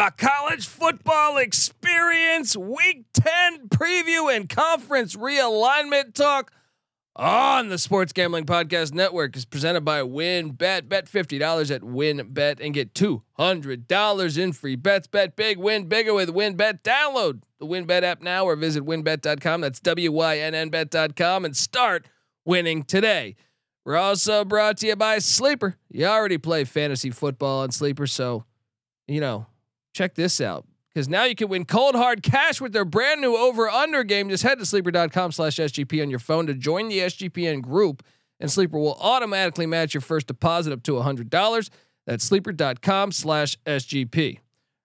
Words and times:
The 0.00 0.14
college 0.16 0.66
football 0.66 1.36
experience, 1.36 2.56
week 2.56 3.04
10 3.12 3.68
preview 3.68 4.34
and 4.34 4.48
conference 4.48 5.14
realignment 5.14 6.14
talk 6.14 6.52
on 7.14 7.68
the 7.68 7.76
Sports 7.76 8.14
Gambling 8.14 8.46
Podcast 8.46 8.94
Network 8.94 9.36
is 9.36 9.44
presented 9.44 9.82
by 9.82 10.00
WynnBET. 10.00 10.56
Bet 10.56 10.88
Bet 10.88 11.04
$50 11.04 11.70
at 11.70 11.82
WynnBET 11.82 12.64
and 12.64 12.72
get 12.72 12.94
$200 12.94 14.38
in 14.38 14.52
free 14.54 14.74
bets. 14.74 15.06
Bet 15.06 15.36
big, 15.36 15.58
win 15.58 15.86
bigger 15.86 16.14
with 16.14 16.30
WynnBET. 16.30 16.80
Download 16.80 17.42
the 17.58 17.66
WynnBET 17.66 18.02
app 18.02 18.22
now 18.22 18.46
or 18.46 18.56
visit 18.56 18.86
wynnbet.com. 18.86 19.60
That's 19.60 19.80
W 19.80 20.12
Y 20.12 20.38
N 20.38 20.54
N 20.54 20.70
bet.com 20.70 21.44
and 21.44 21.54
start 21.54 22.08
winning 22.46 22.84
today. 22.84 23.36
We're 23.84 23.96
also 23.96 24.46
brought 24.46 24.78
to 24.78 24.86
you 24.86 24.96
by 24.96 25.18
Sleeper. 25.18 25.76
You 25.90 26.06
already 26.06 26.38
play 26.38 26.64
fantasy 26.64 27.10
football 27.10 27.60
on 27.60 27.70
Sleeper, 27.70 28.06
so, 28.06 28.46
you 29.06 29.20
know, 29.20 29.46
check 29.92 30.14
this 30.14 30.40
out 30.40 30.66
because 30.92 31.08
now 31.08 31.24
you 31.24 31.34
can 31.34 31.48
win 31.48 31.64
cold 31.64 31.94
hard 31.94 32.22
cash 32.22 32.60
with 32.60 32.72
their 32.72 32.84
brand 32.84 33.20
new 33.20 33.36
over 33.36 33.68
under 33.68 34.04
game. 34.04 34.28
Just 34.28 34.42
head 34.42 34.58
to 34.58 34.66
sleeper.com 34.66 35.32
slash 35.32 35.56
SGP 35.56 36.02
on 36.02 36.10
your 36.10 36.18
phone 36.18 36.46
to 36.46 36.54
join 36.54 36.88
the 36.88 36.98
SGPN 36.98 37.62
group, 37.62 38.02
and 38.38 38.50
Sleeper 38.50 38.78
will 38.78 38.98
automatically 39.00 39.66
match 39.66 39.94
your 39.94 40.00
first 40.00 40.26
deposit 40.26 40.72
up 40.72 40.82
to 40.84 40.92
$100. 40.92 41.70
That's 42.06 42.24
sleeper.com 42.24 43.12
slash 43.12 43.56
SGP. 43.66 44.38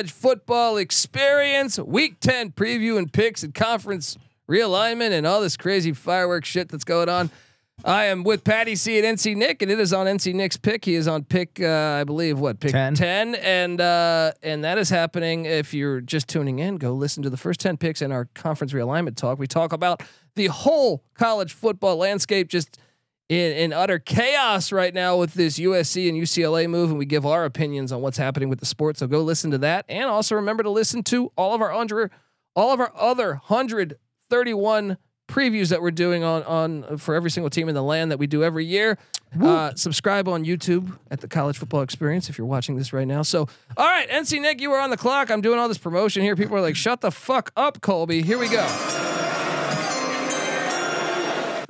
College 0.00 0.12
football 0.12 0.78
experience, 0.78 1.78
week 1.78 2.20
10 2.20 2.52
preview 2.52 2.96
and 2.96 3.12
picks 3.12 3.42
and 3.42 3.52
conference 3.52 4.16
realignment 4.48 5.10
and 5.10 5.26
all 5.26 5.42
this 5.42 5.58
crazy 5.58 5.92
fireworks 5.92 6.48
shit 6.48 6.70
that's 6.70 6.84
going 6.84 7.10
on. 7.10 7.28
I 7.84 8.06
am 8.06 8.24
with 8.24 8.42
Patty 8.42 8.76
C 8.76 8.98
at 8.98 9.04
NC 9.04 9.36
Nick, 9.36 9.60
and 9.60 9.70
it 9.70 9.78
is 9.78 9.92
on 9.92 10.06
NC 10.06 10.32
Nick's 10.32 10.56
pick. 10.56 10.86
He 10.86 10.94
is 10.94 11.06
on 11.06 11.22
pick, 11.24 11.60
uh, 11.60 11.98
I 12.00 12.04
believe, 12.04 12.38
what 12.38 12.60
pick 12.60 12.72
10. 12.72 12.94
10 12.94 13.34
and 13.34 13.78
uh, 13.78 14.32
and 14.42 14.64
that 14.64 14.78
is 14.78 14.88
happening. 14.88 15.44
If 15.44 15.74
you're 15.74 16.00
just 16.00 16.28
tuning 16.28 16.60
in, 16.60 16.76
go 16.76 16.94
listen 16.94 17.22
to 17.24 17.28
the 17.28 17.36
first 17.36 17.60
ten 17.60 17.76
picks 17.76 18.00
in 18.00 18.10
our 18.10 18.24
conference 18.34 18.72
realignment 18.72 19.16
talk. 19.16 19.38
We 19.38 19.46
talk 19.46 19.74
about 19.74 20.02
the 20.34 20.46
whole 20.46 21.04
college 21.12 21.52
football 21.52 21.96
landscape, 21.96 22.48
just 22.48 22.78
in, 23.30 23.52
in 23.52 23.72
utter 23.72 24.00
chaos 24.00 24.72
right 24.72 24.92
now 24.92 25.16
with 25.16 25.34
this 25.34 25.56
USC 25.60 26.08
and 26.08 26.20
UCLA 26.20 26.68
move, 26.68 26.90
and 26.90 26.98
we 26.98 27.06
give 27.06 27.24
our 27.24 27.44
opinions 27.44 27.92
on 27.92 28.02
what's 28.02 28.18
happening 28.18 28.48
with 28.48 28.58
the 28.58 28.66
sport. 28.66 28.98
So 28.98 29.06
go 29.06 29.22
listen 29.22 29.52
to 29.52 29.58
that, 29.58 29.84
and 29.88 30.10
also 30.10 30.34
remember 30.34 30.64
to 30.64 30.70
listen 30.70 31.04
to 31.04 31.30
all 31.36 31.54
of 31.54 31.62
our 31.62 31.72
under, 31.72 32.10
all 32.56 32.72
of 32.72 32.80
our 32.80 32.92
other 32.96 33.36
hundred 33.36 33.98
thirty-one 34.30 34.98
previews 35.28 35.68
that 35.68 35.80
we're 35.80 35.92
doing 35.92 36.24
on 36.24 36.42
on 36.42 36.98
for 36.98 37.14
every 37.14 37.30
single 37.30 37.50
team 37.50 37.68
in 37.68 37.74
the 37.76 37.84
land 37.84 38.10
that 38.10 38.18
we 38.18 38.26
do 38.26 38.42
every 38.42 38.66
year. 38.66 38.98
Uh, 39.40 39.72
subscribe 39.76 40.26
on 40.26 40.44
YouTube 40.44 40.98
at 41.12 41.20
the 41.20 41.28
College 41.28 41.56
Football 41.56 41.82
Experience 41.82 42.28
if 42.28 42.36
you're 42.36 42.48
watching 42.48 42.74
this 42.74 42.92
right 42.92 43.06
now. 43.06 43.22
So, 43.22 43.46
all 43.76 43.86
right, 43.86 44.08
NC 44.08 44.42
Nick, 44.42 44.60
you 44.60 44.72
are 44.72 44.80
on 44.80 44.90
the 44.90 44.96
clock. 44.96 45.30
I'm 45.30 45.40
doing 45.40 45.60
all 45.60 45.68
this 45.68 45.78
promotion 45.78 46.24
here. 46.24 46.34
People 46.34 46.56
are 46.56 46.60
like, 46.60 46.74
"Shut 46.74 47.00
the 47.00 47.12
fuck 47.12 47.52
up, 47.56 47.80
Colby." 47.80 48.22
Here 48.22 48.38
we 48.38 48.48
go. 48.48 49.09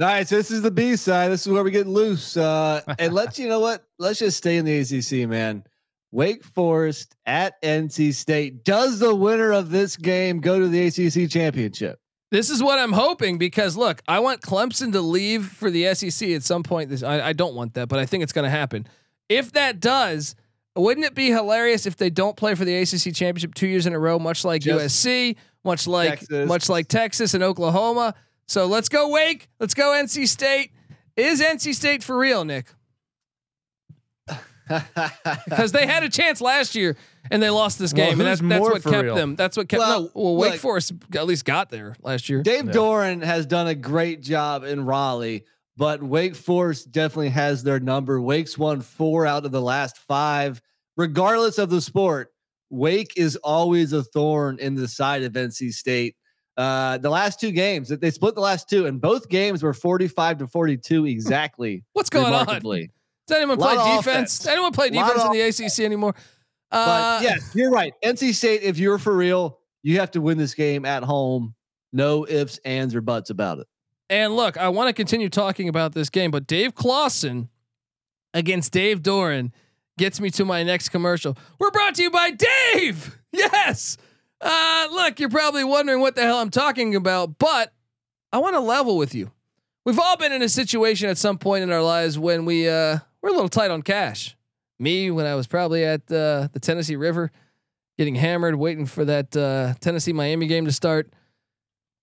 Nice. 0.01 0.31
This 0.31 0.51
is 0.51 0.63
the 0.63 0.71
B 0.71 0.97
side. 0.97 1.31
This 1.31 1.47
is 1.47 1.53
where 1.53 1.63
we 1.63 1.71
get 1.71 1.87
loose. 1.87 2.35
Uh, 2.35 2.81
and 2.99 3.13
let's, 3.13 3.39
you 3.39 3.49
know 3.49 3.61
what? 3.61 3.85
Let's 3.99 4.19
just 4.19 4.39
stay 4.39 4.57
in 4.57 4.65
the 4.65 4.79
ACC, 4.79 5.29
man. 5.29 5.63
Wake 6.11 6.43
Forest 6.43 7.15
at 7.27 7.61
NC 7.63 8.15
State. 8.15 8.65
Does 8.65 8.99
the 8.99 9.15
winner 9.15 9.53
of 9.53 9.71
this 9.71 9.99
game 9.99 10.41
go 10.41 10.59
to 10.59 10.69
the 10.69 10.87
ACC 10.87 11.31
championship? 11.31 12.01
This 12.31 12.49
is 12.49 12.63
what 12.63 12.79
I'm 12.79 12.93
hoping 12.93 13.37
because 13.37 13.77
look, 13.77 14.01
I 14.09 14.21
want 14.21 14.41
Clemson 14.41 14.93
to 14.93 15.03
leave 15.03 15.47
for 15.47 15.71
the 15.71 15.93
SEC 15.95 16.31
at 16.31 16.45
some 16.45 16.63
point. 16.63 16.89
This 16.89 17.03
I, 17.03 17.29
I 17.29 17.33
don't 17.35 17.55
want 17.55 17.75
that, 17.75 17.89
but 17.89 17.99
I 17.99 18.07
think 18.07 18.23
it's 18.23 18.33
going 18.33 18.45
to 18.45 18.51
happen. 18.51 18.87
If 19.29 19.53
that 19.53 19.81
does, 19.81 20.35
wouldn't 20.75 21.05
it 21.05 21.15
be 21.15 21.29
hilarious 21.29 21.85
if 21.85 21.97
they 21.97 22.09
don't 22.09 22.37
play 22.37 22.55
for 22.55 22.65
the 22.65 22.75
ACC 22.75 23.15
championship 23.15 23.55
two 23.55 23.67
years 23.67 23.87
in 23.87 23.93
a 23.93 23.99
row, 23.99 24.19
much 24.19 24.45
like 24.47 24.63
Just 24.63 25.05
USC, 25.05 25.37
much 25.63 25.87
like 25.87 26.21
Texas. 26.21 26.49
much 26.49 26.69
like 26.71 26.89
Texas 26.89 27.35
and 27.35 27.45
Oklahoma? 27.45 28.15
So 28.51 28.67
let's 28.67 28.89
go 28.89 29.09
Wake, 29.11 29.49
let's 29.61 29.75
go 29.75 29.93
NC 29.93 30.27
State. 30.27 30.73
Is 31.15 31.41
NC 31.41 31.73
State 31.73 32.03
for 32.03 32.19
real, 32.19 32.45
Nick? 32.45 32.67
Because 34.69 35.71
they 35.71 35.87
had 35.87 36.03
a 36.03 36.09
chance 36.09 36.41
last 36.41 36.75
year 36.75 36.97
and 37.31 37.41
they 37.41 37.49
lost 37.51 37.79
this 37.79 37.93
Well, 37.95 38.07
game, 38.11 38.21
and 38.21 38.29
who's 38.29 38.41
that's, 38.41 38.49
that's 38.49 38.59
more 38.61 38.71
what 38.73 38.83
kept 38.83 39.05
real? 39.05 39.15
them. 39.15 39.37
That's 39.37 39.57
what 39.57 39.69
kept. 39.69 39.79
Well, 39.79 40.03
no, 40.03 40.11
well, 40.15 40.37
Wake 40.37 40.53
look- 40.53 40.61
Forest 40.61 40.93
at 41.15 41.27
least 41.27 41.45
got 41.45 41.71
there 41.71 41.95
last 42.03 42.29
year. 42.29 42.43
Dave 42.43 42.67
Yeah. 42.67 42.73
Doeren 42.73 43.23
has 43.23 43.47
done 43.47 43.69
a 43.69 43.75
great 43.77 44.21
job 44.21 44.65
in 44.65 44.85
Raleigh, 44.85 45.45
but 45.77 46.03
Wake 46.03 46.35
Forest 46.35 46.91
definitely 46.91 47.29
has 47.31 47.63
their 47.63 47.79
number. 47.79 48.21
Wake's 48.21 48.59
won 48.59 48.81
four 48.81 49.27
out 49.27 49.45
of 49.47 49.53
the 49.53 49.63
last 49.63 49.97
five. 49.97 50.61
Regardless 50.97 51.59
of 51.59 51.71
the 51.71 51.81
sport, 51.81 52.33
Wake 52.69 53.13
is 53.17 53.37
always 53.37 53.93
a 53.93 54.03
thorn 54.03 54.59
in 54.59 54.75
the 54.75 54.89
side 54.89 55.23
of 55.23 55.35
NC 55.35 55.73
State. 55.73 56.17
Uh, 56.57 56.99
the 56.99 57.09
last 57.11 57.41
two 57.41 57.53
games, 57.53 57.89
they 57.89 58.11
split 58.11 58.35
the 58.35 58.41
last 58.41 58.69
two, 58.69 58.87
and 58.87 59.01
both 59.01 59.29
games 59.29 59.63
were 59.63 59.73
45 59.73 60.39
to 60.39 60.47
42 60.47 61.07
exactly. 61.07 61.85
What's 61.95 62.11
going 62.11 62.35
on? 62.35 62.47
Does 62.47 63.37
anyone 63.37 63.59
play 63.59 63.75
defense? 63.77 64.01
offense. 64.01 64.39
Does 64.39 64.47
anyone 64.49 64.73
play 64.73 64.91
defense 64.91 65.23
in 65.25 65.31
the 65.33 65.41
ACC 65.41 65.81
anymore? 65.81 66.15
Uh, 66.73 67.19
But 67.21 67.23
yes, 67.23 67.51
you're 67.55 67.71
right. 67.71 67.95
NC 68.05 68.35
State, 68.35 68.63
if 68.63 68.79
you're 68.79 68.99
for 68.99 69.17
real, 69.17 69.59
you 69.83 70.01
have 70.01 70.11
to 70.13 70.21
win 70.21 70.37
this 70.39 70.55
game 70.55 70.85
at 70.85 71.03
home. 71.03 71.55
No 71.93 72.27
ifs, 72.29 72.59
ands, 72.65 72.95
or 72.95 73.01
buts 73.01 73.31
about 73.31 73.59
it. 73.59 73.67
And 74.09 74.35
look, 74.37 74.57
I 74.57 74.69
want 74.69 74.89
to 74.89 74.93
continue 74.93 75.29
talking 75.29 75.69
about 75.69 75.93
this 75.95 76.11
game, 76.11 76.31
but 76.31 76.47
Dave 76.47 76.75
Clawson 76.75 77.49
against 78.35 78.73
Dave 78.73 79.03
Doeren 79.03 79.53
gets 79.99 80.21
me 80.21 80.31
to 80.31 80.45
my 80.45 80.63
next 80.63 80.89
commercial. 80.91 81.37
We're 81.59 81.71
brought 81.71 81.95
to 81.97 82.03
you 82.03 82.11
by 82.11 82.33
Dave. 82.33 83.17
Yes. 83.33 83.97
Uh, 84.41 84.89
look, 84.91 85.21
you're 85.21 85.29
probably 85.29 85.65
wondering 85.65 86.01
what 86.01 86.17
the 86.17 86.23
hell 86.23 86.39
I'm 86.39 86.51
talking 86.51 86.95
about, 86.95 87.39
but 87.39 87.73
I 88.33 88.39
want 88.39 88.55
to 88.55 88.61
level 88.61 88.97
with 88.97 89.15
you. 89.15 89.31
We've 89.85 89.99
all 89.99 90.17
been 90.17 90.33
in 90.33 90.43
a 90.43 90.49
situation 90.49 91.09
at 91.09 91.19
some 91.19 91.39
point 91.39 91.63
in 91.63 91.73
our 91.73 91.83
lives 91.83 92.19
when 92.19 92.45
we 92.45 92.69
uh, 92.69 92.99
we're 93.23 93.31
a 93.31 93.33
little 93.33 93.49
tight 93.49 93.71
on 93.71 93.83
cash. 93.83 94.37
Me, 94.79 95.11
when 95.11 95.27
I 95.27 95.35
was 95.35 95.47
probably 95.47 95.85
at 95.85 96.01
uh, 96.11 96.49
the 96.53 96.61
Tennessee 96.61 96.97
River, 96.97 97.31
getting 97.99 98.15
hammered, 98.15 98.55
waiting 98.55 98.87
for 98.87 99.05
that 99.05 99.37
uh, 99.37 99.75
Tennessee 99.81 100.13
Miami 100.13 100.47
game 100.47 100.65
to 100.65 100.73
start. 100.73 101.13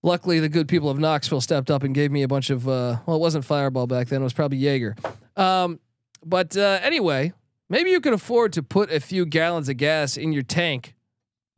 Luckily, 0.04 0.38
the 0.38 0.48
good 0.48 0.68
people 0.68 0.88
of 0.90 0.98
Knoxville 0.98 1.40
stepped 1.40 1.72
up 1.72 1.82
and 1.82 1.92
gave 1.92 2.12
me 2.12 2.22
a 2.22 2.28
bunch 2.28 2.50
of. 2.50 2.68
Uh, 2.68 2.98
well, 3.04 3.16
it 3.16 3.20
wasn't 3.20 3.44
Fireball 3.44 3.88
back 3.88 4.08
then; 4.08 4.20
it 4.20 4.24
was 4.24 4.32
probably 4.32 4.58
Jaeger. 4.58 4.94
Um, 5.36 5.80
but 6.24 6.56
uh, 6.56 6.78
anyway, 6.82 7.32
maybe 7.68 7.90
you 7.90 8.00
could 8.00 8.12
afford 8.12 8.52
to 8.54 8.62
put 8.62 8.92
a 8.92 9.00
few 9.00 9.26
gallons 9.26 9.68
of 9.68 9.76
gas 9.76 10.16
in 10.16 10.32
your 10.32 10.44
tank, 10.44 10.94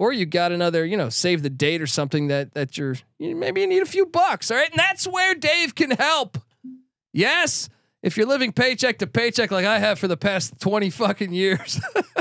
or 0.01 0.13
you 0.15 0.25
got 0.25 0.51
another, 0.51 0.87
you 0.87 0.97
know, 0.97 1.11
save 1.11 1.43
the 1.43 1.51
date 1.51 1.83
or 1.83 1.87
something 1.87 2.29
that 2.29 2.55
that 2.55 2.79
you're. 2.79 2.97
You, 3.19 3.37
maybe 3.37 3.61
you 3.61 3.67
need 3.67 3.83
a 3.83 3.87
few 3.87 4.07
bucks, 4.07 4.51
all 4.51 4.57
right? 4.57 4.71
And 4.71 4.79
that's 4.79 5.07
where 5.07 5.35
Dave 5.35 5.75
can 5.75 5.91
help. 5.91 6.39
Yes, 7.13 7.69
if 8.03 8.17
you're 8.17 8.27
living 8.27 8.53
paycheck 8.53 8.97
to 9.01 9.07
paycheck 9.07 9.51
like 9.51 9.67
I 9.67 9.79
have 9.79 9.99
for 9.99 10.09
the 10.09 10.17
past 10.17 10.59
twenty 10.59 10.89
fucking 10.89 11.35
years, 11.35 11.79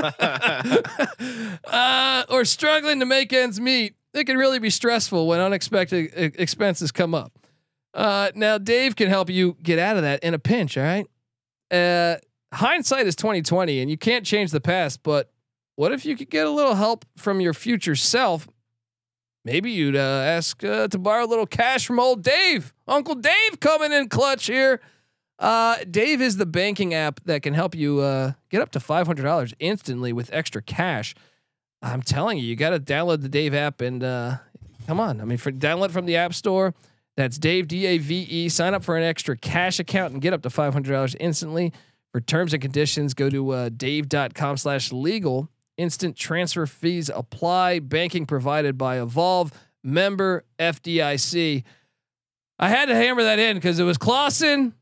uh, 1.64 2.24
or 2.28 2.44
struggling 2.44 3.00
to 3.00 3.06
make 3.06 3.32
ends 3.32 3.58
meet, 3.58 3.94
it 4.12 4.24
can 4.24 4.36
really 4.36 4.58
be 4.58 4.68
stressful 4.68 5.26
when 5.26 5.40
unexpected 5.40 6.34
expenses 6.38 6.92
come 6.92 7.14
up. 7.14 7.32
Uh, 7.94 8.30
now 8.34 8.58
Dave 8.58 8.94
can 8.94 9.08
help 9.08 9.30
you 9.30 9.56
get 9.62 9.78
out 9.78 9.96
of 9.96 10.02
that 10.02 10.22
in 10.22 10.34
a 10.34 10.38
pinch. 10.38 10.76
All 10.76 10.84
right. 10.84 11.06
Uh, 11.70 12.16
hindsight 12.52 13.06
is 13.06 13.16
twenty 13.16 13.40
twenty, 13.40 13.80
and 13.80 13.90
you 13.90 13.96
can't 13.96 14.26
change 14.26 14.50
the 14.50 14.60
past. 14.60 15.02
But 15.02 15.32
what 15.80 15.92
if 15.92 16.04
you 16.04 16.14
could 16.14 16.28
get 16.28 16.46
a 16.46 16.50
little 16.50 16.74
help 16.74 17.06
from 17.16 17.40
your 17.40 17.54
future 17.54 17.96
self? 17.96 18.46
Maybe 19.46 19.70
you'd 19.70 19.96
uh, 19.96 19.98
ask 19.98 20.62
uh, 20.62 20.88
to 20.88 20.98
borrow 20.98 21.24
a 21.24 21.26
little 21.26 21.46
cash 21.46 21.86
from 21.86 21.98
old 21.98 22.22
Dave, 22.22 22.74
Uncle 22.86 23.14
Dave, 23.14 23.60
coming 23.60 23.90
in 23.90 24.10
clutch 24.10 24.44
here. 24.44 24.82
Uh, 25.38 25.76
Dave 25.90 26.20
is 26.20 26.36
the 26.36 26.44
banking 26.44 26.92
app 26.92 27.20
that 27.24 27.40
can 27.40 27.54
help 27.54 27.74
you 27.74 28.00
uh, 28.00 28.32
get 28.50 28.60
up 28.60 28.72
to 28.72 28.80
five 28.80 29.06
hundred 29.06 29.22
dollars 29.22 29.54
instantly 29.58 30.12
with 30.12 30.28
extra 30.34 30.60
cash. 30.60 31.14
I'm 31.80 32.02
telling 32.02 32.36
you, 32.36 32.44
you 32.44 32.56
got 32.56 32.70
to 32.70 32.78
download 32.78 33.22
the 33.22 33.30
Dave 33.30 33.54
app 33.54 33.80
and 33.80 34.04
uh, 34.04 34.36
come 34.86 35.00
on. 35.00 35.18
I 35.18 35.24
mean, 35.24 35.38
for 35.38 35.50
download 35.50 35.92
from 35.92 36.04
the 36.04 36.16
App 36.16 36.34
Store. 36.34 36.74
That's 37.16 37.38
Dave 37.38 37.68
D 37.68 37.86
A 37.86 37.96
V 37.96 38.20
E. 38.28 38.48
Sign 38.50 38.74
up 38.74 38.84
for 38.84 38.98
an 38.98 39.02
extra 39.02 39.34
cash 39.34 39.80
account 39.80 40.12
and 40.12 40.20
get 40.20 40.34
up 40.34 40.42
to 40.42 40.50
five 40.50 40.74
hundred 40.74 40.92
dollars 40.92 41.16
instantly. 41.18 41.72
For 42.12 42.20
terms 42.20 42.52
and 42.52 42.60
conditions, 42.60 43.14
go 43.14 43.30
to 43.30 43.50
uh, 43.50 43.68
dave.com/legal. 43.70 45.48
Instant 45.80 46.14
transfer 46.14 46.66
fees 46.66 47.08
apply. 47.08 47.78
Banking 47.78 48.26
provided 48.26 48.76
by 48.76 49.00
Evolve. 49.00 49.50
Member 49.82 50.44
FDIC. 50.58 51.64
I 52.58 52.68
had 52.68 52.86
to 52.86 52.94
hammer 52.94 53.22
that 53.22 53.38
in 53.38 53.56
because 53.56 53.78
it 53.78 53.84
was 53.84 53.96
Clawson 53.96 54.74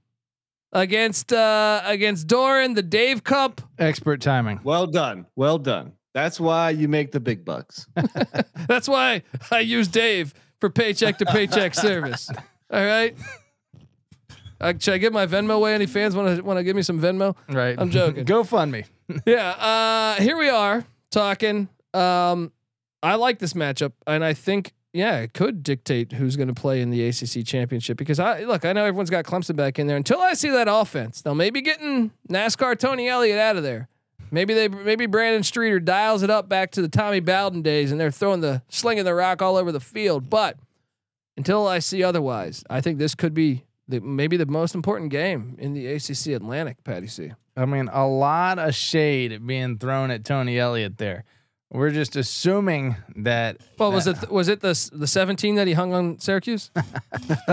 against 0.73 1.33
uh, 1.33 1.83
against 1.85 2.27
Doeren, 2.27 2.75
the 2.75 2.83
Dave 2.83 3.23
Cup. 3.23 3.61
Expert 3.79 4.21
timing. 4.21 4.59
Well 4.65 4.89
done. 4.89 5.27
Well 5.37 5.59
done. 5.59 5.93
That's 6.15 6.41
why 6.41 6.71
you 6.71 6.89
make 6.89 7.13
the 7.13 7.21
big 7.21 7.45
bucks. 7.45 7.87
That's 8.67 8.89
why 8.89 9.23
I 9.53 9.61
use 9.61 9.87
Dave 9.87 10.35
for 10.59 10.69
paycheck 10.69 11.19
to 11.19 11.27
paycheck 11.27 11.75
service. 11.77 12.29
All 12.73 12.85
right. 12.85 13.17
Uh, 14.61 14.73
should 14.77 14.95
I 14.95 14.99
get 14.99 15.13
my 15.13 15.27
Venmo 15.27 15.53
away? 15.53 15.75
Any 15.75 15.87
fans 15.87 16.17
want 16.17 16.37
to 16.39 16.43
want 16.43 16.59
to 16.59 16.65
give 16.65 16.75
me 16.75 16.83
some 16.83 17.01
Venmo? 17.01 17.37
Right. 17.49 17.77
I'm 17.79 17.91
joking. 17.91 18.25
Go 18.25 18.43
fund 18.43 18.73
me. 18.73 18.83
Yeah. 19.27 19.51
Uh, 19.51 20.23
here 20.23 20.37
we 20.37 20.49
are 20.49 20.85
talking. 21.11 21.69
Um, 21.95 22.53
I 23.03 23.15
like 23.15 23.39
this 23.39 23.53
matchup, 23.53 23.93
and 24.07 24.25
I 24.25 24.35
think 24.35 24.73
yeah, 24.93 25.19
it 25.19 25.35
could 25.35 25.63
dictate 25.63 26.13
who's 26.13 26.37
going 26.37 26.49
to 26.49 26.55
play 26.55 26.81
in 26.81 26.91
the 26.91 27.07
ACC 27.07 27.45
championship 27.45 27.97
because 27.97 28.19
I 28.19 28.41
look, 28.41 28.65
I 28.65 28.73
know 28.73 28.85
everyone's 28.85 29.11
got 29.11 29.25
Clemson 29.25 29.57
back 29.57 29.79
in 29.79 29.87
there. 29.87 29.97
Until 29.97 30.21
I 30.21 30.35
see 30.35 30.51
that 30.51 30.69
offense, 30.69 31.25
now 31.25 31.35
maybe 31.35 31.61
getting 31.61 32.11
NASCAR 32.29 32.79
Tony 32.79 33.09
Elliott 33.09 33.39
out 33.39 33.57
of 33.57 33.63
there. 33.63 33.89
Maybe 34.31 34.55
they 34.55 34.69
maybe 34.69 35.07
Brandon 35.07 35.43
Streeter 35.43 35.81
dials 35.81 36.23
it 36.23 36.31
up 36.31 36.49
back 36.49 36.71
to 36.73 36.83
the 36.83 36.89
Tommy 36.89 37.21
Bowden 37.21 37.63
days, 37.63 37.93
and 37.93 38.01
they're 38.01 38.11
throwing 38.11 38.41
the 38.41 38.63
slinging 38.69 39.05
the 39.05 39.15
rock 39.15 39.41
all 39.41 39.57
over 39.57 39.73
the 39.73 39.81
field. 39.81 40.29
But 40.29 40.57
until 41.37 41.67
I 41.67 41.79
see 41.79 42.03
otherwise, 42.03 42.65
I 42.69 42.81
think 42.81 42.99
this 42.99 43.15
could 43.15 43.33
be 43.33 43.65
the, 43.87 44.01
maybe 44.01 44.37
the 44.37 44.47
most 44.47 44.75
important 44.75 45.11
game 45.11 45.57
in 45.59 45.73
the 45.73 45.87
ACC 45.87 46.29
Atlantic. 46.29 46.83
Patty 46.85 47.07
C. 47.07 47.33
I 47.59 47.65
mean, 47.65 47.91
a 47.93 48.07
lot 48.07 48.61
of 48.61 48.75
shade 48.75 49.45
being 49.45 49.79
thrown 49.79 50.13
at 50.13 50.25
Tony 50.25 50.59
Elliott 50.59 50.97
there. 50.97 51.25
We're 51.71 51.91
just 51.91 52.17
assuming 52.17 52.97
that. 53.17 53.59
Well, 53.79 53.93
was 53.93 54.07
it 54.07 54.31
was 54.31 54.49
it 54.49 54.61
the 54.61 54.91
the 54.93 55.07
seventeen 55.07 55.57
that 55.57 55.67
he 55.67 55.75
hung 55.75 55.93
on 55.93 56.19
Syracuse, 56.19 56.71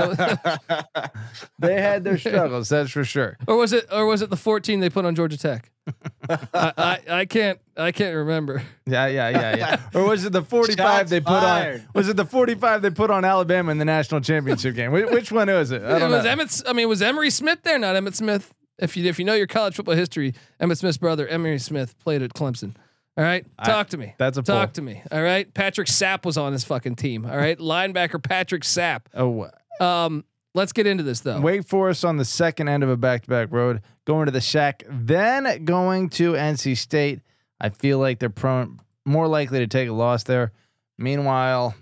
they 1.59 1.81
had 1.81 2.05
their 2.05 2.17
struggles, 2.17 2.69
that's 2.69 2.91
for 2.91 3.03
sure. 3.03 3.37
or 3.45 3.57
was 3.57 3.73
it 3.73 3.85
or 3.91 4.05
was 4.05 4.21
it 4.21 4.29
the 4.29 4.37
fourteen 4.37 4.79
they 4.79 4.89
put 4.89 5.03
on 5.03 5.15
Georgia 5.15 5.37
Tech? 5.37 5.69
I, 6.29 6.39
I 6.53 6.99
I 7.09 7.25
can't 7.25 7.59
I 7.75 7.91
can't 7.91 8.15
remember. 8.15 8.63
Yeah, 8.85 9.07
yeah, 9.07 9.29
yeah, 9.29 9.57
yeah. 9.57 9.81
Or 9.93 10.05
was 10.05 10.23
it 10.23 10.31
the 10.31 10.43
45 10.43 11.09
they 11.09 11.19
put 11.19 11.27
fired. 11.27 11.81
on? 11.81 11.87
Was 11.93 12.07
it 12.07 12.15
the 12.15 12.25
45 12.25 12.81
they 12.83 12.91
put 12.91 13.11
on 13.11 13.25
Alabama 13.25 13.71
in 13.71 13.79
the 13.79 13.85
national 13.85 14.21
championship 14.21 14.75
game? 14.75 14.91
Which, 14.93 15.09
which 15.09 15.31
one 15.31 15.47
was 15.49 15.71
it? 15.71 15.83
I 15.83 15.99
don't 15.99 16.09
was 16.09 16.23
know. 16.23 16.35
Emmitt. 16.35 16.63
I 16.67 16.73
mean, 16.73 16.87
was 16.87 17.01
Emory 17.01 17.29
Smith 17.29 17.63
there? 17.63 17.77
Not 17.77 17.95
Emmitt 17.95 18.15
Smith. 18.15 18.53
If 18.79 18.97
you 18.97 19.05
if 19.05 19.19
you 19.19 19.25
know 19.25 19.33
your 19.35 19.47
college 19.47 19.75
football 19.75 19.95
history, 19.95 20.33
Emmitt 20.61 20.77
Smith's 20.77 20.97
brother 20.97 21.27
Emory 21.27 21.59
Smith 21.59 21.97
played 21.99 22.21
at 22.21 22.33
Clemson. 22.33 22.75
All 23.17 23.23
right, 23.23 23.45
I- 23.57 23.65
talk 23.65 23.89
to 23.89 23.97
me. 23.97 24.13
That's 24.17 24.37
a 24.37 24.43
Talk 24.43 24.69
pull. 24.69 24.73
to 24.73 24.81
me. 24.81 25.01
All 25.11 25.21
right, 25.23 25.51
Patrick 25.53 25.87
Sapp 25.87 26.25
was 26.25 26.37
on 26.37 26.51
his 26.51 26.65
fucking 26.65 26.95
team. 26.95 27.25
All 27.25 27.37
right, 27.37 27.57
linebacker 27.59 28.21
Patrick 28.21 28.63
Sapp. 28.63 29.01
Oh, 29.13 29.49
Um, 29.79 30.25
let's 30.53 30.73
get 30.73 30.85
into 30.85 31.03
this 31.03 31.21
though. 31.21 31.39
Wake 31.39 31.65
Forest 31.65 32.03
on 32.03 32.17
the 32.17 32.25
second 32.25 32.67
end 32.67 32.83
of 32.83 32.89
a 32.89 32.97
back-to-back 32.97 33.47
road, 33.51 33.81
going 34.05 34.25
to 34.25 34.31
the 34.33 34.41
Shack, 34.41 34.83
then 34.89 35.63
going 35.63 36.09
to 36.09 36.33
NC 36.33 36.75
State. 36.77 37.21
I 37.61 37.69
feel 37.69 37.99
like 37.99 38.19
they're 38.19 38.29
prone, 38.29 38.81
more 39.05 39.29
likely 39.29 39.59
to 39.59 39.67
take 39.67 39.87
a 39.87 39.93
loss 39.93 40.23
there. 40.23 40.51
Meanwhile, 40.97 41.73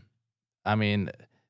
I 0.65 0.75
mean, 0.75 1.09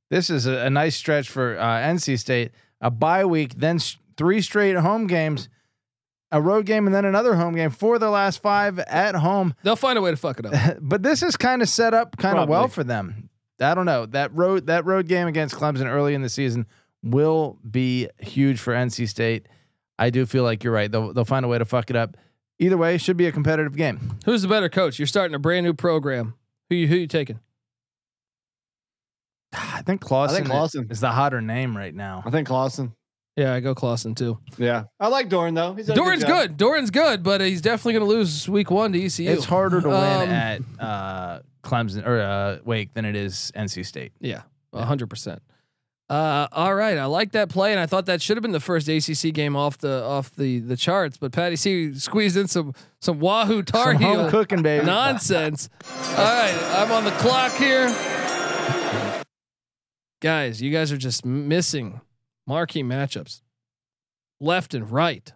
this 0.09 0.29
is 0.29 0.45
a, 0.45 0.65
a 0.65 0.69
nice 0.69 0.95
stretch 0.95 1.29
for 1.29 1.57
uh, 1.59 1.63
NC 1.81 2.19
State. 2.19 2.51
A 2.81 2.89
bye 2.91 3.25
week, 3.25 3.55
then 3.55 3.79
three 4.17 4.41
straight 4.41 4.75
home 4.75 5.07
games, 5.07 5.49
a 6.31 6.41
road 6.41 6.65
game, 6.65 6.85
and 6.85 6.95
then 6.95 7.05
another 7.05 7.35
home 7.35 7.55
game. 7.55 7.69
For 7.69 7.99
their 7.99 8.09
last 8.09 8.41
five 8.41 8.79
at 8.79 9.15
home. 9.15 9.53
They'll 9.63 9.75
find 9.75 9.97
a 9.97 10.01
way 10.01 10.11
to 10.11 10.17
fuck 10.17 10.39
it 10.39 10.45
up. 10.45 10.77
but 10.81 11.03
this 11.03 11.23
is 11.23 11.37
kind 11.37 11.61
of 11.61 11.69
set 11.69 11.93
up 11.93 12.17
kind 12.17 12.37
of 12.37 12.49
well 12.49 12.67
for 12.67 12.83
them. 12.83 13.29
I 13.59 13.75
don't 13.75 13.85
know. 13.85 14.05
That 14.07 14.33
road 14.33 14.67
that 14.67 14.85
road 14.85 15.07
game 15.07 15.27
against 15.27 15.55
Clemson 15.55 15.85
early 15.85 16.13
in 16.13 16.21
the 16.21 16.29
season 16.29 16.65
will 17.03 17.59
be 17.69 18.09
huge 18.19 18.59
for 18.59 18.73
NC 18.73 19.07
State. 19.07 19.47
I 19.99 20.09
do 20.09 20.25
feel 20.25 20.43
like 20.43 20.63
you're 20.63 20.73
right. 20.73 20.91
They'll 20.91 21.13
they'll 21.13 21.25
find 21.25 21.45
a 21.45 21.47
way 21.47 21.57
to 21.57 21.65
fuck 21.65 21.89
it 21.89 21.95
up. 21.95 22.17
Either 22.59 22.77
way, 22.77 22.95
it 22.95 23.01
should 23.01 23.17
be 23.17 23.27
a 23.27 23.31
competitive 23.31 23.75
game. 23.75 24.17
Who's 24.25 24.41
the 24.41 24.47
better 24.47 24.69
coach? 24.69 24.99
You're 24.99 25.07
starting 25.07 25.35
a 25.35 25.39
brand 25.39 25.65
new 25.65 25.73
program. 25.73 26.35
Who 26.69 26.75
you 26.75 26.87
who 26.87 26.95
you 26.95 27.07
taking? 27.07 27.39
I 29.53 29.81
think 29.83 30.01
Clawson, 30.01 30.35
I 30.35 30.39
think 30.39 30.49
Clawson. 30.49 30.87
is 30.89 30.99
the 30.99 31.11
hotter 31.11 31.41
name 31.41 31.75
right 31.75 31.93
now. 31.93 32.23
I 32.25 32.29
think 32.31 32.47
Clawson. 32.47 32.93
Yeah, 33.35 33.53
I 33.53 33.59
go 33.61 33.73
Clawson 33.73 34.13
too. 34.15 34.37
Yeah, 34.57 34.83
I 34.99 35.07
like 35.07 35.27
Doeren 35.29 35.55
though. 35.55 35.73
He's 35.73 35.87
done 35.87 35.97
Doeren's 35.97 36.21
job. 36.21 36.29
good. 36.29 36.57
Doeren's 36.57 36.91
good, 36.91 37.23
but 37.23 37.41
he's 37.41 37.61
definitely 37.61 37.93
going 37.93 38.05
to 38.05 38.09
lose 38.15 38.47
week 38.47 38.69
one 38.69 38.93
to 38.93 39.03
ECU. 39.03 39.29
It's 39.31 39.45
harder 39.45 39.81
to 39.81 39.87
win 39.89 39.97
Um, 39.97 40.29
at 40.29 40.61
uh, 40.79 41.39
Clemson 41.63 42.05
or 42.05 42.19
uh, 42.21 42.59
Wake 42.63 42.93
than 42.93 43.05
it 43.05 43.15
is 43.15 43.51
NC 43.55 43.85
State. 43.87 44.11
Yeah, 44.19 44.41
hundred 44.73 45.09
percent. 45.09 45.41
Uh, 46.09 46.47
all 46.51 46.75
right, 46.75 46.97
I 46.99 47.05
like 47.05 47.31
that 47.31 47.49
play, 47.49 47.71
and 47.71 47.79
I 47.79 47.87
thought 47.87 48.05
that 48.05 48.21
should 48.21 48.37
have 48.37 48.43
been 48.43 48.51
the 48.51 48.59
first 48.59 48.87
ACC 48.87 49.33
game 49.33 49.55
off 49.55 49.79
the 49.79 50.03
off 50.03 50.29
the 50.35 50.59
the 50.59 50.77
charts. 50.77 51.17
But 51.17 51.31
Patty 51.31 51.55
C 51.55 51.95
squeezed 51.95 52.37
in 52.37 52.47
some 52.47 52.75
some 53.01 53.19
Wahoo 53.19 53.63
Tar 53.63 53.93
Some 53.93 54.01
home 54.03 54.19
Heel 54.19 54.29
cooking, 54.29 54.61
baby. 54.61 54.85
nonsense. 54.85 55.69
All 55.89 56.17
right, 56.17 56.53
I'm 56.75 56.91
on 56.91 57.03
the 57.05 57.11
clock 57.11 57.53
here, 57.53 57.87
guys. 60.21 60.61
You 60.61 60.71
guys 60.71 60.91
are 60.91 60.97
just 60.97 61.25
missing 61.25 62.01
marquee 62.47 62.83
matchups, 62.83 63.41
left 64.39 64.73
and 64.73 64.89
right. 64.91 65.31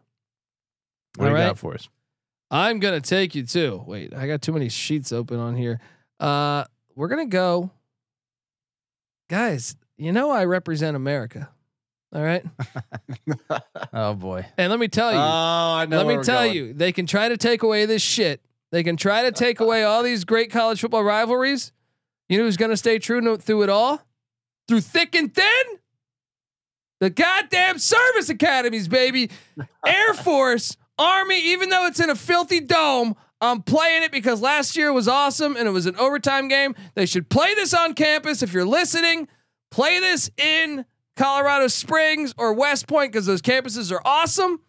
What 1.15 1.25
do 1.25 1.29
you 1.31 1.35
All 1.35 1.41
right. 1.41 1.47
got 1.49 1.57
for 1.59 1.73
us? 1.73 1.89
I'm 2.51 2.79
gonna 2.79 3.01
take 3.01 3.35
you 3.35 3.43
too. 3.43 3.83
Wait, 3.85 4.13
I 4.13 4.27
got 4.27 4.41
too 4.41 4.53
many 4.53 4.69
sheets 4.69 5.11
open 5.11 5.39
on 5.39 5.55
here. 5.55 5.79
Uh, 6.19 6.63
we're 6.95 7.07
gonna 7.09 7.25
go, 7.25 7.71
guys. 9.29 9.75
You 9.97 10.11
know 10.11 10.29
I 10.29 10.45
represent 10.45 10.95
America. 10.95 11.49
All 12.13 12.21
right, 12.23 12.45
Oh 13.93 14.13
boy. 14.13 14.45
and 14.57 14.69
let 14.71 14.79
me 14.79 14.87
tell 14.87 15.11
you, 15.11 15.17
Oh, 15.17 15.21
I 15.21 15.85
know. 15.89 15.97
let 16.03 16.07
me 16.17 16.23
tell 16.23 16.43
going. 16.45 16.55
you, 16.55 16.73
they 16.73 16.93
can 16.93 17.05
try 17.05 17.27
to 17.27 17.35
take 17.35 17.63
away 17.63 17.85
this 17.85 18.01
shit. 18.01 18.39
They 18.71 18.81
can 18.83 18.95
try 18.95 19.23
to 19.23 19.31
take 19.33 19.59
away 19.59 19.83
all 19.83 20.03
these 20.03 20.23
great 20.23 20.49
college 20.49 20.79
football 20.79 21.03
rivalries. 21.03 21.73
You 22.29 22.37
know 22.37 22.45
who's 22.45 22.55
gonna 22.57 22.77
stay 22.77 22.97
true 22.99 23.19
no, 23.19 23.35
through 23.35 23.63
it 23.63 23.69
all, 23.69 24.01
through 24.69 24.81
thick 24.81 25.15
and 25.15 25.33
thin? 25.33 25.63
The 26.99 27.09
goddamn 27.09 27.77
service 27.79 28.29
academies, 28.29 28.87
baby. 28.87 29.29
Air 29.85 30.13
Force, 30.15 30.77
Army, 30.97 31.39
even 31.51 31.69
though 31.69 31.85
it's 31.85 31.99
in 31.99 32.09
a 32.09 32.15
filthy 32.15 32.59
dome, 32.59 33.15
I'm 33.39 33.61
playing 33.61 34.03
it 34.03 34.11
because 34.11 34.41
last 34.41 34.75
year 34.75 34.91
was 34.91 35.07
awesome 35.07 35.55
and 35.55 35.67
it 35.67 35.71
was 35.71 35.85
an 35.85 35.95
overtime 35.97 36.47
game. 36.47 36.75
They 36.95 37.05
should 37.05 37.29
play 37.29 37.53
this 37.53 37.73
on 37.73 37.93
campus. 37.93 38.41
If 38.41 38.51
you're 38.51 38.65
listening, 38.65 39.27
play 39.69 39.99
this 39.99 40.31
in 40.37 40.85
Colorado 41.15 41.67
Springs 41.67 42.33
or 42.37 42.53
West 42.53 42.87
Point 42.87 43.11
because 43.11 43.27
those 43.27 43.43
campuses 43.43 43.91
are 43.91 44.01
awesome. 44.03 44.59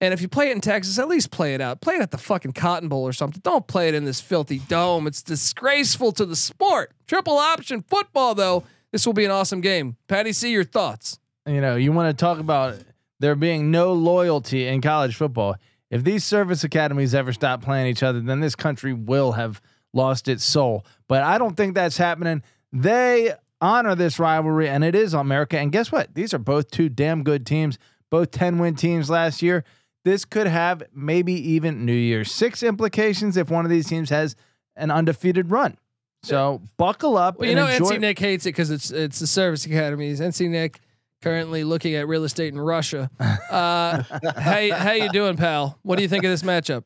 And 0.00 0.12
if 0.12 0.20
you 0.20 0.26
play 0.28 0.48
it 0.48 0.52
in 0.52 0.60
Texas, 0.60 0.98
at 0.98 1.06
least 1.06 1.30
play 1.30 1.54
it 1.54 1.60
out. 1.60 1.80
Play 1.80 1.94
it 1.94 2.02
at 2.02 2.10
the 2.10 2.18
fucking 2.18 2.52
Cotton 2.52 2.88
Bowl 2.88 3.04
or 3.04 3.12
something. 3.12 3.40
Don't 3.44 3.66
play 3.68 3.88
it 3.88 3.94
in 3.94 4.04
this 4.04 4.20
filthy 4.20 4.58
dome. 4.58 5.06
It's 5.06 5.22
disgraceful 5.22 6.12
to 6.12 6.26
the 6.26 6.34
sport. 6.34 6.92
Triple 7.06 7.38
option 7.38 7.82
football, 7.82 8.34
though. 8.34 8.64
This 8.90 9.06
will 9.06 9.12
be 9.12 9.24
an 9.24 9.30
awesome 9.30 9.60
game. 9.60 9.96
Patty 10.08 10.32
C, 10.32 10.50
your 10.50 10.64
thoughts? 10.64 11.20
You 11.46 11.60
know, 11.60 11.76
you 11.76 11.92
want 11.92 12.16
to 12.16 12.20
talk 12.20 12.38
about 12.38 12.76
there 13.20 13.34
being 13.34 13.70
no 13.70 13.92
loyalty 13.92 14.66
in 14.66 14.80
college 14.80 15.16
football. 15.16 15.56
If 15.90 16.04
these 16.04 16.24
service 16.24 16.64
academies 16.64 17.14
ever 17.14 17.32
stop 17.32 17.62
playing 17.62 17.86
each 17.86 18.02
other, 18.02 18.20
then 18.20 18.40
this 18.40 18.56
country 18.56 18.92
will 18.92 19.32
have 19.32 19.60
lost 19.92 20.28
its 20.28 20.44
soul. 20.44 20.86
But 21.08 21.22
I 21.22 21.38
don't 21.38 21.56
think 21.56 21.74
that's 21.74 21.96
happening. 21.96 22.42
They 22.72 23.34
honor 23.60 23.94
this 23.94 24.18
rivalry, 24.18 24.68
and 24.68 24.82
it 24.84 24.94
is 24.94 25.14
America. 25.14 25.58
And 25.58 25.70
guess 25.70 25.92
what? 25.92 26.14
These 26.14 26.32
are 26.34 26.38
both 26.38 26.70
two 26.70 26.88
damn 26.88 27.22
good 27.22 27.46
teams, 27.46 27.78
both 28.10 28.30
10 28.30 28.58
win 28.58 28.74
teams 28.74 29.10
last 29.10 29.42
year. 29.42 29.64
This 30.04 30.24
could 30.24 30.46
have 30.48 30.82
maybe 30.94 31.34
even 31.52 31.84
New 31.84 31.92
Year's 31.92 32.32
Six 32.32 32.62
implications 32.62 33.36
if 33.36 33.50
one 33.50 33.64
of 33.64 33.70
these 33.70 33.86
teams 33.86 34.10
has 34.10 34.34
an 34.74 34.90
undefeated 34.90 35.50
run. 35.50 35.78
So 36.24 36.62
buckle 36.76 37.16
up. 37.16 37.38
Well, 37.38 37.48
you 37.48 37.54
know, 37.54 37.66
NC 37.66 38.00
Nick 38.00 38.18
hates 38.18 38.46
it 38.46 38.50
because 38.50 38.70
it's 38.70 38.90
it's 38.90 39.18
the 39.18 39.26
service 39.26 39.66
academies. 39.66 40.20
NC 40.20 40.48
Nick 40.48 40.80
currently 41.22 41.64
looking 41.64 41.94
at 41.94 42.06
real 42.06 42.24
estate 42.24 42.52
in 42.52 42.60
Russia. 42.60 43.10
Uh, 43.52 44.02
how 44.38 44.74
how 44.74 44.92
you 44.92 45.10
doing, 45.10 45.36
pal? 45.36 45.78
What 45.82 45.96
do 45.96 46.02
you 46.02 46.08
think 46.08 46.24
of 46.24 46.30
this 46.30 46.42
matchup? 46.42 46.84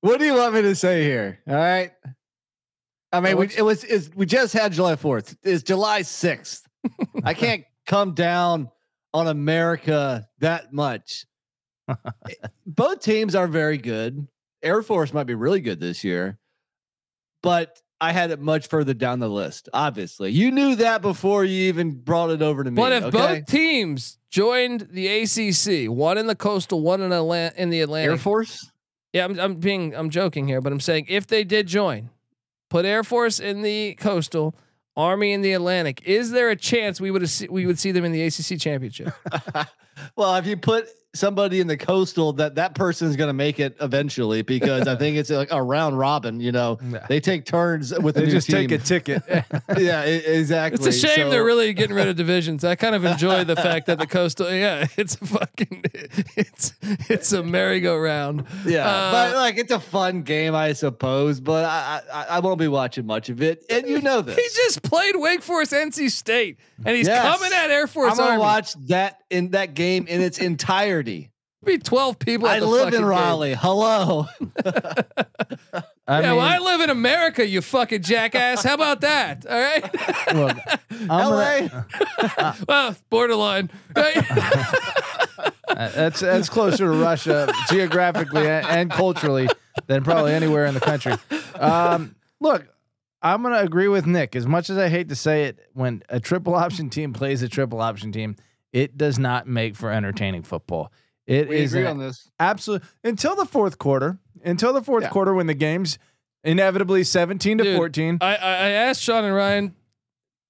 What 0.00 0.20
do 0.20 0.24
you 0.24 0.34
want 0.34 0.54
me 0.54 0.62
to 0.62 0.76
say 0.76 1.02
here? 1.02 1.40
All 1.48 1.56
right. 1.56 1.90
I 3.12 3.18
mean, 3.18 3.36
we, 3.36 3.46
it 3.46 3.62
was 3.62 3.82
is 3.82 4.10
we 4.14 4.24
just 4.24 4.52
had 4.52 4.72
July 4.72 4.94
Fourth. 4.94 5.36
It's 5.42 5.64
July 5.64 6.02
sixth. 6.02 6.68
I 7.24 7.34
can't 7.34 7.64
come 7.84 8.14
down 8.14 8.70
on 9.12 9.26
America 9.26 10.28
that 10.38 10.72
much. 10.72 11.26
Both 12.66 13.00
teams 13.00 13.34
are 13.34 13.48
very 13.48 13.78
good. 13.78 14.28
Air 14.62 14.82
Force 14.82 15.12
might 15.12 15.24
be 15.26 15.34
really 15.34 15.60
good 15.60 15.80
this 15.80 16.04
year, 16.04 16.38
but 17.42 17.80
I 18.04 18.12
had 18.12 18.30
it 18.30 18.38
much 18.38 18.66
further 18.66 18.92
down 18.92 19.18
the 19.18 19.30
list. 19.30 19.70
Obviously, 19.72 20.30
you 20.30 20.50
knew 20.50 20.76
that 20.76 21.00
before 21.00 21.42
you 21.42 21.68
even 21.68 21.92
brought 21.92 22.28
it 22.30 22.42
over 22.42 22.62
to 22.62 22.70
me. 22.70 22.76
But 22.76 22.92
if 22.92 23.04
okay? 23.04 23.16
both 23.16 23.46
teams 23.46 24.18
joined 24.28 24.88
the 24.90 25.08
ACC, 25.08 25.90
one 25.90 26.18
in 26.18 26.26
the 26.26 26.34
coastal, 26.34 26.82
one 26.82 27.00
in 27.00 27.10
Atlant- 27.10 27.54
in 27.54 27.70
the 27.70 27.80
Atlantic. 27.80 28.10
Air 28.10 28.18
Force, 28.18 28.70
Yeah, 29.14 29.24
I'm, 29.24 29.40
I'm 29.40 29.54
being 29.54 29.94
I'm 29.94 30.10
joking 30.10 30.46
here, 30.46 30.60
but 30.60 30.70
I'm 30.70 30.80
saying 30.80 31.06
if 31.08 31.26
they 31.26 31.44
did 31.44 31.66
join, 31.66 32.10
put 32.68 32.84
Air 32.84 33.04
Force 33.04 33.40
in 33.40 33.62
the 33.62 33.94
coastal, 33.94 34.54
Army 34.96 35.32
in 35.32 35.40
the 35.40 35.54
Atlantic, 35.54 36.02
is 36.04 36.30
there 36.30 36.50
a 36.50 36.56
chance 36.56 37.00
we 37.00 37.10
would 37.10 37.26
see, 37.30 37.48
we 37.48 37.64
would 37.64 37.78
see 37.78 37.90
them 37.90 38.04
in 38.04 38.12
the 38.12 38.22
ACC 38.22 38.60
championship? 38.60 39.14
well, 40.16 40.34
if 40.36 40.46
you 40.46 40.56
put 40.56 40.88
somebody 41.14 41.60
in 41.60 41.68
the 41.68 41.76
coastal, 41.76 42.32
that 42.32 42.56
that 42.56 42.74
person's 42.74 43.14
going 43.14 43.28
to 43.28 43.32
make 43.32 43.60
it 43.60 43.76
eventually 43.80 44.42
because 44.42 44.88
I 44.88 44.96
think 44.96 45.16
it's 45.16 45.30
like 45.30 45.52
a 45.52 45.62
round 45.62 45.96
robin. 45.96 46.40
You 46.40 46.50
know, 46.50 46.76
Yeah. 46.82 47.06
they 47.08 47.20
take 47.20 47.44
turns 47.44 47.96
with 47.96 48.16
the 48.16 48.22
They 48.22 48.26
new 48.26 48.32
just 48.32 48.48
team. 48.48 48.68
take 48.68 48.72
a 48.72 48.78
ticket. 48.82 49.22
yeah, 49.78 50.04
e- 50.04 50.14
exactly. 50.26 50.84
It's 50.84 50.96
a 50.96 51.06
shame 51.06 51.26
So- 51.26 51.30
they're 51.30 51.44
really 51.44 51.72
getting 51.72 51.94
rid 51.94 52.08
of 52.08 52.16
divisions. 52.16 52.64
I 52.64 52.74
kind 52.74 52.96
of 52.96 53.04
enjoy 53.04 53.44
the 53.44 53.54
fact 53.54 53.86
that 53.86 54.00
the 54.00 54.08
coastal, 54.08 54.52
yeah, 54.52 54.88
it's 54.96 55.14
a 55.14 55.24
fucking, 55.24 55.84
it's 56.36 56.72
it's 56.82 57.32
a 57.32 57.44
merry-go-round. 57.44 58.44
Yeah, 58.66 58.84
Uh, 58.88 59.12
but 59.12 59.36
like 59.36 59.56
it's 59.56 59.70
a 59.72 59.78
fun 59.80 60.22
game, 60.22 60.56
I 60.56 60.72
suppose. 60.72 61.38
But 61.38 61.64
I, 61.64 62.00
I 62.12 62.24
I 62.24 62.38
won't 62.40 62.58
be 62.58 62.66
watching 62.68 63.06
much 63.06 63.28
of 63.28 63.40
it, 63.40 63.64
and 63.70 63.86
you 63.86 64.00
know 64.00 64.20
this. 64.20 64.34
He 64.36 64.42
just 64.66 64.82
played 64.82 65.14
Wake 65.16 65.42
Forest, 65.42 65.72
NC 65.72 66.10
State, 66.10 66.58
and 66.84 66.96
he's 66.96 67.06
Yes. 67.06 67.22
coming 67.22 67.52
at 67.56 67.70
Air 67.70 67.86
Force 67.86 68.12
I'm 68.12 68.18
gonna 68.18 68.30
Army. 68.30 68.40
watch 68.42 68.74
that 68.88 69.20
in 69.34 69.50
that 69.50 69.74
game 69.74 70.06
in 70.06 70.20
its 70.20 70.38
entirety. 70.38 71.30
Be 71.64 71.78
twelve 71.78 72.18
people. 72.18 72.46
I 72.46 72.58
live 72.58 72.84
fucking 72.84 72.94
in 72.94 73.00
game. 73.00 73.08
Raleigh. 73.08 73.54
Hello. 73.54 74.26
I 76.06 76.20
yeah, 76.20 76.28
mean, 76.28 76.36
well, 76.36 76.40
I 76.40 76.58
live 76.58 76.82
in 76.82 76.90
America, 76.90 77.46
you 77.46 77.62
fucking 77.62 78.02
jackass. 78.02 78.62
How 78.62 78.74
about 78.74 79.00
that? 79.00 79.46
All 79.46 79.58
right. 79.58 79.82
look, 80.34 80.58
I'm 80.90 81.08
gonna- 81.08 81.86
LA. 82.38 82.54
well, 82.68 82.96
borderline. 83.08 83.70
Right? 83.96 84.18
Uh, 85.66 85.88
that's 85.88 86.20
that's 86.20 86.50
closer 86.50 86.84
to 86.84 86.90
Russia 86.90 87.50
geographically 87.70 88.46
and, 88.46 88.66
and 88.66 88.90
culturally 88.90 89.48
than 89.86 90.04
probably 90.04 90.34
anywhere 90.34 90.66
in 90.66 90.74
the 90.74 90.80
country. 90.80 91.14
Um, 91.54 92.14
look, 92.38 92.66
I'm 93.22 93.42
gonna 93.42 93.60
agree 93.60 93.88
with 93.88 94.04
Nick. 94.04 94.36
As 94.36 94.46
much 94.46 94.68
as 94.68 94.76
I 94.76 94.90
hate 94.90 95.08
to 95.08 95.16
say 95.16 95.44
it, 95.44 95.58
when 95.72 96.02
a 96.10 96.20
triple 96.20 96.54
option 96.54 96.90
team 96.90 97.14
plays 97.14 97.40
a 97.42 97.48
triple 97.48 97.80
option 97.80 98.12
team, 98.12 98.36
it 98.74 98.98
does 98.98 99.18
not 99.18 99.46
make 99.46 99.74
for 99.76 99.90
entertaining 99.90 100.42
football. 100.42 100.92
It 101.26 101.48
We 101.48 101.56
is 101.60 101.72
agree 101.72 101.86
an 101.86 101.92
on 101.92 101.98
this. 102.00 102.30
absolute 102.38 102.82
until 103.02 103.34
the 103.36 103.46
fourth 103.46 103.78
quarter. 103.78 104.18
Until 104.44 104.74
the 104.74 104.82
fourth 104.82 105.04
Yeah. 105.04 105.08
quarter, 105.08 105.32
when 105.32 105.46
the 105.46 105.54
game's 105.54 105.96
inevitably 106.42 107.04
17 107.04 107.56
to 107.58 107.64
Dude, 107.64 107.76
14. 107.78 108.18
I, 108.20 108.36
I 108.36 108.36
I 108.36 108.68
asked 108.70 109.00
Sean 109.00 109.24
and 109.24 109.34
Ryan 109.34 109.74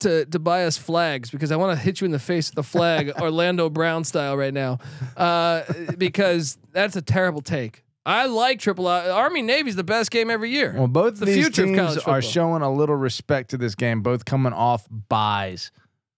to 0.01 0.25
to 0.27 0.39
buy 0.41 0.65
us 0.65 0.77
flags 0.77 1.31
because 1.31 1.53
I 1.53 1.57
want 1.57 1.79
to 1.79 1.83
hit 1.85 2.01
you 2.01 2.07
in 2.07 2.11
the 2.11 2.19
face 2.19 2.49
with 2.51 2.57
the 2.57 2.65
flag, 2.65 3.13
Orlando 3.21 3.71
Brown 3.71 4.03
style, 4.03 4.37
right 4.37 4.53
now, 4.53 4.79
uh, 5.17 5.63
because 5.97 6.59
that's 6.73 6.97
a 6.97 7.03
terrible 7.03 7.41
take. 7.43 7.85
I 8.07 8.27
like 8.27 8.59
triple 8.59 8.87
O- 8.89 9.13
Army 9.13 9.41
Navy's 9.43 9.77
the 9.77 9.85
best 9.85 10.11
game 10.11 10.29
every 10.31 10.51
year. 10.51 10.75
Well, 10.77 10.89
both 10.89 11.21
the 11.21 11.27
these 11.27 11.37
future 11.37 11.63
of 11.63 11.69
teams 11.69 11.79
college 11.79 12.03
are 12.09 12.21
showing 12.21 12.63
a 12.63 12.71
little 12.73 12.97
respect 12.97 13.51
to 13.51 13.57
this 13.57 13.75
game, 13.77 14.03
both 14.03 14.25
coming 14.25 14.53
off 14.53 14.87
buys, 14.91 15.71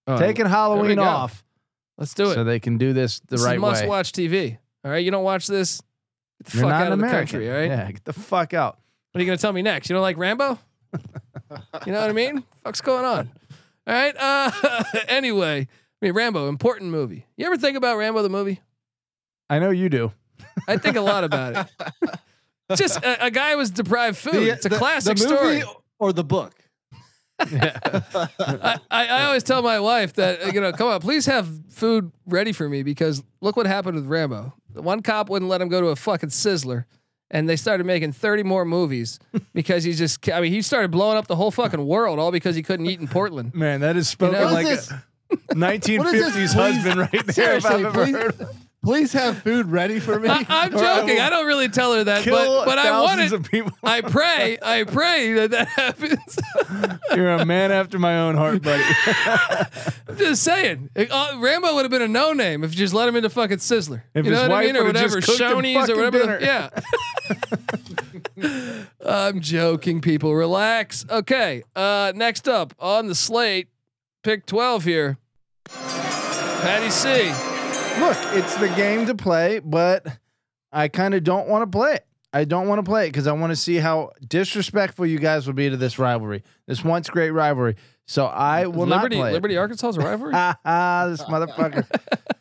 Oh, 0.07 0.17
taking 0.17 0.45
we 0.45 0.51
Halloween 0.51 0.95
go. 0.95 1.03
off, 1.03 1.43
let's 1.97 2.13
do 2.13 2.31
it. 2.31 2.35
so 2.35 2.43
they 2.43 2.59
can 2.59 2.77
do 2.77 2.93
this 2.93 3.19
the 3.21 3.35
this 3.37 3.43
right 3.45 3.55
is 3.55 3.61
must 3.61 3.81
way. 3.83 3.87
watch 3.89 4.11
TV. 4.11 4.57
All 4.85 4.91
right, 4.91 5.03
you 5.03 5.11
don't 5.11 5.23
watch 5.23 5.47
this. 5.47 5.81
Get 6.43 6.51
the 6.51 6.57
You're 6.57 6.61
fuck 6.63 6.69
not 6.71 6.81
out 6.81 6.87
an 6.87 6.93
of 6.93 6.99
the 6.99 7.05
American. 7.05 7.27
country. 7.39 7.51
All 7.51 7.57
right. 7.57 7.69
Yeah, 7.69 7.91
get 7.91 8.05
the 8.05 8.13
fuck 8.13 8.53
out. 8.53 8.79
What 9.11 9.19
are 9.19 9.23
you 9.23 9.25
gonna 9.27 9.37
tell 9.37 9.53
me 9.53 9.61
next? 9.61 9.89
You 9.89 9.93
don't 9.95 10.01
like 10.03 10.17
Rambo? 10.17 10.59
you 11.85 11.91
know 11.91 12.01
what 12.01 12.09
I 12.09 12.13
mean? 12.13 12.43
Fuck's 12.63 12.81
going 12.81 13.05
on? 13.05 13.29
All 13.87 13.93
right. 13.93 14.15
Uh, 14.17 14.51
anyway, 15.07 15.61
I 16.01 16.05
mean 16.05 16.13
Rambo, 16.13 16.47
important 16.49 16.91
movie. 16.91 17.25
You 17.37 17.45
ever 17.47 17.57
think 17.57 17.77
about 17.77 17.97
Rambo 17.97 18.21
the 18.21 18.29
movie? 18.29 18.61
I 19.49 19.59
know 19.59 19.69
you 19.71 19.89
do. 19.89 20.11
I 20.67 20.77
think 20.77 20.95
a 20.97 21.01
lot 21.01 21.23
about 21.23 21.67
it. 21.79 22.19
Just 22.75 22.97
a, 23.03 23.25
a 23.27 23.31
guy 23.31 23.55
was 23.55 23.71
deprived 23.71 24.17
food. 24.17 24.33
The- 24.33 24.49
it's 24.49 24.65
a 24.65 24.69
the- 24.69 24.77
classic 24.77 25.17
the 25.17 25.23
movie 25.29 25.61
story. 25.61 25.63
or 25.99 26.11
the 26.13 26.23
book. 26.23 26.53
I, 27.39 28.79
I, 28.91 29.07
I 29.07 29.23
always 29.25 29.43
tell 29.43 29.61
my 29.61 29.79
wife 29.79 30.13
that 30.13 30.53
you 30.53 30.61
know, 30.61 30.71
come 30.71 30.87
on, 30.89 30.99
please 31.01 31.25
have 31.25 31.47
food 31.69 32.11
ready 32.25 32.51
for 32.51 32.67
me 32.67 32.83
because 32.83 33.23
look 33.41 33.55
what 33.55 33.67
happened 33.67 33.95
with 33.95 34.05
Rambo. 34.05 34.53
One 34.73 35.01
cop 35.01 35.29
wouldn't 35.29 35.49
let 35.49 35.61
him 35.61 35.69
go 35.69 35.81
to 35.81 35.87
a 35.87 35.95
fucking 35.95 36.29
sizzler, 36.29 36.85
and 37.31 37.47
they 37.47 37.55
started 37.55 37.85
making 37.85 38.11
thirty 38.13 38.43
more 38.43 38.65
movies 38.65 39.19
because 39.53 39.83
he 39.83 39.93
just. 39.93 40.27
I 40.29 40.41
mean, 40.41 40.51
he 40.51 40.61
started 40.61 40.91
blowing 40.91 41.17
up 41.17 41.27
the 41.27 41.35
whole 41.35 41.51
fucking 41.51 41.85
world 41.85 42.19
all 42.19 42.31
because 42.31 42.55
he 42.55 42.63
couldn't 42.63 42.85
eat 42.87 42.99
in 42.99 43.07
Portland. 43.07 43.53
Man, 43.53 43.81
that 43.81 43.97
is 43.97 44.07
spoken 44.09 44.39
know- 44.39 44.51
like 44.51 44.67
is 44.67 44.91
a 44.91 45.03
1950s 45.53 45.99
What 45.99 46.15
is 46.15 46.33
this? 46.35 46.53
husband 46.53 46.99
right 46.99 47.27
there. 47.27 47.55
If 47.57 47.65
I've 47.65 47.85
ever 47.85 47.91
please, 48.05 48.15
heard. 48.15 48.47
Please 48.83 49.13
have 49.13 49.39
food 49.39 49.69
ready 49.69 49.99
for 49.99 50.19
me. 50.19 50.29
I, 50.31 50.45
I'm 50.47 50.73
or 50.75 50.77
I 50.79 50.99
joking. 51.01 51.19
I 51.19 51.29
don't 51.29 51.45
really 51.45 51.69
tell 51.69 51.93
her 51.93 52.03
that, 52.03 52.25
but 52.25 52.65
but 52.65 52.77
I 52.77 53.01
want 53.01 53.17
of 53.33 53.43
people. 53.49 53.71
I 53.83 54.01
pray. 54.01 54.57
I 54.61 54.83
pray 54.83 55.33
that 55.33 55.51
that 55.51 55.67
happens. 55.67 56.39
You're 57.15 57.29
a 57.31 57.45
man 57.45 57.71
after 57.71 57.99
my 57.99 58.19
own 58.19 58.35
heart, 58.35 58.61
buddy. 58.61 58.83
I'm 60.07 60.17
just 60.17 60.43
saying. 60.43 60.89
Uh, 60.95 61.35
Rambo 61.37 61.75
would 61.75 61.83
have 61.83 61.91
been 61.91 62.01
a 62.01 62.07
no 62.07 62.33
name 62.33 62.63
if 62.63 62.71
you 62.71 62.77
just 62.77 62.93
let 62.93 63.07
him 63.09 63.15
into 63.15 63.29
fucking 63.29 63.57
Sizzler. 63.57 64.03
If 64.13 64.25
you 64.25 64.31
know 64.31 64.41
his 64.41 64.49
what 64.49 64.57
I 64.57 64.65
mean, 64.65 64.77
or 64.77 64.85
whatever, 64.85 65.19
Shoney's 65.19 65.89
or 65.89 65.95
whatever. 65.97 66.37
the- 66.37 66.45
yeah. 66.45 66.69
I'm 69.05 69.41
joking, 69.41 70.01
people. 70.01 70.35
Relax. 70.35 71.05
Okay. 71.09 71.63
Uh, 71.75 72.13
next 72.15 72.47
up 72.47 72.73
on 72.79 73.07
the 73.07 73.15
slate, 73.15 73.67
pick 74.23 74.45
12 74.45 74.83
here. 74.83 75.17
Patty 75.65 76.89
C. 76.89 77.56
Look, 77.99 78.17
it's 78.33 78.55
the 78.57 78.69
game 78.69 79.05
to 79.07 79.15
play, 79.15 79.59
but 79.59 80.05
I 80.71 80.87
kind 80.87 81.13
of 81.13 81.23
don't 81.23 81.47
want 81.47 81.63
to 81.69 81.77
play 81.77 81.95
it. 81.95 82.05
I 82.33 82.43
don't 82.43 82.67
want 82.67 82.79
to 82.79 82.83
play 82.83 83.05
it 83.05 83.09
because 83.09 83.25
I 83.25 83.31
want 83.31 83.51
to 83.51 83.55
see 83.55 83.77
how 83.77 84.11
disrespectful 84.27 85.05
you 85.05 85.17
guys 85.17 85.47
will 85.47 85.53
be 85.53 85.69
to 85.69 85.77
this 85.77 85.97
rivalry, 85.97 86.43
this 86.67 86.83
once 86.83 87.09
great 87.09 87.31
rivalry. 87.31 87.75
So 88.05 88.25
I 88.25 88.67
will 88.67 88.85
Liberty, 88.85 89.15
not 89.17 89.23
play. 89.23 89.31
Liberty, 89.33 89.57
Arkansas 89.57 89.89
is 89.89 89.97
a 89.97 90.01
rivalry. 90.01 90.31
It. 90.31 90.35
Ha 90.35 90.57
ha! 90.63 91.07
This 91.09 91.23
motherfucker. 91.23 91.85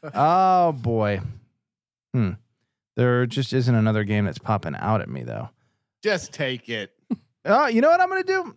oh 0.14 0.72
boy. 0.72 1.20
Hmm. 2.12 2.32
There 2.96 3.26
just 3.26 3.52
isn't 3.52 3.74
another 3.74 4.04
game 4.04 4.24
that's 4.24 4.38
popping 4.38 4.74
out 4.76 5.00
at 5.00 5.08
me 5.08 5.22
though. 5.22 5.50
Just 6.02 6.32
take 6.32 6.68
it. 6.68 6.92
Oh, 7.48 7.68
you 7.68 7.80
know 7.80 7.88
what 7.90 8.00
I'm 8.00 8.08
going 8.08 8.24
to 8.24 8.26
do? 8.26 8.56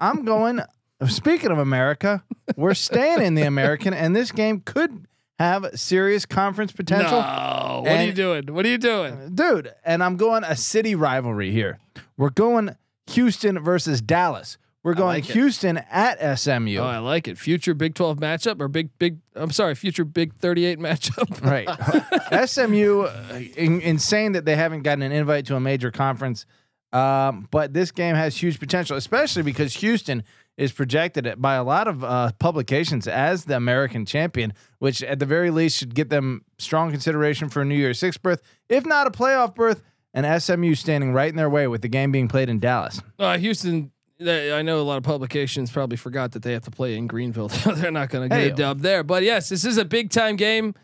I'm 0.00 0.24
going. 0.24 0.60
Speaking 1.06 1.52
of 1.52 1.58
America, 1.58 2.24
we're 2.56 2.74
staying 2.74 3.22
in 3.22 3.36
the 3.36 3.42
American, 3.42 3.94
and 3.94 4.16
this 4.16 4.32
game 4.32 4.58
could 4.58 5.06
have 5.38 5.68
serious 5.74 6.26
conference 6.26 6.72
potential. 6.72 7.20
No. 7.20 7.82
What 7.84 7.92
are 7.92 8.04
you 8.04 8.12
doing? 8.12 8.54
What 8.54 8.64
are 8.64 8.68
you 8.68 8.78
doing? 8.78 9.34
dude. 9.34 9.72
And 9.84 10.02
I'm 10.02 10.16
going 10.16 10.44
a 10.44 10.56
city 10.56 10.94
rivalry 10.94 11.50
here. 11.50 11.78
We're 12.16 12.30
going 12.30 12.76
Houston 13.08 13.58
versus 13.58 14.00
Dallas. 14.00 14.58
We're 14.84 14.94
going 14.94 15.22
like 15.22 15.30
it. 15.30 15.32
Houston 15.32 15.78
at 15.78 16.38
SMU. 16.38 16.76
Oh, 16.76 16.84
I 16.84 16.98
like 16.98 17.26
it. 17.26 17.38
Future 17.38 17.72
Big 17.72 17.94
12 17.94 18.18
matchup 18.18 18.60
or 18.60 18.68
big, 18.68 18.90
big, 18.98 19.18
I'm 19.34 19.50
sorry, 19.50 19.74
future 19.74 20.04
Big 20.04 20.34
38 20.36 20.78
matchup. 20.78 21.42
right. 22.30 22.46
SMU, 22.46 23.04
uh, 23.04 23.40
in, 23.56 23.80
insane 23.80 24.32
that 24.32 24.44
they 24.44 24.56
haven't 24.56 24.82
gotten 24.82 25.00
an 25.00 25.10
invite 25.10 25.46
to 25.46 25.56
a 25.56 25.60
major 25.60 25.90
conference. 25.90 26.44
Um, 26.92 27.48
but 27.50 27.72
this 27.72 27.92
game 27.92 28.14
has 28.14 28.36
huge 28.36 28.60
potential, 28.60 28.96
especially 28.98 29.42
because 29.42 29.74
Houston 29.76 30.22
is 30.56 30.70
projected 30.72 31.34
by 31.38 31.54
a 31.56 31.64
lot 31.64 31.88
of 31.88 32.04
uh, 32.04 32.30
publications 32.38 33.08
as 33.08 33.44
the 33.44 33.56
American 33.56 34.06
champion, 34.06 34.52
which 34.78 35.02
at 35.02 35.18
the 35.18 35.26
very 35.26 35.50
least 35.50 35.76
should 35.76 35.94
get 35.94 36.10
them 36.10 36.44
strong 36.58 36.90
consideration 36.90 37.48
for 37.48 37.62
a 37.62 37.64
New 37.64 37.74
Year's 37.74 37.98
Six 37.98 38.16
berth, 38.16 38.40
if 38.68 38.86
not 38.86 39.06
a 39.06 39.10
playoff 39.10 39.54
berth. 39.54 39.82
And 40.16 40.40
SMU 40.40 40.76
standing 40.76 41.12
right 41.12 41.28
in 41.28 41.34
their 41.34 41.50
way 41.50 41.66
with 41.66 41.82
the 41.82 41.88
game 41.88 42.12
being 42.12 42.28
played 42.28 42.48
in 42.48 42.60
Dallas. 42.60 43.00
Uh, 43.18 43.36
Houston, 43.36 43.90
they, 44.20 44.52
I 44.56 44.62
know 44.62 44.80
a 44.80 44.82
lot 44.86 44.96
of 44.96 45.02
publications 45.02 45.72
probably 45.72 45.96
forgot 45.96 46.30
that 46.32 46.44
they 46.44 46.52
have 46.52 46.62
to 46.66 46.70
play 46.70 46.96
in 46.96 47.08
Greenville. 47.08 47.48
They're 47.66 47.90
not 47.90 48.10
going 48.10 48.28
to 48.28 48.32
get 48.32 48.40
Hey. 48.44 48.50
a 48.50 48.54
dub 48.54 48.78
there. 48.78 49.02
But 49.02 49.24
yes, 49.24 49.48
this 49.48 49.64
is 49.64 49.76
a 49.76 49.84
big 49.84 50.10
time 50.10 50.36
game, 50.36 50.76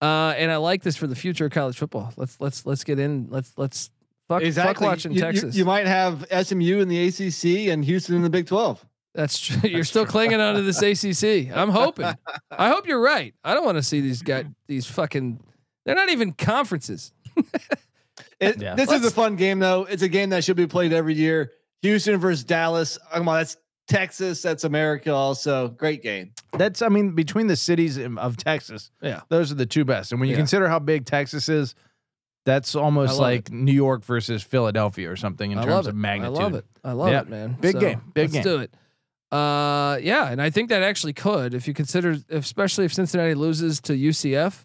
uh, 0.00 0.34
and 0.36 0.52
I 0.52 0.58
like 0.58 0.84
this 0.84 0.96
for 0.96 1.08
the 1.08 1.16
future 1.16 1.46
of 1.46 1.50
college 1.50 1.76
football. 1.76 2.12
Let's 2.16 2.40
let's 2.40 2.64
let's 2.64 2.84
get 2.84 3.00
in. 3.00 3.26
Let's 3.28 3.52
let's 3.56 3.90
fuck, 4.28 4.44
fuck 4.44 4.80
watching 4.80 5.10
You- 5.10 5.30
you- 5.32 5.48
You, 5.50 5.64
might 5.64 5.88
have 5.88 6.24
SMU 6.30 6.78
in 6.78 6.86
the 6.88 7.08
ACC 7.08 7.72
and 7.72 7.84
Houston 7.84 8.14
in 8.14 8.22
the 8.22 8.30
Big 8.30 8.46
12. 8.46 8.86
That's 9.16 9.38
true. 9.38 9.68
You're 9.70 9.84
still 9.84 10.06
clinging 10.06 10.40
onto 10.40 10.62
this 10.62 10.80
ACC. 11.04 11.50
I'm 11.56 11.70
hoping. 11.70 12.06
I 12.50 12.68
hope 12.68 12.86
you're 12.86 13.00
right. 13.00 13.34
I 13.42 13.54
don't 13.54 13.64
want 13.64 13.76
to 13.78 13.82
see 13.82 14.00
these 14.00 14.22
guys. 14.22 14.44
These 14.68 14.86
fucking. 14.86 15.40
They're 15.84 15.94
not 15.94 16.10
even 16.10 16.32
conferences. 16.32 17.12
It, 18.38 18.60
Yeah. 18.60 18.74
This 18.74 18.90
is 18.92 19.04
a 19.04 19.10
fun 19.10 19.36
game, 19.36 19.58
though. 19.60 19.84
It's 19.84 20.02
a 20.02 20.08
game 20.08 20.28
that 20.30 20.44
should 20.44 20.56
be 20.58 20.66
played 20.66 20.92
every 20.92 21.14
year. 21.14 21.52
Houston 21.82 22.18
versus 22.18 22.44
Dallas. 22.44 22.98
Come 23.12 23.28
on, 23.30 23.38
that's 23.38 23.56
Texas. 23.88 24.42
That's 24.42 24.64
America. 24.64 25.12
Also, 25.14 25.68
great 25.68 26.02
game. 26.02 26.32
That's 26.52 26.82
I 26.82 26.88
mean 26.88 27.12
between 27.12 27.46
the 27.46 27.56
cities 27.56 27.98
of 27.98 28.36
Texas, 28.36 28.90
Yeah. 29.00 29.20
those 29.30 29.50
are 29.52 29.54
the 29.54 29.64
two 29.66 29.84
best. 29.86 30.12
And 30.12 30.20
when 30.20 30.28
you 30.28 30.34
Yeah. 30.34 30.40
consider 30.40 30.68
how 30.68 30.78
big 30.78 31.06
Texas 31.06 31.48
is, 31.48 31.74
that's 32.44 32.74
almost 32.74 33.12
love 33.14 33.20
like 33.20 33.50
New 33.50 33.72
York 33.72 34.04
versus 34.04 34.42
Philadelphia 34.42 35.10
or 35.10 35.16
something 35.16 35.50
in 35.52 35.58
I 35.58 35.64
terms 35.64 35.86
of 35.86 35.94
magnitude. 35.94 36.38
I 36.38 36.42
love 36.42 36.54
it. 36.54 36.64
I 36.84 36.92
love 36.92 37.08
Yeah. 37.10 37.20
it, 37.22 37.28
man. 37.30 37.56
Big 37.58 37.78
game. 37.80 38.02
Big 38.12 38.32
let's 38.32 38.32
game. 38.34 38.42
do 38.42 38.58
it. 38.60 38.74
Uh, 39.32 39.98
yeah, 40.00 40.30
and 40.30 40.40
I 40.40 40.50
think 40.50 40.68
that 40.68 40.82
actually 40.82 41.12
could, 41.12 41.52
if 41.52 41.66
you 41.66 41.74
consider, 41.74 42.16
especially 42.30 42.84
if 42.84 42.94
Cincinnati 42.94 43.34
loses 43.34 43.80
to 43.82 43.92
UCF, 43.92 44.64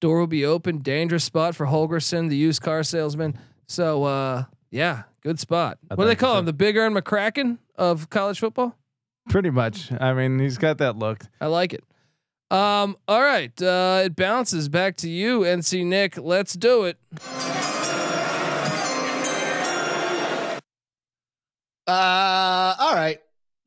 door 0.00 0.20
will 0.20 0.26
be 0.26 0.44
open. 0.44 0.78
Dangerous 0.78 1.24
spot 1.24 1.56
for 1.56 1.66
Holgorsen, 1.66 2.28
the 2.28 2.36
used 2.36 2.62
car 2.62 2.82
salesman. 2.82 3.36
So, 3.66 4.04
uh, 4.04 4.44
yeah, 4.70 5.02
good 5.22 5.40
spot. 5.40 5.78
I 5.90 5.94
what 5.94 6.04
do 6.04 6.08
they 6.08 6.16
call 6.16 6.38
him? 6.38 6.44
The 6.44 6.52
Big 6.52 6.76
Ern 6.76 6.94
McCracken 6.94 7.58
of 7.76 8.08
college 8.08 8.38
football. 8.38 8.76
Pretty 9.28 9.50
much. 9.50 9.90
I 9.92 10.14
mean, 10.14 10.38
he's 10.38 10.58
got 10.58 10.78
that 10.78 10.96
look. 10.96 11.24
I 11.40 11.46
like 11.46 11.74
it. 11.74 11.84
Um, 12.50 12.96
all 13.06 13.20
right, 13.20 13.60
uh, 13.60 14.02
it 14.04 14.16
bounces 14.16 14.70
back 14.70 14.96
to 14.98 15.08
you, 15.08 15.40
NC 15.40 15.84
Nick. 15.84 16.16
Let's 16.16 16.54
do 16.54 16.84
it. 16.84 16.96
Uh, 21.86 21.90
all 21.90 21.94
right. 21.94 22.27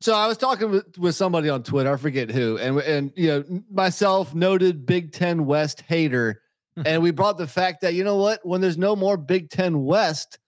So 0.02 0.14
I 0.14 0.26
was 0.26 0.36
talking 0.36 0.70
with, 0.70 0.98
with 0.98 1.14
somebody 1.14 1.48
on 1.48 1.62
Twitter, 1.62 1.92
I 1.92 1.96
forget 1.96 2.28
who, 2.28 2.58
and 2.58 2.78
and 2.80 3.12
you 3.14 3.28
know 3.28 3.62
myself, 3.70 4.34
noted 4.34 4.84
Big 4.84 5.12
Ten 5.12 5.46
West 5.46 5.82
hater, 5.82 6.42
hmm. 6.76 6.82
and 6.84 7.02
we 7.02 7.12
brought 7.12 7.38
the 7.38 7.46
fact 7.46 7.82
that 7.82 7.94
you 7.94 8.02
know 8.02 8.16
what, 8.16 8.40
when 8.44 8.60
there's 8.60 8.78
no 8.78 8.96
more 8.96 9.16
Big 9.16 9.48
Ten 9.48 9.84
West, 9.84 10.38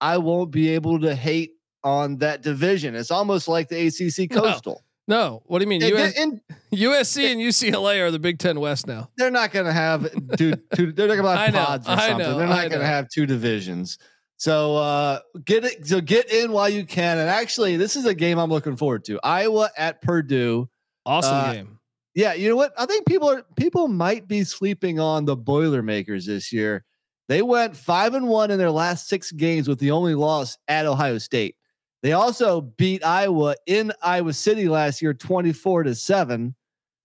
I 0.00 0.18
won't 0.18 0.52
be 0.52 0.70
able 0.70 1.00
to 1.00 1.14
hate 1.14 1.54
on 1.82 2.18
that 2.18 2.42
division. 2.42 2.94
It's 2.94 3.10
almost 3.10 3.48
like 3.48 3.68
the 3.68 3.88
ACC 3.88 4.30
Coastal. 4.30 4.84
No, 5.08 5.42
what 5.46 5.58
do 5.58 5.64
you 5.64 5.68
mean? 5.68 5.82
US, 5.82 6.16
and 6.16 6.40
USC 6.72 7.32
and 7.32 7.40
UCLA 7.40 8.00
are 8.00 8.12
the 8.12 8.20
Big 8.20 8.38
Ten 8.38 8.60
West 8.60 8.86
now. 8.86 9.10
they're 9.16 9.32
not 9.32 9.50
going 9.50 9.66
to 9.66 9.72
have 9.72 10.08
two, 10.36 10.54
two. 10.76 10.92
They're 10.92 11.08
not 11.08 11.16
going 11.16 11.36
to 11.36 11.42
I 11.42 11.50
know, 11.50 11.64
pods 11.64 11.88
or 11.88 11.96
something. 11.96 12.18
know, 12.18 12.38
they're 12.38 12.46
not 12.46 12.68
going 12.68 12.80
to 12.80 12.86
have 12.86 13.08
two 13.08 13.26
divisions. 13.26 13.98
So 14.40 14.76
uh, 14.76 15.20
get 15.44 15.66
it. 15.66 15.86
So 15.86 16.00
get 16.00 16.32
in 16.32 16.50
while 16.50 16.70
you 16.70 16.86
can. 16.86 17.18
And 17.18 17.28
actually, 17.28 17.76
this 17.76 17.94
is 17.94 18.06
a 18.06 18.14
game 18.14 18.38
I'm 18.38 18.48
looking 18.48 18.74
forward 18.74 19.04
to. 19.04 19.20
Iowa 19.22 19.68
at 19.76 20.00
Purdue. 20.00 20.66
Awesome 21.04 21.34
Uh, 21.34 21.52
game. 21.52 21.78
Yeah, 22.14 22.32
you 22.32 22.48
know 22.48 22.56
what? 22.56 22.72
I 22.78 22.86
think 22.86 23.06
people 23.06 23.28
are 23.28 23.44
people 23.56 23.86
might 23.86 24.26
be 24.26 24.44
sleeping 24.44 24.98
on 24.98 25.26
the 25.26 25.36
Boilermakers 25.36 26.24
this 26.24 26.54
year. 26.54 26.86
They 27.28 27.42
went 27.42 27.76
five 27.76 28.14
and 28.14 28.28
one 28.28 28.50
in 28.50 28.58
their 28.58 28.70
last 28.70 29.08
six 29.08 29.30
games 29.30 29.68
with 29.68 29.78
the 29.78 29.90
only 29.90 30.14
loss 30.14 30.56
at 30.68 30.86
Ohio 30.86 31.18
State. 31.18 31.56
They 32.02 32.12
also 32.12 32.62
beat 32.62 33.04
Iowa 33.04 33.56
in 33.66 33.92
Iowa 34.02 34.32
City 34.32 34.70
last 34.70 35.02
year, 35.02 35.12
24 35.12 35.82
to 35.82 35.94
7, 35.94 36.54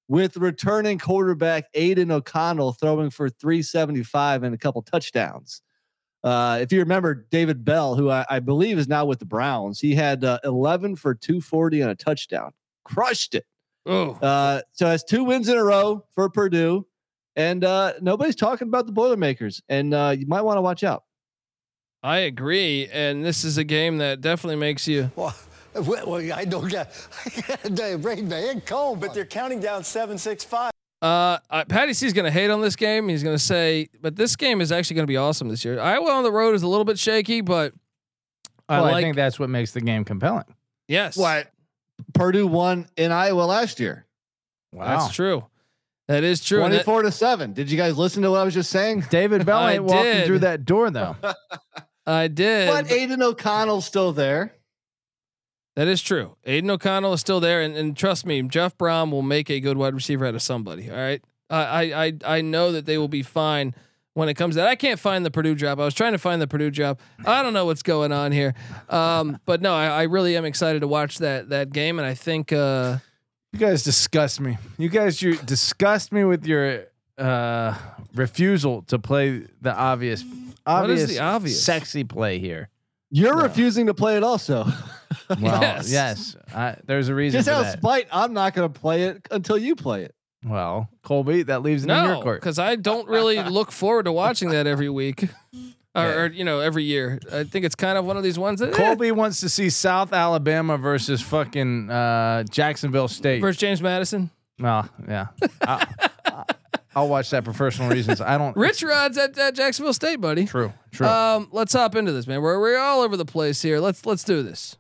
with 0.08 0.38
returning 0.38 1.00
quarterback 1.00 1.66
Aidan 1.74 2.12
O'Connell 2.12 2.72
throwing 2.72 3.10
for 3.10 3.30
375 3.30 4.44
and 4.44 4.56
a 4.56 4.58
couple 4.58 4.82
touchdowns. 4.82 5.62
Uh, 6.26 6.58
if 6.60 6.72
you 6.74 6.80
remember 6.80 7.28
David 7.30 7.64
Bell, 7.64 7.96
who 7.96 8.10
I, 8.10 8.26
I 8.28 8.40
believe 8.40 8.80
is 8.80 8.88
now 8.88 9.06
with 9.06 9.20
the 9.20 9.26
Browns, 9.26 9.80
he 9.80 9.94
had 9.94 10.24
uh, 10.24 10.40
11 10.44 10.96
for 10.96 11.14
240 11.14 11.82
and 11.82 11.92
a 11.92 11.96
touchdown. 11.96 12.52
Crushed 12.84 13.36
it. 13.36 13.46
Oh, 13.86 14.14
Uh, 14.22 14.62
so 14.74 14.86
that's 14.86 15.04
two 15.04 15.24
wins 15.24 15.48
in 15.48 15.56
a 15.56 15.64
row 15.64 16.04
for 16.16 16.28
Purdue, 16.28 16.88
and 17.36 17.64
uh, 17.64 17.94
nobody's 18.02 18.36
talking 18.36 18.68
about 18.68 18.88
the 18.88 18.92
Boilermakers, 18.92 19.62
and 19.70 19.94
uh, 19.94 20.16
you 20.18 20.26
might 20.26 20.42
want 20.42 20.58
to 20.58 20.62
watch 20.62 20.84
out. 20.84 21.04
I 22.02 22.20
agree, 22.20 22.88
and 22.92 23.24
this 23.24 23.44
is 23.44 23.60
a 23.60 23.64
game 23.64 24.00
that 24.00 24.22
definitely 24.22 24.56
makes 24.56 24.88
you. 24.88 25.12
Well, 25.16 25.36
well, 25.76 26.10
well, 26.10 26.34
I 26.34 26.46
don't 26.46 26.68
got 26.72 26.92
the 27.64 28.00
brain 28.02 28.28
man 28.28 28.62
cold, 28.62 29.00
But 29.00 29.14
they're 29.14 29.26
counting 29.26 29.60
down 29.60 29.84
seven, 29.84 30.18
six, 30.18 30.44
five. 30.44 30.72
Uh, 31.02 31.38
uh, 31.50 31.66
Patty 31.66 31.94
C's 31.94 32.14
going 32.14 32.26
to 32.26 32.32
hate 32.32 32.50
on 32.50 32.62
this 32.62 32.76
game. 32.76 33.08
He's 33.10 33.22
going 33.24 33.36
to 33.36 33.44
say, 33.44 33.90
but 34.02 34.16
this 34.16 34.36
game 34.36 34.62
is 34.62 34.72
actually 34.72 34.96
going 34.96 35.04
to 35.08 35.12
be 35.12 35.18
awesome 35.18 35.50
this 35.50 35.64
year. 35.64 35.80
Iowa 35.80 36.10
on 36.12 36.24
the 36.24 36.32
road 36.32 36.56
is 36.56 36.64
a 36.64 36.68
little 36.68 36.86
bit 36.86 36.98
shaky, 36.98 37.42
but 37.42 37.74
I 38.68 38.82
Well, 38.82 38.96
I, 38.96 39.02
think 39.02 39.16
that's 39.16 39.38
what 39.40 39.50
makes 39.50 39.72
the 39.72 39.82
game 39.82 40.04
compelling. 40.06 40.46
yes, 40.88 41.16
What 41.18 41.52
Purdue 42.14 42.48
won 42.48 42.88
in 42.98 43.12
Iowa 43.12 43.44
last 43.44 43.80
year, 43.80 44.06
Wow. 44.74 44.86
That's 45.00 45.14
true. 45.14 45.46
That 46.08 46.24
is 46.24 46.44
true. 46.44 46.64
and 46.64 46.74
that- 46.74 46.84
twenty-four 46.84 47.04
to 47.04 47.12
seven. 47.12 47.54
Did 47.54 47.70
you 47.72 47.78
guys 47.78 47.98
listen 47.98 48.22
to 48.24 48.32
what 48.32 48.40
I 48.40 48.44
was 48.44 48.54
just 48.54 48.70
saying? 48.70 49.06
David 49.10 49.46
Bell 49.46 49.60
I 49.60 49.74
ain't 49.74 49.84
walking 49.84 50.04
did. 50.04 50.26
through 50.28 50.40
that 50.40 50.66
door 50.66 50.90
though. 50.92 51.16
I 52.08 52.28
did. 52.28 52.68
But 52.70 52.92
Aidan 52.92 53.22
O'Connell's 53.24 53.86
still 53.86 54.12
there. 54.12 54.54
That 55.76 55.88
is 55.88 56.02
true. 56.02 56.36
Aidan 56.46 56.70
O'Connell 56.72 57.14
is 57.14 57.20
still 57.22 57.40
there, 57.42 57.62
and, 57.62 57.76
and 57.76 57.98
trust 57.98 58.26
me, 58.26 58.42
Jeff 58.44 58.78
Brohm 58.78 59.12
will 59.12 59.22
make 59.22 59.50
a 59.50 59.60
good 59.60 59.78
wide 59.78 59.94
receiver 59.94 60.26
out 60.26 60.34
of 60.36 60.42
somebody. 60.42 60.90
All 60.90 60.96
right, 60.98 61.22
I 61.50 61.60
I 61.60 62.06
I, 62.06 62.14
I 62.38 62.42
know 62.42 62.72
that 62.72 62.86
they 62.86 62.98
will 62.98 63.10
be 63.10 63.24
fine 63.24 63.76
when 64.14 64.30
it 64.30 64.36
comes 64.36 64.56
to 64.56 64.62
that. 64.62 64.70
I 64.70 64.76
can't 64.76 65.00
find 65.00 65.26
the 65.26 65.32
Purdue 65.32 65.54
job. 65.56 65.80
I 65.82 65.86
was 65.86 65.94
trying 65.94 66.14
to 66.14 66.18
find 66.18 66.42
the 66.42 66.48
Purdue 66.48 66.72
job. 66.72 66.98
I 67.26 67.44
don't 67.44 67.52
know 67.54 67.66
what's 67.66 67.84
going 67.84 68.14
on 68.14 68.32
here, 68.32 68.54
um, 68.90 69.38
but 69.46 69.62
no, 69.62 69.74
I, 69.76 69.88
I 69.88 70.04
really 70.04 70.38
am 70.38 70.46
excited 70.46 70.80
to 70.80 70.88
watch 70.88 71.18
that 71.18 71.50
that 71.50 71.72
game, 71.74 72.00
and 72.00 72.08
I 72.08 72.14
think 72.14 72.54
uh, 72.54 73.00
You 73.52 73.60
guys 73.60 73.84
disgust 73.84 74.40
me. 74.40 74.58
You 74.78 74.88
guys 74.88 75.22
you 75.22 75.36
disgust 75.36 76.14
me 76.14 76.24
with 76.24 76.46
your 76.46 76.86
uh 77.18 77.78
refusal 78.14 78.82
to 78.84 78.98
play 78.98 79.46
the 79.62 79.74
obvious 79.76 80.24
What 80.24 80.90
is 80.90 81.02
obvious, 81.02 81.10
the 81.10 81.20
obvious? 81.20 81.64
sexy 81.64 82.04
play 82.06 82.40
here. 82.40 82.70
You're 83.12 83.36
No. 83.36 83.44
refusing 83.44 83.88
to 83.88 83.94
play 83.94 84.16
it, 84.16 84.24
also. 84.24 84.66
Well, 85.42 85.62
Yes. 85.62 85.92
yes. 85.92 86.36
I, 86.54 86.76
there's 86.86 87.10
a 87.10 87.16
reason 87.16 87.40
just 87.40 87.48
out 87.50 87.62
of 87.62 87.66
that. 87.66 87.78
spite, 87.80 88.08
I'm 88.12 88.34
not 88.34 88.54
going 88.54 88.72
to 88.72 88.80
play 88.80 89.04
it 89.06 89.28
until 89.32 89.58
you 89.58 89.76
play 89.76 90.04
it. 90.04 90.14
Well, 90.46 90.90
Colby, 91.04 91.42
that 91.44 91.64
leaves 91.64 91.84
it 91.84 91.90
in 91.90 91.96
your 91.96 92.16
no, 92.16 92.22
court. 92.22 92.40
because 92.42 92.60
I 92.60 92.76
don't 92.76 93.08
really 93.08 93.42
look 93.42 93.72
forward 93.72 94.04
to 94.06 94.12
watching 94.12 94.50
that 94.50 94.68
every 94.68 94.90
week. 94.90 95.26
Or, 95.98 96.24
or, 96.24 96.26
you 96.28 96.44
know, 96.44 96.60
every 96.60 96.84
year. 96.84 97.20
I 97.32 97.46
think 97.46 97.64
it's 97.64 97.74
kind 97.74 97.98
of 97.98 98.04
one 98.04 98.18
of 98.18 98.24
these 98.24 98.38
ones 98.38 98.60
that 98.60 98.74
eh, 98.74 98.76
Colby 98.78 99.14
wants 99.14 99.40
to 99.40 99.48
see 99.48 99.70
South 99.70 100.12
Alabama 100.12 100.78
versus 100.78 101.22
fucking 101.22 101.90
uh, 101.90 102.44
Jacksonville 102.50 103.08
State. 103.08 103.40
versus 103.40 103.58
James 103.62 103.82
Madison. 103.82 104.30
well, 104.60 104.90
yeah. 105.08 105.28
I, 105.62 106.10
will 107.02 107.10
watch 107.10 107.30
that 107.32 107.44
for 107.44 107.54
personal 107.54 107.92
reasons. 107.92 108.22
I 108.22 108.38
don't. 108.38 108.56
Rich 108.58 108.84
Rod's 108.84 109.18
at, 109.18 109.38
at 109.38 109.56
Jacksonville 109.56 109.94
State, 109.94 110.22
buddy. 110.22 110.46
True. 110.46 110.74
True. 110.92 111.08
Um, 111.08 111.50
let's 111.52 111.74
hop 111.74 111.96
into 111.96 112.12
this, 112.12 112.28
man. 112.28 112.42
We're 112.42 112.60
we're 112.60 112.78
all 112.78 113.02
over 113.02 113.18
the 113.18 113.26
place 113.26 113.62
here. 113.62 113.80
Let's 113.80 114.06
let's 114.06 114.24
do 114.24 114.44
this. 114.44 114.78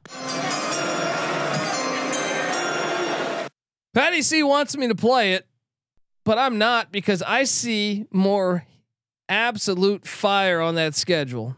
Patty 3.94 4.22
C 4.22 4.44
wants 4.44 4.76
me 4.76 4.90
to 4.90 4.96
play 4.96 5.34
it, 5.34 5.48
but 6.26 6.38
I'm 6.38 6.58
not 6.58 6.92
because 6.92 7.22
I 7.22 7.46
see 7.46 8.06
more 8.12 8.66
absolute 9.30 10.06
fire 10.06 10.60
on 10.62 10.76
that 10.76 10.96
schedule. 10.96 11.56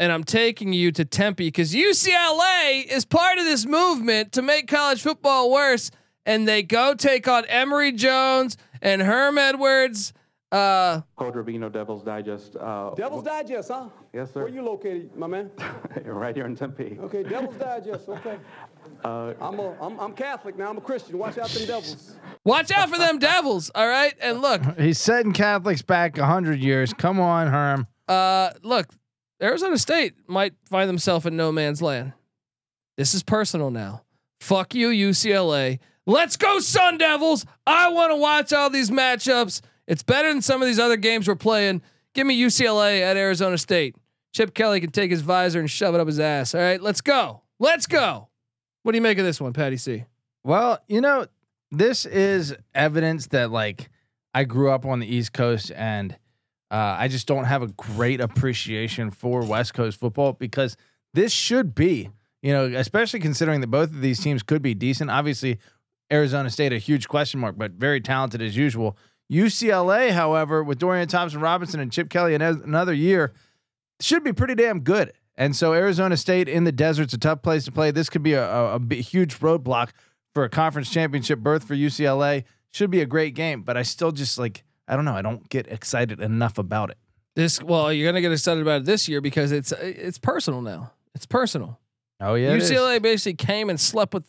And 0.00 0.12
I'm 0.12 0.24
taking 0.24 0.72
you 0.72 0.92
to 0.92 1.04
Tempe 1.04 1.48
because 1.48 1.74
UCLA 1.74 2.86
is 2.86 3.04
part 3.04 3.38
of 3.38 3.44
this 3.44 3.66
movement 3.66 4.32
to 4.32 4.42
make 4.42 4.68
college 4.68 5.02
football 5.02 5.50
worse. 5.50 5.90
And 6.24 6.46
they 6.46 6.62
go 6.62 6.94
take 6.94 7.26
on 7.26 7.44
Emory 7.46 7.92
Jones 7.92 8.56
and 8.82 9.02
Herm 9.02 9.38
Edwards. 9.38 10.12
Uh, 10.50 11.02
Coach 11.16 11.34
Rubino, 11.34 11.70
Devil's 11.70 12.02
Digest. 12.02 12.56
Uh, 12.56 12.94
Devil's 12.94 13.22
Digest, 13.24 13.68
huh? 13.68 13.88
Yes, 14.14 14.32
sir. 14.32 14.40
Where 14.40 14.48
you 14.48 14.62
located, 14.62 15.14
my 15.14 15.26
man? 15.26 15.50
right 16.04 16.34
here 16.34 16.46
in 16.46 16.56
Tempe. 16.56 16.96
Okay, 17.02 17.22
Devil's 17.22 17.56
Digest. 17.56 18.08
Okay. 18.08 18.38
Uh, 19.04 19.34
I'm 19.40 19.58
a 19.60 19.76
I'm, 19.80 20.00
I'm 20.00 20.12
Catholic 20.14 20.56
now. 20.56 20.70
I'm 20.70 20.78
a 20.78 20.80
Christian. 20.80 21.18
Watch 21.18 21.36
out 21.38 21.50
for 21.50 21.58
them 21.58 21.68
devils. 21.68 22.16
Watch 22.44 22.70
out 22.72 22.88
for 22.88 22.96
them 22.98 23.18
devils. 23.20 23.70
All 23.74 23.86
right. 23.86 24.14
And 24.20 24.40
look, 24.40 24.62
He's 24.78 24.98
setting 24.98 25.32
Catholics 25.32 25.82
back 25.82 26.16
hundred 26.16 26.58
years. 26.60 26.94
Come 26.94 27.20
on, 27.20 27.48
Herm. 27.48 27.86
uh, 28.08 28.50
look, 28.62 28.88
Arizona 29.42 29.76
State 29.78 30.14
might 30.26 30.54
find 30.64 30.88
themselves 30.88 31.26
in 31.26 31.36
no 31.36 31.52
man's 31.52 31.82
land. 31.82 32.14
This 32.96 33.14
is 33.14 33.22
personal 33.22 33.70
now. 33.70 34.02
Fuck 34.40 34.74
you, 34.74 34.88
UCLA. 34.88 35.78
Let's 36.08 36.38
go, 36.38 36.58
Sun 36.58 36.96
Devils. 36.96 37.44
I 37.66 37.90
want 37.90 38.12
to 38.12 38.16
watch 38.16 38.54
all 38.54 38.70
these 38.70 38.90
matchups. 38.90 39.60
It's 39.86 40.02
better 40.02 40.30
than 40.32 40.40
some 40.40 40.62
of 40.62 40.66
these 40.66 40.78
other 40.78 40.96
games 40.96 41.28
we're 41.28 41.34
playing. 41.34 41.82
Give 42.14 42.26
me 42.26 42.40
UCLA 42.40 43.02
at 43.02 43.18
Arizona 43.18 43.58
State. 43.58 43.94
Chip 44.32 44.54
Kelly 44.54 44.80
can 44.80 44.90
take 44.90 45.10
his 45.10 45.20
visor 45.20 45.60
and 45.60 45.70
shove 45.70 45.94
it 45.94 46.00
up 46.00 46.06
his 46.06 46.18
ass. 46.18 46.54
All 46.54 46.62
right, 46.62 46.80
let's 46.80 47.02
go. 47.02 47.42
Let's 47.58 47.86
go. 47.86 48.28
What 48.84 48.92
do 48.92 48.96
you 48.96 49.02
make 49.02 49.18
of 49.18 49.26
this 49.26 49.38
one, 49.38 49.52
Patty 49.52 49.76
C? 49.76 50.06
Well, 50.44 50.78
you 50.88 51.02
know, 51.02 51.26
this 51.70 52.06
is 52.06 52.56
evidence 52.74 53.26
that 53.28 53.50
like 53.50 53.90
I 54.32 54.44
grew 54.44 54.70
up 54.70 54.86
on 54.86 55.00
the 55.00 55.06
East 55.06 55.34
Coast 55.34 55.72
and 55.76 56.12
uh, 56.70 56.96
I 56.98 57.08
just 57.08 57.26
don't 57.26 57.44
have 57.44 57.62
a 57.62 57.68
great 57.68 58.22
appreciation 58.22 59.10
for 59.10 59.44
West 59.44 59.74
Coast 59.74 60.00
football 60.00 60.32
because 60.32 60.74
this 61.12 61.32
should 61.32 61.74
be 61.74 62.08
You 62.40 62.52
know, 62.52 62.64
especially 62.66 63.20
considering 63.20 63.60
that 63.60 63.66
both 63.66 63.90
of 63.90 64.00
these 64.00 64.20
teams 64.20 64.42
could 64.42 64.62
be 64.62 64.72
decent. 64.72 65.10
Obviously, 65.10 65.58
Arizona 66.12 66.50
State 66.50 66.72
a 66.72 66.78
huge 66.78 67.08
question 67.08 67.40
mark, 67.40 67.56
but 67.58 67.72
very 67.72 68.00
talented 68.00 68.42
as 68.42 68.56
usual. 68.56 68.96
UCLA, 69.30 70.10
however, 70.10 70.64
with 70.64 70.78
Dorian 70.78 71.08
Thompson 71.08 71.40
Robinson 71.40 71.80
and 71.80 71.92
Chip 71.92 72.08
Kelly 72.08 72.34
in 72.34 72.40
another 72.40 72.94
year, 72.94 73.32
should 74.00 74.24
be 74.24 74.32
pretty 74.32 74.54
damn 74.54 74.80
good. 74.80 75.12
And 75.36 75.54
so 75.54 75.72
Arizona 75.72 76.16
State 76.16 76.48
in 76.48 76.64
the 76.64 76.72
desert's 76.72 77.12
a 77.12 77.18
tough 77.18 77.42
place 77.42 77.64
to 77.66 77.72
play. 77.72 77.90
This 77.90 78.08
could 78.08 78.22
be 78.22 78.32
a, 78.32 78.44
a, 78.44 78.76
a 78.76 78.94
huge 78.94 79.38
roadblock 79.38 79.90
for 80.34 80.44
a 80.44 80.48
conference 80.48 80.90
championship 80.90 81.40
berth 81.40 81.64
for 81.64 81.74
UCLA. 81.74 82.44
Should 82.72 82.90
be 82.90 83.00
a 83.00 83.06
great 83.06 83.34
game, 83.34 83.62
but 83.62 83.76
I 83.76 83.82
still 83.82 84.12
just 84.12 84.38
like 84.38 84.64
I 84.88 84.96
don't 84.96 85.04
know. 85.04 85.14
I 85.14 85.22
don't 85.22 85.48
get 85.48 85.68
excited 85.68 86.20
enough 86.20 86.58
about 86.58 86.90
it. 86.90 86.98
This 87.36 87.62
well, 87.62 87.92
you're 87.92 88.08
gonna 88.08 88.20
get 88.20 88.32
excited 88.32 88.60
about 88.60 88.82
it 88.82 88.84
this 88.84 89.08
year 89.08 89.20
because 89.20 89.52
it's 89.52 89.72
it's 89.72 90.18
personal 90.18 90.60
now. 90.60 90.92
It's 91.14 91.26
personal. 91.26 91.78
Oh 92.20 92.34
yeah. 92.34 92.56
UCLA 92.56 93.00
basically 93.00 93.34
came 93.34 93.70
and 93.70 93.80
slept 93.80 94.12
with 94.14 94.28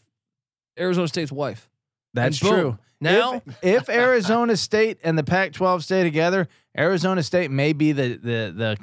Arizona 0.79 1.07
State's 1.07 1.31
wife. 1.31 1.68
That's 2.13 2.39
boom, 2.39 2.49
true. 2.51 2.77
Now 3.01 3.35
if, 3.35 3.43
if 3.61 3.89
Arizona 3.89 4.57
State 4.57 4.99
and 5.03 5.17
the 5.17 5.23
Pac-12 5.23 5.83
stay 5.83 6.03
together, 6.03 6.47
Arizona 6.77 7.23
State 7.23 7.51
may 7.51 7.73
be 7.73 7.91
the 7.91 8.09
the 8.15 8.53
the 8.55 8.77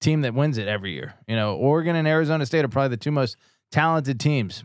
team 0.00 0.22
that 0.22 0.34
wins 0.34 0.58
it 0.58 0.68
every 0.68 0.92
year. 0.92 1.14
You 1.28 1.36
know, 1.36 1.56
Oregon 1.56 1.96
and 1.96 2.06
Arizona 2.08 2.44
State 2.46 2.64
are 2.64 2.68
probably 2.68 2.90
the 2.90 2.96
two 2.98 3.10
most 3.12 3.36
talented 3.70 4.18
teams. 4.20 4.64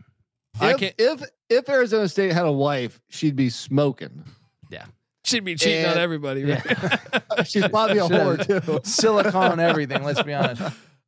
I 0.59 0.71
If, 0.71 0.77
can't- 0.79 0.95
if 0.97 1.21
if 1.49 1.69
Arizona 1.69 2.07
State 2.09 2.33
had 2.33 2.45
a 2.45 2.51
wife, 2.51 2.99
she'd 3.09 3.35
be 3.35 3.49
smoking. 3.49 4.23
Yeah. 4.69 4.85
She'd 5.23 5.43
be 5.43 5.55
cheating 5.55 5.85
on 5.85 5.97
everybody. 5.97 6.43
Right? 6.45 6.61
She's 7.45 7.67
probably 7.67 7.97
a 7.99 8.03
whore 8.03 8.63
too. 8.65 8.79
Silicone 8.83 9.59
everything. 9.59 10.03
Let's 10.03 10.21
be 10.23 10.33
honest. 10.33 10.61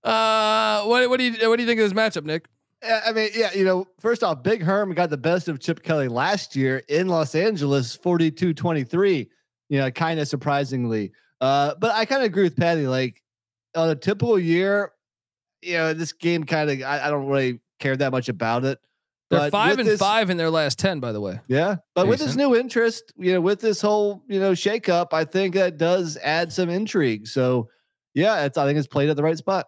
uh, 0.03 0.83
what 0.83 1.09
what 1.09 1.17
do 1.17 1.23
you 1.23 1.49
what 1.49 1.55
do 1.57 1.63
you 1.63 1.67
think 1.67 1.79
of 1.79 1.89
this 1.89 1.93
matchup, 1.93 2.25
Nick? 2.25 2.45
Yeah, 2.83 3.01
I 3.05 3.11
mean, 3.11 3.29
yeah, 3.35 3.53
you 3.53 3.65
know, 3.65 3.87
first 3.99 4.23
off, 4.23 4.41
Big 4.41 4.63
Herm 4.63 4.93
got 4.93 5.09
the 5.09 5.17
best 5.17 5.47
of 5.47 5.59
Chip 5.59 5.83
Kelly 5.83 6.07
last 6.07 6.55
year 6.55 6.81
in 6.87 7.07
Los 7.09 7.35
Angeles, 7.35 7.97
42-23, 7.97 9.27
you 9.67 9.77
know, 9.77 9.91
kind 9.91 10.19
of 10.19 10.27
surprisingly. 10.27 11.11
Uh, 11.41 11.75
but 11.79 11.91
I 11.91 12.05
kind 12.05 12.21
of 12.21 12.27
agree 12.27 12.43
with 12.43 12.55
Patty. 12.55 12.87
Like 12.87 13.21
on 13.75 13.89
a 13.89 13.95
typical 13.95 14.39
year, 14.39 14.91
you 15.61 15.73
know, 15.73 15.93
this 15.93 16.13
game 16.13 16.43
kind 16.43 16.69
of 16.69 16.81
I, 16.81 17.07
I 17.07 17.09
don't 17.09 17.27
really 17.27 17.59
care 17.79 17.95
that 17.95 18.11
much 18.11 18.29
about 18.29 18.65
it. 18.65 18.79
They're 19.29 19.51
five 19.51 19.77
and 19.77 19.87
this- 19.87 19.99
see 19.99 20.21
in 20.31 20.37
their 20.37 20.49
last 20.49 20.79
ten, 20.79 20.99
by 20.99 21.11
the 21.11 21.21
way. 21.21 21.39
Yeah. 21.47 21.77
But 21.93 22.07
with 22.07 22.19
this 22.19 22.35
new 22.35 22.55
interest, 22.55 23.13
you 23.15 23.33
know, 23.33 23.41
with 23.41 23.59
this 23.59 23.79
whole, 23.79 24.23
you 24.27 24.39
know, 24.39 24.53
shakeup, 24.53 25.07
I 25.13 25.23
think 25.23 25.53
that 25.53 25.77
does 25.77 26.17
add 26.23 26.51
some 26.51 26.69
intrigue. 26.69 27.27
So 27.27 27.69
yeah, 28.15 28.45
it's 28.45 28.57
I 28.57 28.65
think 28.65 28.79
it's 28.79 28.87
played 28.87 29.09
at 29.09 29.15
the 29.15 29.23
right 29.23 29.37
spot. 29.37 29.67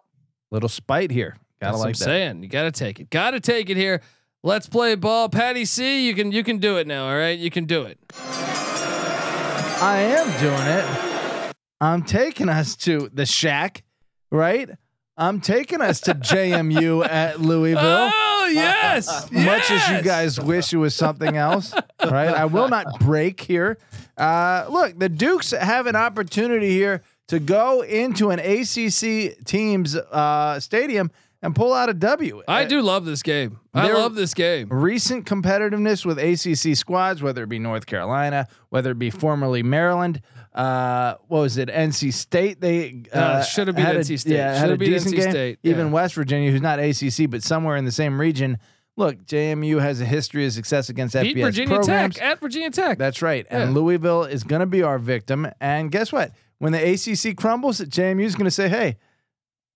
Little 0.50 0.68
spite 0.68 1.10
here. 1.10 1.36
Gotta 1.62 1.74
That's 1.74 1.78
what 1.78 1.86
like 1.86 1.94
I'm 1.94 1.98
that. 2.00 2.04
saying. 2.04 2.42
You 2.42 2.48
gotta 2.48 2.72
take 2.72 2.98
it. 2.98 3.08
Gotta 3.08 3.38
take 3.38 3.70
it 3.70 3.76
here. 3.76 4.02
Let's 4.42 4.66
play 4.68 4.96
ball. 4.96 5.28
Patty 5.28 5.64
C, 5.64 6.04
you 6.08 6.12
can 6.12 6.32
you 6.32 6.42
can 6.42 6.58
do 6.58 6.76
it 6.78 6.88
now. 6.88 7.08
All 7.08 7.16
right, 7.16 7.38
you 7.38 7.52
can 7.52 7.66
do 7.66 7.82
it. 7.84 8.00
I 8.18 9.98
am 10.00 10.40
doing 10.40 10.66
it. 10.66 11.54
I'm 11.80 12.02
taking 12.02 12.48
us 12.48 12.74
to 12.78 13.08
the 13.14 13.24
shack, 13.24 13.84
right? 14.32 14.70
I'm 15.16 15.40
taking 15.40 15.80
us 15.80 16.00
to 16.00 16.14
JMU 16.14 17.06
at 17.08 17.40
Louisville. 17.40 18.10
Oh 18.12 18.50
yes, 18.52 19.30
much 19.30 19.70
as 19.70 19.88
you 19.88 20.02
guys 20.02 20.40
wish 20.40 20.72
it 20.72 20.78
was 20.78 20.96
something 20.96 21.36
else, 21.36 21.72
right? 22.04 22.34
I 22.34 22.46
will 22.46 22.68
not 22.68 22.86
break 22.98 23.40
here. 23.40 23.78
Uh, 24.16 24.66
look, 24.68 24.98
the 24.98 25.08
Dukes 25.08 25.52
have 25.52 25.86
an 25.86 25.94
opportunity 25.94 26.70
here 26.70 27.02
to 27.28 27.38
go 27.38 27.82
into 27.82 28.30
an 28.30 28.40
ACC 28.40 29.44
team's 29.44 29.94
uh, 29.94 30.58
stadium 30.58 31.12
and 31.42 31.54
pull 31.54 31.72
out 31.74 31.88
a 31.88 31.94
W. 31.94 32.42
I 32.46 32.64
do 32.64 32.80
love 32.82 33.04
this 33.04 33.22
game. 33.22 33.58
I 33.74 33.90
love 33.92 34.14
this 34.14 34.32
game. 34.34 34.68
recent 34.70 35.26
competitiveness 35.26 36.04
with 36.06 36.18
ACC 36.18 36.76
squads, 36.76 37.22
whether 37.22 37.42
it 37.42 37.48
be 37.48 37.58
North 37.58 37.86
Carolina, 37.86 38.46
whether 38.68 38.92
it 38.92 38.98
be 38.98 39.10
formerly 39.10 39.62
Maryland. 39.62 40.20
Uh, 40.54 41.14
what 41.28 41.40
was 41.40 41.56
it? 41.56 41.68
NC 41.68 42.12
State. 42.12 42.60
They 42.60 43.04
uh, 43.14 43.18
Uh, 43.18 43.42
should've 43.42 43.74
been 43.74 43.84
had 43.86 43.96
a- 43.96 44.00
NC 44.00 44.18
State. 44.20 44.34
Yeah, 44.34 44.60
Should've 44.60 44.78
beat 44.78 44.86
decent 44.90 45.14
NC 45.14 45.18
game. 45.18 45.30
State, 45.30 45.58
Even 45.62 45.86
yeah. 45.86 45.92
West 45.92 46.14
Virginia, 46.14 46.50
who's 46.50 46.60
not 46.60 46.78
ACC, 46.78 47.28
but 47.30 47.42
somewhere 47.42 47.76
in 47.76 47.84
the 47.86 47.92
same 47.92 48.20
region. 48.20 48.58
Look, 48.96 49.24
JMU 49.24 49.80
has 49.80 50.02
a 50.02 50.04
history 50.04 50.44
of 50.44 50.52
success 50.52 50.90
against 50.90 51.14
Beat 51.18 51.34
FBS 51.34 51.42
Virginia 51.44 51.74
programs. 51.76 52.16
Tech 52.16 52.24
at 52.24 52.40
Virginia 52.40 52.68
Tech. 52.70 52.98
That's 52.98 53.22
right. 53.22 53.46
Yeah. 53.50 53.62
And 53.62 53.72
Louisville 53.74 54.24
is 54.24 54.44
going 54.44 54.60
to 54.60 54.66
be 54.66 54.82
our 54.82 54.98
victim. 54.98 55.48
And 55.62 55.90
guess 55.90 56.12
what? 56.12 56.32
When 56.58 56.72
the 56.72 56.78
ACC 56.92 57.34
crumbles, 57.34 57.80
JMU 57.80 58.22
is 58.22 58.34
going 58.36 58.44
to 58.44 58.50
say, 58.50 58.68
"Hey, 58.68 58.98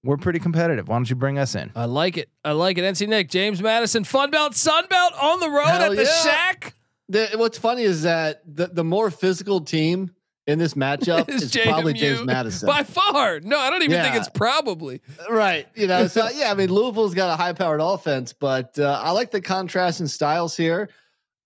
we're 0.07 0.17
pretty 0.17 0.39
competitive. 0.39 0.89
Why 0.89 0.97
don't 0.97 1.11
you 1.11 1.17
bring 1.17 1.39
us 1.39 1.55
in?" 1.55 1.71
I 1.75 1.85
like 1.85 2.17
it. 2.17 2.29
I 2.45 2.53
like 2.53 2.79
it. 2.79 2.83
NC 2.83 3.09
Nick, 3.09 3.29
James 3.29 3.61
Madison, 3.61 4.05
Fun 4.05 4.31
Belt, 4.31 4.55
Sun 4.55 4.87
Belt 4.89 5.13
on 5.21 5.41
the 5.41 5.51
road 5.51 5.67
Hell 5.67 5.93
at 5.93 5.97
the 5.97 6.05
yeah. 6.05 6.23
Shack. 6.23 6.75
The, 7.09 7.31
what's 7.37 7.59
funny 7.59 7.83
is 7.83 8.03
that 8.03 8.43
the, 8.47 8.67
the 8.67 8.83
more 8.83 9.11
physical 9.11 9.61
team 9.61 10.11
in 10.47 10.59
this 10.59 10.75
matchup 10.75 11.29
Is 11.29 11.55
is 11.55 11.63
probably 11.65 11.93
James 11.93 12.25
Madison. 12.25 12.67
By 12.67 12.83
far. 12.83 13.41
No, 13.41 13.59
I 13.59 13.71
don't 13.71 13.83
even 13.83 14.03
think 14.03 14.15
it's 14.15 14.29
probably. 14.29 15.01
Right. 15.29 15.67
You 15.75 15.87
know, 15.87 16.07
so 16.07 16.29
yeah, 16.35 16.51
I 16.51 16.55
mean, 16.55 16.71
Louisville's 16.71 17.15
got 17.15 17.33
a 17.33 17.37
high 17.37 17.53
powered 17.53 17.81
offense, 17.81 18.33
but 18.33 18.79
uh, 18.79 19.01
I 19.03 19.11
like 19.11 19.31
the 19.31 19.41
contrast 19.41 20.01
in 20.01 20.09
styles 20.09 20.57
here. 20.57 20.89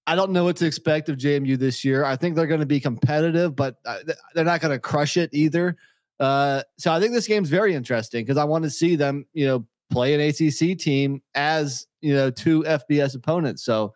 I 0.07 0.17
don't 0.17 0.33
know 0.33 0.45
what 0.45 0.57
to 0.57 0.67
expect 0.67 1.09
of 1.09 1.17
JMU 1.19 1.59
this 1.59 1.85
year. 1.85 2.05
I 2.05 2.17
think 2.17 2.35
they're 2.35 2.47
going 2.47 2.61
to 2.61 2.67
be 2.67 2.81
competitive, 2.81 3.55
but 3.55 3.77
uh, 3.85 3.99
they're 4.35 4.45
not 4.45 4.61
going 4.61 4.73
to 4.73 4.79
crush 4.79 5.17
it 5.17 5.31
either. 5.33 5.77
Uh, 6.21 6.63
so 6.79 6.93
I 6.93 7.01
think 7.01 7.15
this 7.15 7.27
game's 7.27 7.49
very 7.49 7.75
interesting 7.75 8.23
because 8.25 8.37
I 8.37 8.45
want 8.45 8.65
to 8.65 8.71
see 8.71 8.95
them, 8.95 9.27
you 9.33 9.47
know, 9.47 9.67
play 9.91 10.15
an 10.15 10.21
ACC 10.21 10.79
team 10.79 11.23
as, 11.35 11.87
you 12.01 12.15
know, 12.15 12.31
two 12.31 12.63
FBS 12.63 13.17
opponents. 13.17 13.65
So 13.65 13.95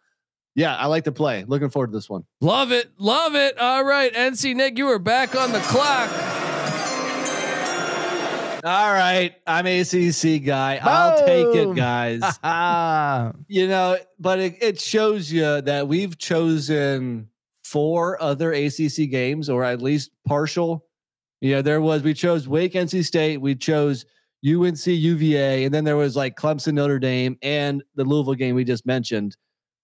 yeah, 0.54 0.74
I 0.76 0.86
like 0.86 1.04
the 1.04 1.12
play. 1.12 1.44
Looking 1.46 1.68
forward 1.68 1.88
to 1.88 1.92
this 1.92 2.08
one. 2.08 2.24
Love 2.40 2.72
it. 2.72 2.90
Love 2.98 3.34
it. 3.34 3.58
All 3.58 3.84
right. 3.84 4.12
NC 4.12 4.54
Nick, 4.54 4.78
you 4.78 4.88
are 4.88 4.98
back 4.98 5.36
on 5.36 5.52
the 5.52 5.60
clock. 5.60 6.10
All 8.64 8.92
right. 8.92 9.34
I'm 9.46 9.66
ACC 9.66 10.42
guy. 10.42 10.80
I'll 10.82 11.26
take 11.26 11.54
it, 11.54 11.74
guys. 11.74 12.22
You 13.48 13.68
know, 13.68 13.98
but 14.18 14.38
it, 14.38 14.62
it 14.62 14.80
shows 14.80 15.30
you 15.30 15.60
that 15.60 15.86
we've 15.86 16.16
chosen 16.16 17.28
four 17.62 18.20
other 18.22 18.52
ACC 18.52 19.10
games, 19.10 19.50
or 19.50 19.64
at 19.64 19.82
least 19.82 20.10
partial. 20.26 20.83
You 21.44 21.56
know, 21.56 21.60
there 21.62 21.82
was 21.82 22.02
we 22.02 22.14
chose 22.14 22.48
Wake, 22.48 22.72
NC 22.72 23.04
State, 23.04 23.38
we 23.38 23.54
chose 23.54 24.06
UNC, 24.46 24.86
UVA, 24.86 25.64
and 25.64 25.74
then 25.74 25.84
there 25.84 25.96
was 25.96 26.16
like 26.16 26.36
Clemson, 26.36 26.72
Notre 26.72 26.98
Dame, 26.98 27.36
and 27.42 27.82
the 27.96 28.04
Louisville 28.04 28.32
game 28.32 28.54
we 28.54 28.64
just 28.64 28.86
mentioned. 28.86 29.36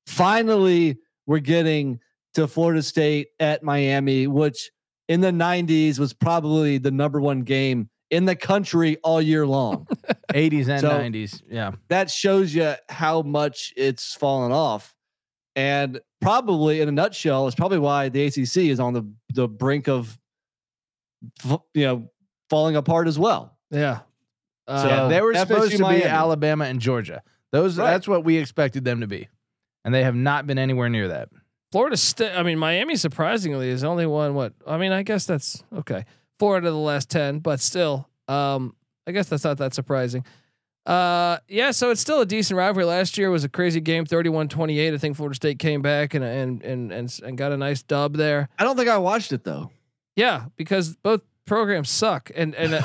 Finally, 0.06 0.96
we're 1.26 1.38
getting 1.38 2.00
to 2.34 2.46
Florida 2.46 2.82
State 2.82 3.28
at 3.40 3.62
Miami, 3.62 4.26
which 4.26 4.70
in 5.08 5.20
the 5.20 5.30
'90s 5.30 5.98
was 5.98 6.12
probably 6.14 6.78
the 6.78 6.90
number 6.90 7.20
one 7.20 7.40
game 7.40 7.90
in 8.10 8.24
the 8.24 8.36
country 8.36 8.96
all 9.04 9.20
year 9.20 9.46
long. 9.46 9.86
80s 10.32 10.68
and 10.68 10.80
So- 10.80 10.90
90s. 10.90 11.42
Yeah. 11.48 11.72
that 11.88 12.10
shows 12.10 12.54
you 12.54 12.74
how 12.88 13.22
much 13.22 13.72
it's 13.76 14.14
fallen 14.14 14.50
off. 14.52 14.94
And 15.56 16.00
probably 16.20 16.80
in 16.80 16.88
a 16.88 16.92
nutshell, 16.92 17.46
is 17.48 17.54
probably 17.54 17.78
why 17.80 18.08
the 18.08 18.24
ACC 18.24 18.56
is 18.70 18.80
on 18.80 18.94
the 18.94 19.02
the 19.34 19.46
brink 19.48 19.88
of, 19.88 20.18
you 21.74 21.84
know, 21.86 22.10
falling 22.48 22.76
apart 22.76 23.06
as 23.08 23.18
well. 23.18 23.56
Yeah. 23.70 23.98
So- 24.68 24.74
Uh, 24.74 24.84
yeah, 24.86 25.08
they 25.08 25.20
were 25.20 25.32
FSU 25.32 25.46
supposed 25.48 25.72
to 25.76 25.82
Miami. 25.82 26.02
be 26.02 26.06
Alabama 26.08 26.64
and 26.66 26.80
Georgia. 26.80 27.22
Those 27.52 27.76
Right. 27.76 27.90
that's 27.90 28.06
what 28.06 28.24
we 28.24 28.36
expected 28.36 28.84
them 28.84 29.00
to 29.00 29.06
be. 29.08 29.28
And 29.84 29.92
they 29.94 30.04
have 30.04 30.14
not 30.14 30.46
been 30.46 30.58
anywhere 30.58 30.88
near 30.88 31.08
that. 31.08 31.28
Florida 31.72 31.96
State. 31.96 32.32
I 32.36 32.42
mean, 32.42 32.58
Miami 32.58 32.96
surprisingly 32.96 33.68
is 33.68 33.82
only 33.84 34.06
one. 34.06 34.34
What? 34.34 34.52
I 34.66 34.76
mean, 34.76 34.92
I 34.92 35.02
guess 35.02 35.24
that's 35.24 35.62
okay. 35.78 36.04
Four 36.38 36.56
out 36.56 36.64
of 36.64 36.72
the 36.72 36.78
last 36.78 37.08
ten, 37.10 37.38
but 37.38 37.60
still, 37.60 38.08
um, 38.28 38.74
I 39.06 39.12
guess 39.12 39.28
that's 39.28 39.44
not 39.44 39.58
that 39.58 39.74
surprising. 39.74 40.24
Uh, 40.86 41.38
yeah. 41.48 41.70
So 41.70 41.90
it's 41.90 42.00
still 42.00 42.20
a 42.20 42.26
decent 42.26 42.56
rivalry. 42.58 42.84
Last 42.84 43.18
year 43.18 43.30
was 43.30 43.44
a 43.44 43.48
crazy 43.48 43.80
game, 43.80 44.04
31-28. 44.04 44.94
I 44.94 44.98
think 44.98 45.16
Florida 45.16 45.34
State 45.36 45.58
came 45.58 45.82
back 45.82 46.14
and 46.14 46.24
and 46.24 46.62
and 46.62 46.92
and 46.92 47.20
and 47.24 47.38
got 47.38 47.52
a 47.52 47.56
nice 47.56 47.82
dub 47.82 48.16
there. 48.16 48.48
I 48.58 48.64
don't 48.64 48.76
think 48.76 48.88
I 48.88 48.98
watched 48.98 49.32
it 49.32 49.44
though. 49.44 49.70
Yeah, 50.20 50.44
because 50.56 50.96
both 50.96 51.22
programs 51.46 51.90
suck, 51.90 52.30
and 52.34 52.54
and 52.54 52.74
uh, 52.74 52.82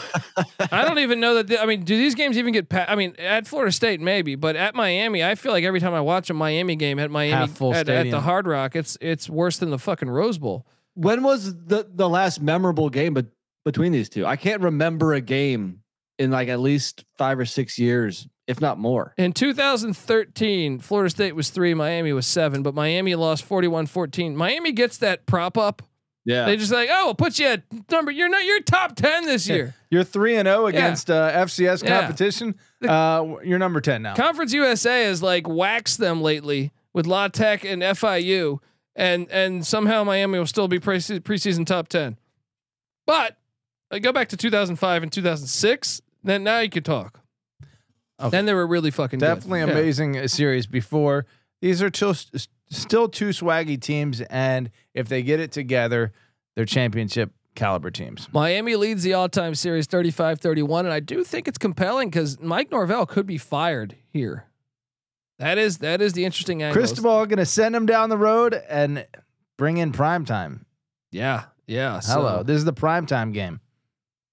I 0.71 0.85
don't 0.85 0.99
even 0.99 1.19
know 1.19 1.35
that. 1.35 1.47
the- 1.47 1.61
I 1.61 1.65
mean, 1.65 1.83
do 1.83 1.97
these 1.97 2.15
games 2.15 2.37
even 2.37 2.53
get? 2.53 2.69
Pa- 2.69 2.85
I 2.87 2.95
mean, 2.95 3.13
at 3.19 3.45
Florida 3.45 3.71
State 3.71 3.99
maybe, 4.01 4.35
but 4.35 4.55
at 4.55 4.73
Miami, 4.73 5.23
I 5.23 5.35
feel 5.35 5.51
like 5.51 5.63
every 5.63 5.79
time 5.79 5.93
I 5.93 6.01
watch 6.01 6.29
a 6.29 6.33
Miami 6.33 6.75
game 6.75 6.97
at 6.97 7.11
Miami 7.11 7.47
full 7.47 7.73
at, 7.73 7.89
at 7.89 8.09
the. 8.09 8.21
Hard 8.21 8.47
Rock, 8.47 8.75
it's 8.75 8.97
it's 9.01 9.29
worse 9.29 9.57
than 9.57 9.69
the 9.69 9.77
fucking 9.79 10.09
Rose 10.09 10.37
Bowl. 10.37 10.65
When 10.93 11.23
was 11.23 11.53
the 11.53 11.87
the 11.93 12.07
last 12.09 12.41
memorable 12.41 12.89
game 12.89 13.13
but 13.13 13.27
between 13.65 13.91
these 13.91 14.09
two? 14.09 14.25
I 14.25 14.37
can't 14.37 14.61
remember 14.61 15.13
a 15.13 15.21
game 15.21 15.81
in 16.17 16.31
like 16.31 16.47
at 16.47 16.59
least 16.61 17.03
five 17.17 17.37
or 17.37 17.45
six 17.45 17.77
years, 17.77 18.27
if 18.47 18.61
not 18.61 18.79
more. 18.79 19.13
In 19.17 19.33
2013, 19.33 20.79
Florida 20.79 21.09
State 21.09 21.35
was 21.35 21.49
three, 21.49 21.73
Miami 21.73 22.13
was 22.13 22.25
seven, 22.25 22.63
but 22.63 22.73
Miami 22.73 23.15
lost 23.15 23.43
41 23.43 23.87
14. 23.87 24.35
Miami 24.35 24.71
gets 24.71 24.97
that 24.99 25.25
prop 25.25 25.57
up. 25.57 25.81
Yeah. 26.25 26.45
They 26.45 26.57
just 26.57 26.71
like, 26.71 26.89
oh, 26.91 27.05
we'll 27.05 27.15
put 27.15 27.37
you 27.37 27.45
at 27.47 27.63
number, 27.91 28.09
you're 28.11 28.27
not, 28.29 28.43
you're 28.43 28.59
top 28.61 28.95
10 28.95 29.25
this 29.25 29.47
year. 29.47 29.75
You're 29.91 30.03
three 30.03 30.35
and 30.35 30.47
zero 30.47 30.63
Yeah. 30.67 30.69
against 30.69 31.09
uh, 31.11 31.31
FCS 31.45 31.83
Yeah. 31.83 31.99
competition. 32.01 32.55
Uh, 32.85 33.35
you're 33.43 33.59
number 33.59 33.79
ten 33.79 34.01
now. 34.01 34.15
Conference 34.15 34.51
USA 34.53 35.03
has 35.05 35.21
like 35.23 35.47
waxed 35.47 35.99
them 35.99 36.21
lately 36.21 36.71
with 36.93 37.05
La 37.05 37.27
Tech 37.27 37.63
and 37.63 37.81
FIU, 37.83 38.59
and 38.95 39.29
and 39.31 39.65
somehow 39.65 40.03
Miami 40.03 40.37
will 40.39 40.45
still 40.47 40.67
be 40.67 40.79
pre- 40.79 40.97
preseason 40.97 41.65
top 41.65 41.87
ten. 41.87 42.17
But 43.05 43.37
I 43.91 43.99
go 43.99 44.11
back 44.11 44.29
to 44.29 44.37
2005 44.37 45.03
and 45.03 45.11
2006. 45.11 46.01
Then 46.23 46.43
now 46.43 46.59
you 46.59 46.69
could 46.69 46.85
talk. 46.85 47.21
Okay. 48.19 48.29
Then 48.29 48.45
they 48.45 48.53
were 48.53 48.67
really 48.67 48.91
fucking. 48.91 49.19
Definitely 49.19 49.59
Yeah. 49.59 49.65
amazing 49.67 50.17
uh, 50.17 50.27
series 50.27 50.65
before. 50.67 51.25
These 51.61 51.81
are 51.83 51.89
still 51.93 52.15
still 52.69 53.07
two 53.07 53.29
swaggy 53.29 53.79
teams, 53.79 54.21
and 54.21 54.69
if 54.93 55.07
they 55.07 55.21
get 55.23 55.39
it 55.39 55.51
together, 55.51 56.11
they're 56.55 56.65
championship 56.65 57.31
caliber 57.55 57.89
teams. 57.89 58.27
Miami 58.33 58.75
leads 58.75 59.03
the 59.03 59.13
all-time 59.13 59.55
series 59.55 59.87
35-31 59.87 60.81
and 60.81 60.89
I 60.89 60.99
do 60.99 61.23
think 61.23 61.47
it's 61.47 61.57
compelling 61.57 62.11
cuz 62.11 62.39
Mike 62.41 62.69
Norvell 62.69 63.05
could 63.05 63.25
be 63.25 63.37
fired 63.37 63.95
here. 64.11 64.45
That 65.39 65.57
is 65.57 65.77
that 65.77 66.01
is 66.01 66.13
the 66.13 66.25
interesting 66.25 66.61
angle. 66.63 66.77
Cristobal 66.81 67.25
going 67.25 67.37
to 67.37 67.45
send 67.45 67.73
him 67.75 67.85
down 67.85 68.09
the 68.09 68.17
road 68.17 68.53
and 68.69 69.05
bring 69.57 69.77
in 69.77 69.93
prime 69.93 70.25
time. 70.25 70.65
Yeah. 71.11 71.45
Yeah. 71.65 72.01
Hello, 72.03 72.37
so- 72.39 72.43
this 72.43 72.57
is 72.57 72.65
the 72.65 72.73
prime 72.73 73.05
time 73.05 73.31
game. 73.31 73.61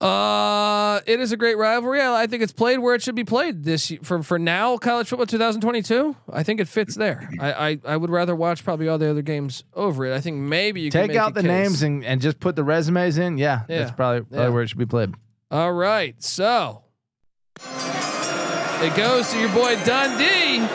Uh, 0.03 1.01
it 1.07 1.21
is 1.21 1.31
a 1.31 1.37
great 1.37 1.57
rivalry. 1.57 2.01
I, 2.01 2.23
I 2.23 2.27
think 2.27 2.43
it's 2.43 2.53
played 2.53 2.79
where 2.79 2.95
it 2.97 3.03
should 3.03 3.15
be 3.15 3.23
played 3.25 3.63
this 3.63 3.91
y- 3.91 3.99
for 4.03 4.23
for 4.23 4.39
now. 4.39 4.77
College 4.77 5.09
football 5.09 5.27
2022. 5.27 6.17
I 6.33 6.43
think 6.43 6.61
it 6.61 6.67
fits 6.67 6.97
there. 6.97 7.31
I, 7.41 7.53
I 7.71 7.79
I 7.85 7.97
would 7.97 8.11
rather 8.11 8.35
watch 8.35 8.65
probably 8.65 8.89
all 8.89 8.99
the 8.99 9.09
other 9.09 9.23
games 9.23 9.63
over 9.75 10.05
it. 10.07 10.15
I 10.15 10.21
think 10.21 10.39
maybe 10.39 10.81
you 10.81 10.91
can 10.91 11.07
Take 11.09 11.17
out 11.17 11.35
the 11.35 11.41
case. 11.43 11.47
names 11.49 11.83
and, 11.83 12.05
and 12.05 12.21
just 12.21 12.41
put 12.41 12.57
the 12.57 12.65
resumes 12.65 13.17
in. 13.17 13.39
Yeah, 13.39 13.63
Yeah. 13.69 13.79
that's 13.79 13.93
probably, 13.93 14.23
probably 14.23 14.39
Yeah. 14.39 14.49
where 14.49 14.63
it 14.63 14.69
should 14.69 14.79
be 14.79 14.87
played. 14.87 15.15
All 15.53 15.73
right, 15.73 16.21
so 16.21 16.83
it 17.61 18.97
goes 18.97 19.31
to 19.31 19.39
your 19.39 19.51
boy 19.51 19.77
Dundee. 19.85 20.67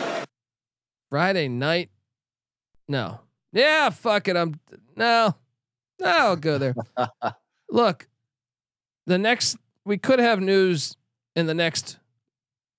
Friday 1.10 1.48
night. 1.48 1.90
No. 2.88 3.20
Yeah, 3.52 3.90
fuck 3.90 4.28
it. 4.28 4.36
I'm 4.36 4.58
no. 4.96 5.34
No, 6.00 6.06
I'll 6.06 6.36
go 6.36 6.58
there. 6.58 6.74
Look, 7.70 8.06
the 9.08 9.18
next 9.18 9.56
we 9.84 9.98
could 9.98 10.18
have 10.20 10.40
news 10.40 10.96
in 11.34 11.46
the 11.46 11.54
next 11.54 11.98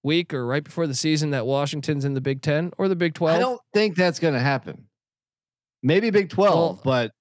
week 0.03 0.33
or 0.33 0.45
right 0.45 0.63
before 0.63 0.87
the 0.87 0.93
season 0.93 1.31
that 1.31 1.45
Washington's 1.45 2.05
in 2.05 2.13
the 2.13 2.21
Big 2.21 2.41
Ten 2.41 2.71
or 2.77 2.87
the 2.87 2.95
Big 2.95 3.13
12. 3.15 3.35
I 3.35 3.39
don't 3.39 3.59
think 3.73 3.95
that's 3.95 4.19
going 4.19 4.33
to 4.35 4.39
happen. 4.39 4.85
Maybe 5.83 6.09
Big 6.09 6.29
Twelve, 6.29 6.55
Well, 6.77 6.81
but 6.83 7.11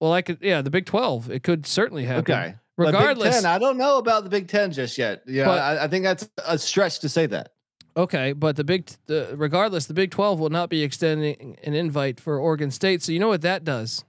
Well, 0.00 0.12
I 0.12 0.22
could. 0.22 0.38
Yeah, 0.40 0.62
the 0.62 0.70
Big 0.70 0.86
Twelve. 0.86 1.30
It 1.30 1.42
could 1.42 1.66
certainly 1.66 2.04
happen. 2.04 2.32
okay. 2.32 2.54
Regardless. 2.76 3.34
Ten, 3.34 3.46
I 3.46 3.58
don't 3.58 3.76
know 3.76 3.98
about 3.98 4.22
the 4.24 4.30
Big 4.30 4.46
Ten 4.48 4.70
just 4.72 4.98
yet. 4.98 5.22
Yeah, 5.26 5.46
But- 5.46 5.58
I, 5.60 5.84
I 5.84 5.88
think 5.88 6.04
that's 6.04 6.28
a 6.46 6.58
stretch 6.58 7.00
to 7.00 7.08
say 7.08 7.26
that. 7.26 7.52
Okay, 7.96 8.32
but 8.32 8.54
the 8.54 8.62
big, 8.62 8.88
the, 9.06 9.34
regardless, 9.36 9.86
the 9.86 9.94
Big 9.94 10.12
Twelve 10.12 10.38
will 10.38 10.50
not 10.50 10.68
be 10.68 10.82
extending 10.84 11.58
an 11.64 11.74
invite 11.74 12.20
for 12.20 12.38
Oregon 12.38 12.70
State. 12.70 13.02
So 13.02 13.10
you 13.10 13.18
know 13.18 13.28
what 13.28 13.42
that 13.42 13.64
does? 13.64 14.04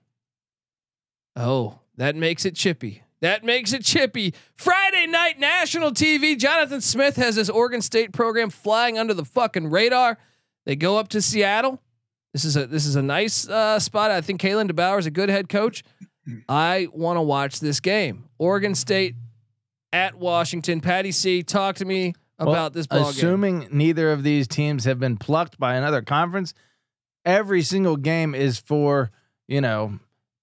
Oh, 1.36 1.80
that 1.98 2.16
makes 2.16 2.46
it 2.46 2.56
chippy. 2.56 3.04
That 3.22 3.44
makes 3.44 3.74
it 3.74 3.84
chippy. 3.84 4.34
Friday 4.56 5.06
night 5.08 5.40
national 5.40 5.92
TV. 5.92 6.38
Jonathan 6.38 6.82
Smith 6.82 7.18
has 7.18 7.36
his 7.36 7.50
Oregon 7.50 7.82
State 7.82 8.14
program 8.14 8.50
flying 8.50 8.98
under 8.98 9.14
the 9.14 9.26
fucking 9.26 9.70
radar. 9.70 10.18
They 10.66 10.76
go 10.76 10.98
up 10.98 11.10
to 11.10 11.22
Seattle. 11.22 11.82
This 12.34 12.46
is 12.46 12.56
a 12.56 12.68
this 12.68 12.86
is 12.86 12.96
a 12.96 13.02
nice 13.02 13.50
uh, 13.50 13.80
spot. 13.80 14.12
I 14.12 14.22
think 14.22 14.40
Kalen 14.40 14.70
DeBoer 14.72 15.00
is 15.00 15.06
a 15.06 15.12
good 15.12 15.30
head 15.30 15.50
coach. 15.50 15.84
I 16.48 16.88
want 16.94 17.18
to 17.18 17.22
watch 17.22 17.60
this 17.60 17.80
game. 17.80 18.30
Oregon 18.38 18.76
State 18.76 19.16
at 19.92 20.16
Washington. 20.16 20.80
Patty 20.80 21.12
C, 21.12 21.42
talk 21.42 21.78
to 21.78 21.86
me 21.86 22.14
Well, 22.38 22.50
about 22.50 22.74
this 22.74 22.86
ball 22.88 23.00
game. 23.00 23.10
Assuming 23.10 23.68
neither 23.72 24.12
of 24.12 24.24
these 24.24 24.48
teams 24.48 24.86
have 24.86 25.00
been 25.00 25.18
plucked 25.18 25.58
by 25.60 25.76
another 25.76 26.04
conference, 26.04 26.54
every 27.26 27.64
single 27.64 27.98
game 27.98 28.36
is 28.36 28.60
for, 28.60 29.10
you 29.48 29.60
know, 29.60 30.00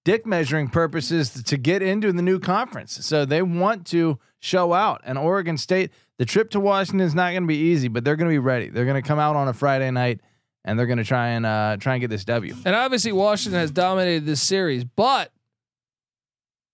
dick 0.07 0.25
measuring 0.25 0.69
purposes 0.69 1.43
to 1.43 1.57
get 1.57 1.81
into 1.81 2.13
the 2.13 2.21
new 2.21 2.39
conference. 2.39 3.05
So 3.05 3.25
they 3.25 3.41
want 3.41 3.85
to 3.87 4.17
show 4.39 4.71
out. 4.71 5.01
And 5.03 5.17
Oregon 5.17 5.57
State, 5.57 5.91
the 6.17 6.23
trip 6.23 6.49
to 6.51 6.61
Washington 6.61 7.05
is 7.05 7.13
not 7.13 7.31
going 7.31 7.43
to 7.43 7.47
be 7.47 7.57
easy, 7.57 7.89
but 7.89 8.05
they're 8.05 8.15
going 8.15 8.29
to 8.29 8.33
be 8.33 8.39
ready. 8.39 8.69
They're 8.69 8.85
going 8.85 9.03
to 9.03 9.05
come 9.05 9.19
out 9.19 9.35
on 9.35 9.49
a 9.49 9.53
Friday 9.53 9.91
night 9.91 10.21
and 10.63 10.79
they're 10.79 10.85
going 10.85 10.99
to 10.99 11.03
try 11.03 11.31
and 11.31 11.45
uh, 11.45 11.75
try 11.77 11.95
and 11.95 11.99
get 11.99 12.09
this 12.09 12.23
W. 12.23 12.55
And 12.63 12.73
obviously 12.73 13.11
Washington 13.11 13.59
has 13.59 13.69
dominated 13.69 14.25
this 14.25 14.41
series, 14.41 14.85
but 14.85 15.33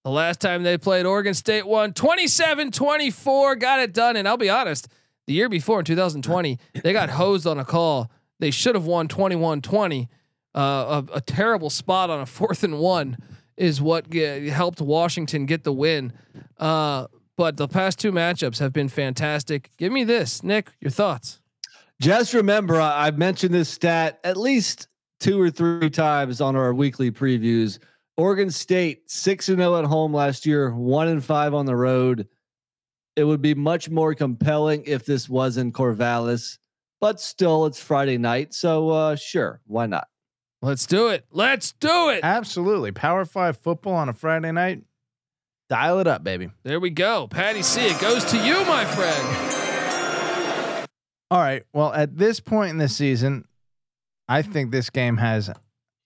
the 0.04 0.12
last 0.12 0.40
time 0.40 0.62
they 0.62 0.78
played 0.78 1.08
Oregon 1.08 1.34
State 1.34 1.66
won 1.66 1.92
27-24, 1.92 3.60
got 3.60 3.80
it 3.80 3.96
done 3.96 4.16
and 4.16 4.28
I'll 4.28 4.38
be 4.38 4.52
honest, 4.52 4.88
the 5.26 5.34
year 5.34 5.50
before 5.50 5.80
in 5.80 5.86
2020, 5.86 6.60
they 6.84 6.94
got 6.94 7.10
hosed 7.10 7.48
on 7.48 7.58
a 7.58 7.66
call. 7.66 8.12
They 8.40 8.52
should 8.52 8.76
have 8.76 8.86
won 8.86 9.08
21-20. 9.08 10.08
Uh, 10.56 11.02
a, 11.14 11.18
a 11.18 11.22
terrible 11.22 11.70
spot 11.70 12.10
on 12.10 12.20
a 12.22 12.26
fourth 12.26 12.64
and 12.64 12.80
one 12.80 13.18
is 13.58 13.82
what 13.82 14.12
helped 14.14 14.82
Washington 14.82 15.46
get 15.46 15.64
the 15.64 15.74
win. 15.74 16.14
Uh, 16.58 17.08
but 17.38 17.58
the 17.58 17.68
past 17.68 18.00
two 18.00 18.12
matchups 18.12 18.60
have 18.60 18.72
been 18.74 18.90
fantastic. 18.90 19.72
Give 19.78 19.92
me 19.92 20.04
this, 20.04 20.44
Nick. 20.44 20.72
Your 20.80 20.92
thoughts? 20.92 21.40
Just 22.02 22.34
remember, 22.34 22.80
I- 22.80 23.08
I've 23.08 23.18
mentioned 23.18 23.54
this 23.54 23.70
stat 23.70 24.20
at 24.24 24.38
least 24.38 24.88
two 25.20 25.40
or 25.42 25.50
three 25.50 25.90
times 25.90 26.42
on 26.42 26.56
our 26.56 26.74
weekly 26.74 27.12
previews. 27.12 27.80
Oregon 28.18 28.52
State 28.52 29.10
six 29.10 29.50
and 29.50 29.58
zero 29.58 29.78
at 29.80 29.86
home 29.86 30.14
last 30.14 30.46
year, 30.46 30.72
one 30.76 31.08
and 31.08 31.24
five 31.24 31.54
on 31.54 31.66
the 31.66 31.76
road. 31.76 32.28
It 33.16 33.24
would 33.24 33.42
be 33.42 33.56
much 33.56 33.90
more 33.90 34.14
compelling 34.14 34.84
if 34.86 35.06
this 35.06 35.28
was 35.30 35.58
in 35.58 35.72
Corvallis, 35.72 36.58
but 37.00 37.20
still, 37.20 37.66
it's 37.66 37.80
Friday 37.80 38.18
night, 38.18 38.54
so 38.54 38.90
uh, 38.90 39.16
sure, 39.16 39.62
why 39.66 39.86
not? 39.88 40.08
Let's 40.64 40.86
do 40.86 41.10
it. 41.10 41.26
Let's 41.30 41.74
do 41.74 42.08
it. 42.08 42.22
Absolutely. 42.24 42.94
Power 42.94 43.26
five 43.26 43.58
football 43.58 43.96
on 43.96 44.08
a 44.08 44.14
Friday 44.14 44.54
night. 44.54 44.82
Dial 45.70 46.00
it 46.00 46.08
up, 46.08 46.24
baby. 46.24 46.52
There 46.64 46.80
we 46.80 46.90
go. 46.90 47.28
Patty 47.28 47.62
C, 47.62 47.82
it 47.82 48.00
goes 48.00 48.24
to 48.26 48.38
you, 48.38 48.64
my 48.64 48.86
friend. 48.86 50.88
All 51.30 51.40
right. 51.40 51.64
Well, 51.74 51.92
at 51.92 52.18
this 52.18 52.40
point 52.40 52.72
in 52.72 52.78
the 52.78 52.88
season, 52.88 53.46
I 54.30 54.42
think 54.42 54.72
this 54.72 54.90
game 54.90 55.18
has 55.18 55.52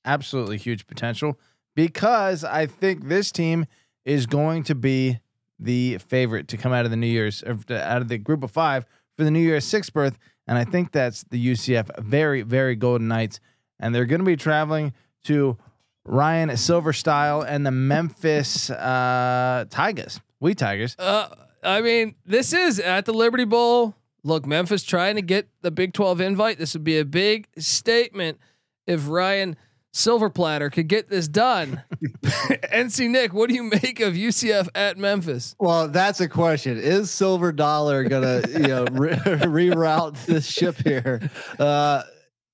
absolutely 0.06 0.58
huge 0.58 0.88
potential 0.88 1.38
because 1.76 2.44
I 2.44 2.66
think 2.66 3.08
this 3.08 3.32
team 3.32 3.68
is 4.06 4.26
going 4.26 4.64
to 4.64 4.74
be 4.74 5.20
the 5.60 6.00
favorite 6.00 6.48
to 6.48 6.58
come 6.58 6.74
out 6.74 6.86
of 6.86 6.92
the 6.92 6.98
New 6.98 7.06
Year's 7.06 7.44
or 7.44 7.60
out 7.70 8.02
of 8.02 8.08
the 8.08 8.18
group 8.18 8.44
of 8.44 8.50
five 8.50 8.88
for 9.16 9.24
the 9.24 9.30
New 9.30 9.40
Year's 9.40 9.66
sixth 9.66 9.94
berth, 9.94 10.18
and 10.48 10.58
I 10.58 10.64
think 10.64 10.92
that's 10.92 11.24
the 11.30 11.52
UCF 11.52 11.96
very 12.00 12.42
very 12.42 12.76
Golden 12.76 13.08
Knights, 13.08 13.40
and 13.80 13.94
they're 13.94 14.06
going 14.06 14.20
to 14.20 14.26
be 14.26 14.36
traveling 14.36 14.94
to 15.26 15.58
Ryan 16.06 16.50
Silverstyle 16.50 17.46
and 17.48 17.66
the 17.66 17.72
Memphis 17.72 18.70
uh, 18.70 19.66
Tigers. 19.70 20.22
We 20.40 20.56
Tigers. 20.56 20.96
Uh, 20.98 21.28
I 21.64 21.82
mean, 21.82 22.16
this 22.26 22.54
is 22.54 22.80
at 22.80 23.06
the 23.06 23.14
Liberty 23.14 23.46
Bowl. 23.46 23.96
Look, 24.24 24.46
Memphis 24.46 24.84
trying 24.84 25.16
to 25.16 25.22
get 25.22 25.50
the 25.62 25.72
Big 25.72 25.94
12 25.94 26.22
invite. 26.22 26.58
This 26.58 26.74
would 26.74 26.84
be 26.84 27.00
a 27.00 27.06
big 27.06 27.48
statement 27.58 28.40
if 28.86 29.08
Ryan 29.08 29.58
Silverplatter 29.94 30.72
could 30.72 30.88
get 30.88 31.10
this 31.10 31.28
done. 31.28 31.84
NC 32.24 33.10
Nick, 33.10 33.34
what 33.34 33.50
do 33.50 33.56
you 33.56 33.64
make 33.64 34.00
of 34.00 34.14
UCF 34.14 34.70
at 34.76 34.98
Memphis? 34.98 35.56
Well, 35.60 35.88
that's 35.88 36.22
a 36.22 36.30
question. 36.30 36.78
Is 36.78 37.10
Silver 37.10 37.52
Dollar 37.52 38.04
gonna, 38.04 38.42
you 38.48 38.60
know, 38.60 38.86
re- 38.92 39.10
reroute 39.16 40.26
this 40.26 40.46
ship 40.46 40.78
here? 40.84 41.30
Uh, 41.58 42.04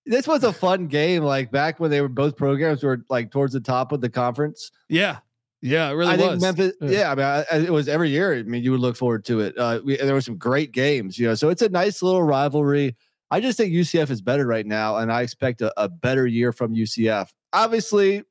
this 0.05 0.27
was 0.27 0.43
a 0.43 0.51
fun 0.53 0.87
game. 0.87 1.23
Like 1.23 1.51
back 1.51 1.79
when 1.79 1.91
they 1.91 2.01
were 2.01 2.09
both 2.09 2.35
programs 2.37 2.83
were 2.83 3.03
like 3.09 3.31
towards 3.31 3.53
the 3.53 3.59
top 3.59 3.91
of 3.91 4.01
the 4.01 4.09
conference. 4.09 4.71
Yeah. 4.89 5.19
Yeah, 5.61 5.89
it 5.89 5.93
really 5.93 6.11
I 6.11 6.15
was. 6.17 6.27
think 6.27 6.41
Memphis. 6.41 6.73
Yeah. 6.81 6.89
Yeah, 6.89 7.11
I 7.11 7.15
mean, 7.15 7.25
I, 7.25 7.45
I- 7.49 7.57
it 7.63 7.71
was 7.71 7.87
every 7.87 8.09
year. 8.09 8.33
I 8.35 8.43
mean, 8.43 8.63
you 8.63 8.71
would 8.71 8.81
look 8.81 8.97
forward 8.97 9.23
to 9.25 9.39
it. 9.39 9.57
Uh, 9.57 9.79
we, 9.85 9.95
there 9.95 10.13
were 10.13 10.19
some 10.19 10.37
great 10.37 10.73
games, 10.73 11.17
you 11.17 11.25
know. 11.27 11.35
So 11.35 11.47
it's 11.47 11.61
a 11.61 11.69
nice 11.69 12.01
little 12.01 12.21
rivalry. 12.21 12.97
I 13.31 13.39
just 13.39 13.57
think 13.57 13.71
UCF 13.71 14.09
is 14.09 14.21
better 14.21 14.45
right 14.45 14.65
now, 14.65 14.97
and 14.97 15.09
I 15.11 15.21
expect 15.21 15.61
a, 15.61 15.73
a 15.81 15.87
better 15.87 16.27
year 16.27 16.51
from 16.51 16.75
UCF. 16.75 17.29
Obviously, 17.53 18.23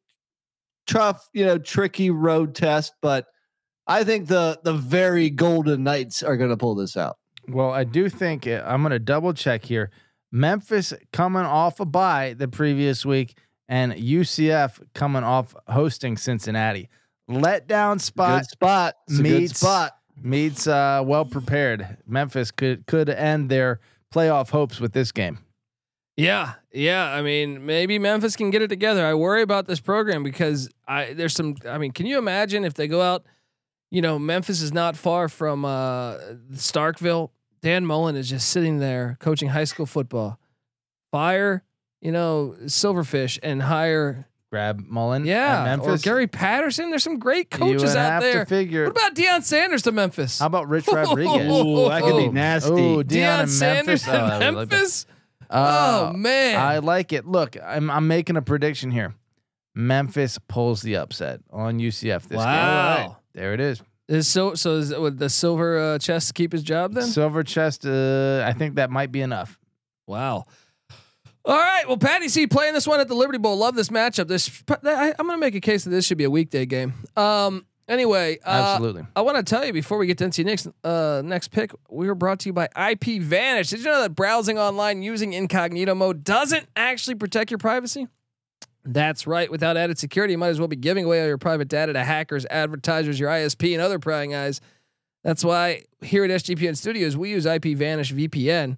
tough, 0.86 1.28
you 1.32 1.44
know, 1.44 1.58
tricky 1.58 2.10
road 2.10 2.54
test, 2.54 2.92
but 3.00 3.26
I 3.86 4.04
think 4.04 4.28
the 4.28 4.60
the 4.62 4.74
very 4.74 5.30
Golden 5.30 5.84
Knights 5.84 6.22
are 6.22 6.36
going 6.36 6.50
to 6.50 6.56
pull 6.56 6.74
this 6.74 6.96
out. 6.98 7.16
Well, 7.48 7.70
I 7.70 7.84
do 7.84 8.08
think 8.08 8.46
uh, 8.46 8.62
I'm 8.66 8.82
going 8.82 8.90
to 8.92 8.98
double 8.98 9.32
check 9.32 9.64
here. 9.64 9.90
Memphis 10.32 10.92
coming 11.12 11.42
off 11.42 11.78
a 11.78 11.84
bye 11.84 12.34
the 12.36 12.48
previous 12.48 13.04
week, 13.04 13.36
and 13.68 13.92
UCF 13.92 14.80
coming 14.94 15.22
off 15.22 15.54
hosting 15.68 16.16
Cincinnati. 16.16 16.88
Letdown 17.30 18.00
spot 18.00 18.40
good 18.42 18.50
spot. 18.50 18.94
It's 19.08 19.18
a 19.18 19.22
good 19.22 19.40
meets- 19.40 19.60
spot. 19.60 19.92
meets 20.20 20.66
uh, 20.66 21.02
well 21.04 21.24
prepared. 21.24 21.98
Memphis 22.06 22.50
could 22.50 22.86
could 22.86 23.08
end 23.08 23.50
their 23.50 23.80
playoff 24.12 24.50
hopes 24.50 24.80
with 24.80 24.92
this 24.92 25.12
game. 25.12 25.38
Yeah, 26.16 26.54
yeah. 26.72 27.10
I 27.12 27.22
mean, 27.22 27.64
maybe 27.64 27.98
Memphis 27.98 28.36
can 28.36 28.50
get 28.50 28.60
it 28.60 28.68
together. 28.68 29.06
I 29.06 29.14
worry 29.14 29.42
about 29.42 29.66
this 29.66 29.80
program 29.80 30.22
because 30.22 30.68
I 30.88 31.12
there's 31.12 31.34
some. 31.34 31.56
I 31.68 31.78
mean, 31.78 31.92
can 31.92 32.06
you 32.06 32.18
imagine 32.18 32.64
if 32.64 32.74
they 32.74 32.88
go 32.88 33.00
out? 33.00 33.24
you 33.92 34.00
know, 34.00 34.18
Memphis 34.18 34.62
is 34.62 34.72
not 34.72 34.96
far 34.96 35.28
from 35.28 35.66
uh, 35.66 36.16
Starkville. 36.54 37.28
Dan 37.62 37.86
Mullen 37.86 38.16
is 38.16 38.28
just 38.28 38.48
sitting 38.48 38.78
there 38.78 39.16
coaching 39.20 39.48
high 39.48 39.64
school 39.64 39.86
football. 39.86 40.38
Fire, 41.12 41.62
you 42.00 42.10
know, 42.10 42.56
Silverfish 42.64 43.38
and 43.42 43.62
hire, 43.62 44.26
Grab 44.50 44.84
Mullen. 44.86 45.24
yeah, 45.24 45.76
or. 45.80 45.96
Gary 45.98 46.26
Patterson. 46.26 46.90
There's 46.90 47.02
some 47.04 47.18
great 47.18 47.50
coaches 47.50 47.94
out 47.96 48.12
have 48.12 48.22
there. 48.22 48.44
To 48.44 48.46
figure. 48.48 48.84
What 48.84 48.92
about 48.92 49.14
Deion 49.14 49.42
Sanders 49.42 49.82
to 49.82 49.92
Memphis? 49.92 50.40
how 50.40 50.46
about 50.46 50.68
Rich 50.68 50.88
Rodriguez? 50.88 51.46
Ooh, 51.50 51.88
that 51.88 52.02
could 52.02 52.16
be 52.16 52.28
nasty. 52.28 52.70
Oh, 52.72 53.02
Deion 53.02 53.04
Deion 53.44 53.48
Sanders 53.48 54.06
Memphis. 54.06 54.08
Oh, 54.08 54.14
in 54.14 54.20
would 54.22 54.30
like 54.58 54.68
that. 54.68 54.76
Memphis. 54.76 55.06
Uh, 55.48 56.10
oh 56.12 56.16
man, 56.16 56.58
I 56.58 56.78
like 56.78 57.12
it. 57.12 57.26
Look, 57.26 57.56
I'm 57.62 57.90
I'm 57.90 58.08
making 58.08 58.36
a 58.36 58.42
prediction 58.42 58.90
here. 58.90 59.14
Memphis 59.74 60.38
pulls 60.48 60.82
the 60.82 60.96
upset 60.96 61.40
on 61.50 61.78
UCF 61.78 62.22
this 62.28 62.38
Wow. 62.38 62.96
game. 63.06 63.16
There 63.34 63.54
it 63.54 63.60
is. 63.60 63.82
Is 64.08 64.28
so 64.28 64.54
so 64.54 64.76
is 64.76 64.94
would 64.94 65.18
the 65.18 65.28
silver 65.28 65.78
uh, 65.78 65.98
chest 65.98 66.34
keep 66.34 66.52
his 66.52 66.62
job 66.62 66.94
then? 66.94 67.04
Silver 67.04 67.42
chest. 67.42 67.86
Uh, 67.86 68.44
I 68.46 68.52
think 68.52 68.76
that 68.76 68.90
might 68.90 69.12
be 69.12 69.20
enough. 69.20 69.58
Wow. 70.06 70.46
All 71.44 71.56
right. 71.56 71.86
Well, 71.88 71.96
Patty 71.96 72.28
C 72.28 72.46
playing 72.46 72.74
this 72.74 72.86
one 72.86 73.00
at 73.00 73.08
the 73.08 73.14
Liberty 73.14 73.38
Bowl. 73.38 73.56
Love 73.56 73.74
this 73.74 73.88
matchup. 73.88 74.28
This 74.28 74.62
I, 74.68 75.14
I'm 75.18 75.26
going 75.26 75.38
to 75.38 75.44
make 75.44 75.54
a 75.54 75.60
case 75.60 75.84
that 75.84 75.90
this 75.90 76.06
should 76.06 76.18
be 76.18 76.24
a 76.24 76.30
weekday 76.30 76.66
game. 76.66 76.94
Um. 77.16 77.66
Anyway, 77.88 78.38
uh, 78.46 78.48
Absolutely. 78.48 79.02
I 79.16 79.22
want 79.22 79.38
to 79.38 79.42
tell 79.42 79.66
you 79.66 79.72
before 79.72 79.98
we 79.98 80.06
get 80.06 80.16
to 80.18 80.24
NC 80.24 80.44
next 80.44 80.68
uh, 80.84 81.20
next 81.24 81.48
pick, 81.48 81.72
we 81.90 82.06
were 82.06 82.14
brought 82.14 82.38
to 82.40 82.48
you 82.48 82.52
by 82.52 82.68
IP 82.76 83.20
Vanish. 83.20 83.70
Did 83.70 83.80
you 83.80 83.86
know 83.86 84.02
that 84.02 84.14
browsing 84.14 84.56
online 84.56 85.02
using 85.02 85.32
incognito 85.32 85.94
mode 85.94 86.22
doesn't 86.22 86.66
actually 86.76 87.16
protect 87.16 87.50
your 87.50 87.58
privacy? 87.58 88.06
That's 88.84 89.26
right. 89.26 89.50
Without 89.50 89.76
added 89.76 89.98
security, 89.98 90.32
you 90.32 90.38
might 90.38 90.48
as 90.48 90.58
well 90.58 90.68
be 90.68 90.76
giving 90.76 91.04
away 91.04 91.20
all 91.20 91.28
your 91.28 91.38
private 91.38 91.68
data 91.68 91.92
to 91.92 92.02
hackers, 92.02 92.44
advertisers, 92.50 93.20
your 93.20 93.30
ISP, 93.30 93.72
and 93.72 93.80
other 93.80 93.98
prying 93.98 94.34
eyes. 94.34 94.60
That's 95.22 95.44
why 95.44 95.84
here 96.00 96.24
at 96.24 96.30
SGPN 96.30 96.76
Studios, 96.76 97.16
we 97.16 97.30
use 97.30 97.46
IP 97.46 97.76
Vanish 97.76 98.12
VPN 98.12 98.76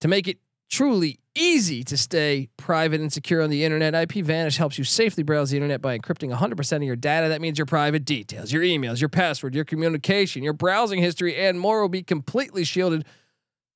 to 0.00 0.08
make 0.08 0.28
it 0.28 0.38
truly 0.70 1.18
easy 1.34 1.82
to 1.84 1.96
stay 1.96 2.48
private 2.58 3.00
and 3.00 3.10
secure 3.10 3.40
on 3.40 3.48
the 3.48 3.64
internet. 3.64 3.94
IP 3.94 4.24
Vanish 4.24 4.58
helps 4.58 4.76
you 4.76 4.84
safely 4.84 5.22
browse 5.22 5.50
the 5.50 5.56
internet 5.56 5.80
by 5.80 5.98
encrypting 5.98 6.34
100% 6.36 6.76
of 6.76 6.82
your 6.82 6.96
data. 6.96 7.28
That 7.28 7.40
means 7.40 7.58
your 7.58 7.66
private 7.66 8.04
details, 8.04 8.52
your 8.52 8.62
emails, 8.62 9.00
your 9.00 9.08
password, 9.08 9.54
your 9.54 9.64
communication, 9.64 10.42
your 10.42 10.52
browsing 10.52 11.00
history, 11.00 11.36
and 11.36 11.58
more 11.58 11.80
will 11.80 11.88
be 11.88 12.02
completely 12.02 12.64
shielded 12.64 13.06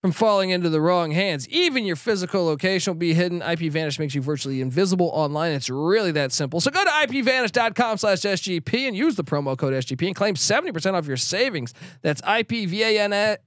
from 0.02 0.12
falling 0.12 0.50
into 0.50 0.68
the 0.68 0.80
wrong 0.80 1.12
hands. 1.12 1.48
Even 1.48 1.86
your 1.86 1.94
physical 1.96 2.44
location 2.44 2.92
will 2.92 2.98
be 2.98 3.14
hidden. 3.14 3.40
IP 3.40 3.70
Vanish 3.72 4.00
makes 4.00 4.14
you 4.16 4.20
virtually 4.20 4.60
invisible 4.60 5.10
online. 5.14 5.52
It's 5.52 5.70
really 5.70 6.10
that 6.12 6.32
simple. 6.32 6.60
So 6.60 6.70
go 6.72 6.82
to 6.82 6.90
ipvanish.com 6.90 7.98
slash 7.98 8.18
SGP 8.18 8.88
and 8.88 8.96
use 8.96 9.14
the 9.14 9.22
promo 9.24 9.56
code 9.56 9.72
SGP 9.74 10.08
and 10.08 10.16
claim 10.16 10.34
70% 10.34 10.94
off 10.94 11.06
your 11.06 11.16
savings. 11.16 11.72
That's 12.02 12.20
IPVANISH 12.22 13.38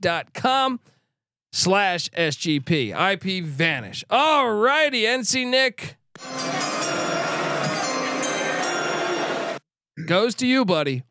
dot 0.00 0.34
com 0.34 0.80
slash 1.52 2.08
SGP. 2.10 3.12
IP 3.14 3.44
Vanish. 3.44 4.04
All 4.10 4.52
righty, 4.54 5.02
NC 5.04 5.46
Nick. 5.46 5.96
Goes 10.06 10.34
to 10.36 10.46
you, 10.46 10.64
buddy. 10.64 11.04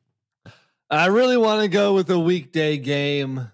I 0.89 1.05
really 1.05 1.37
want 1.37 1.61
to 1.61 1.67
go 1.69 1.93
with 1.93 2.09
a 2.09 2.19
weekday 2.19 2.77
game, 2.77 3.51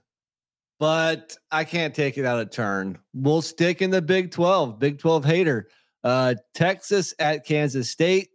but 0.85 1.35
I 1.49 1.63
can't 1.63 1.95
take 1.95 2.19
it 2.19 2.25
out 2.25 2.39
of 2.39 2.51
turn. 2.51 2.99
We'll 3.11 3.41
stick 3.41 3.81
in 3.81 3.89
the 3.89 4.03
Big 4.03 4.29
12, 4.29 4.77
Big 4.77 4.99
12 4.99 5.25
hater. 5.25 5.67
Uh, 6.03 6.35
Texas 6.53 7.11
at 7.17 7.43
Kansas 7.43 7.89
State. 7.89 8.29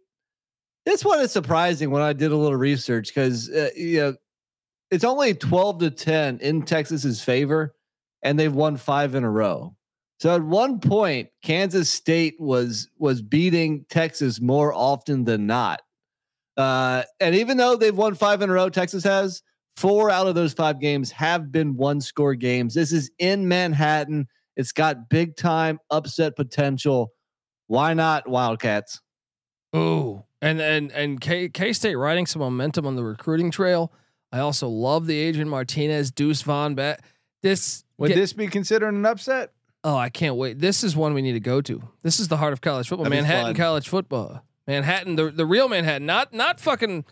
This 0.85 1.05
one 1.05 1.21
is 1.21 1.31
surprising 1.31 1.91
when 1.91 2.01
I 2.01 2.11
did 2.11 2.33
a 2.33 2.35
little 2.35 2.57
research 2.57 3.07
because 3.07 3.49
uh, 3.49 3.69
you 3.73 3.99
know 4.01 4.15
it's 4.89 5.05
only 5.05 5.33
12 5.33 5.79
to 5.79 5.91
10 5.91 6.39
in 6.39 6.63
Texas's 6.63 7.23
favor, 7.23 7.73
and 8.21 8.37
they've 8.37 8.53
won 8.53 8.75
five 8.75 9.15
in 9.15 9.23
a 9.23 9.31
row. 9.31 9.73
So 10.19 10.35
at 10.35 10.43
one 10.43 10.81
point, 10.81 11.29
Kansas 11.41 11.89
State 11.89 12.35
was 12.37 12.89
was 12.97 13.21
beating 13.21 13.85
Texas 13.89 14.41
more 14.41 14.73
often 14.73 15.23
than 15.23 15.47
not. 15.47 15.81
Uh, 16.57 17.03
and 17.21 17.33
even 17.33 17.55
though 17.55 17.77
they've 17.77 17.95
won 17.95 18.15
five 18.15 18.41
in 18.41 18.49
a 18.49 18.53
row, 18.53 18.67
Texas 18.67 19.05
has 19.05 19.41
four 19.75 20.09
out 20.09 20.27
of 20.27 20.35
those 20.35 20.53
five 20.53 20.79
games 20.79 21.11
have 21.11 21.51
been 21.51 21.75
one 21.75 22.01
score 22.01 22.35
games. 22.35 22.73
This 22.73 22.91
is 22.91 23.11
in 23.19 23.47
Manhattan. 23.47 24.27
It's 24.55 24.71
got 24.71 25.09
big 25.09 25.35
time 25.35 25.79
upset 25.89 26.35
potential. 26.35 27.11
Why 27.67 27.93
not 27.93 28.27
Wildcats? 28.27 29.01
Ooh, 29.75 30.23
and 30.41 30.59
and 30.59 30.91
and 30.91 31.21
K 31.21 31.47
K 31.49 31.71
State 31.73 31.95
riding 31.95 32.25
some 32.25 32.41
momentum 32.41 32.85
on 32.85 32.95
the 32.95 33.03
recruiting 33.03 33.51
trail. 33.51 33.93
I 34.33 34.39
also 34.39 34.67
love 34.67 35.07
the 35.07 35.17
Adrian 35.17 35.49
Martinez, 35.49 36.11
Deuce 36.11 36.41
Vaughn 36.41 36.75
Bet. 36.75 37.01
This 37.41 37.83
Would 37.97 38.09
get- 38.09 38.15
this 38.15 38.33
be 38.33 38.47
considered 38.47 38.93
an 38.93 39.05
upset? 39.05 39.51
Oh, 39.83 39.95
I 39.95 40.09
can't 40.09 40.35
wait. 40.35 40.59
This 40.59 40.83
is 40.83 40.95
one 40.95 41.13
we 41.15 41.21
need 41.23 41.31
to 41.31 41.39
go 41.39 41.59
to. 41.61 41.81
This 42.03 42.19
is 42.19 42.27
the 42.27 42.37
heart 42.37 42.53
of 42.53 42.61
college 42.61 42.87
football. 42.87 43.05
That'd 43.05 43.17
Manhattan 43.23 43.55
college 43.55 43.89
football. 43.89 44.43
Manhattan, 44.67 45.15
the 45.15 45.31
the 45.31 45.45
real 45.45 45.67
Manhattan, 45.69 46.05
not 46.05 46.33
not 46.33 46.59
fucking 46.59 47.05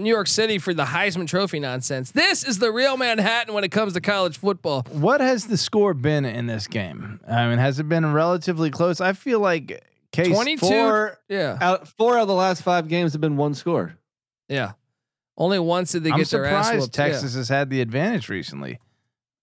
New 0.00 0.10
York 0.10 0.26
City 0.26 0.58
for 0.58 0.72
the 0.74 0.84
Heisman 0.84 1.26
Trophy 1.26 1.60
nonsense. 1.60 2.10
This 2.10 2.44
is 2.44 2.58
the 2.58 2.70
real 2.72 2.96
Manhattan 2.96 3.54
when 3.54 3.64
it 3.64 3.70
comes 3.70 3.92
to 3.94 4.00
college 4.00 4.38
football. 4.38 4.82
What 4.92 5.20
has 5.20 5.46
the 5.46 5.56
score 5.56 5.94
been 5.94 6.24
in 6.24 6.46
this 6.46 6.66
game? 6.66 7.20
I 7.28 7.48
mean, 7.48 7.58
has 7.58 7.78
it 7.78 7.88
been 7.88 8.12
relatively 8.12 8.70
close? 8.70 9.00
I 9.00 9.12
feel 9.12 9.40
like 9.40 9.82
case 10.12 10.28
22 10.28 10.66
Four 10.66 11.18
Yeah, 11.28 11.58
out 11.60 11.88
four 11.88 12.16
out 12.16 12.22
of 12.22 12.28
the 12.28 12.34
last 12.34 12.62
five 12.62 12.88
games 12.88 13.12
have 13.12 13.20
been 13.20 13.36
one 13.36 13.54
score. 13.54 13.96
yeah. 14.48 14.72
Only 15.38 15.58
once 15.58 15.92
did 15.92 16.02
they 16.02 16.10
I'm 16.12 16.18
get 16.18 16.28
their 16.28 16.46
ass 16.46 16.64
surprised 16.66 16.80
whooped. 16.80 16.94
Texas 16.94 17.34
has 17.34 17.48
had 17.50 17.68
the 17.68 17.82
advantage 17.82 18.30
recently. 18.30 18.78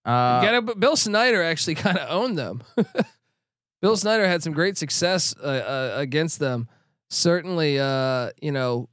Uh, 0.04 0.42
Yeah. 0.44 0.52
Get 0.54 0.66
but 0.66 0.80
Bill 0.80 0.96
Snyder 0.96 1.44
actually 1.44 1.76
kind 1.86 2.00
of 2.00 2.10
owned 2.10 2.36
them. 2.38 2.64
Bill 3.82 3.96
Snyder 3.96 4.28
had 4.28 4.42
some 4.42 4.54
great 4.54 4.78
success 4.78 5.36
uh, 5.42 5.46
uh, 5.46 5.94
against 5.98 6.40
them. 6.40 6.68
Certainly, 7.10 7.80
uh, 7.80 8.32
you 8.42 8.52
know, 8.52 8.90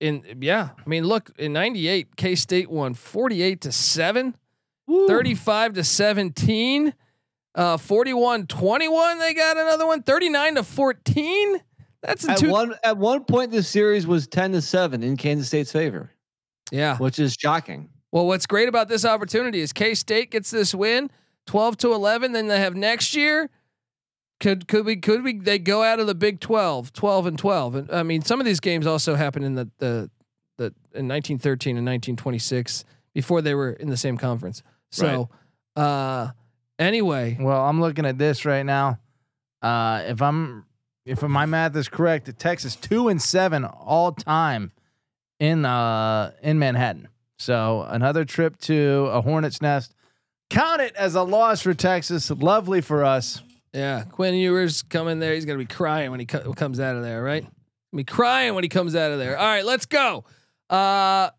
in 0.00 0.24
yeah. 0.40 0.70
I 0.78 0.88
mean, 0.88 1.04
look 1.04 1.30
in 1.38 1.52
'98, 1.52 2.16
K 2.16 2.34
State 2.34 2.70
won 2.70 2.94
48 2.94 3.60
to 3.62 3.72
seven. 3.72 4.36
35 5.06 5.74
to 5.74 5.84
17 5.84 6.94
uh 7.54 7.76
41 7.76 8.46
21 8.46 9.18
they 9.18 9.34
got 9.34 9.58
another 9.58 9.86
one 9.86 10.02
39 10.02 10.54
to 10.54 10.62
14 10.62 11.60
that's 12.00 12.26
a 12.26 12.30
At 12.30 12.38
two 12.38 12.48
one 12.48 12.74
at 12.82 12.96
one 12.96 13.24
point, 13.24 13.50
this 13.50 13.68
series 13.68 14.06
was 14.06 14.26
ten 14.26 14.52
to 14.52 14.62
seven 14.62 15.02
in 15.02 15.18
Kansas 15.18 15.48
State's 15.48 15.72
favor, 15.72 16.10
yeah 16.70 16.96
which 16.96 17.18
is 17.18 17.36
shocking. 17.38 17.90
well 18.12 18.26
what's 18.26 18.46
great 18.46 18.66
about 18.66 18.88
this 18.88 19.04
opportunity 19.04 19.60
is 19.60 19.74
k-state 19.74 20.30
gets 20.30 20.50
this 20.50 20.74
win 20.74 21.10
12 21.44 21.76
to 21.78 21.92
11 21.92 22.32
then 22.32 22.46
they 22.46 22.58
have 22.58 22.74
next 22.74 23.14
year 23.14 23.50
could 24.40 24.68
could 24.68 24.84
we 24.84 24.96
could 24.96 25.22
we 25.22 25.38
they 25.38 25.58
go 25.58 25.82
out 25.82 26.00
of 26.00 26.06
the 26.06 26.14
big 26.14 26.40
12 26.40 26.92
12 26.92 27.26
and 27.26 27.38
12 27.38 27.74
and 27.74 27.90
i 27.90 28.02
mean 28.02 28.22
some 28.22 28.38
of 28.40 28.46
these 28.46 28.60
games 28.60 28.86
also 28.86 29.14
happened 29.14 29.44
in 29.44 29.54
the 29.54 29.68
the 29.78 30.10
the 30.58 30.66
in 30.94 31.08
1913 31.08 31.76
and 31.76 31.86
1926 31.86 32.84
before 33.14 33.42
they 33.42 33.54
were 33.54 33.70
in 33.70 33.88
the 33.88 33.96
same 33.96 34.16
conference 34.16 34.62
so 34.90 35.28
uh 35.76 36.28
anyway 36.78 37.36
Well, 37.40 37.64
I'm 37.64 37.80
looking 37.80 38.06
at 38.06 38.18
this 38.18 38.44
right 38.44 38.64
now. 38.64 38.98
Uh, 39.60 40.02
if 40.06 40.22
I'm 40.22 40.64
if 41.04 41.22
my 41.22 41.46
math 41.46 41.74
is 41.74 41.88
correct, 41.88 42.36
Texas 42.38 42.76
two 42.76 43.08
and 43.08 43.20
seven 43.20 43.64
all 43.64 44.12
time 44.12 44.70
in 45.40 45.64
uh 45.64 46.32
in 46.42 46.58
Manhattan. 46.58 47.08
So 47.38 47.82
another 47.88 48.24
trip 48.24 48.58
to 48.62 49.08
a 49.12 49.20
hornet's 49.20 49.60
nest. 49.62 49.94
Count 50.50 50.80
it 50.80 50.94
as 50.96 51.14
a 51.14 51.22
loss 51.22 51.62
for 51.62 51.74
Texas. 51.74 52.30
Lovely 52.30 52.80
for 52.80 53.04
us. 53.04 53.42
Yeah, 53.72 54.04
Quinn 54.04 54.34
Ewers 54.34 54.82
coming 54.82 55.18
there. 55.18 55.34
He's 55.34 55.44
gonna 55.44 55.58
be 55.58 55.66
crying 55.66 56.10
when 56.10 56.20
he 56.20 56.26
co- 56.26 56.52
comes 56.54 56.80
out 56.80 56.96
of 56.96 57.02
there, 57.02 57.22
right? 57.22 57.46
Be 57.94 58.04
crying 58.04 58.54
when 58.54 58.64
he 58.64 58.68
comes 58.68 58.94
out 58.94 59.12
of 59.12 59.18
there. 59.18 59.38
All 59.38 59.46
right, 59.46 59.64
let's 59.64 59.86
go. 59.86 60.24
Uh, 60.68 61.30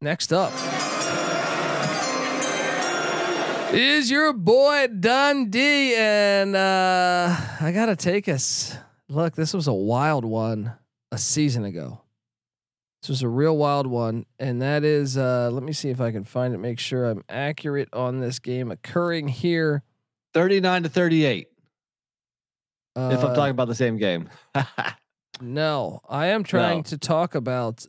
next 0.00 0.32
up 0.32 0.52
is 3.72 4.10
your 4.10 4.32
boy 4.32 4.86
Dundee, 4.86 5.94
and 5.96 6.54
uh, 6.56 7.36
I 7.60 7.72
gotta 7.72 7.96
take 7.96 8.28
us. 8.28 8.76
Look, 9.08 9.34
this 9.34 9.52
was 9.52 9.66
a 9.66 9.72
wild 9.72 10.24
one 10.24 10.72
a 11.12 11.18
season 11.18 11.64
ago. 11.64 12.00
This 13.02 13.08
was 13.10 13.22
a 13.22 13.28
real 13.28 13.56
wild 13.56 13.86
one, 13.86 14.24
and 14.38 14.62
that 14.62 14.82
is. 14.84 15.18
Uh, 15.18 15.50
let 15.52 15.62
me 15.62 15.72
see 15.72 15.90
if 15.90 16.00
I 16.00 16.10
can 16.10 16.24
find 16.24 16.54
it. 16.54 16.58
Make 16.58 16.78
sure 16.78 17.04
I'm 17.06 17.22
accurate 17.28 17.88
on 17.92 18.20
this 18.20 18.38
game 18.38 18.70
occurring 18.70 19.28
here. 19.28 19.82
Thirty 20.32 20.60
nine 20.60 20.82
to 20.82 20.88
thirty 20.88 21.24
eight. 21.24 21.48
Uh, 22.96 23.10
if 23.12 23.22
I'm 23.22 23.34
talking 23.34 23.50
about 23.50 23.68
the 23.68 23.74
same 23.74 23.96
game. 23.98 24.28
No, 25.40 26.00
I 26.08 26.28
am 26.28 26.44
trying 26.44 26.78
No. 26.78 26.82
to 26.84 26.98
talk 26.98 27.34
about. 27.34 27.84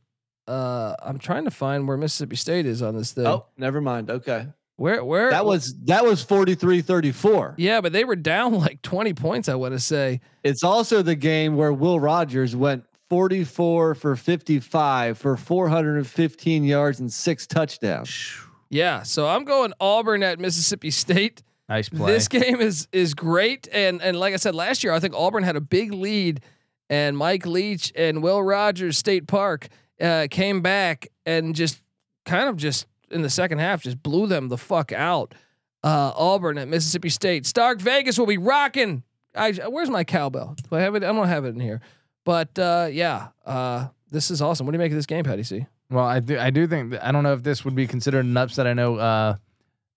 Uh, 0.48 0.96
I'm 1.02 1.18
trying 1.18 1.46
to 1.46 1.52
find 1.52 1.88
where 1.88 1.96
Mississippi 1.98 2.36
State 2.36 2.66
is 2.66 2.82
on 2.82 2.96
this 2.98 3.14
thing. 3.14 3.26
oh, 3.26 3.46
never 3.58 3.80
mind. 3.80 4.10
Okay. 4.10 4.48
where 4.76 5.04
where 5.04 5.30
That 5.30 5.46
was 5.46 5.74
that 5.86 6.04
was 6.06 6.26
43-34. 6.26 7.56
yeah, 7.58 7.80
but 7.82 7.94
they 7.94 8.04
were 8.04 8.16
down 8.18 8.54
like 8.60 8.82
20 8.82 9.14
points. 9.14 9.48
I 9.50 9.56
want 9.56 9.74
to 9.74 9.80
say. 9.80 10.20
It's 10.44 10.64
also 10.64 11.02
the 11.02 11.16
game 11.16 11.56
where 11.56 11.72
Will 11.72 12.00
Rogers 12.02 12.54
went 12.56 12.84
44 13.10 13.96
for 13.96 14.16
55 14.18 15.18
for 15.18 15.38
415 15.38 16.64
yards 16.66 17.00
and 17.00 17.12
six 17.12 17.48
touchdowns. 17.48 18.38
Yeah, 18.70 19.04
so 19.04 19.26
I'm 19.28 19.46
going 19.46 19.72
Auburn 19.80 20.22
at 20.24 20.40
Mississippi 20.40 20.92
State. 20.92 21.44
Nice 21.70 21.90
play. 21.90 22.12
This 22.12 22.28
game 22.28 22.62
is 22.62 22.88
is 22.92 23.14
great, 23.14 23.68
and 23.72 24.02
and 24.02 24.20
like 24.20 24.34
I 24.34 24.38
said 24.38 24.56
last 24.56 24.84
year, 24.84 24.94
I 24.94 25.00
think 25.00 25.14
Auburn 25.16 25.44
had 25.44 25.56
a 25.56 25.62
big 25.62 25.92
lead, 25.92 26.42
and 26.90 27.18
Mike 27.18 27.46
Leach 27.46 27.92
and 27.96 28.24
Will 28.24 28.42
Rogers 28.42 28.98
State 28.98 29.28
Park 29.28 29.68
uh, 30.00 30.28
came 30.32 30.62
back 30.62 31.08
and 31.26 31.56
just 31.56 31.82
kind 32.26 32.48
of 32.50 32.58
just 32.58 32.86
in 33.12 33.22
the 33.22 33.30
second 33.30 33.60
half 33.60 33.82
just 33.82 34.02
blew 34.02 34.28
them 34.28 34.48
the 34.50 34.58
fuck 34.58 34.92
out. 34.92 35.34
Uh, 35.84 36.12
Auburn 36.16 36.58
at 36.58 36.68
Mississippi 36.68 37.10
State. 37.10 37.46
Stark 37.46 37.80
Vegas 37.80 38.18
will 38.18 38.26
be 38.26 38.38
rocking. 38.38 39.04
I 39.36 39.52
where's 39.54 39.90
my 39.90 40.04
cowbell? 40.04 40.56
Do 40.70 40.76
I 40.76 40.82
have 40.82 40.96
it? 40.96 41.04
I 41.04 41.08
don't 41.08 41.28
have 41.28 41.46
it 41.46 41.50
in 41.50 41.60
here. 41.60 41.82
But 42.26 42.58
uh, 42.58 42.88
yeah, 42.92 43.28
uh, 43.46 43.88
this 44.10 44.32
is 44.32 44.42
awesome. 44.42 44.66
What 44.66 44.72
do 44.72 44.78
you 44.78 44.80
make 44.80 44.92
of 44.92 44.98
this 44.98 45.06
game, 45.06 45.24
Patty 45.24 45.44
C? 45.44 45.66
well, 45.90 46.06
I 46.06 46.20
do. 46.20 46.38
I 46.38 46.50
do 46.50 46.68
think. 46.68 46.96
I 47.02 47.12
don't 47.12 47.24
know 47.24 47.34
if 47.34 47.44
this 47.44 47.64
would 47.64 47.76
be 47.76 47.88
considered 47.88 48.26
an 48.26 48.36
upset. 48.36 48.68
I 48.68 48.74
know. 48.74 49.38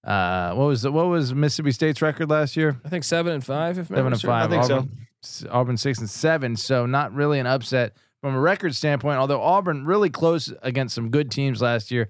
Uh, 0.04 0.54
what 0.54 0.64
was 0.66 0.86
what 0.88 1.06
was 1.08 1.34
Mississippi 1.34 1.72
State's 1.72 2.00
record 2.00 2.30
last 2.30 2.56
year? 2.56 2.80
I 2.84 2.88
think 2.88 3.04
seven 3.04 3.34
and 3.34 3.44
five. 3.44 3.78
If 3.78 3.88
Seven 3.88 4.06
and 4.06 4.14
serves. 4.14 4.22
five. 4.24 4.50
think 4.50 4.64
so. 4.64 4.76
Auburn, 4.78 5.06
s- 5.22 5.44
Auburn 5.50 5.76
six 5.76 5.98
and 5.98 6.08
seven. 6.08 6.56
So 6.56 6.86
not 6.86 7.12
really 7.12 7.38
an 7.38 7.46
upset 7.46 7.94
from 8.22 8.34
a 8.34 8.40
record 8.40 8.74
standpoint. 8.74 9.18
Although 9.18 9.42
Auburn 9.42 9.84
really 9.84 10.08
close 10.10 10.52
against 10.62 10.94
some 10.94 11.10
good 11.10 11.30
teams 11.30 11.60
last 11.60 11.90
year. 11.90 12.08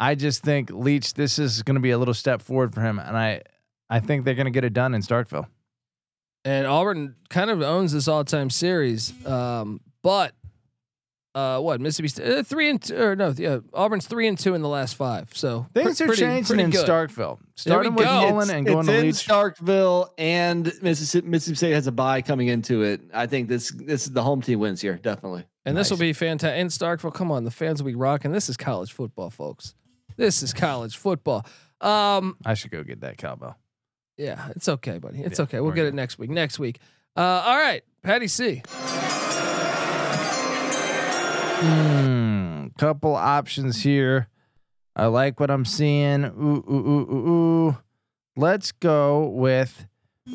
I 0.00 0.14
just 0.16 0.42
think 0.42 0.70
Leach. 0.70 1.14
This 1.14 1.38
is 1.38 1.62
going 1.62 1.76
to 1.76 1.80
be 1.80 1.92
a 1.92 1.98
little 1.98 2.14
step 2.14 2.42
forward 2.42 2.74
for 2.74 2.82
him, 2.82 2.98
and 2.98 3.16
I 3.16 3.42
I 3.88 4.00
think 4.00 4.24
they're 4.24 4.34
going 4.34 4.46
to 4.46 4.50
get 4.50 4.64
it 4.64 4.72
done 4.74 4.92
in 4.92 5.00
Starkville. 5.00 5.46
and 6.44 6.66
Auburn 6.66 7.14
kind 7.30 7.48
of 7.48 7.62
owns 7.62 7.92
this 7.92 8.06
all-time 8.08 8.50
series. 8.50 9.14
Um, 9.26 9.80
but 10.02 10.32
uh, 11.34 11.58
what 11.60 11.80
Mississippi 11.80 12.08
State 12.08 12.28
uh, 12.38 12.42
three 12.42 12.70
and 12.70 12.80
two, 12.80 12.96
or 12.96 13.16
no, 13.16 13.34
yeah, 13.36 13.58
Auburn's 13.72 14.06
three 14.06 14.28
and 14.28 14.38
two 14.38 14.54
in 14.54 14.62
the 14.62 14.68
last 14.68 14.94
five. 14.96 15.30
So 15.34 15.66
Things 15.74 15.96
pre- 15.98 16.04
are 16.04 16.06
pretty- 16.08 16.22
changing 16.22 16.44
pretty 16.46 16.62
in 16.62 16.70
good. 16.70 16.86
Starkville. 16.86 17.38
Starting 17.56 17.94
with 17.94 18.04
go. 18.06 18.30
Mullen 18.30 18.50
and 18.50 18.66
going 18.66 18.78
it's 18.80 18.86
to 18.88 18.94
in 18.98 19.02
Leach. 19.06 19.14
Starkville 19.26 20.08
and 20.18 20.72
Mississippi 20.82 21.26
Mississippi 21.26 21.56
State 21.56 21.72
has 21.72 21.86
a 21.86 21.92
bye 21.92 22.22
coming 22.22 22.48
into 22.48 22.82
it. 22.82 23.00
I 23.12 23.26
think 23.26 23.48
this 23.48 23.70
this 23.72 24.04
is 24.06 24.12
the 24.12 24.22
home 24.22 24.42
team 24.42 24.58
wins 24.60 24.80
here 24.80 24.94
definitely. 24.96 25.44
and 25.64 25.76
this 25.76 25.90
will 25.90 25.98
be 25.98 26.12
fantastic. 26.12 26.60
In 26.60 26.68
Starkville, 26.68 27.12
come 27.14 27.30
on, 27.32 27.44
the 27.44 27.50
fans 27.50 27.82
will 27.82 27.90
be 27.90 27.94
rocking. 27.96 28.32
This 28.32 28.48
is 28.48 28.56
college 28.56 28.92
football, 28.92 29.30
folks. 29.30 29.74
This 30.16 30.42
is 30.42 30.52
college 30.52 30.96
football. 30.96 31.44
Um, 31.80 32.36
I 32.46 32.54
should 32.54 32.70
go 32.70 32.82
get 32.84 33.00
that 33.00 33.18
cowbell. 33.18 33.56
yeah, 34.16 34.48
it's 34.50 34.68
okay, 34.68 34.98
buddy. 34.98 35.18
It's 35.20 35.38
Yeah, 35.38 35.42
okay. 35.44 35.60
We'll 35.60 35.72
get 35.72 35.82
good. 35.82 35.88
it 35.88 35.94
next 35.94 36.18
week. 36.18 36.30
Next 36.30 36.58
week. 36.60 36.78
Uh, 37.16 37.20
all 37.20 37.56
right, 37.56 37.82
Patty 38.02 38.28
C. 38.28 38.62
Hmm. 41.68 42.66
Couple 42.78 43.14
options 43.14 43.82
here. 43.82 44.28
I 44.96 45.06
like 45.06 45.40
what 45.40 45.50
I'm 45.50 45.64
seeing. 45.64 46.24
Ooh, 46.24 46.64
ooh, 46.68 46.72
ooh, 46.72 47.10
ooh, 47.10 47.28
ooh. 47.68 47.78
Let's 48.36 48.72
go 48.72 49.26
with. 49.28 49.86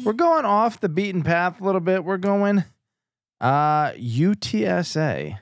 We're 0.04 0.14
going 0.14 0.46
off 0.46 0.80
the 0.80 0.90
beaten 0.90 1.22
path 1.24 1.62
a 1.62 1.64
little 1.64 1.82
bit. 1.82 2.04
We're 2.04 2.18
going 2.18 2.64
uh 3.42 3.92
UTSA 3.94 5.38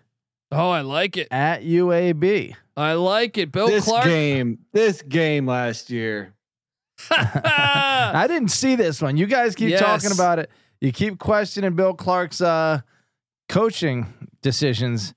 Oh, 0.51 0.69
I 0.69 0.81
like 0.81 1.17
it. 1.17 1.27
at 1.31 1.63
UAB. 1.63 2.55
I 2.77 2.93
like 2.93 3.37
it. 3.37 3.51
Bill 3.51 3.67
this 3.67 3.85
Clark. 3.85 4.05
game, 4.05 4.59
this 4.71 5.01
game 5.01 5.45
last 5.47 5.89
year. 5.89 6.33
I 7.11 8.25
didn't 8.27 8.49
see 8.51 8.75
this 8.75 9.01
one. 9.01 9.17
You 9.17 9.25
guys 9.25 9.55
keep 9.55 9.69
Yes. 9.69 9.79
talking 9.81 10.11
about 10.11 10.39
it. 10.39 10.49
You 10.79 10.91
keep 10.91 11.17
questioning 11.19 11.75
Bill 11.75 11.93
Clark's 11.93 12.41
uh 12.41 12.81
coaching 13.49 14.05
decisions. 14.41 15.13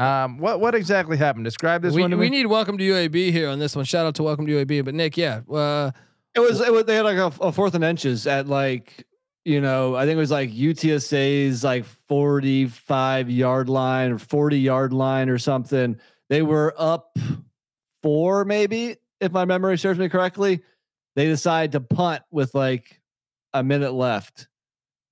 Um, 0.00 0.38
what 0.38 0.60
what 0.60 0.74
exactly 0.74 1.18
happened? 1.18 1.44
Describe 1.44 1.82
this 1.82 1.92
we, 1.92 2.00
one 2.00 2.10
to 2.10 2.16
we 2.16 2.30
me. 2.30 2.38
need 2.38 2.46
Welcome 2.46 2.78
to 2.78 2.84
UAB 2.84 3.32
here 3.32 3.50
on 3.50 3.58
this 3.58 3.76
one. 3.76 3.84
Shout 3.84 4.06
out 4.06 4.14
to 4.14 4.22
Welcome 4.22 4.46
to 4.46 4.52
UAB. 4.52 4.82
But 4.82 4.94
Nick, 4.94 5.18
yeah, 5.18 5.42
uh, 5.52 5.90
It 6.34 6.40
was 6.40 6.58
it 6.60 6.72
was 6.72 6.84
they 6.86 6.96
had 6.96 7.04
like 7.04 7.18
a, 7.18 7.30
a 7.42 7.52
fourth 7.52 7.74
and 7.74 7.84
inches 7.84 8.26
at 8.26 8.46
like 8.46 9.06
you 9.44 9.60
know 9.60 9.94
I 9.94 10.06
think 10.06 10.16
it 10.16 10.20
was 10.20 10.30
like 10.30 10.50
UTSA's 10.50 11.62
like 11.62 11.84
forty 11.84 12.66
five 12.66 13.28
yard 13.28 13.68
line 13.68 14.12
or 14.12 14.18
forty 14.18 14.58
yard 14.58 14.94
line 14.94 15.28
or 15.28 15.36
something. 15.36 15.98
They 16.30 16.40
were 16.40 16.74
up 16.78 17.18
four 18.02 18.46
maybe 18.46 18.96
if 19.20 19.32
my 19.32 19.44
memory 19.44 19.76
serves 19.76 19.98
me 19.98 20.08
correctly. 20.08 20.62
They 21.14 21.26
decided 21.26 21.72
to 21.72 21.80
punt 21.80 22.22
with 22.30 22.54
like 22.54 23.02
a 23.52 23.62
minute 23.62 23.92
left, 23.92 24.48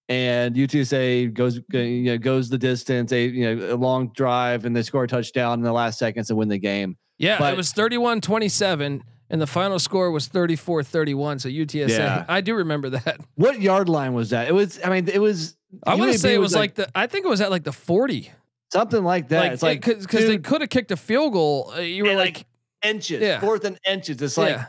and 0.08 0.54
UTSA 0.54 1.32
goes 1.34 1.60
you 1.72 2.02
know, 2.04 2.18
goes 2.18 2.48
the 2.48 2.58
distance. 2.58 3.12
A 3.12 3.26
you 3.26 3.54
know 3.56 3.74
a 3.74 3.76
long 3.76 4.08
drive 4.14 4.64
and 4.64 4.74
they 4.74 4.82
score 4.82 5.04
a 5.04 5.08
touchdown 5.08 5.58
in 5.58 5.64
the 5.64 5.72
last 5.72 5.98
seconds 5.98 6.30
and 6.30 6.38
win 6.38 6.48
the 6.48 6.58
game. 6.58 6.96
Yeah, 7.18 7.38
But- 7.38 7.52
it 7.52 7.56
was 7.56 7.72
31-27 7.72 9.02
and 9.30 9.40
the 9.40 9.46
final 9.46 9.78
score 9.78 10.10
was 10.10 10.28
34-31. 10.28 11.40
So 11.40 11.48
UTSA. 11.48 11.88
Yeah. 11.88 12.24
I 12.28 12.40
do 12.40 12.54
remember 12.54 12.90
that. 12.90 13.20
What 13.34 13.60
yard 13.60 13.88
line 13.88 14.14
was 14.14 14.30
that? 14.30 14.48
It 14.48 14.54
was 14.54 14.80
I 14.84 14.90
mean 14.90 15.08
it 15.08 15.20
was. 15.20 15.56
I 15.86 15.96
want 15.96 16.12
to 16.12 16.18
say 16.18 16.34
it 16.34 16.38
was 16.38 16.54
like, 16.54 16.76
the 16.76 16.88
I 16.94 17.06
think 17.06 17.26
it 17.26 17.28
was 17.28 17.40
at 17.42 17.50
like 17.50 17.64
the 17.64 17.72
40. 17.72 18.30
something 18.72 19.04
like 19.04 19.28
that. 19.28 19.40
like 19.42 19.52
it's 19.52 19.62
like 19.62 19.82
cuz 19.82 20.06
they 20.26 20.38
could 20.38 20.60
have 20.62 20.70
kicked 20.70 20.90
a 20.90 20.96
field 20.96 21.32
goal. 21.34 21.72
Uh, 21.76 21.80
you 21.80 22.04
were 22.04 22.10
and, 22.10 22.18
like, 22.18 22.46
inches, 22.82 23.20
Yeah. 23.20 23.40
fourth 23.40 23.64
and 23.64 23.78
inches. 23.86 24.22
It's 24.22 24.38
like 24.38 24.50
yeah. 24.56 24.66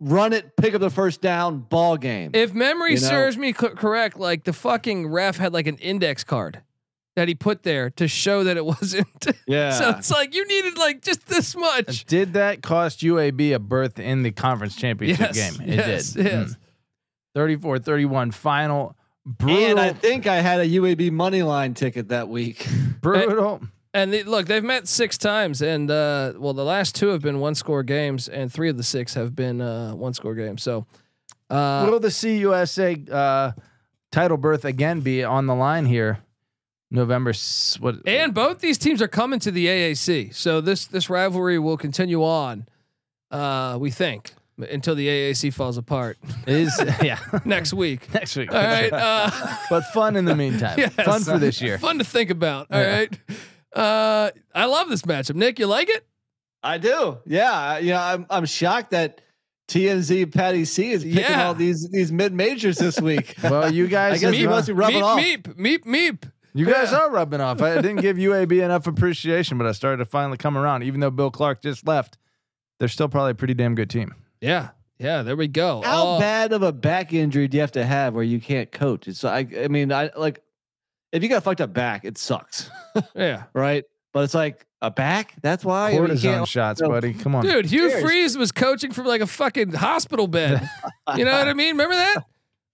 Run 0.00 0.32
it, 0.32 0.56
pick 0.56 0.74
up 0.74 0.80
the 0.80 0.90
first 0.90 1.20
down, 1.20 1.58
ball 1.60 1.96
game. 1.96 2.30
If 2.34 2.52
memory 2.54 2.94
you 2.94 3.00
know? 3.00 3.06
serves 3.08 3.36
me 3.36 3.52
co- 3.52 3.74
correct, 3.74 4.18
like 4.18 4.44
the 4.44 4.52
fucking 4.52 5.08
ref 5.08 5.36
had 5.38 5.52
like 5.52 5.66
an 5.66 5.76
index 5.78 6.24
card 6.24 6.62
that 7.16 7.28
he 7.28 7.34
put 7.34 7.62
there 7.62 7.88
to 7.90 8.06
show 8.06 8.44
that 8.44 8.56
it 8.56 8.64
wasn't. 8.66 9.26
yeah, 9.46 9.70
so 9.70 9.90
it's 9.90 10.10
like 10.10 10.34
you 10.34 10.46
needed 10.46 10.76
like 10.78 11.02
just 11.02 11.26
this 11.26 11.56
much. 11.56 12.04
Did 12.06 12.34
that 12.34 12.62
cost 12.62 13.00
UAB 13.00 13.54
a 13.54 13.58
berth 13.58 13.98
in 13.98 14.22
the 14.22 14.30
conference 14.32 14.76
championship 14.76 15.34
Yes, 15.34 15.56
game? 15.56 15.68
It 15.68 15.74
yes, 15.76 16.10
did. 16.12 16.26
yes. 16.26 16.50
Mm. 16.50 16.56
34 17.34 17.78
31 17.80 18.30
final. 18.32 18.96
Brutal. 19.24 19.64
and 19.70 19.80
I 19.80 19.92
think 19.92 20.26
I 20.28 20.36
had 20.36 20.60
a 20.60 20.66
UAB 20.68 21.10
money 21.10 21.42
line 21.42 21.74
ticket 21.74 22.08
that 22.10 22.28
week. 22.28 22.64
brutal. 23.00 23.60
And 23.96 24.12
they, 24.12 24.22
look, 24.24 24.46
they've 24.46 24.62
met 24.62 24.86
six 24.88 25.16
times, 25.16 25.62
and 25.62 25.90
uh, 25.90 26.34
well, 26.36 26.52
the 26.52 26.64
last 26.64 26.94
two 26.94 27.08
have 27.08 27.22
been 27.22 27.40
one 27.40 27.54
score 27.54 27.82
games, 27.82 28.28
and 28.28 28.52
three 28.52 28.68
of 28.68 28.76
the 28.76 28.82
six 28.82 29.14
have 29.14 29.34
been 29.34 29.62
uh, 29.62 29.94
one 29.94 30.12
score 30.12 30.34
games. 30.34 30.62
So, 30.62 30.84
uh, 31.48 31.86
Will 31.90 31.98
the 31.98 32.08
CUSA 32.08 33.10
uh, 33.10 33.52
title 34.12 34.36
berth 34.36 34.66
again 34.66 35.00
be 35.00 35.24
on 35.24 35.46
the 35.46 35.54
line 35.54 35.86
here? 35.86 36.18
November. 36.90 37.30
s- 37.30 37.78
What? 37.80 37.96
and 38.06 38.34
both 38.34 38.60
these 38.60 38.76
teams 38.78 39.00
are 39.00 39.08
coming 39.08 39.40
to 39.40 39.50
the 39.50 39.66
AAC, 39.66 40.34
so 40.34 40.60
this 40.60 40.84
this 40.86 41.08
rivalry 41.08 41.58
will 41.58 41.78
continue 41.78 42.22
on. 42.22 42.66
Uh, 43.30 43.78
we 43.80 43.90
think 43.90 44.32
until 44.58 44.94
the 44.94 45.08
AAC 45.08 45.52
falls 45.54 45.78
apart 45.78 46.18
is 46.46 46.72
yeah 47.02 47.18
next 47.46 47.72
week. 47.72 48.12
next 48.14 48.36
week. 48.36 48.52
All 48.52 48.62
right, 48.62 48.92
uh, 48.92 49.30
but 49.70 49.84
fun 49.94 50.16
in 50.16 50.26
the 50.26 50.36
meantime. 50.36 50.78
yes. 50.78 50.92
Fun 50.94 51.22
for 51.22 51.38
this 51.38 51.62
year. 51.62 51.78
Fun 51.78 51.98
to 51.98 52.04
think 52.04 52.28
about. 52.30 52.66
All 52.70 52.78
Yeah. 52.80 52.98
right, 52.98 53.18
uh, 53.76 54.30
I 54.54 54.64
love 54.66 54.88
this 54.88 55.02
matchup. 55.02 55.34
Nick, 55.36 55.58
you 55.58 55.66
like 55.66 55.88
it? 55.88 56.06
I 56.62 56.78
do. 56.78 57.18
Yeah, 57.26 57.78
you 57.78 57.90
know, 57.90 58.00
I'm 58.00 58.26
I'm 58.30 58.44
shocked 58.46 58.90
that 58.90 59.20
TMZ 59.68 60.32
Patty 60.34 60.64
C 60.64 60.90
is 60.90 61.04
picking 61.04 61.18
Yeah. 61.20 61.48
all 61.48 61.54
these 61.54 61.88
these 61.90 62.10
mid 62.12 62.32
majors 62.32 62.78
this 62.78 63.00
week. 63.00 63.36
Well, 63.42 63.72
you 63.72 63.86
guys, 63.88 64.14
I 64.14 64.18
guess 64.18 64.34
he 64.34 64.42
have, 64.42 64.50
must 64.50 64.66
be 64.68 64.72
rubbing 64.72 64.96
meep, 64.96 65.04
off. 65.04 65.18
meep, 65.18 65.42
meep, 65.56 65.84
meep. 65.84 66.30
you 66.54 66.66
guys 66.66 66.90
Yeah. 66.92 66.98
are 67.00 67.10
rubbing 67.10 67.40
off. 67.40 67.60
I 67.62 67.74
didn't 67.76 68.00
give 68.00 68.16
UAB 68.16 68.60
enough 68.64 68.86
appreciation, 68.86 69.58
but 69.58 69.66
I 69.66 69.72
started 69.72 69.98
to 69.98 70.04
finally 70.06 70.38
come 70.38 70.56
around. 70.56 70.82
Even 70.84 71.00
though 71.00 71.10
Bill 71.10 71.30
Clark 71.30 71.62
just 71.62 71.86
left, 71.86 72.16
they're 72.78 72.88
still 72.88 73.08
probably 73.08 73.32
a 73.32 73.34
pretty 73.36 73.54
damn 73.54 73.74
good 73.74 73.90
team. 73.90 74.14
Yeah, 74.40 74.70
yeah. 74.98 75.22
There 75.22 75.36
we 75.36 75.48
go. 75.48 75.82
How 75.84 76.16
Oh, 76.16 76.18
bad 76.18 76.52
of 76.52 76.62
a 76.62 76.72
back 76.72 77.12
injury 77.12 77.46
do 77.48 77.56
you 77.56 77.60
have 77.60 77.72
to 77.72 77.84
have 77.84 78.14
where 78.14 78.24
you 78.24 78.40
can't 78.40 78.70
coach? 78.72 79.06
It's 79.08 79.24
I 79.24 79.46
I 79.60 79.68
mean 79.68 79.92
I 79.92 80.10
like 80.16 80.42
if 81.16 81.22
you 81.22 81.28
got 81.28 81.38
a 81.38 81.40
fucked 81.40 81.60
up 81.60 81.72
back, 81.72 82.04
it 82.04 82.18
sucks, 82.18 82.70
Yeah, 83.16 83.44
right? 83.54 83.84
But 84.12 84.24
it's 84.24 84.34
like 84.34 84.64
a 84.82 84.90
back. 84.90 85.34
That's 85.42 85.64
why 85.64 85.92
Cortisone 85.94 86.20
can't- 86.22 86.48
shots, 86.48 86.80
buddy. 86.80 87.12
Come 87.14 87.34
on. 87.34 87.44
dude. 87.44 87.66
Hugh 87.66 87.88
Cheers. 87.90 88.02
Freeze 88.02 88.38
was 88.38 88.52
coaching 88.52 88.92
from 88.92 89.06
like 89.06 89.20
a 89.20 89.26
fucking 89.26 89.72
hospital 89.72 90.26
bed. 90.26 90.68
You 91.16 91.24
know 91.24 91.32
what 91.36 91.48
I 91.48 91.52
mean? 91.54 91.72
Remember 91.72 91.94
that? 91.94 92.24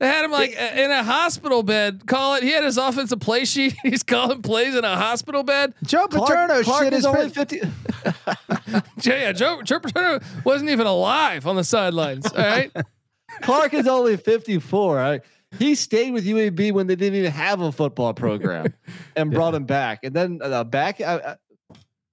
They 0.00 0.08
had 0.08 0.24
him 0.24 0.30
like 0.32 0.50
in 0.76 0.90
a 0.90 1.02
hospital 1.04 1.62
bed. 1.62 2.02
Call 2.06 2.34
it. 2.34 2.42
He 2.42 2.50
had 2.50 2.64
his 2.64 2.76
offensive 2.76 3.20
play 3.20 3.44
sheet. 3.44 3.74
He's 3.82 4.02
calling 4.02 4.42
plays 4.42 4.74
in 4.74 4.84
a 4.84 4.96
hospital 4.96 5.42
bed. 5.44 5.74
Joe 5.84 6.06
Clark, 6.08 6.28
Paterno 6.28 6.62
Clark 6.64 6.84
shit 6.84 6.92
is 6.92 7.06
only 7.06 7.30
pants. 7.30 7.34
fifty. 7.36 7.60
Yeah, 9.02 9.32
Joe, 9.32 9.62
Joe 9.62 9.80
Paterno 9.80 10.20
wasn't 10.44 10.70
even 10.70 10.86
alive 10.86 11.46
on 11.46 11.56
the 11.56 11.64
sidelines. 11.64 12.26
All 12.26 12.38
right. 12.38 12.72
Clark 13.42 13.74
is 13.74 13.86
only 13.88 14.16
54. 14.16 14.94
Right? 14.96 15.20
He 15.58 15.74
stayed 15.74 16.12
with 16.12 16.24
UAB 16.26 16.72
when 16.72 16.86
they 16.86 16.96
didn't 16.96 17.18
even 17.18 17.30
have 17.32 17.60
a 17.60 17.70
football 17.72 18.14
program 18.24 18.72
and 19.16 19.30
brought 19.30 19.54
him 19.54 19.64
back. 19.64 20.00
And 20.04 20.14
then 20.14 20.40
uh, 20.42 20.64
back, 20.64 21.00
I, 21.00 21.14
I, 21.16 21.36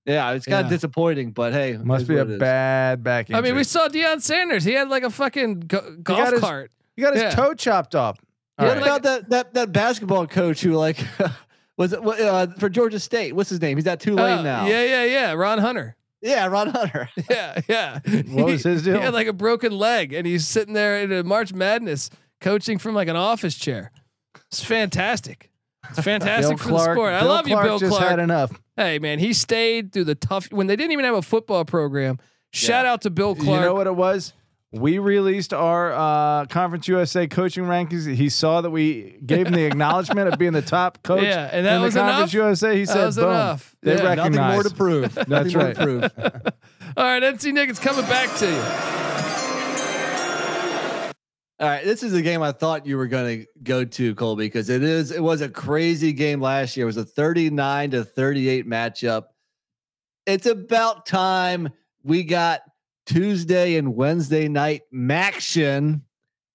yeah, 0.06 0.32
it's 0.32 0.46
kind 0.46 0.66
of 0.66 0.70
disappointing, 0.72 1.32
but 1.32 1.54
hey, 1.54 1.78
Must 1.78 2.08
be 2.08 2.16
a 2.16 2.20
what 2.20 2.28
it 2.30 2.34
is. 2.34 2.40
bad 2.40 3.04
back 3.04 3.30
Injury. 3.30 3.40
I 3.40 3.42
mean, 3.42 3.56
we 3.56 3.64
saw 3.64 3.88
Deion 3.88 4.22
Sanders. 4.22 4.64
He 4.64 4.74
had 4.74 4.90
like 4.90 5.04
a 5.04 5.10
fucking 5.10 5.62
go- 5.62 5.98
golf 6.02 6.32
his- 6.32 6.40
cart. 6.40 6.72
he 6.96 7.02
got 7.02 7.14
his 7.14 7.24
yeah. 7.24 7.30
toe 7.32 7.54
chopped 7.54 7.96
off. 7.96 8.18
All 8.58 8.68
What 8.68 8.78
right. 8.78 8.84
about 8.86 9.04
that 9.04 9.30
that 9.30 9.54
that 9.54 9.72
basketball 9.72 10.28
coach 10.28 10.62
who 10.62 10.74
like 10.74 11.00
Was 11.78 11.94
it 11.94 12.06
uh, 12.06 12.48
for 12.58 12.68
Georgia 12.68 13.00
State? 13.00 13.34
What's 13.34 13.50
his 13.50 13.62
name? 13.62 13.78
He's 13.78 13.88
at 13.88 14.02
Tulane 14.02 14.40
Uh, 14.40 14.42
now. 14.42 14.68
Yeah, 14.68 14.84
yeah, 14.84 15.04
yeah. 15.06 15.32
Ron 15.32 15.60
Hunter. 15.60 15.96
yeah, 16.22 16.46
Ron 16.48 16.68
Hunter. 16.68 17.10
Yeah, 17.30 17.62
yeah. 17.70 18.00
What 18.28 18.48
was 18.48 18.64
his 18.64 18.84
He 18.84 18.92
deal? 18.92 19.00
had 19.00 19.14
like 19.14 19.28
a 19.28 19.34
broken 19.34 19.72
leg, 19.72 20.12
and 20.12 20.28
he's 20.28 20.46
sitting 20.46 20.74
there 20.74 21.00
in 21.02 21.10
a 21.14 21.24
March 21.24 21.54
Madness 21.54 22.10
coaching 22.42 22.78
from 22.78 22.96
like 22.96 23.08
an 23.08 23.16
office 23.16 23.56
chair. 23.56 23.92
It's 24.48 24.64
fantastic. 24.64 25.50
It's 25.86 25.96
Bill 25.96 26.04
fantastic 26.04 26.58
for 26.60 26.64
the 26.66 26.70
Clark. 26.70 26.96
sport. 26.96 27.14
I 27.14 27.24
love 27.24 27.46
Clark 27.46 27.64
you, 27.64 27.70
Bill 27.70 27.80
just 27.80 27.92
Clark. 27.98 28.10
had 28.10 28.20
enough. 28.20 28.52
hey, 28.76 29.00
man, 29.00 29.20
he 29.20 29.34
stayed 29.34 29.92
through 29.94 30.04
the 30.06 30.16
tough 30.16 30.52
when 30.52 30.68
they 30.68 30.76
didn't 30.76 30.92
even 30.92 31.06
have 31.06 31.16
a 31.16 31.22
football 31.22 31.66
program. 31.66 32.20
Shout 32.52 32.86
out 32.86 33.02
to 33.04 33.10
Bill 33.10 33.36
Clark. 33.36 33.48
You 33.48 33.66
know 33.66 33.74
what 33.74 33.88
it 33.88 33.96
was? 33.96 34.34
We 34.72 35.00
released 35.00 35.52
our 35.52 35.92
uh, 35.94 36.46
Conference 36.46 36.88
USA 36.88 37.26
coaching 37.28 37.64
rankings. 37.64 38.12
He 38.14 38.30
saw 38.30 38.62
that 38.62 38.70
we 38.70 39.18
gave 39.26 39.48
him 39.48 39.54
the 39.54 39.64
acknowledgement 39.66 40.32
of 40.32 40.38
being 40.38 40.54
the 40.54 40.62
top 40.62 41.02
coach. 41.02 41.24
Yeah, 41.24 41.50
and 41.52 41.66
that 41.66 41.76
in 41.76 41.80
the 41.82 41.86
was 41.86 41.96
Conference 41.96 42.34
enough? 42.34 42.34
USA. 42.34 42.76
He 42.76 42.86
That 42.86 42.94
said, 42.94 43.06
was 43.06 43.16
"Boom." 43.16 43.26
enough. 43.30 43.76
They 43.82 43.96
Yeah. 43.96 44.04
recognize. 44.04 44.32
Nothing 44.36 44.54
more 44.54 44.64
to 44.64 44.70
prove. 44.76 45.16
Nothing 45.28 45.30
That's 45.30 45.56
right. 45.56 45.76
to 45.76 45.84
prove. 45.84 46.04
All 46.98 47.04
right, 47.04 47.24
NC 47.24 47.52
Nick, 47.54 47.70
it's 47.70 47.80
coming 47.80 48.06
back 48.06 48.36
to 48.38 48.46
you. 48.48 49.39
All 51.60 51.68
right, 51.68 51.84
this 51.84 52.04
is 52.04 52.14
a 52.14 52.22
game 52.22 52.42
I 52.42 52.54
thought 52.54 52.86
you 52.86 52.96
were 52.96 53.08
going 53.08 53.42
to 53.42 53.48
go 53.64 53.84
to, 53.84 54.16
Colby, 54.16 54.46
because 54.46 54.70
it 54.70 54.82
is. 54.82 55.12
It 55.12 55.22
was 55.22 55.42
a 55.42 55.50
crazy 55.50 56.14
game 56.14 56.40
last 56.40 56.78
year. 56.78 56.86
It 56.86 56.88
was 56.88 56.96
a 56.96 57.04
thirty-nine 57.04 57.92
to 57.92 58.06
thirty-eight 58.06 58.66
matchup. 58.66 59.26
It's 60.26 60.46
about 60.46 61.06
time 61.06 61.70
we 62.02 62.24
got 62.24 62.62
Tuesday 63.06 63.76
and 63.76 63.94
Wednesday 63.94 64.48
night 64.48 64.84
maction. 64.94 66.04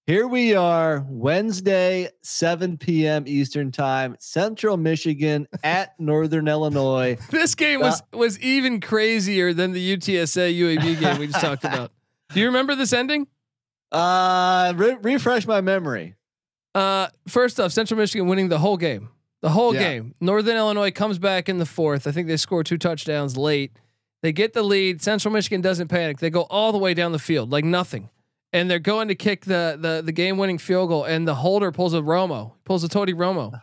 Here 0.07 0.26
we 0.26 0.55
are, 0.55 1.05
Wednesday, 1.07 2.09
seven 2.22 2.78
p.m. 2.78 3.24
Eastern 3.26 3.72
time, 3.72 4.16
Central 4.20 4.78
Michigan 4.78 5.46
at 5.62 6.00
Northern 6.00 6.48
Illinois. 6.48 7.18
This 7.30 7.55
game 7.55 7.80
was 7.80 8.00
uh, 8.00 8.16
was 8.16 8.40
even 8.40 8.80
crazier 8.80 9.52
than 9.52 9.72
the 9.72 9.96
UTSA 9.98 10.59
UAB 10.59 10.98
game 10.98 11.18
we 11.18 11.26
just 11.26 11.42
talked 11.42 11.64
about. 11.64 11.92
Do 12.32 12.40
you 12.40 12.46
remember 12.46 12.74
this 12.74 12.94
ending? 12.94 13.26
Uh, 13.95 14.72
re- 14.76 14.97
refresh 15.03 15.47
my 15.47 15.61
memory. 15.61 16.14
Uh, 16.74 17.09
first 17.28 17.61
off, 17.61 17.72
Central 17.72 17.99
Michigan 17.99 18.26
winning 18.26 18.49
the 18.49 18.59
whole 18.59 18.76
game. 18.76 19.11
The 19.42 19.51
whole 19.51 19.74
Yeah. 19.74 19.80
game. 19.80 20.14
Northern 20.20 20.57
Illinois 20.57 20.90
comes 20.90 21.18
back 21.18 21.49
in 21.49 21.59
the 21.59 21.66
fourth. 21.66 22.07
I 22.07 22.11
think 22.11 22.26
they 22.28 22.36
score 22.36 22.64
two 22.64 22.78
touchdowns 22.78 23.36
late. 23.36 23.72
They 24.22 24.32
get 24.32 24.55
the 24.55 24.62
lead. 24.62 25.03
Central 25.03 25.32
Michigan 25.32 25.61
doesn't 25.61 25.88
panic. 25.88 26.18
They 26.18 26.30
go 26.30 26.42
all 26.51 26.72
the 26.72 26.78
way 26.78 26.95
down 26.95 27.12
the 27.12 27.18
field 27.18 27.53
like 27.53 27.64
nothing, 27.64 28.09
and 28.55 28.70
they're 28.70 28.78
going 28.78 29.09
to 29.09 29.14
kick 29.14 29.45
the 29.45 29.76
the 29.78 30.03
the 30.05 30.12
game 30.12 30.38
winning 30.38 30.57
field 30.59 30.88
goal. 30.88 31.05
And 31.05 31.28
the 31.28 31.34
holder 31.36 31.70
pulls 31.70 31.92
a 31.92 32.01
Romo, 32.01 32.53
pulls 32.64 32.82
a 32.84 32.88
Tony 32.88 33.12
Romo. 33.12 33.62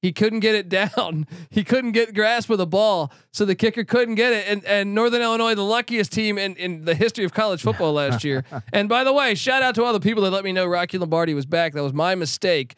He 0.00 0.12
couldn't 0.12 0.40
get 0.40 0.54
it 0.54 0.68
down. 0.96 1.26
He 1.50 1.64
couldn't 1.64 1.92
get 1.92 2.14
grasp 2.14 2.50
of 2.50 2.58
the 2.58 2.66
ball, 2.66 3.12
so 3.32 3.44
the 3.44 3.54
kicker 3.54 3.84
couldn't 3.84 4.14
get 4.14 4.32
it. 4.32 4.46
And 4.48 4.64
and 4.64 4.94
Northern 4.94 5.22
Illinois, 5.22 5.54
the 5.54 5.64
luckiest 5.64 6.12
team 6.12 6.38
in, 6.38 6.56
in 6.56 6.84
the 6.84 6.94
history 6.94 7.24
of 7.24 7.32
college 7.32 7.62
football 7.62 7.92
last 7.92 8.24
year. 8.24 8.44
and 8.72 8.88
by 8.88 9.04
the 9.04 9.12
way, 9.12 9.34
shout 9.34 9.62
out 9.62 9.74
to 9.76 9.84
all 9.84 9.92
the 9.92 10.00
people 10.00 10.22
that 10.24 10.30
let 10.30 10.44
me 10.44 10.52
know 10.52 10.66
Rocky 10.66 10.98
Lombardi 10.98 11.34
was 11.34 11.46
back. 11.46 11.74
That 11.74 11.82
was 11.82 11.92
my 11.92 12.14
mistake. 12.14 12.74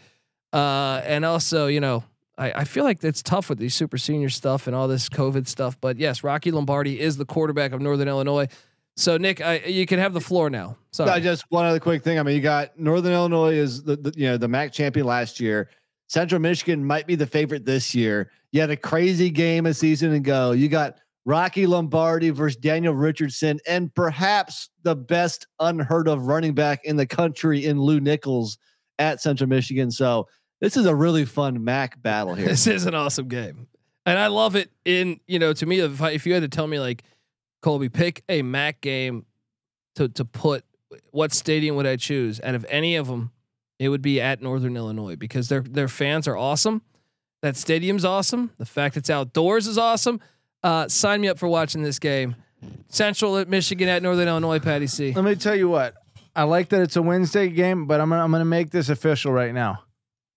Uh, 0.52 1.00
and 1.04 1.24
also, 1.24 1.66
you 1.66 1.80
know, 1.80 2.04
I, 2.36 2.52
I 2.52 2.64
feel 2.64 2.84
like 2.84 3.02
it's 3.04 3.22
tough 3.22 3.48
with 3.48 3.58
these 3.58 3.74
super 3.74 3.98
senior 3.98 4.28
stuff 4.28 4.66
and 4.66 4.76
all 4.76 4.88
this 4.88 5.08
COVID 5.08 5.46
stuff. 5.46 5.80
But 5.80 5.98
yes, 5.98 6.24
Rocky 6.24 6.50
Lombardi 6.50 7.00
is 7.00 7.16
the 7.16 7.24
quarterback 7.24 7.72
of 7.72 7.80
Northern 7.80 8.08
Illinois. 8.08 8.48
So 8.96 9.16
Nick, 9.16 9.40
I, 9.40 9.58
you 9.58 9.86
can 9.86 9.98
have 9.98 10.12
the 10.12 10.20
floor 10.20 10.50
now. 10.50 10.76
Sorry. 10.90 11.10
No, 11.10 11.20
just 11.20 11.44
one 11.50 11.64
other 11.64 11.80
quick 11.80 12.02
thing. 12.02 12.18
I 12.18 12.22
mean, 12.22 12.36
you 12.36 12.42
got 12.42 12.78
Northern 12.78 13.12
Illinois 13.12 13.54
is 13.54 13.82
the, 13.82 13.96
the 13.96 14.12
you 14.14 14.26
know 14.26 14.36
the 14.36 14.48
MAC 14.48 14.72
champion 14.72 15.06
last 15.06 15.40
year. 15.40 15.70
Central 16.12 16.42
Michigan 16.42 16.84
might 16.84 17.06
be 17.06 17.14
the 17.14 17.26
favorite 17.26 17.64
this 17.64 17.94
year. 17.94 18.30
You 18.50 18.60
had 18.60 18.68
a 18.68 18.76
crazy 18.76 19.30
game 19.30 19.64
a 19.64 19.72
season 19.72 20.12
ago. 20.12 20.52
You 20.52 20.68
got 20.68 20.98
Rocky 21.24 21.66
Lombardi 21.66 22.28
versus 22.28 22.58
Daniel 22.58 22.92
Richardson, 22.92 23.58
and 23.66 23.94
perhaps 23.94 24.68
the 24.82 24.94
best 24.94 25.46
unheard 25.58 26.08
of 26.08 26.26
running 26.26 26.52
back 26.52 26.84
in 26.84 26.96
the 26.96 27.06
country 27.06 27.64
in 27.64 27.80
Lew 27.80 27.98
Nichols 27.98 28.58
at 28.98 29.22
Central 29.22 29.48
Michigan. 29.48 29.90
So 29.90 30.28
this 30.60 30.76
is 30.76 30.84
a 30.84 30.94
really 30.94 31.24
fun 31.24 31.64
MAC 31.64 32.02
battle 32.02 32.34
here. 32.34 32.46
This 32.46 32.66
is 32.66 32.84
an 32.84 32.94
awesome 32.94 33.28
game, 33.28 33.66
and 34.04 34.18
I 34.18 34.26
love 34.26 34.54
it. 34.54 34.70
In 34.84 35.18
you 35.26 35.38
know, 35.38 35.54
to 35.54 35.64
me, 35.64 35.78
if 35.78 36.02
I, 36.02 36.10
if 36.10 36.26
you 36.26 36.34
had 36.34 36.42
to 36.42 36.48
tell 36.48 36.66
me 36.66 36.78
like, 36.78 37.04
Colby, 37.62 37.88
pick 37.88 38.22
a 38.28 38.42
MAC 38.42 38.82
game 38.82 39.24
to 39.94 40.08
to 40.08 40.26
put, 40.26 40.62
what 41.10 41.32
stadium 41.32 41.74
would 41.76 41.86
I 41.86 41.96
choose? 41.96 42.38
Out 42.44 42.54
of 42.54 42.66
any 42.68 42.96
of 42.96 43.06
them, 43.06 43.30
it 43.82 43.88
would 43.88 44.02
be 44.02 44.20
at 44.20 44.40
Northern 44.42 44.76
Illinois 44.76 45.16
because 45.16 45.48
their 45.48 45.60
their 45.60 45.88
fans 45.88 46.28
are 46.28 46.36
awesome. 46.36 46.82
That 47.42 47.56
stadium's 47.56 48.04
awesome. 48.04 48.52
The 48.58 48.66
fact 48.66 48.96
it's 48.96 49.10
outdoors 49.10 49.66
is 49.66 49.76
awesome. 49.76 50.20
Uh, 50.62 50.86
sign 50.88 51.20
me 51.20 51.28
up 51.28 51.38
for 51.38 51.48
watching 51.48 51.82
this 51.82 51.98
game. 51.98 52.36
Central 52.88 53.36
at 53.38 53.48
Michigan 53.48 53.88
at 53.88 54.02
Northern 54.02 54.28
Illinois. 54.28 54.60
Patty 54.60 54.86
C. 54.86 55.12
Let 55.12 55.24
me 55.24 55.34
tell 55.34 55.56
you 55.56 55.68
what. 55.68 55.94
I 56.34 56.44
like 56.44 56.68
that 56.70 56.82
it's 56.82 56.96
a 56.96 57.02
Wednesday 57.02 57.48
game, 57.48 57.86
but 57.86 58.00
I'm 58.00 58.08
gonna, 58.08 58.22
I'm 58.22 58.30
going 58.30 58.40
to 58.40 58.46
make 58.46 58.70
this 58.70 58.88
official 58.88 59.32
right 59.32 59.52
now. 59.52 59.82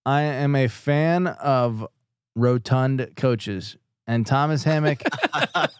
I 0.05 0.21
am 0.23 0.55
a 0.55 0.67
fan 0.67 1.27
of 1.27 1.87
rotund 2.35 3.11
coaches, 3.15 3.77
and 4.05 4.25
Thomas 4.25 4.63
Hammock 4.63 5.01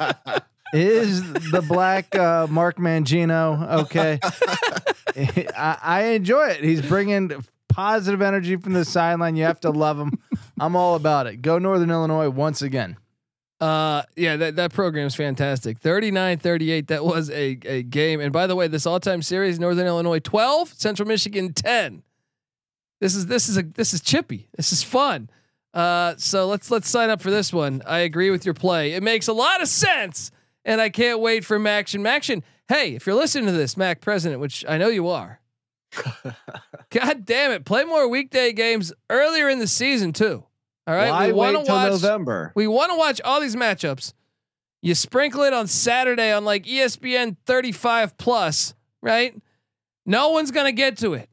is 0.73 1.21
the 1.33 1.63
black 1.67 2.15
uh, 2.15 2.47
Mark 2.49 2.77
Mangino. 2.77 3.83
Okay, 3.83 4.19
I, 5.55 5.77
I 5.81 6.03
enjoy 6.13 6.47
it. 6.47 6.63
He's 6.63 6.81
bringing 6.81 7.31
positive 7.75 8.21
energy 8.21 8.55
from 8.55 8.71
the 8.71 8.85
sideline. 8.85 9.35
You 9.35 9.43
have 9.43 9.59
to 9.61 9.69
love 9.69 9.97
them. 9.97 10.17
I'm 10.59 10.77
all 10.77 10.95
about 10.95 11.27
it. 11.27 11.41
Go 11.41 11.59
Northern 11.59 11.91
Illinois 11.91 12.29
once 12.29 12.61
again. 12.61 12.95
Uh, 13.59 14.03
yeah, 14.15 14.37
that, 14.37 14.55
that 14.55 14.73
program 14.73 15.07
is 15.07 15.15
fantastic. 15.15 15.79
39 15.79 16.37
38. 16.37 16.87
That 16.87 17.03
was 17.03 17.29
a, 17.29 17.57
a 17.65 17.83
game. 17.83 18.21
And 18.21 18.31
by 18.31 18.47
the 18.47 18.55
way, 18.55 18.69
this 18.69 18.85
all 18.85 18.99
time 19.01 19.21
series, 19.21 19.59
Northern 19.59 19.87
Illinois 19.87 20.19
12, 20.19 20.69
Central 20.73 21.07
Michigan 21.07 21.51
10. 21.51 22.03
This 23.01 23.13
is, 23.13 23.25
this 23.25 23.49
is 23.49 23.57
a, 23.57 23.63
this 23.63 23.93
is 23.93 23.99
chippy. 23.99 24.47
This 24.55 24.71
is 24.71 24.81
fun. 24.81 25.29
Uh, 25.73 26.15
so 26.17 26.47
let's, 26.47 26.71
let's 26.71 26.89
sign 26.89 27.09
up 27.09 27.21
for 27.21 27.31
this 27.31 27.51
one. 27.51 27.81
I 27.85 27.99
agree 27.99 28.29
with 28.29 28.45
your 28.45 28.53
play. 28.53 28.93
It 28.93 29.03
makes 29.03 29.27
a 29.27 29.33
lot 29.33 29.61
of 29.61 29.67
sense. 29.67 30.31
And 30.63 30.79
I 30.79 30.89
can't 30.89 31.19
wait 31.19 31.43
for 31.43 31.59
Maction. 31.59 31.99
Maction, 31.99 32.41
hey, 32.69 32.95
if 32.95 33.05
you're 33.05 33.15
listening 33.15 33.47
to 33.47 33.51
this, 33.51 33.75
Mac 33.75 33.99
President, 33.99 34.39
which 34.39 34.63
I 34.67 34.77
know 34.77 34.87
you 34.87 35.09
are, 35.09 35.41
God 36.89 37.25
damn 37.25 37.51
it, 37.51 37.65
play 37.65 37.83
more 37.83 38.07
weekday 38.07 38.53
games 38.53 38.93
earlier 39.09 39.49
in 39.49 39.59
the 39.59 39.67
season, 39.67 40.13
too. 40.13 40.43
All 40.87 40.95
right. 40.95 41.09
Why 41.09 41.27
we 41.27 41.33
want 41.33 41.65
to 41.65 41.71
watch. 41.71 41.91
November? 41.91 42.51
We 42.55 42.67
want 42.67 42.91
to 42.91 42.97
watch 42.97 43.19
all 43.21 43.41
these 43.41 43.55
matchups. 43.55 44.13
You 44.81 44.93
sprinkle 44.93 45.41
it 45.41 45.53
on 45.53 45.65
Saturday 45.65 46.31
on 46.31 46.45
like 46.45 46.65
ESPN 46.65 47.37
35 47.47 48.17
plus, 48.17 48.75
right? 49.01 49.35
No 50.05 50.29
one's 50.29 50.51
gonna 50.51 50.71
get 50.71 50.97
to 50.99 51.15
it. 51.15 51.27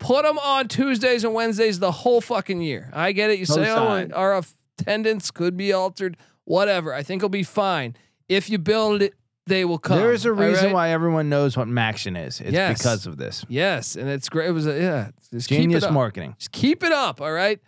Put 0.00 0.24
them 0.24 0.36
on 0.38 0.66
Tuesdays 0.66 1.22
and 1.22 1.32
Wednesdays 1.32 1.78
the 1.78 1.92
whole 1.92 2.20
fucking 2.20 2.60
year. 2.60 2.90
I 2.92 3.12
get 3.12 3.30
it. 3.30 3.38
You 3.38 3.46
say, 3.46 3.70
oh, 3.70 4.08
our 4.12 4.42
attendance 4.80 5.30
could 5.30 5.56
be 5.56 5.72
altered. 5.72 6.16
Whatever. 6.44 6.92
I 6.92 7.04
think 7.04 7.20
it'll 7.20 7.28
be 7.28 7.44
fine. 7.44 7.94
If 8.28 8.50
you 8.50 8.58
build 8.58 9.02
it, 9.02 9.14
they 9.46 9.64
will 9.64 9.78
come. 9.78 9.98
There's 9.98 10.24
a 10.24 10.32
reason 10.32 10.66
right? 10.66 10.74
why 10.74 10.90
everyone 10.90 11.28
knows 11.28 11.56
what 11.56 11.68
Maction 11.68 12.16
is. 12.16 12.40
It's 12.40 12.52
Yes. 12.52 12.78
because 12.78 13.06
of 13.06 13.16
this. 13.16 13.44
Yes, 13.48 13.96
and 13.96 14.08
it's 14.08 14.28
great. 14.28 14.48
It 14.48 14.52
was 14.52 14.66
a 14.66 14.80
yeah. 14.80 15.10
Just 15.32 15.48
keep 15.48 15.58
Genius 15.60 15.90
marketing. 15.90 16.34
Just 16.38 16.52
keep 16.52 16.82
it 16.82 16.92
up. 16.92 17.20
All 17.20 17.32
right. 17.32 17.60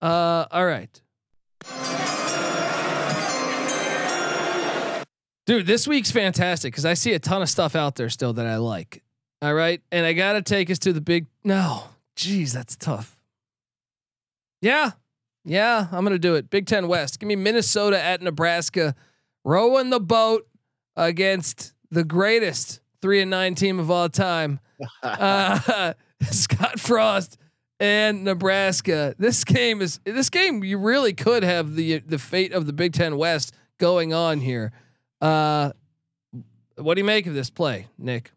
Uh, 0.00 0.46
all 0.50 0.64
right. 0.64 1.00
Dude, 5.46 5.66
this 5.66 5.88
week's 5.88 6.10
fantastic 6.10 6.74
because 6.74 6.84
I 6.84 6.92
see 6.92 7.14
a 7.14 7.18
ton 7.18 7.40
of 7.40 7.48
stuff 7.48 7.74
out 7.74 7.94
there 7.94 8.10
still 8.10 8.34
that 8.34 8.46
I 8.46 8.56
like. 8.56 9.02
All 9.40 9.54
right. 9.54 9.80
And 9.90 10.04
I 10.04 10.12
got 10.12 10.34
to 10.34 10.42
take 10.42 10.70
us 10.70 10.78
to 10.80 10.92
the 10.92 11.00
big. 11.00 11.26
No, 11.42 11.84
geez, 12.16 12.52
that's 12.52 12.76
tough. 12.76 13.16
Yeah. 14.60 14.90
Yeah. 15.46 15.86
I'm 15.90 16.04
going 16.04 16.12
to 16.12 16.18
do 16.18 16.34
it. 16.34 16.50
Big 16.50 16.66
Ten 16.66 16.86
West. 16.86 17.18
Give 17.18 17.26
me 17.28 17.36
Minnesota 17.36 17.98
at 18.02 18.20
Nebraska, 18.20 18.94
rowing 19.42 19.88
the 19.88 20.00
boat 20.00 20.46
against 20.98 21.72
the 21.90 22.04
greatest 22.04 22.80
three 23.00 23.22
and 23.22 23.30
nine 23.30 23.54
team 23.54 23.78
of 23.78 23.90
all 23.90 24.08
time. 24.08 24.60
uh, 25.02 25.94
Scott 26.22 26.78
Frost 26.78 27.38
and 27.80 28.24
Nebraska. 28.24 29.14
This 29.18 29.44
game 29.44 29.80
is 29.80 30.00
this 30.04 30.28
game. 30.28 30.62
You 30.64 30.78
really 30.78 31.14
could 31.14 31.42
have 31.42 31.74
the 31.74 32.00
the 32.00 32.18
fate 32.18 32.52
of 32.52 32.66
the 32.66 32.72
Big 32.72 32.92
Ten 32.92 33.16
West 33.16 33.54
going 33.78 34.12
on 34.12 34.40
here. 34.40 34.72
Uh, 35.20 35.72
what 36.76 36.94
do 36.94 37.00
you 37.00 37.04
make 37.04 37.26
of 37.26 37.34
this 37.34 37.50
play, 37.50 37.86
Nick? 37.96 38.32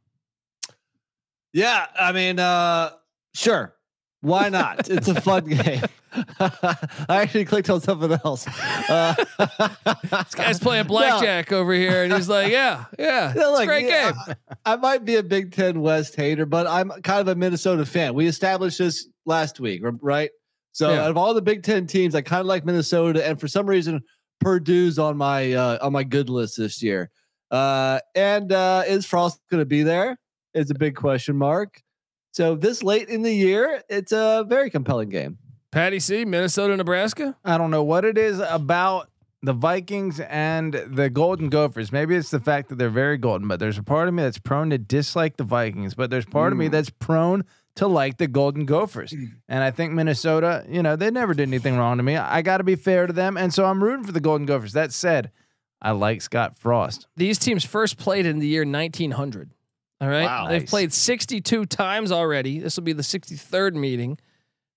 Yeah, 1.53 1.85
I 1.99 2.11
mean, 2.11 2.39
uh, 2.39 2.91
sure. 3.33 3.73
Why 4.21 4.49
not? 4.49 4.89
it's 4.89 5.07
a 5.07 5.19
fun 5.19 5.45
game. 5.45 5.81
I 6.39 6.77
actually 7.09 7.45
clicked 7.45 7.69
on 7.69 7.81
something 7.81 8.11
else. 8.23 8.45
Uh, 8.89 9.15
This 10.11 10.35
guy's 10.35 10.59
playing 10.59 10.87
blackjack 10.87 11.51
over 11.51 11.73
here, 11.73 12.03
and 12.03 12.13
he's 12.13 12.29
like, 12.29 12.51
"Yeah, 12.51 12.85
yeah, 12.99 13.33
No, 13.35 13.41
it's 13.41 13.47
a 13.49 13.51
look, 13.51 13.65
great 13.67 13.85
yeah, 13.87 14.11
game." 14.11 14.35
I, 14.65 14.73
I 14.73 14.75
might 14.75 15.05
be 15.05 15.15
a 15.15 15.23
Big 15.23 15.51
Ten 15.53 15.81
West 15.81 16.15
hater, 16.15 16.45
but 16.45 16.67
I'm 16.67 16.89
kind 17.01 17.21
of 17.21 17.27
a 17.29 17.35
Minnesota 17.35 17.85
fan. 17.85 18.13
We 18.13 18.27
established 18.27 18.77
this 18.77 19.07
last 19.25 19.59
week, 19.59 19.81
right? 20.01 20.29
So 20.73 20.93
Yeah. 20.93 21.03
out 21.03 21.09
of 21.11 21.17
all 21.17 21.33
the 21.33 21.41
Big 21.41 21.63
Ten 21.63 21.87
teams, 21.87 22.13
I 22.13 22.21
kind 22.21 22.41
of 22.41 22.45
like 22.45 22.65
Minnesota, 22.65 23.25
and 23.25 23.39
for 23.39 23.47
some 23.47 23.65
reason, 23.65 24.01
Purdue's 24.39 24.99
on 24.99 25.17
my 25.17 25.53
uh, 25.53 25.77
on 25.81 25.93
my 25.93 26.03
good 26.03 26.29
list 26.29 26.57
this 26.57 26.83
year. 26.83 27.09
Uh, 27.49 27.99
and 28.15 28.51
uh, 28.51 28.83
is 28.87 29.05
Frost 29.05 29.39
going 29.49 29.61
to 29.61 29.65
be 29.65 29.83
there? 29.83 30.17
Is 30.53 30.69
a 30.71 30.75
big 30.75 30.95
question 30.95 31.37
mark. 31.37 31.81
So 32.31 32.55
this 32.55 32.81
late 32.81 33.09
in 33.09 33.21
the 33.21 33.33
year, 33.33 33.83
it's 33.89 34.11
a 34.11 34.45
very 34.47 34.69
compelling 34.69 35.09
game. 35.09 35.37
Patty 35.71 35.99
C, 35.99 36.25
Minnesota, 36.25 36.75
Nebraska. 36.75 37.37
I 37.45 37.57
don't 37.57 37.71
know 37.71 37.83
what 37.83 38.03
it 38.03 38.17
is 38.17 38.39
about 38.39 39.09
the 39.43 39.53
Vikings 39.53 40.19
and 40.19 40.73
the 40.73 41.09
Golden 41.09 41.49
Gophers. 41.49 41.91
Maybe 41.91 42.15
it's 42.15 42.29
the 42.29 42.39
fact 42.39 42.69
that 42.69 42.77
they're 42.77 42.89
very 42.89 43.17
golden, 43.17 43.47
but 43.47 43.59
there's 43.59 43.77
a 43.77 43.83
part 43.83 44.07
of 44.07 44.13
me 44.13 44.23
that's 44.23 44.37
prone 44.37 44.69
to 44.69 44.77
dislike 44.77 45.37
the 45.37 45.43
Vikings, 45.43 45.95
but 45.95 46.09
there's 46.09 46.25
part 46.25 46.51
of 46.51 46.59
me 46.59 46.67
mm. 46.67 46.71
that's 46.71 46.89
prone 46.89 47.43
to 47.75 47.87
like 47.87 48.17
the 48.17 48.27
Golden 48.27 48.65
Gophers. 48.65 49.11
Mm. 49.11 49.31
And 49.47 49.63
I 49.63 49.71
think 49.71 49.93
Minnesota, 49.93 50.65
you 50.69 50.83
know, 50.83 50.95
they 50.95 51.09
never 51.09 51.33
did 51.33 51.47
anything 51.47 51.77
wrong 51.77 51.97
to 51.97 52.03
me. 52.03 52.17
I 52.17 52.41
got 52.41 52.57
to 52.57 52.63
be 52.63 52.75
fair 52.75 53.07
to 53.07 53.13
them, 53.13 53.37
and 53.37 53.53
so 53.53 53.65
I'm 53.65 53.83
rooting 53.83 54.05
for 54.05 54.11
the 54.11 54.19
Golden 54.19 54.45
Gophers. 54.45 54.73
That 54.73 54.93
said, 54.93 55.31
I 55.81 55.91
like 55.91 56.21
Scott 56.21 56.59
Frost. 56.59 57.07
These 57.15 57.39
teams 57.39 57.65
first 57.65 57.97
played 57.97 58.25
in 58.25 58.39
the 58.39 58.47
year 58.47 58.63
1900. 58.63 59.51
All 60.01 60.07
right. 60.09 60.23
Wow. 60.23 60.47
They've 60.49 60.61
Nice. 60.63 60.69
played 60.69 60.91
62 60.93 61.65
times 61.67 62.11
already. 62.11 62.59
This 62.59 62.75
will 62.75 62.83
be 62.83 62.93
the 62.93 63.03
63rd 63.03 63.75
meeting. 63.75 64.17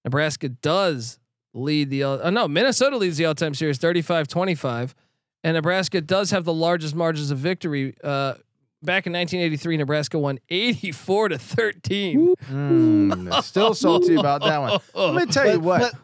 Nebraska 0.04 0.50
does 0.50 1.18
lead 1.54 1.88
the, 1.90 2.04
uh, 2.04 2.30
no, 2.30 2.46
Minnesota 2.46 2.96
leads 2.98 3.16
the 3.16 3.24
all 3.24 3.34
time 3.34 3.54
series 3.54 3.78
35 3.78 4.28
25. 4.28 4.94
And 5.42 5.54
Nebraska 5.54 6.00
does 6.00 6.30
have 6.30 6.44
the 6.44 6.52
largest 6.54 6.94
margins 6.94 7.30
of 7.30 7.38
victory. 7.38 7.94
Uh, 8.04 8.34
back 8.82 9.06
in 9.06 9.12
1983, 9.14 9.76
Nebraska 9.78 10.18
won 10.18 10.38
84 10.50 11.30
to 11.30 11.38
13. 11.38 12.34
Mm, 12.50 13.42
still 13.42 13.72
salty 13.74 14.14
about 14.16 14.42
that 14.42 14.58
one. 14.58 14.78
Let 14.94 15.26
me 15.26 15.32
tell 15.32 15.50
you 15.50 15.60
what. 15.60 15.80
but- 15.92 16.00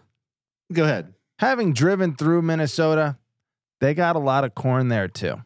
go 0.73 0.85
ahead. 0.85 1.13
having 1.39 1.73
driven 1.75 2.15
through 2.17 2.43
Minnesota, 2.43 3.17
they 3.81 3.93
got 3.95 4.17
a 4.17 4.19
lot 4.19 4.45
of 4.45 4.55
corn 4.55 4.89
there 4.89 5.09
too. 5.09 5.43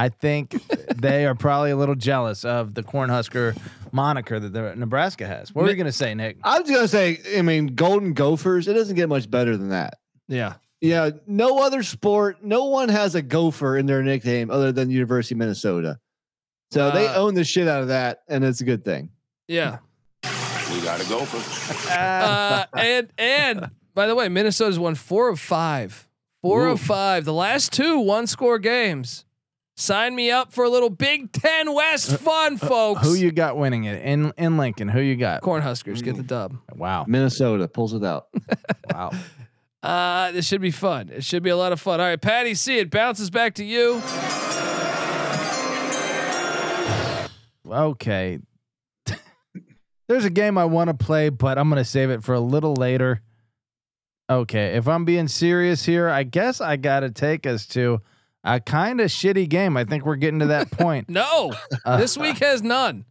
I 0.00 0.08
think 0.08 0.56
they 0.96 1.26
are 1.26 1.34
probably 1.34 1.70
a 1.72 1.76
little 1.76 1.94
jealous 1.94 2.44
of 2.44 2.72
the 2.74 2.82
Cornhusker 2.82 3.56
moniker 3.92 4.40
that 4.40 4.52
the 4.52 4.74
Nebraska 4.76 5.26
has. 5.26 5.54
What 5.54 5.64
were 5.64 5.70
you 5.70 5.76
going 5.76 5.86
to 5.86 5.92
say, 5.92 6.14
Nick? 6.14 6.38
I 6.42 6.58
was 6.58 6.70
going 6.70 6.82
to 6.82 6.88
say, 6.88 7.20
I 7.36 7.42
mean, 7.42 7.74
Golden 7.74 8.14
Gophers. 8.14 8.66
It 8.66 8.72
doesn't 8.74 8.96
get 8.96 9.08
much 9.08 9.30
better 9.30 9.56
than 9.56 9.68
that. 9.70 9.98
Yeah. 10.28 10.54
Yeah, 10.80 11.10
no 11.26 11.58
other 11.62 11.82
sport, 11.82 12.42
no 12.42 12.64
one 12.64 12.88
has 12.88 13.14
a 13.14 13.20
gopher 13.20 13.76
in 13.76 13.84
their 13.84 14.02
nickname 14.02 14.50
other 14.50 14.72
than 14.72 14.88
University 14.88 15.34
of 15.34 15.38
Minnesota. 15.40 15.98
So 16.70 16.90
they 16.92 17.06
Uh, 17.06 17.16
own 17.20 17.34
the 17.34 17.44
shit 17.44 17.68
out 17.68 17.82
of 17.82 17.88
that, 17.88 18.20
and 18.28 18.42
it's 18.42 18.62
a 18.62 18.64
good 18.64 18.82
thing. 18.82 19.10
Yeah. 19.46 19.78
We 20.24 20.80
got 20.80 20.98
to 21.00 21.06
go 21.08 21.26
for 21.26 21.90
Uh, 21.92 22.64
and, 22.72 23.08
and 23.18 23.70
by 23.94 24.06
the 24.06 24.14
way, 24.14 24.30
Minnesota's 24.30 24.78
won 24.78 24.94
four 24.94 25.28
of 25.28 25.38
five. 25.38 26.08
Four 26.40 26.68
Ooh. 26.68 26.72
of 26.72 26.80
five. 26.80 27.26
The 27.26 27.34
last 27.34 27.74
two 27.74 27.98
one 28.00 28.26
score 28.26 28.58
games. 28.58 29.26
Sign 29.80 30.14
me 30.14 30.30
up 30.30 30.52
for 30.52 30.64
a 30.64 30.68
little 30.68 30.90
Big 30.90 31.32
Ten 31.32 31.72
West 31.72 32.18
fun, 32.18 32.58
folks. 32.58 33.00
Uh, 33.00 33.04
Who 33.04 33.14
you 33.14 33.32
got 33.32 33.56
winning 33.56 33.84
it 33.84 34.02
in 34.02 34.30
in 34.36 34.58
Lincoln? 34.58 34.88
Who 34.88 35.00
you 35.00 35.16
got? 35.16 35.40
Cornhuskers 35.40 36.02
get 36.02 36.16
the 36.16 36.22
dub. 36.22 36.54
Wow, 36.74 37.06
Minnesota 37.08 37.66
pulls 37.66 37.94
it 37.94 38.04
out. 38.04 38.26
wow. 38.92 39.10
Uh, 39.82 40.32
this 40.32 40.46
should 40.46 40.60
be 40.60 40.70
fun. 40.70 41.08
It 41.08 41.24
should 41.24 41.42
be 41.42 41.48
a 41.48 41.56
lot 41.56 41.72
of 41.72 41.80
fun. 41.80 41.98
All 41.98 42.06
right, 42.06 42.20
Patty 42.20 42.54
C, 42.54 42.76
it 42.76 42.90
bounces 42.90 43.30
back 43.30 43.54
to 43.54 43.64
you. 43.64 44.02
Okay. 47.66 48.38
There's 50.08 50.26
a 50.26 50.30
game 50.30 50.58
I 50.58 50.66
want 50.66 50.88
to 50.88 50.94
play, 50.94 51.30
but 51.30 51.56
I'm 51.56 51.70
going 51.70 51.82
to 51.82 51.88
save 51.88 52.10
it 52.10 52.22
for 52.22 52.34
a 52.34 52.40
little 52.40 52.74
later. 52.74 53.22
Okay, 54.28 54.76
if 54.76 54.86
I'm 54.86 55.06
being 55.06 55.26
serious 55.26 55.86
here, 55.86 56.10
I 56.10 56.24
guess 56.24 56.60
I 56.60 56.76
got 56.76 57.00
to 57.00 57.10
take 57.10 57.46
us 57.46 57.66
to 57.68 58.02
a 58.44 58.60
kind 58.60 59.00
of 59.00 59.08
shitty 59.10 59.48
game. 59.48 59.76
I 59.76 59.84
think 59.84 60.04
we're 60.04 60.16
getting 60.16 60.40
to 60.40 60.46
that 60.46 60.70
point. 60.70 61.08
No, 61.10 61.52
Uh, 61.84 61.96
this 61.98 62.16
week 62.16 62.38
has 62.42 62.62
none. 62.62 63.04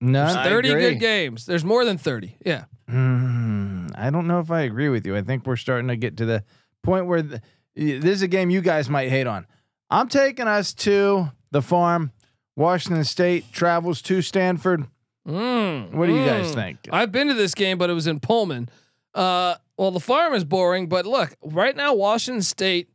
None. 0.00 0.36
I 0.36 0.44
30 0.44 0.68
good 0.74 1.00
games. 1.00 1.46
There's 1.46 1.64
more 1.64 1.84
than 1.84 1.96
30. 1.98 2.36
Yeah. 2.44 2.64
Mm, 2.90 3.90
I 3.96 4.10
don't 4.10 4.26
know 4.26 4.40
if 4.40 4.50
I 4.50 4.62
agree 4.62 4.88
with 4.88 5.06
you. 5.06 5.16
I 5.16 5.22
think 5.22 5.46
we're 5.46 5.56
starting 5.56 5.88
to 5.88 5.96
get 5.96 6.16
to 6.18 6.26
the 6.26 6.44
point 6.82 7.06
where 7.06 7.22
the, 7.22 7.40
this 7.74 8.04
is 8.16 8.22
a 8.22 8.28
game 8.28 8.50
you 8.50 8.60
guys 8.60 8.90
might 8.90 9.08
hate 9.08 9.26
on. 9.26 9.46
I'm 9.90 10.08
taking 10.08 10.48
us 10.48 10.74
to 10.74 11.30
the 11.50 11.62
farm. 11.62 12.12
Washington 12.56 13.04
State 13.04 13.50
travels 13.52 14.02
to 14.02 14.20
Stanford. 14.22 14.86
Mm, 15.26 15.92
What 15.92 16.06
do 16.06 16.14
you 16.14 16.24
guys 16.24 16.50
mm. 16.50 16.54
think? 16.54 16.78
I've 16.92 17.10
been 17.10 17.28
to 17.28 17.34
this 17.34 17.54
game, 17.54 17.78
but 17.78 17.88
it 17.90 17.94
was 17.94 18.06
in 18.06 18.20
Pullman. 18.20 18.68
Uh, 19.14 19.54
well, 19.78 19.90
the 19.90 20.00
farm 20.00 20.34
is 20.34 20.44
boring, 20.44 20.88
but 20.88 21.06
look, 21.06 21.34
right 21.42 21.74
now, 21.74 21.94
Washington 21.94 22.42
State, 22.42 22.88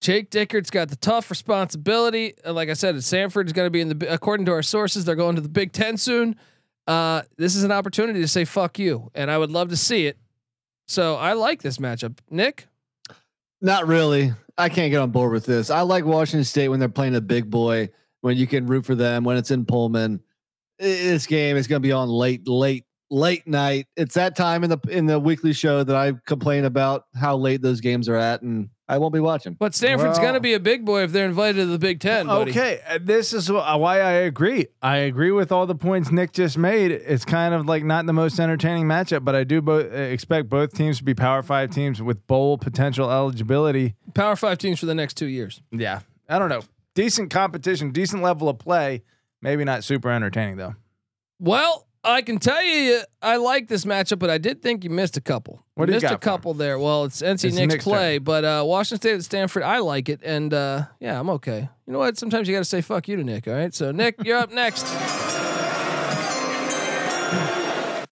Jake 0.00 0.30
Dickert's 0.30 0.70
got 0.70 0.88
the 0.88 0.96
tough 0.96 1.30
responsibility. 1.30 2.34
Uh, 2.44 2.52
Like 2.52 2.70
I 2.70 2.72
said, 2.74 3.02
Stanford 3.04 3.46
is 3.46 3.52
going 3.52 3.66
to 3.66 3.70
be 3.70 3.80
in 3.80 3.98
the, 3.98 4.12
according 4.12 4.46
to 4.46 4.52
our 4.52 4.62
sources, 4.62 5.04
they're 5.04 5.14
going 5.14 5.36
to 5.36 5.42
the 5.42 5.48
Big 5.48 5.72
Ten 5.72 5.96
soon. 5.96 6.36
Uh, 6.86 7.22
this 7.36 7.54
is 7.54 7.62
an 7.64 7.70
opportunity 7.70 8.20
to 8.20 8.28
say 8.28 8.44
fuck 8.44 8.78
you, 8.78 9.10
and 9.14 9.30
I 9.30 9.38
would 9.38 9.50
love 9.50 9.68
to 9.68 9.76
see 9.76 10.06
it. 10.06 10.16
So 10.88 11.16
I 11.16 11.34
like 11.34 11.62
this 11.62 11.78
matchup. 11.78 12.18
Nick, 12.30 12.66
Not 13.60 13.86
really. 13.86 14.32
I 14.58 14.68
can't 14.68 14.90
get 14.90 15.00
on 15.00 15.10
board 15.10 15.32
with 15.32 15.46
this. 15.46 15.70
I 15.70 15.82
like 15.82 16.04
Washington 16.04 16.44
State 16.44 16.68
when 16.68 16.80
they're 16.80 16.88
playing 16.88 17.14
a 17.14 17.20
big 17.20 17.48
boy, 17.50 17.90
when 18.22 18.36
you 18.36 18.46
can 18.46 18.66
root 18.66 18.84
for 18.84 18.94
them, 18.94 19.22
when 19.24 19.36
it's 19.36 19.50
in 19.50 19.66
Pullman. 19.66 20.20
This 20.78 21.26
game 21.26 21.56
is 21.56 21.66
going 21.66 21.80
to 21.80 21.86
be 21.86 21.92
on 21.92 22.08
late, 22.08 22.48
late, 22.48 22.84
late 23.10 23.46
night. 23.46 23.86
It's 23.96 24.14
that 24.14 24.36
time 24.36 24.64
in 24.64 24.70
the 24.70 24.78
in 24.88 25.06
the 25.06 25.18
weekly 25.18 25.52
show 25.52 25.82
that 25.84 25.96
I 25.96 26.12
complain 26.26 26.64
about 26.64 27.06
how 27.14 27.36
late 27.36 27.60
those 27.62 27.80
games 27.80 28.08
are 28.08 28.16
at, 28.16 28.42
and 28.42 28.70
I 28.88 28.98
won't 28.98 29.12
be 29.14 29.20
watching. 29.20 29.54
but 29.54 29.74
Stanford's 29.74 30.18
Well- 30.18 30.22
going 30.28 30.34
to 30.34 30.40
be 30.40 30.54
a 30.54 30.60
big 30.60 30.84
boy 30.84 31.02
if 31.04 31.12
they're 31.12 31.26
invited 31.26 31.58
to 31.60 31.66
the 31.66 31.78
Big 31.78 32.00
Ten, 32.00 32.26
buddy. 32.26 32.50
Okay, 32.50 32.80
uh, 32.88 32.98
this 33.00 33.32
is 33.32 33.50
why 33.50 34.00
I 34.00 34.12
agree. 34.12 34.66
I 34.82 34.96
agree 34.98 35.30
with 35.30 35.52
all 35.52 35.66
the 35.66 35.74
points 35.76 36.10
Nick 36.10 36.32
just 36.32 36.58
made. 36.58 36.90
It's 36.90 37.24
kind 37.24 37.54
of 37.54 37.66
like 37.66 37.84
not 37.84 38.06
the 38.06 38.12
most 38.12 38.38
entertaining 38.40 38.86
matchup, 38.86 39.24
but 39.24 39.34
I 39.36 39.44
do 39.44 39.60
bo- 39.62 39.78
uh, 39.78 39.82
expect 39.96 40.48
both 40.48 40.74
teams 40.74 40.98
to 40.98 41.04
be 41.04 41.14
Power 41.14 41.42
Five 41.42 41.70
teams 41.70 42.02
with 42.02 42.26
bowl 42.26 42.58
potential 42.58 43.10
eligibility. 43.10 43.94
Power 44.14 44.34
Five 44.36 44.58
teams 44.58 44.80
for 44.80 44.86
the 44.86 44.94
next 44.94 45.14
two 45.16 45.26
years. 45.28 45.60
Yeah, 45.70 46.00
I 46.28 46.38
don't 46.38 46.48
know. 46.48 46.62
Decent 46.96 47.30
competition, 47.30 47.92
decent 47.92 48.22
level 48.22 48.48
of 48.48 48.58
play. 48.58 49.02
Maybe 49.40 49.62
not 49.64 49.84
super 49.84 50.10
entertaining 50.10 50.56
though. 50.56 50.74
Well, 51.38 51.86
I 52.02 52.22
can 52.22 52.38
tell 52.38 52.64
you, 52.64 53.02
I 53.20 53.36
like 53.36 53.68
this 53.68 53.84
matchup, 53.84 54.18
but 54.18 54.30
I 54.30 54.38
did 54.38 54.62
think 54.62 54.84
you 54.84 54.90
missed 54.90 55.18
a 55.18 55.20
couple. 55.20 55.62
What 55.74 55.86
do 55.86 55.92
you 55.92 55.96
missed 55.96 56.04
got 56.04 56.14
a 56.14 56.18
couple 56.18 56.54
there. 56.54 56.78
Well, 56.78 57.04
it's 57.04 57.20
NC 57.20 57.44
It's 57.44 57.56
Nick's 57.56 57.74
Nick's 57.74 57.84
play, 57.84 58.18
but 58.18 58.44
uh, 58.44 58.64
Washington 58.66 59.00
State 59.00 59.14
at 59.16 59.24
Stanford, 59.24 59.62
I 59.62 59.78
like 59.78 60.08
it, 60.08 60.20
and 60.22 60.52
uh, 60.54 60.86
yeah, 60.98 61.20
I'm 61.20 61.28
okay. 61.30 61.68
You 61.86 61.92
know 61.92 61.98
what? 61.98 62.16
Sometimes 62.16 62.48
you 62.48 62.54
got 62.54 62.60
to 62.60 62.64
say 62.64 62.80
fuck 62.80 63.06
you 63.06 63.16
to 63.16 63.24
Nick. 63.24 63.46
All 63.46 63.54
right, 63.54 63.74
so 63.74 63.92
Nick, 63.92 64.16
you're 64.24 64.38
up 64.38 64.50
next. 64.50 64.84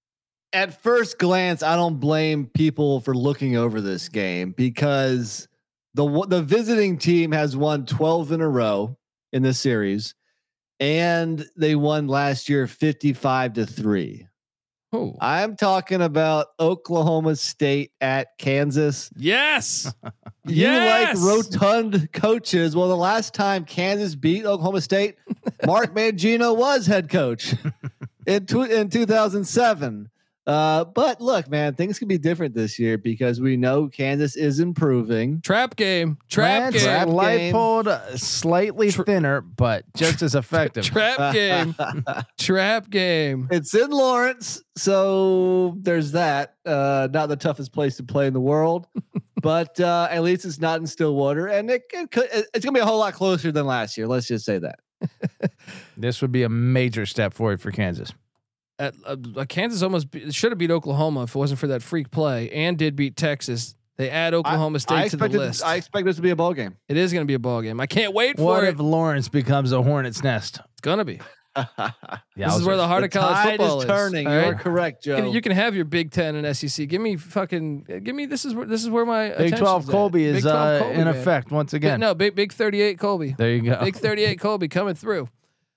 at 0.53 0.83
first 0.83 1.19
glance, 1.19 1.63
I 1.63 1.77
don't 1.77 1.99
blame 1.99 2.47
people 2.47 3.01
for 3.01 3.15
looking 3.15 3.57
over 3.57 3.81
this 3.81 4.11
game 4.11 4.53
because 4.53 5.49
the 5.95 6.27
the 6.29 6.43
visiting 6.43 6.99
team 6.99 7.33
has 7.33 7.57
won 7.57 7.87
12 7.87 8.33
in 8.33 8.43
a 8.43 8.49
row 8.49 8.99
in 9.33 9.43
this 9.43 9.59
series, 9.59 10.15
and 10.81 11.45
they 11.57 11.75
won 11.75 12.07
last 12.09 12.49
year 12.49 12.67
55 12.67 13.55
to 13.55 13.67
three. 13.67 14.27
Oh, 14.91 15.15
I'm 15.21 15.55
talking 15.57 16.01
about 16.01 16.47
Oklahoma 16.59 17.37
State 17.37 17.93
at 18.01 18.29
Kansas. 18.39 19.11
yes, 19.17 19.93
You 20.47 20.63
Yes! 20.63 21.19
like 21.19 21.27
rotund 21.63 22.11
coaches. 22.15 22.75
Well, 22.75 22.89
the 22.89 22.97
last 22.97 23.35
time 23.35 23.67
Kansas 23.67 24.15
beat 24.15 24.47
Oklahoma 24.47 24.81
State, 24.81 25.17
Mark 25.67 25.95
Mangino 25.95 26.57
was 26.57 26.87
head 26.87 27.11
coach 27.11 27.55
in, 28.27 28.47
tw- 28.47 28.71
in 28.71 28.89
2007. 28.89 30.09
Uh, 30.49 30.83
but 30.83 31.21
look, 31.21 31.47
man, 31.51 31.75
things 31.75 31.99
can 31.99 32.09
be 32.09 32.17
different 32.17 32.55
this 32.55 32.79
year 32.79 32.97
because 32.97 33.39
we 33.39 33.55
know 33.55 33.87
Kansas 33.87 34.35
is 34.35 34.61
improving. 34.61 35.43
trap 35.43 35.77
game, 35.77 36.17
trap 36.31 36.63
Lance 36.63 36.75
game, 36.77 36.85
Trap 36.85 37.09
light 37.09 37.37
game. 37.37 37.53
pulled 37.53 37.87
uh, 37.89 38.17
slightly 38.17 38.91
Tr- 38.91 39.03
thinner, 39.03 39.43
but 39.43 39.85
just 39.95 40.23
as 40.23 40.35
effective. 40.35 40.85
trap 40.87 41.35
game, 41.35 41.75
trap 42.39 42.89
game. 42.89 43.47
It's 43.51 43.75
in 43.75 43.91
Lawrence, 43.91 44.63
so 44.75 45.77
there's 45.83 46.13
that. 46.13 46.55
Uh, 46.65 47.09
not 47.13 47.29
the 47.29 47.37
toughest 47.37 47.75
place 47.75 47.99
to 47.99 48.03
play 48.03 48.27
in 48.27 48.33
the 48.33 48.41
world, 48.41 48.87
but 49.43 49.79
uh, 49.79 50.09
at 50.11 50.23
least 50.23 50.47
it's 50.47 50.59
not 50.61 50.81
in 50.81 50.87
Stillwater, 50.87 51.47
and 51.49 51.71
it, 51.71 51.83
it 51.93 52.11
could, 52.11 52.27
it's 52.33 52.65
gonna 52.65 52.73
be 52.73 52.81
a 52.81 52.87
whole 52.87 53.01
lot 53.01 53.13
closer 53.13 53.53
than 53.53 53.67
last 53.67 53.99
year. 53.99 54.07
Let's 54.07 54.27
just 54.27 54.47
say 54.47 54.59
that. 54.61 54.79
this 55.99 56.23
would 56.23 56.33
be 56.33 56.43
a 56.43 56.49
major 56.49 57.05
step 57.05 57.35
forward 57.35 57.61
for 57.61 57.71
Kansas. 57.71 58.15
At, 58.79 58.95
uh, 59.05 59.45
Kansas 59.49 59.83
almost 59.83 60.11
be, 60.11 60.31
should 60.31 60.53
have 60.53 60.59
beat 60.59 60.71
Oklahoma 60.71 61.25
if 61.25 61.35
it 61.35 61.39
wasn't 61.39 61.59
for 61.59 61.67
that 61.69 61.83
freak 61.83 62.11
play, 62.11 62.51
and 62.51 62.79
did 62.79 62.95
beat 62.95 63.17
Texas. 63.17 63.75
They 63.97 64.09
add 64.11 64.33
Oklahoma 64.33 64.79
State 64.79 64.95
I 64.95 65.09
to 65.09 65.17
the 65.17 65.25
expected, 65.25 65.39
list. 65.39 65.65
I 65.65 65.75
expect 65.75 66.07
this 66.07 66.15
to 66.17 66.23
be 66.23 66.31
a 66.31 66.37
ball 66.37 66.55
game. 66.55 66.77
it 66.89 66.97
is 66.97 67.13
going 67.13 67.25
to 67.25 67.27
be 67.27 67.35
a 67.35 67.41
ball 67.41 67.63
game. 67.63 67.81
I 67.81 67.87
can't 67.87 68.15
wait 68.15 68.37
for 68.37 68.43
it. 68.43 68.45
What 68.45 68.65
if 68.65 68.79
Lawrence 68.79 69.29
becomes 69.29 69.73
a 69.73 69.83
hornet's 69.83 70.23
nest? 70.23 70.61
It's 70.73 70.81
gonna 70.81 71.05
be. 71.05 71.21
This 72.37 72.55
is 72.55 72.65
where 72.65 72.77
the 72.77 72.87
heart 72.87 73.03
of 73.03 73.11
college 73.11 73.35
tide 73.35 73.59
football 73.59 73.79
is 73.79 73.85
is, 73.85 73.91
turning. 73.91 74.27
all 74.29 74.33
You're 74.33 74.53
right? 74.53 74.61
correct, 74.61 75.03
Joe. 75.03 75.17
You 75.17 75.23
can, 75.23 75.33
you 75.33 75.41
can 75.41 75.53
have 75.53 75.75
your 75.75 75.85
Big 75.85 76.13
Ten 76.13 76.37
and 76.37 76.57
SEC. 76.57 76.89
Give 76.89 77.01
me 77.01 77.17
fucking. 77.17 78.01
Give 78.05 78.15
me. 78.15 78.27
This 78.27 78.45
is 78.45 78.55
where. 78.55 78.65
This 78.65 78.85
is 78.85 78.91
where 78.91 79.05
my 79.05 79.31
Big 79.31 79.35
attention's 79.35 79.61
Twelve 79.61 79.89
at. 79.89 79.91
Colby 79.91 80.25
is 80.25 80.43
12 80.43 80.57
uh, 80.57 80.79
Colby, 80.85 80.95
in 80.99 81.05
man. 81.05 81.17
effect 81.17 81.51
once 81.51 81.73
Big- 81.73 81.83
again. 81.83 81.99
no, 81.99 82.15
big 82.15 82.37
Big 82.37 82.53
Thirty 82.53 82.81
Eight 82.81 83.01
Colby. 83.01 83.35
There 83.37 83.51
you 83.51 83.63
go. 83.63 83.81
Big 83.83 83.97
Thirty 83.97 84.25
Eight 84.25 84.39
Colby 84.39 84.69
coming 84.69 84.95
through. 84.95 85.29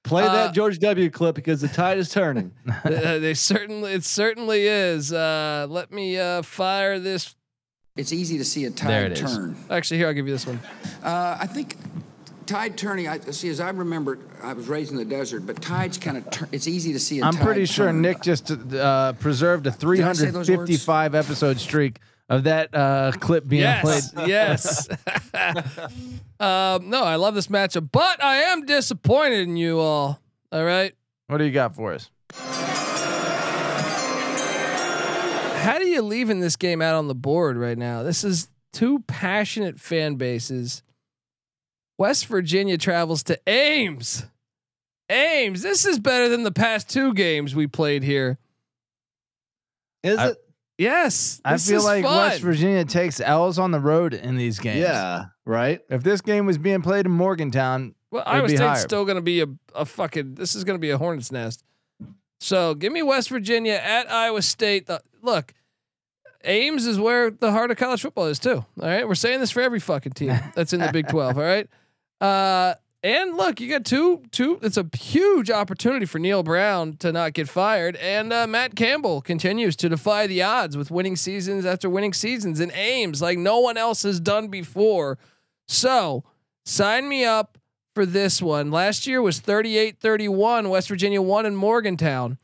Play 0.04 0.24
uh, 0.24 0.34
that 0.34 0.54
George 0.54 0.80
W. 0.80 1.10
clip 1.10 1.36
because 1.36 1.62
the 1.62 1.68
tide 1.68 1.97
is 1.97 2.10
turning. 2.10 2.52
Uh, 2.68 2.89
they 3.20 3.34
certainly. 3.34 3.93
It 3.93 4.04
certainly 4.04 4.66
is. 4.66 5.14
Uh, 5.14 5.68
let 5.70 5.91
me 5.91 6.18
uh, 6.18 6.41
fire 6.41 6.99
this. 6.99 7.36
It's 7.95 8.12
easy 8.12 8.38
to 8.38 8.45
see 8.45 8.66
a 8.66 8.72
tide 8.72 9.12
it 9.12 9.12
is. 9.14 9.20
turn. 9.20 9.56
Actually, 9.70 9.97
here 9.97 10.08
I'll 10.08 10.14
give 10.14 10.28
you 10.28 10.34
this 10.34 10.47
one. 10.47 10.60
Uh, 11.04 11.38
I 11.39 11.45
think 11.45 11.76
tide 12.45 12.78
turning. 12.78 13.08
I 13.08 13.20
see. 13.20 13.49
As 13.49 13.60
I 13.60 13.70
remember, 13.70 14.18
I 14.41 14.54
was 14.54 14.68
raised 14.68 14.91
in 14.91 14.97
the 14.97 15.06
desert, 15.06 15.45
but 15.45 15.62
tides 15.62 15.97
kind 15.97 16.18
of 16.18 16.30
turn. 16.32 16.49
It's 16.52 16.68
easy 16.68 16.93
to 16.93 16.99
see 16.99 17.20
a 17.20 17.26
I'm 17.26 17.34
tide 17.34 17.43
pretty 17.45 17.66
sure 17.66 17.88
turn. 17.88 18.02
Nick 18.02 18.22
just 18.22 18.49
uh, 18.52 19.14
preserved 19.14 19.68
a 19.68 19.70
I 19.70 19.74
say 19.74 20.32
those 20.32 20.49
words? 20.49 20.78
355 20.80 21.16
episode 21.16 21.60
streak 21.60 21.99
of 22.32 22.45
that 22.45 22.73
uh, 22.73 23.11
clip 23.19 23.45
being 23.47 23.63
Yes, 23.63 24.11
played. 24.11 24.27
yes. 24.29 24.88
um, 26.39 26.89
no, 26.89 27.03
I 27.03 27.17
love 27.17 27.36
this 27.36 27.47
matchup, 27.47 27.89
but 27.91 28.23
I 28.23 28.38
am 28.38 28.65
disappointed 28.65 29.41
in 29.47 29.57
you 29.57 29.79
all. 29.79 30.19
All 30.51 30.63
right. 30.63 30.93
What 31.27 31.38
do 31.39 31.43
you 31.43 31.51
got 31.51 31.75
for 31.75 31.93
us? 31.93 32.09
How 35.63 35.77
do 35.77 35.86
you 35.88 36.01
leaving 36.01 36.39
this 36.39 36.55
game 36.55 36.82
out 36.82 36.95
on 36.95 37.07
the 37.07 37.13
board 37.15 37.55
right 37.57 37.77
now? 37.77 38.01
This 38.01 38.23
is 38.23 38.49
two 38.73 38.99
passionate 39.07 39.79
fan 39.79 40.15
bases. 40.15 40.82
West 41.99 42.25
Virginia 42.25 42.77
travels 42.79 43.21
to 43.23 43.39
Ames. 43.45 44.25
Ames. 45.09 45.61
This 45.61 45.86
is 45.86 45.99
better 45.99 46.29
than 46.29 46.41
the 46.43 46.51
past 46.51 46.89
two 46.89 47.13
games 47.13 47.53
we 47.53 47.67
played 47.67 48.01
here. 48.03 48.39
Is 50.03 50.17
I- 50.17 50.29
it? 50.29 50.38
Yes. 50.82 51.39
I 51.45 51.57
feel 51.57 51.84
like 51.84 52.03
fun. 52.03 52.17
West 52.17 52.41
Virginia 52.41 52.84
takes 52.86 53.19
L's 53.21 53.59
on 53.59 53.71
the 53.71 53.79
road 53.79 54.13
in 54.13 54.36
these 54.36 54.57
games. 54.59 54.79
Yeah. 54.79 55.25
Right. 55.45 55.82
If 55.89 56.03
this 56.03 56.21
game 56.21 56.45
was 56.45 56.57
being 56.57 56.82
played 56.82 57.05
in 57.05 57.11
Morgantown, 57.11 57.93
Well, 58.09 58.23
It'd 58.23 58.34
Iowa 58.34 58.47
be 58.47 58.55
State's 58.55 58.61
higher. 58.67 58.75
still 58.82 59.05
going 59.05 59.15
to 59.17 59.21
be 59.21 59.41
a, 59.41 59.47
a 59.75 59.86
fucking. 59.86 60.36
This 60.36 60.55
is 60.55 60.63
going 60.63 60.77
to 60.77 60.82
be 60.82 60.89
a 60.89 60.97
hornet's 60.97 61.32
nest. 61.32 61.63
So 62.39 62.73
give 62.73 62.91
me 62.91 63.03
West 63.03 63.29
Virginia 63.29 63.73
at 63.73 64.11
Iowa 64.11 64.41
State. 64.41 64.88
The, 64.88 65.01
look, 65.21 65.53
Ames 66.43 66.88
is 66.88 66.99
where 66.99 67.29
the 67.29 67.51
heart 67.51 67.69
of 67.69 67.77
college 67.77 68.01
football 68.01 68.25
is 68.25 68.39
too. 68.39 68.55
All 68.55 68.65
right, 68.88 69.07
we're 69.07 69.13
saying 69.15 69.39
this 69.39 69.51
for 69.51 69.61
every 69.61 69.79
fucking 69.79 70.13
team 70.13 70.38
that's 70.55 70.73
in 70.73 70.79
the 70.79 70.91
Big 70.91 71.07
Twelve. 71.09 71.38
All 71.38 71.43
right, 71.43 71.67
uh, 72.19 72.73
and 73.04 73.36
look, 73.36 73.60
you 73.60 73.68
got 73.68 73.84
two 73.84 74.22
two. 74.32 74.60
It's 74.62 74.78
a 74.78 74.88
huge 74.95 75.49
opportunity 75.49 76.06
for 76.06 76.20
Neal 76.20 76.43
Brown 76.43 76.97
to 76.97 77.12
not 77.12 77.34
get 77.34 77.49
fired, 77.49 77.95
and 77.95 78.32
uh, 78.32 78.45
Matt 78.45 78.76
Campbell 78.76 79.22
continues 79.22 79.76
to 79.78 79.89
defy 79.89 80.28
the 80.28 80.43
odds 80.43 80.78
with 80.78 80.91
winning 80.91 81.16
seasons 81.16 81.66
after 81.66 81.89
winning 81.89 82.14
seasons 82.14 82.60
and 82.60 82.72
aims 82.76 83.22
like 83.22 83.39
no 83.39 83.60
one 83.60 83.78
else 83.78 84.04
has 84.04 84.20
done 84.20 84.49
before. 84.49 85.18
So 85.68 86.24
sign 86.66 87.10
me 87.10 87.26
up 87.26 87.58
for 87.95 88.06
this 88.06 88.41
one. 88.41 88.72
Last 88.72 89.08
year 89.08 89.22
was 89.22 89.41
38-31. 89.41 90.70
West 90.70 90.88
Virginia 90.88 91.22
won 91.22 91.45
in 91.45 91.56
Morgantown. 91.56 92.38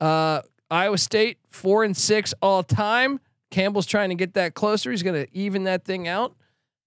Uh, 0.00 0.42
Iowa 0.70 0.98
State 0.98 1.38
four 1.48 1.84
and 1.84 1.96
six 1.96 2.34
all 2.42 2.62
time. 2.64 3.20
Campbell's 3.50 3.86
trying 3.86 4.08
to 4.08 4.14
get 4.16 4.34
that 4.34 4.54
closer. 4.54 4.90
He's 4.90 5.02
going 5.02 5.26
to 5.26 5.36
even 5.36 5.64
that 5.64 5.84
thing 5.84 6.08
out 6.08 6.34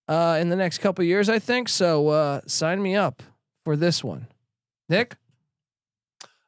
uh, 0.07 0.37
in 0.39 0.49
the 0.49 0.55
next 0.55 0.79
couple 0.79 1.03
years, 1.03 1.29
I 1.29 1.39
think. 1.39 1.69
So 1.69 2.09
uh, 2.09 2.41
sign 2.47 2.81
me 2.81 2.95
up 2.95 3.23
for 3.63 3.75
this 3.75 4.03
one, 4.03 4.27
Nick. 4.89 5.15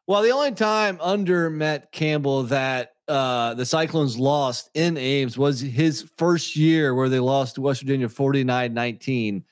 Well, 0.05 0.21
the 0.21 0.31
only 0.31 0.53
time 0.53 0.99
under 1.01 1.49
Matt 1.49 1.91
Campbell 1.91 2.43
that 2.43 2.93
uh, 3.07 3.53
the 3.55 3.65
Cyclones 3.65 4.17
lost 4.17 4.69
in 4.73 4.97
Ames 4.97 5.37
was 5.37 5.59
his 5.59 6.09
first 6.17 6.55
year 6.55 6.93
where 6.95 7.09
they 7.09 7.19
lost 7.19 7.55
to 7.55 7.61
West 7.61 7.81
Virginia 7.81 8.07
49 8.07 8.73
19. 8.73 9.43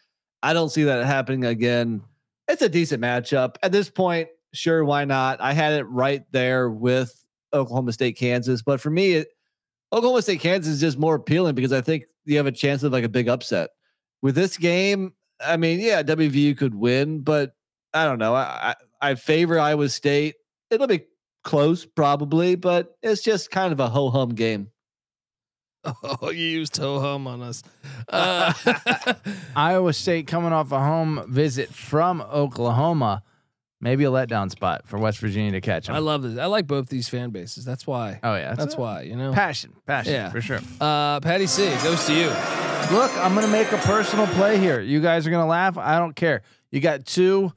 I 0.44 0.54
don't 0.54 0.70
see 0.70 0.84
that 0.84 1.06
happening 1.06 1.46
again. 1.46 2.02
It's 2.48 2.62
a 2.62 2.70
decent 2.70 3.02
matchup. 3.02 3.56
At 3.64 3.72
this 3.72 3.90
point, 3.90 4.30
sure, 4.54 4.86
why 4.86 5.06
not? 5.06 5.42
I 5.42 5.54
had 5.54 5.74
it 5.74 5.84
right 5.84 6.24
there 6.32 6.70
with 6.70 7.26
Oklahoma 7.54 7.94
State, 7.94 8.18
Kansas. 8.18 8.62
But 8.62 8.80
for 8.80 8.90
me, 8.90 9.14
it, 9.14 9.30
Oklahoma 9.92 10.22
State, 10.22 10.42
Kansas 10.42 10.76
is 10.76 10.82
just 10.82 10.98
more 10.98 11.16
appealing 11.16 11.56
because 11.56 11.74
I 11.74 11.82
think 11.82 12.06
you 12.26 12.38
have 12.38 12.46
a 12.46 12.52
chance 12.52 12.84
of 12.84 12.92
like 12.92 13.04
a 13.04 13.10
big 13.10 13.28
upset. 13.28 13.72
With 14.26 14.34
this 14.34 14.58
game, 14.58 15.14
I 15.40 15.56
mean, 15.56 15.80
yeah, 15.80 16.02
WVU 16.02 16.58
could 16.58 16.74
win, 16.74 17.20
but 17.20 17.54
I 17.94 18.06
don't 18.06 18.18
know. 18.18 18.34
I, 18.34 18.74
I, 19.02 19.10
I 19.12 19.14
favor 19.14 19.60
Iowa 19.60 19.88
State. 19.88 20.34
It'll 20.72 20.88
be 20.88 21.04
close, 21.44 21.86
probably, 21.86 22.56
but 22.56 22.96
it's 23.04 23.22
just 23.22 23.52
kind 23.52 23.72
of 23.72 23.80
a 23.80 23.88
ho 23.88 24.10
hum 24.10 24.30
game. 24.30 24.72
Oh, 25.84 26.30
you 26.32 26.44
used 26.44 26.76
ho 26.78 27.00
hum 27.00 27.28
on 27.28 27.44
us. 27.44 27.62
Uh, 28.10 28.52
Iowa 29.56 29.94
State 29.94 30.26
coming 30.26 30.54
off 30.54 30.72
a 30.72 30.80
home 30.80 31.24
visit 31.30 31.70
from 31.70 32.20
Oklahoma, 32.22 33.22
maybe 33.82 34.04
a 34.06 34.10
letdown 34.10 34.50
spot 34.50 34.84
for 34.86 34.98
West 34.98 35.20
Virginia 35.20 35.52
to 35.52 35.62
catch 35.62 35.88
them. 35.88 35.96
I 35.96 36.00
love 36.00 36.24
this. 36.24 36.38
I 36.40 36.46
like 36.46 36.68
both 36.68 36.88
these 36.90 37.08
fan 37.10 37.30
bases. 37.32 37.66
That's 37.66 37.86
why. 37.86 38.20
oh 38.24 38.36
yeah, 38.36 38.56
That's 38.56 38.76
a- 38.76 38.80
why. 38.80 39.02
You 39.04 39.16
know. 39.16 39.34
passion, 39.34 39.74
passion 39.86 40.14
Yeah. 40.14 40.30
for 40.30 40.42
sure. 40.42 40.60
Uh, 40.82 41.20
Patty 41.20 41.48
C 41.48 41.66
goes 41.84 42.06
to 42.06 42.14
you. 42.14 42.28
Look, 42.96 43.12
I'm 43.18 43.34
gonna 43.34 43.48
make 43.48 43.72
a 43.72 43.78
personal 43.78 44.28
play 44.28 44.58
here. 44.60 44.80
You 44.82 45.02
guys 45.02 45.26
are 45.26 45.32
gonna 45.32 45.48
laugh. 45.48 45.78
I 45.78 45.98
don't 46.00 46.16
care. 46.16 46.42
You 46.72 46.80
got 46.82 47.06
two 47.06 47.52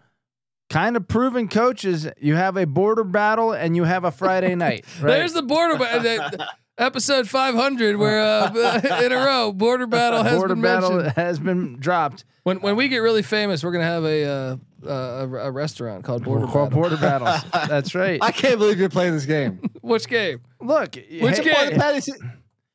kind 0.71 0.97
of 0.97 1.07
proven 1.09 1.49
coaches. 1.49 2.07
You 2.19 2.35
have 2.37 2.57
a 2.57 2.67
border 2.67 3.05
battle 3.05 3.53
and 3.53 3.75
you 3.77 3.85
have 3.85 4.05
a 4.05 4.11
Friday 4.11 4.55
night. 4.55 4.85
Right? 5.01 5.13
There's 5.13 5.33
the 5.33 5.43
border 5.43 5.77
ba- 5.77 6.01
the, 6.03 6.49
episode 6.79 7.29
500 7.29 7.97
where 7.97 8.21
uh, 8.21 9.01
in 9.05 9.13
a 9.13 9.17
row 9.17 9.53
border 9.53 9.87
battle 9.87 10.23
has 10.23 10.39
border 10.39 10.55
been 10.55 10.63
battle 10.63 10.91
mentioned. 10.93 11.13
has 11.17 11.39
been 11.39 11.77
dropped. 11.79 12.25
When 12.45 12.61
when 12.61 12.77
we 12.77 12.89
get 12.89 12.99
really 12.99 13.23
famous, 13.23 13.63
we're 13.63 13.73
gonna 13.73 13.85
have 13.85 14.05
a 14.05 14.25
uh, 14.25 14.57
uh, 14.87 14.91
a, 14.91 15.35
a 15.49 15.51
restaurant 15.51 16.05
called 16.05 16.25
Border 16.25 16.47
We're 16.47 16.53
called 16.53 16.71
Battle. 16.71 16.83
border 16.83 16.97
battles. 16.97 17.43
That's 17.69 17.95
right. 17.95 18.19
I 18.23 18.31
can't 18.31 18.59
believe 18.59 18.79
you're 18.79 18.89
playing 18.89 19.13
this 19.15 19.27
game. 19.27 19.61
Which 19.81 20.07
game? 20.09 20.41
Look, 20.61 20.95
Which 20.95 21.39
hey, 21.39 21.43
game? 21.71 21.79
Patty 21.79 22.13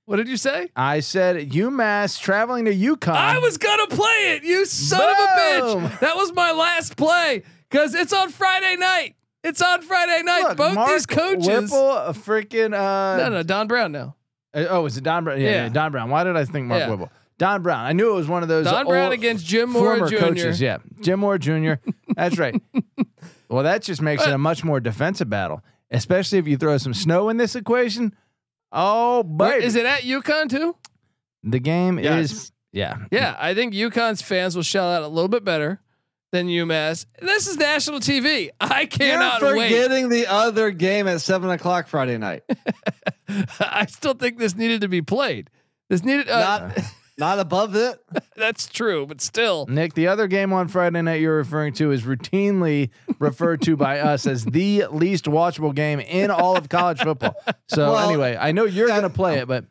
What 0.05 0.17
did 0.17 0.27
you 0.27 0.37
say? 0.37 0.69
I 0.75 0.99
said 0.99 1.49
UMass 1.51 2.19
traveling 2.19 2.65
to 2.65 2.73
UConn. 2.75 3.13
I 3.15 3.39
was 3.39 3.57
gonna 3.57 3.87
play 3.87 4.35
it. 4.35 4.43
You 4.43 4.65
son 4.65 5.01
of 5.01 5.15
a 5.15 5.27
bitch. 5.89 5.99
That 6.01 6.15
was 6.17 6.33
my 6.33 6.51
last 6.51 6.97
play 6.97 7.43
because 7.69 7.95
it's 7.95 8.13
on 8.13 8.29
Friday 8.29 8.75
night. 8.75 9.15
It's 9.43 9.61
on 9.61 9.81
Friday 9.81 10.23
night. 10.23 10.41
Look, 10.43 10.57
Both 10.57 10.75
Mark 10.75 10.89
these 10.89 11.05
coaches. 11.05 11.47
Mark 11.47 11.61
Whipple, 11.63 11.91
a 11.91 12.13
freaking 12.13 12.73
uh, 12.73 13.17
No, 13.17 13.29
no, 13.29 13.43
Don 13.43 13.67
Brown 13.67 13.91
now. 13.91 14.15
Uh, 14.53 14.65
Oh, 14.69 14.85
is 14.85 14.97
it 14.97 15.03
Don 15.03 15.23
Brown? 15.23 15.39
Yeah, 15.41 15.47
Yeah. 15.49 15.63
yeah, 15.63 15.69
Don 15.69 15.91
Brown. 15.91 16.09
Why 16.09 16.23
did 16.23 16.37
I 16.37 16.45
think 16.45 16.67
Mark 16.67 16.79
Yeah. 16.81 16.89
Whipple? 16.91 17.11
Don 17.39 17.61
Brown. 17.61 17.83
I 17.85 17.91
knew 17.93 18.11
it 18.11 18.15
was 18.15 18.27
one 18.27 18.43
of 18.43 18.49
those. 18.49 18.65
Don 18.65 18.85
Brown 18.85 19.11
against 19.11 19.45
Jim 19.45 19.69
Mora 19.71 19.97
former 19.97 20.09
Jr. 20.09 20.17
coaches. 20.17 20.61
Yeah, 20.61 20.77
Jim 21.01 21.19
Mora 21.19 21.39
Jr. 21.39 21.73
That's 22.15 22.37
right. 22.37 22.55
well, 23.49 23.63
that 23.63 23.81
just 23.81 24.01
makes 24.01 24.25
it 24.25 24.31
a 24.31 24.37
much 24.37 24.63
more 24.63 24.79
defensive 24.79 25.29
battle, 25.29 25.61
especially 25.91 26.37
if 26.37 26.47
you 26.47 26.55
throw 26.57 26.77
some 26.77 26.93
snow 26.93 27.29
in 27.29 27.37
this 27.37 27.55
equation. 27.55 28.15
Oh, 28.71 29.23
but 29.23 29.61
Is 29.61 29.75
it 29.75 29.85
at 29.85 30.01
UConn 30.01 30.49
too? 30.49 30.75
the 31.43 31.59
game 31.59 31.99
Yes. 31.99 32.31
is 32.31 32.51
yeah. 32.71 32.97
Yeah, 33.11 33.35
I 33.37 33.53
think 33.53 33.73
UConn's 33.73 34.21
fans 34.21 34.55
will 34.55 34.63
shout 34.63 34.93
out 34.95 35.03
a 35.03 35.07
little 35.07 35.27
bit 35.27 35.43
better 35.43 35.81
than 36.33 36.47
UMass. 36.47 37.05
This 37.21 37.47
is 37.47 37.57
national 37.57 37.99
TV. 37.99 38.49
I 38.59 38.87
cannot 38.87 39.39
You're 39.39 39.55
wait. 39.55 39.71
forgetting 39.71 40.09
the 40.09 40.27
other 40.27 40.71
game 40.71 41.07
at 41.07 41.21
seven 41.21 41.51
o'clock 41.51 41.87
Friday 41.87 42.17
night. 42.17 42.41
I 43.59 43.85
still 43.85 44.15
think 44.15 44.39
this 44.39 44.55
needed 44.55 44.81
to 44.81 44.87
be 44.87 45.03
played. 45.03 45.51
This 45.89 46.03
needed. 46.03 46.27
Uh, 46.27 46.39
Not, 46.39 46.79
not 47.19 47.39
above 47.39 47.75
it. 47.75 48.03
that's 48.35 48.67
true, 48.67 49.05
but 49.05 49.21
still. 49.21 49.67
Nick, 49.67 49.93
the 49.93 50.07
other 50.07 50.25
game 50.25 50.51
on 50.53 50.67
Friday 50.67 51.03
night 51.03 51.21
you're 51.21 51.37
referring 51.37 51.73
to 51.73 51.91
is 51.91 52.01
routinely 52.01 52.89
referred 53.19 53.61
to 53.61 53.77
by 53.77 53.99
us 53.99 54.25
as 54.25 54.43
the 54.43 54.85
least 54.91 55.25
watchable 55.25 55.73
game 55.73 55.99
in 55.99 56.31
all 56.31 56.57
of 56.57 56.67
college 56.67 57.01
football. 57.01 57.35
So 57.67 57.91
Well, 57.91 58.09
anyway, 58.09 58.35
I 58.39 58.53
know 58.53 58.65
you're 58.65 58.87
going 58.87 59.03
to 59.03 59.09
play 59.11 59.37
it, 59.37 59.47
but 59.47 59.65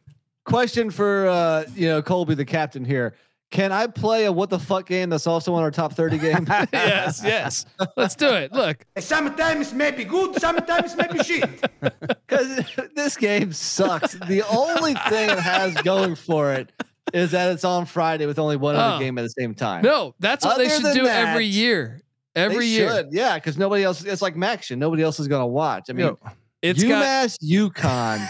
Question 0.44 0.90
for 0.90 1.28
uh, 1.28 1.64
you 1.76 1.88
know 1.88 2.02
Colby, 2.02 2.34
the 2.34 2.44
captain 2.44 2.84
here. 2.84 3.14
Can 3.52 3.70
I 3.70 3.86
play 3.86 4.24
a 4.24 4.32
what 4.32 4.50
the 4.50 4.58
fuck 4.58 4.86
game 4.86 5.10
that's 5.10 5.26
also 5.26 5.52
on 5.54 5.62
our 5.62 5.70
top 5.70 5.92
thirty 5.92 6.18
game? 6.18 6.46
yes, 6.72 7.20
yes. 7.22 7.66
Let's 7.96 8.16
do 8.16 8.28
it. 8.34 8.50
Look, 8.52 8.84
Sometimes 8.98 9.72
maybe 9.74 10.04
good, 10.04 10.40
sometimes 10.40 10.96
maybe 10.96 11.22
shit. 11.22 11.48
Because 12.26 12.64
this 12.96 13.16
game 13.18 13.52
sucks. 13.52 14.14
The 14.14 14.42
only 14.50 14.94
thing 14.94 15.28
it 15.28 15.38
has 15.38 15.74
going 15.82 16.14
for 16.14 16.52
it 16.54 16.72
is 17.12 17.32
that 17.32 17.52
it's 17.52 17.62
on 17.64 17.84
Friday 17.84 18.24
with 18.24 18.38
only 18.38 18.56
one 18.56 18.74
Oh. 18.74 18.78
other 18.78 19.04
game 19.04 19.18
at 19.18 19.22
the 19.22 19.28
same 19.28 19.54
time. 19.54 19.82
no, 19.82 20.14
that's 20.18 20.44
what 20.46 20.56
they 20.56 20.70
should 20.70 20.94
do 20.94 21.04
that, 21.04 21.28
every 21.28 21.44
year. 21.44 22.00
Every 22.34 22.60
They 22.60 22.66
year. 22.72 22.90
should, 22.90 23.08
yeah, 23.12 23.34
because 23.34 23.58
nobody 23.58 23.84
else. 23.84 24.02
It's 24.02 24.22
like 24.22 24.34
Maction. 24.34 24.78
Nobody 24.78 25.02
else 25.02 25.20
is 25.20 25.28
going 25.28 25.42
to 25.42 25.46
watch. 25.46 25.90
I 25.90 25.92
mean, 25.92 26.16
It's 26.62 26.82
got 26.82 27.04
UMass, 27.04 27.36
UConn. 27.44 28.26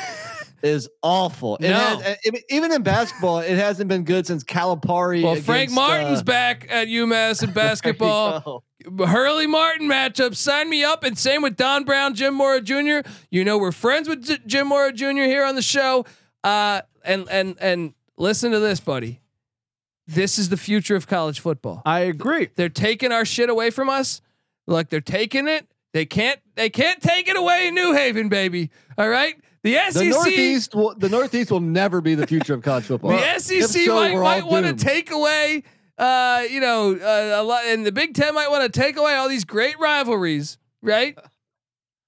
Is 0.62 0.88
awful. 1.02 1.56
It 1.56 1.68
No. 1.70 1.74
has, 1.74 2.16
e- 2.26 2.42
even 2.50 2.72
in 2.72 2.82
basketball, 2.82 3.38
it 3.40 3.56
hasn't 3.56 3.88
been 3.88 4.04
good 4.04 4.26
since 4.26 4.44
Calipari. 4.44 5.22
Well, 5.22 5.36
Frank 5.36 5.70
Martin's 5.70 6.20
uh, 6.20 6.24
back 6.24 6.66
at 6.70 6.88
UMass 6.88 7.42
in 7.42 7.52
basketball. 7.54 8.64
Hurley 8.98 9.46
Martin 9.46 9.88
matchup. 9.88 10.34
Sign 10.36 10.68
me 10.68 10.82
up. 10.84 11.04
And 11.04 11.16
same 11.18 11.42
with 11.42 11.56
Don 11.56 11.84
Brown, 11.84 12.14
Jim 12.14 12.34
Mora 12.34 12.60
Jr. 12.60 13.08
You 13.30 13.44
know 13.44 13.58
we're 13.58 13.72
friends 13.72 14.08
with 14.08 14.24
J- 14.24 14.38
Jim 14.46 14.68
Mora 14.68 14.92
Jr. 14.92 15.06
here 15.24 15.44
on 15.44 15.54
the 15.54 15.62
show. 15.62 16.04
Uh, 16.44 16.82
and 17.04 17.28
and 17.30 17.56
and 17.60 17.94
listen 18.16 18.50
to 18.52 18.58
this, 18.60 18.80
buddy. 18.80 19.20
This 20.08 20.38
is 20.38 20.48
the 20.48 20.56
future 20.56 20.96
of 20.96 21.06
college 21.06 21.38
football. 21.40 21.80
I 21.86 22.00
agree. 22.00 22.48
They're 22.56 22.68
taking 22.68 23.12
our 23.12 23.24
shit 23.24 23.48
away 23.48 23.70
from 23.70 23.88
us. 23.88 24.20
Like 24.66 24.88
they're 24.90 25.00
taking 25.00 25.46
it. 25.48 25.66
They 25.92 26.06
can't. 26.06 26.40
They 26.56 26.68
can't 26.70 27.00
take 27.00 27.28
it 27.28 27.36
away 27.36 27.68
in 27.68 27.74
New 27.74 27.92
Haven, 27.94 28.28
baby. 28.28 28.70
All 28.98 29.08
right. 29.08 29.36
The 29.62 29.74
SEC. 29.90 29.94
The 29.94 30.04
Northeast, 30.10 30.74
will, 30.74 30.94
the 30.96 31.08
Northeast 31.08 31.50
will 31.50 31.60
never 31.60 32.00
be 32.00 32.14
the 32.14 32.26
future 32.26 32.54
of 32.54 32.62
college 32.62 32.84
football. 32.84 33.12
The 33.12 33.38
SEC 33.38 33.84
so, 33.84 33.94
might, 33.94 34.16
might 34.16 34.46
want 34.46 34.66
to 34.66 34.74
take 34.74 35.10
away, 35.12 35.62
uh, 35.98 36.42
you 36.50 36.60
know, 36.60 36.94
uh, 36.94 37.40
a 37.40 37.44
lot, 37.44 37.64
and 37.66 37.86
the 37.86 37.92
Big 37.92 38.14
Ten 38.14 38.34
might 38.34 38.50
want 38.50 38.70
to 38.72 38.80
take 38.80 38.96
away 38.96 39.14
all 39.14 39.28
these 39.28 39.44
great 39.44 39.78
rivalries, 39.78 40.58
right? 40.82 41.16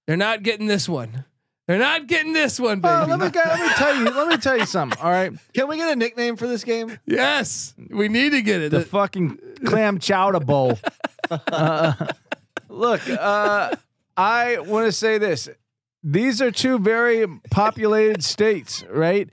They're 0.06 0.16
not 0.16 0.42
getting 0.42 0.66
this 0.66 0.88
one. 0.88 1.24
They're 1.66 1.78
not 1.78 2.08
getting 2.08 2.34
this 2.34 2.60
one, 2.60 2.80
baby. 2.80 2.92
Well, 2.92 3.16
let 3.16 3.34
me 3.34 3.40
let 3.40 3.60
me 3.60 3.68
tell 3.74 3.96
you. 3.96 4.04
Let 4.10 4.28
me 4.28 4.36
tell 4.36 4.58
you 4.58 4.66
something. 4.66 5.00
All 5.00 5.10
right, 5.10 5.32
Can 5.54 5.66
we 5.66 5.76
get 5.78 5.90
a 5.90 5.96
nickname 5.96 6.36
for 6.36 6.46
this 6.46 6.62
game? 6.62 6.98
yes, 7.06 7.74
we 7.88 8.08
need 8.08 8.30
to 8.30 8.42
get 8.42 8.60
it. 8.60 8.70
the 8.70 8.82
fucking 8.82 9.38
clam 9.64 9.98
chowder 9.98 10.40
bowl. 10.40 10.78
Uh, 11.30 11.94
look, 12.68 13.00
uh, 13.08 13.74
I 14.14 14.58
want 14.58 14.84
to 14.84 14.92
say 14.92 15.16
this. 15.16 15.48
These 16.06 16.42
are 16.42 16.50
two 16.50 16.78
very 16.78 17.26
populated 17.50 18.22
states, 18.22 18.84
right? 18.90 19.28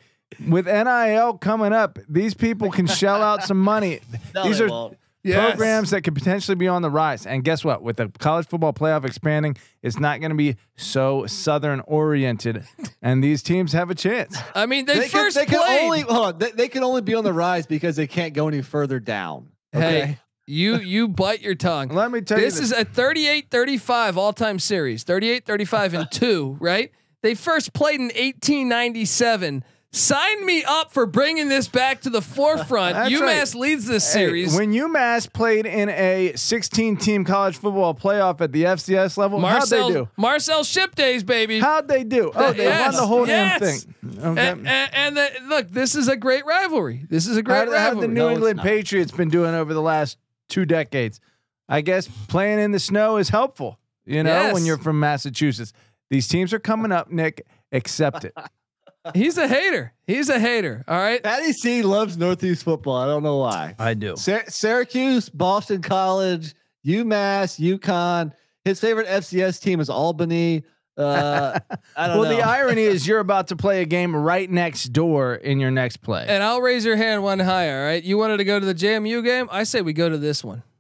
With 0.48 0.66
NIL 0.66 1.38
coming 1.38 1.74
up, 1.74 2.00
these 2.08 2.34
people 2.34 2.72
can 2.72 2.88
shell 2.88 3.22
out 3.22 3.44
some 3.44 3.60
money. 3.60 4.00
No, 4.34 4.44
these 4.46 4.62
are 4.62 4.70
won't. 4.70 4.98
Yes. 5.24 5.50
programs 5.52 5.92
that 5.92 6.02
could 6.04 6.16
potentially 6.16 6.56
be 6.56 6.68
on 6.70 6.82
the 6.82 6.90
rise. 6.90 7.28
And 7.28 7.44
guess 7.44 7.64
what? 7.66 7.84
With 7.84 7.98
the 7.98 8.08
college 8.18 8.48
football 8.48 8.74
playoff 8.74 9.06
expanding, 9.06 9.56
it's 9.84 10.00
not 10.00 10.20
going 10.22 10.32
to 10.32 10.36
be 10.38 10.56
so 10.78 11.28
southern 11.28 11.82
oriented, 11.82 12.64
and 13.04 13.22
these 13.24 13.44
teams 13.44 13.74
have 13.74 13.90
a 13.92 13.96
chance. 13.96 14.36
I 14.56 14.66
mean, 14.66 14.86
they, 14.86 14.96
They 14.96 15.10
can, 15.10 15.26
first 15.26 15.36
they 15.36 15.46
can 15.46 15.60
only 15.60 16.02
hold 16.02 16.26
on, 16.26 16.38
they, 16.40 16.52
they 16.52 16.68
can 16.70 16.84
only 16.84 17.02
be 17.02 17.14
on 17.14 17.24
the 17.24 17.34
rise 17.34 17.68
because 17.68 17.96
they 17.98 18.08
can't 18.08 18.34
go 18.34 18.48
any 18.48 18.62
further 18.64 19.00
down. 19.00 19.50
Okay. 19.76 20.06
Hey, 20.06 20.18
you 20.48 20.80
you 20.80 21.08
bite 21.08 21.42
your 21.42 21.56
tongue. 21.56 21.90
Let 21.90 22.12
me 22.12 22.22
tell 22.22 22.38
This 22.38 22.56
you, 22.56 22.62
This 22.62 22.72
is 22.72 22.78
a 22.78 22.86
38-35 22.86 24.18
all-time 24.18 24.60
series. 24.60 25.04
38-35 25.06 25.94
and 25.94 26.12
2, 26.12 26.58
right? 26.62 26.92
They 27.22 27.36
first 27.36 27.74
played 27.74 28.00
in 28.00 28.08
1897. 28.08 29.64
Sign 29.94 30.46
me 30.46 30.64
up 30.64 30.94
for 30.94 31.06
bringing 31.06 31.50
this 31.50 31.68
back 31.68 32.00
to 32.04 32.10
the 32.10 32.22
forefront. 32.22 32.94
That's 32.96 33.12
UMass 33.14 33.56
leads 33.56 33.86
this 33.86 34.06
Hey, 34.14 34.20
series. 34.22 34.56
when 34.56 34.72
UMass 34.72 35.32
played 35.32 35.66
in 35.66 35.90
a 35.90 36.32
16 36.34 36.96
team 36.96 37.26
college 37.26 37.58
football 37.58 37.94
playoff 37.94 38.40
at 38.40 38.54
the 38.54 38.64
FCS 38.64 39.18
level, 39.18 39.40
Marcel 39.40 39.82
how'd 39.82 39.90
they 39.92 39.94
do? 40.00 40.10
Marcel 40.16 40.64
Shipp 40.64 40.96
Days, 40.96 41.24
baby. 41.24 41.60
How'd 41.60 41.90
they 41.90 42.06
do? 42.06 42.32
Oh, 42.34 42.54
they 42.54 42.64
Yes, 42.64 42.94
won 42.94 43.02
the 43.02 43.08
whole 43.08 43.28
yes. 43.28 43.60
damn 43.60 43.70
thing. 43.70 43.96
Okay. 44.32 44.50
and, 44.50 44.68
and, 44.68 44.90
and 44.94 45.18
the, 45.18 45.30
look, 45.48 45.70
this 45.70 45.94
is 45.96 46.08
a 46.08 46.16
great 46.16 46.46
rivalry. 46.46 47.06
This 47.10 47.28
is 47.28 47.36
a 47.36 47.42
How 47.42 47.66
great 47.66 47.68
how 47.78 47.78
have 47.90 48.00
the. 48.00 48.08
New 48.08 48.14
No, 48.14 48.30
England. 48.32 48.62
Patriots 48.62 49.12
been 49.12 49.30
doing 49.30 49.54
over 49.54 49.74
the 49.74 49.82
last 49.82 50.18
two 50.52 50.66
decades? 50.66 51.20
I 51.68 51.82
guess 51.82 52.08
playing 52.28 52.60
in 52.60 52.72
the 52.72 52.80
snow 52.80 53.18
is 53.18 53.30
helpful, 53.30 53.80
you 54.06 54.22
know, 54.24 54.54
when 54.54 54.66
you're 54.66 54.78
from 54.78 55.00
Massachusetts. 55.00 55.74
These 56.10 56.28
teams 56.28 56.54
are 56.54 56.60
coming 56.60 56.92
up, 56.92 57.10
Nick. 57.12 57.46
Accept 57.72 58.26
it. 58.26 58.34
He's 59.16 59.38
a 59.38 59.48
hater. 59.48 59.94
He's 60.06 60.30
a 60.30 60.40
hater. 60.40 60.84
All 60.88 60.98
right. 60.98 61.24
Patty 61.24 61.54
C 61.54 61.82
loves 61.82 62.18
Northeast 62.18 62.64
football. 62.64 62.98
I 62.98 63.06
don't 63.08 63.24
know 63.24 63.38
why. 63.38 63.74
I 63.80 63.94
do. 63.96 64.16
Sy- 64.16 64.44
Syracuse, 64.48 65.28
Boston 65.30 65.82
College, 65.82 66.54
UMass, 66.86 67.60
UConn. 67.60 68.32
His 68.64 68.80
favorite 68.80 69.08
FCS 69.08 69.60
team 69.60 69.80
is 69.80 69.90
Albany. 69.90 70.64
Uh, 70.98 71.60
I 71.96 72.08
don't 72.08 72.20
Well, 72.20 72.30
know. 72.30 72.36
the 72.38 72.42
irony 72.42 72.84
is 72.84 73.08
you're 73.08 73.20
about 73.20 73.48
to 73.48 73.56
play 73.56 73.82
a 73.82 73.86
game 73.86 74.16
right 74.16 74.50
next 74.50 74.90
door 74.94 75.36
in 75.36 75.60
your 75.60 75.72
next 75.72 75.98
play. 75.98 76.26
And 76.28 76.44
I'll 76.44 76.62
raise 76.62 76.84
your 76.86 76.96
hand 76.98 77.24
one 77.24 77.40
higher. 77.40 77.80
All 77.80 77.86
right. 77.86 78.04
You 78.04 78.18
wanted 78.18 78.38
to 78.38 78.44
go 78.44 78.60
to 78.60 78.66
the 78.66 78.76
JMU 78.76 79.24
game? 79.24 79.48
I 79.52 79.64
say 79.64 79.82
we 79.82 79.94
go 79.94 80.10
to 80.10 80.18
this 80.18 80.44
one. 80.44 80.64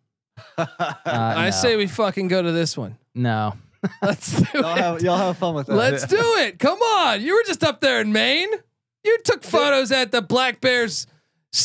Uh, 0.58 0.66
I 1.06 1.46
no. 1.46 1.52
say 1.52 1.76
we 1.76 1.88
fucking 1.88 2.28
go 2.28 2.42
to 2.42 2.52
this 2.52 2.78
one. 2.78 2.98
no. 3.16 3.54
Let's 4.04 4.32
do 4.40 4.60
y'all, 4.60 4.76
it. 4.76 4.78
have, 4.78 5.02
y'all 5.02 5.18
have 5.18 5.38
fun 5.38 5.56
with 5.56 5.66
that. 5.68 5.76
Let's 5.76 6.06
do 6.06 6.18
it. 6.20 6.60
Come 6.60 6.78
on. 6.80 7.20
You 7.22 7.34
were 7.36 7.44
just 7.48 7.64
up 7.64 7.82
there 7.82 8.00
in 8.00 8.12
Maine. 8.14 8.50
You 9.04 9.18
took 9.24 9.42
photos 9.44 9.92
at 9.92 10.12
the 10.12 10.22
Black 10.22 10.62
Bears 10.62 11.08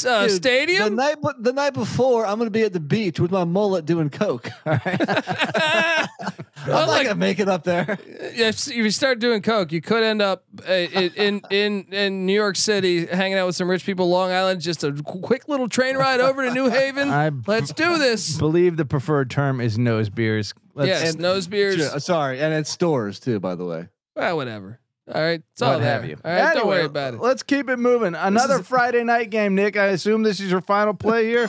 uh, 0.07 0.23
Dude, 0.27 0.31
stadium. 0.37 0.85
The 0.97 1.03
night, 1.03 1.23
be- 1.23 1.29
the 1.43 1.53
night 1.53 1.75
before, 1.75 2.27
I'm 2.27 2.39
going 2.39 2.47
to 2.49 2.51
be 2.51 2.63
at 2.63 2.73
the 2.73 2.81
beach 2.81 3.21
with 3.21 3.31
my 3.31 3.45
mullet 3.45 3.85
doing 3.87 4.11
coke. 4.11 4.49
All 4.67 4.79
right? 4.85 5.01
I'm 5.09 6.73
Well, 6.73 6.81
not 6.87 6.89
like, 6.89 7.05
going 7.05 7.15
to 7.15 7.21
make 7.21 7.39
it 7.39 7.49
up 7.49 7.63
there. 7.63 7.97
if 8.07 8.67
you 8.69 8.91
start 8.91 9.21
doing 9.21 9.43
coke, 9.43 9.71
you 9.71 9.81
could 9.81 10.03
end 10.03 10.21
up 10.21 10.45
uh, 10.69 10.73
in, 10.73 11.13
in 11.15 11.41
in 11.51 11.87
in 11.93 12.27
New 12.27 12.33
York 12.33 12.57
City, 12.57 13.07
hanging 13.07 13.39
out 13.39 13.47
with 13.47 13.55
some 13.55 13.71
rich 13.71 13.87
people. 13.87 14.09
Long 14.09 14.33
Island, 14.33 14.61
just 14.61 14.83
a 14.83 14.93
quick 14.93 15.49
little 15.49 15.69
train 15.69 15.97
ride 15.97 16.19
over 16.21 16.45
to 16.45 16.53
New 16.53 16.69
Haven. 16.69 17.09
I 17.11 17.31
Let's 17.47 17.73
do 17.73 17.99
this. 17.99 18.37
believe 18.37 18.77
the 18.77 18.85
preferred 18.85 19.31
term 19.31 19.61
is 19.61 19.79
nose 19.79 20.11
beers. 20.11 20.53
Let's, 20.75 20.89
Yes, 20.89 21.13
and- 21.13 21.21
nose 21.23 21.47
beers. 21.47 21.77
Sure, 21.77 22.01
sorry, 22.01 22.41
and 22.41 22.53
it's 22.53 22.71
Storrs 22.71 23.21
too, 23.21 23.39
by 23.39 23.55
the 23.55 23.65
way. 23.65 23.89
Well, 24.17 24.37
whatever. 24.37 24.81
All 25.15 25.23
right, 25.23 25.41
it's 25.53 25.63
all 25.63 25.75
What 25.75 25.81
there. 25.83 25.93
have 25.93 26.05
you? 26.05 26.17
All 26.25 26.33
right, 26.33 26.55
don't 26.55 26.67
worry 26.67 26.85
about 26.85 27.15
it. 27.15 27.21
Let's 27.21 27.43
keep 27.45 27.69
it 27.71 27.77
moving. 27.79 28.15
Another 28.17 28.63
Friday 28.63 29.05
night 29.05 29.31
game, 29.31 29.55
Nick. 29.55 29.77
I 29.77 29.87
assume 29.87 30.25
this 30.25 30.41
is 30.41 30.51
your 30.51 30.61
final 30.61 30.95
play 30.95 31.27
here. 31.27 31.49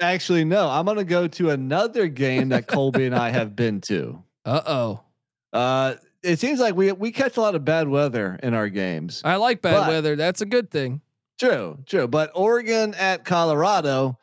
Actually, 0.00 0.44
no. 0.44 0.68
I'm 0.68 0.84
going 0.84 0.96
to 0.96 1.04
go 1.04 1.28
to 1.28 1.50
another 1.50 2.08
game 2.08 2.48
that 2.48 2.66
Colby 2.66 3.06
and 3.06 3.14
I 3.14 3.30
have 3.30 3.54
been 3.54 3.80
to. 3.82 4.22
Uh 4.44 4.60
oh. 4.66 5.00
Uh, 5.52 5.94
it 6.24 6.40
seems 6.40 6.58
like 6.58 6.74
we 6.74 6.90
we 6.90 7.12
catch 7.12 7.36
a 7.36 7.40
lot 7.40 7.54
of 7.54 7.64
bad 7.64 7.86
weather 7.86 8.40
in 8.42 8.54
our 8.54 8.68
games. 8.68 9.22
I 9.24 9.36
like 9.36 9.62
bad 9.62 9.74
But- 9.82 9.88
weather. 9.88 10.16
That's 10.16 10.40
a 10.40 10.46
good 10.46 10.68
thing. 10.68 11.00
True, 11.38 11.78
true. 11.86 12.08
But 12.08 12.32
Oregon 12.34 12.92
at 12.94 13.24
Colorado, 13.24 14.18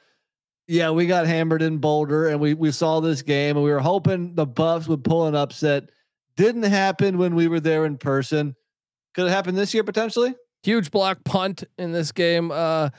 yeah, 0.70 0.92
we 0.92 1.08
got 1.08 1.26
hammered 1.26 1.64
in 1.64 1.80
Boulder, 1.80 2.28
and 2.28 2.40
we 2.40 2.54
we 2.54 2.72
saw 2.72 3.00
this 3.00 3.24
game, 3.24 3.58
and 3.58 3.66
we 3.66 3.72
were 3.72 3.80
hoping 3.80 4.36
the 4.36 4.46
Buffs 4.46 4.88
would 4.88 5.04
pull 5.04 5.26
an 5.26 5.36
upset. 5.36 5.90
Didn't 6.38 6.64
happen 6.64 7.18
when 7.18 7.34
we 7.34 7.48
were 7.48 7.60
there 7.60 7.86
in 7.86 7.98
person. 7.98 8.56
Could 9.16 9.26
it 9.26 9.32
happen 9.32 9.56
this 9.56 9.74
year 9.74 9.84
potentially? 9.84 10.36
Huge 10.62 10.92
block 10.92 11.24
punt 11.24 11.64
in 11.80 11.92
this 11.92 12.12
game. 12.12 12.52
Uh, 12.52 12.90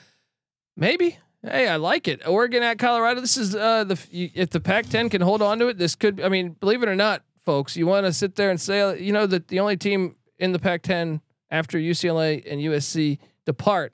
maybe. 0.76 1.16
Hey, 1.42 1.68
I 1.68 1.76
like 1.76 2.08
it. 2.08 2.26
Oregon 2.26 2.64
at 2.64 2.80
Colorado. 2.80 3.20
This 3.20 3.36
is 3.36 3.54
uh 3.54 3.84
the 3.84 3.98
if 4.12 4.50
the 4.50 4.60
Pac-10 4.60 5.08
can 5.12 5.20
hold 5.20 5.40
on 5.40 5.60
to 5.60 5.68
it, 5.68 5.78
this 5.78 5.94
could. 5.94 6.20
I 6.20 6.28
mean, 6.28 6.56
believe 6.58 6.82
it 6.82 6.88
or 6.88 6.96
not, 6.96 7.22
folks, 7.44 7.76
you 7.76 7.86
want 7.86 8.04
to 8.04 8.12
sit 8.12 8.34
there 8.34 8.50
and 8.50 8.60
say, 8.60 9.00
you 9.00 9.12
know, 9.12 9.26
that 9.26 9.46
the 9.46 9.60
only 9.60 9.76
team 9.76 10.16
in 10.40 10.50
the 10.50 10.58
Pac-10 10.58 11.20
after 11.52 11.78
UCLA 11.78 12.42
and 12.50 12.60
USC 12.60 13.18
depart 13.46 13.92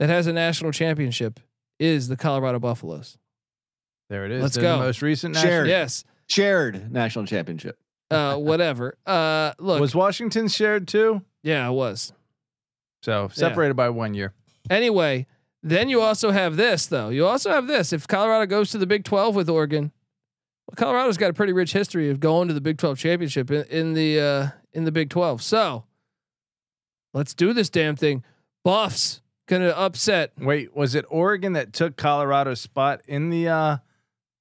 that 0.00 0.08
has 0.08 0.26
a 0.26 0.32
national 0.32 0.72
championship 0.72 1.38
is 1.78 2.08
the 2.08 2.16
Colorado 2.16 2.58
Buffaloes. 2.58 3.18
There 4.08 4.24
it 4.24 4.32
is. 4.32 4.42
Let's 4.42 4.54
They're 4.54 4.62
go. 4.62 4.78
The 4.78 4.84
most 4.84 5.02
recent 5.02 5.36
Shared. 5.36 5.68
Yes. 5.68 6.04
Shared 6.28 6.92
national 6.92 7.26
championship. 7.26 7.78
Uh, 8.10 8.36
whatever. 8.36 8.96
Uh, 9.04 9.52
look. 9.58 9.80
Was 9.80 9.94
Washington 9.94 10.48
shared 10.48 10.86
too? 10.88 11.22
yeah, 11.42 11.68
it 11.68 11.72
was. 11.72 12.12
So 13.02 13.28
separated 13.32 13.74
by 13.74 13.90
one 13.90 14.14
year. 14.14 14.32
Anyway, 14.70 15.26
then 15.62 15.88
you 15.88 16.00
also 16.00 16.30
have 16.30 16.56
this 16.56 16.86
though. 16.86 17.08
You 17.08 17.26
also 17.26 17.50
have 17.50 17.66
this. 17.66 17.92
If 17.92 18.06
Colorado 18.06 18.46
goes 18.46 18.70
to 18.70 18.78
the 18.78 18.86
Big 18.86 19.04
12 19.04 19.34
with 19.34 19.48
Oregon, 19.48 19.92
well, 20.66 20.74
Colorado's 20.76 21.16
got 21.16 21.30
a 21.30 21.34
pretty 21.34 21.52
rich 21.52 21.72
history 21.72 22.10
of 22.10 22.20
going 22.20 22.48
to 22.48 22.54
the 22.54 22.60
Big 22.60 22.78
12 22.78 22.98
championship 22.98 23.50
in, 23.50 23.64
in 23.64 23.94
the 23.94 24.20
uh, 24.20 24.48
in 24.72 24.84
the 24.84 24.92
Big 24.92 25.10
12. 25.10 25.42
So 25.42 25.84
let's 27.14 27.34
do 27.34 27.52
this 27.52 27.70
damn 27.70 27.96
thing. 27.96 28.24
Buffs 28.64 29.20
gonna 29.46 29.68
upset. 29.70 30.32
Wait, 30.38 30.76
was 30.76 30.94
it 30.94 31.04
Oregon 31.08 31.54
that 31.54 31.72
took 31.72 31.96
Colorado's 31.96 32.60
spot 32.60 33.02
in 33.06 33.30
the 33.30 33.48
uh, 33.48 33.76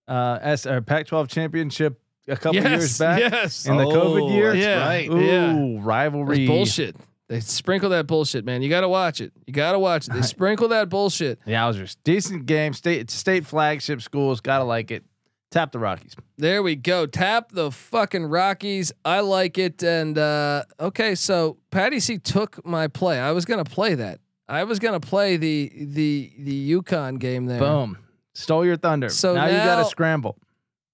uh, 0.08 0.40
S 0.42 0.66
or 0.66 0.82
Pac-12 0.82 1.30
championship 1.30 2.00
a 2.28 2.36
couple 2.36 2.56
yes, 2.56 2.70
years 2.70 2.98
back 2.98 3.20
yes. 3.20 3.66
in 3.66 3.78
the 3.78 3.86
COVID 3.86 4.32
year? 4.34 4.54
Yeah. 4.56 4.86
right. 4.88 5.10
Ooh, 5.10 5.20
Yeah. 5.20 5.80
rivalry. 5.82 6.40
That's 6.40 6.48
bullshit. 6.50 6.96
They 7.28 7.40
sprinkle 7.40 7.90
that 7.90 8.06
bullshit, 8.06 8.46
man. 8.46 8.62
You 8.62 8.70
got 8.70 8.82
to 8.82 8.90
watch 8.90 9.20
it. 9.20 9.32
You 9.48 9.54
got 9.54 9.72
to 9.72 9.80
watch 9.80 10.08
it. 10.08 10.14
They 10.14 10.22
sprinkle 10.24 10.68
that 10.68 10.90
bullshit. 10.90 11.44
Yowzers. 11.46 11.98
Decent 12.04 12.46
game. 12.46 12.74
State 12.74 13.10
state 13.10 13.46
flagship 13.48 14.02
schools. 14.02 14.42
Gotta 14.42 14.64
like 14.64 14.92
it. 14.92 15.04
Tap 15.50 15.72
the 15.72 15.80
Rockies. 15.80 16.16
There 16.38 16.62
we 16.62 16.76
go. 16.76 17.06
Tap 17.06 17.52
the 17.52 17.72
fucking 17.72 18.26
Rockies. 18.26 18.92
I 19.06 19.22
like 19.22 19.58
it. 19.58 19.82
And 19.84 20.18
uh, 20.18 20.64
okay, 20.80 21.16
so 21.16 21.58
Patty 21.72 22.00
C 22.00 22.18
took 22.18 22.64
my 22.66 22.88
play. 22.88 23.20
I 23.20 23.32
was 23.32 23.46
gonna 23.46 23.64
play 23.64 23.96
that. 23.96 24.20
I 24.48 24.64
was 24.64 24.80
gonna 24.80 25.00
play 25.00 25.38
the 25.38 25.72
the 25.76 26.32
the 26.38 26.72
UConn 26.74 27.20
game 27.20 27.46
there. 27.46 27.60
Boom. 27.60 27.98
Stole 28.34 28.66
your 28.66 28.78
thunder. 28.78 29.10
So 29.10 29.34
now, 29.34 29.46
you 29.46 29.54
gotta 29.54 29.86
scramble. 29.86 30.38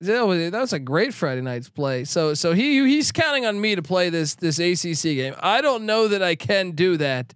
that 0.02 0.26
was, 0.26 0.52
that 0.52 0.60
was 0.60 0.74
a 0.74 0.80
great 0.80 1.14
Friday 1.14 1.42
night's 1.42 1.70
play. 1.70 2.06
So 2.06 2.34
so 2.34 2.54
he 2.54 2.86
he's 2.88 3.12
counting 3.12 3.46
on 3.46 3.60
me 3.60 3.76
to 3.76 3.82
play 3.82 4.10
this 4.10 4.36
this 4.36 4.60
ACC 4.60 5.04
game. 5.16 5.36
I 5.40 5.62
don't 5.62 5.86
know 5.86 6.08
that 6.08 6.24
I 6.24 6.36
can 6.36 6.72
do 6.72 6.98
that. 6.98 7.34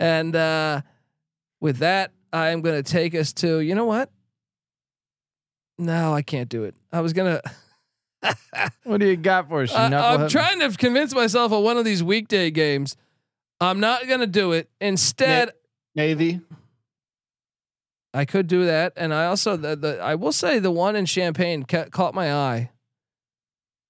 And 0.00 0.36
uh, 0.36 0.82
with 1.60 1.78
that, 1.78 2.12
I 2.32 2.50
am 2.50 2.60
going 2.60 2.80
to 2.80 2.88
take 2.88 3.14
us 3.16 3.32
to 3.34 3.58
you 3.60 3.74
know 3.74 3.84
what? 3.84 4.10
No, 5.76 6.12
I 6.14 6.22
can't 6.22 6.48
do 6.48 6.64
it. 6.64 6.74
I 6.92 7.00
was 7.00 7.12
gonna. 7.12 7.40
What 8.82 8.98
do 8.98 9.06
you 9.06 9.16
got 9.16 9.48
for 9.48 9.62
us? 9.62 9.72
I, 9.72 9.86
I'm 9.86 10.28
trying 10.28 10.58
to 10.58 10.76
convince 10.76 11.14
myself 11.14 11.52
of 11.52 11.62
one 11.62 11.76
of 11.76 11.84
these 11.84 12.02
weekday 12.02 12.50
games. 12.50 12.96
I'm 13.60 13.80
not 13.80 14.06
gonna 14.08 14.26
do 14.26 14.52
it. 14.52 14.70
Instead, 14.80 15.52
Navy. 15.94 16.40
I 18.14 18.24
could 18.24 18.46
do 18.46 18.64
that, 18.66 18.94
and 18.96 19.12
I 19.12 19.26
also 19.26 19.56
the, 19.56 19.76
the 19.76 20.00
I 20.00 20.14
will 20.14 20.32
say 20.32 20.58
the 20.58 20.70
one 20.70 20.96
in 20.96 21.06
Champaign 21.06 21.64
ca- 21.64 21.86
caught 21.90 22.14
my 22.14 22.32
eye. 22.32 22.70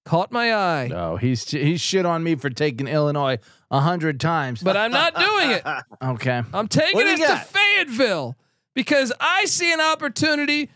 Caught 0.05 0.31
my 0.31 0.53
eye, 0.53 0.87
No, 0.87 1.17
he's 1.17 1.49
he's 1.49 1.81
shit 1.81 2.05
on 2.05 2.23
me 2.23 2.35
for 2.35 2.49
taking 2.49 2.87
Illinois 2.87 3.37
a 3.69 3.79
hundred 3.79 4.19
times. 4.19 4.63
but 4.63 4.75
I'm 4.75 4.91
not 4.91 5.13
doing 5.15 5.51
it. 5.51 5.63
okay, 6.03 6.41
I'm 6.51 6.67
taking 6.67 7.01
it 7.01 7.17
to? 7.17 7.35
Fayetteville 7.37 8.35
because 8.73 9.13
I 9.19 9.45
see 9.45 9.71
an 9.71 9.81
opportunity 9.81 10.69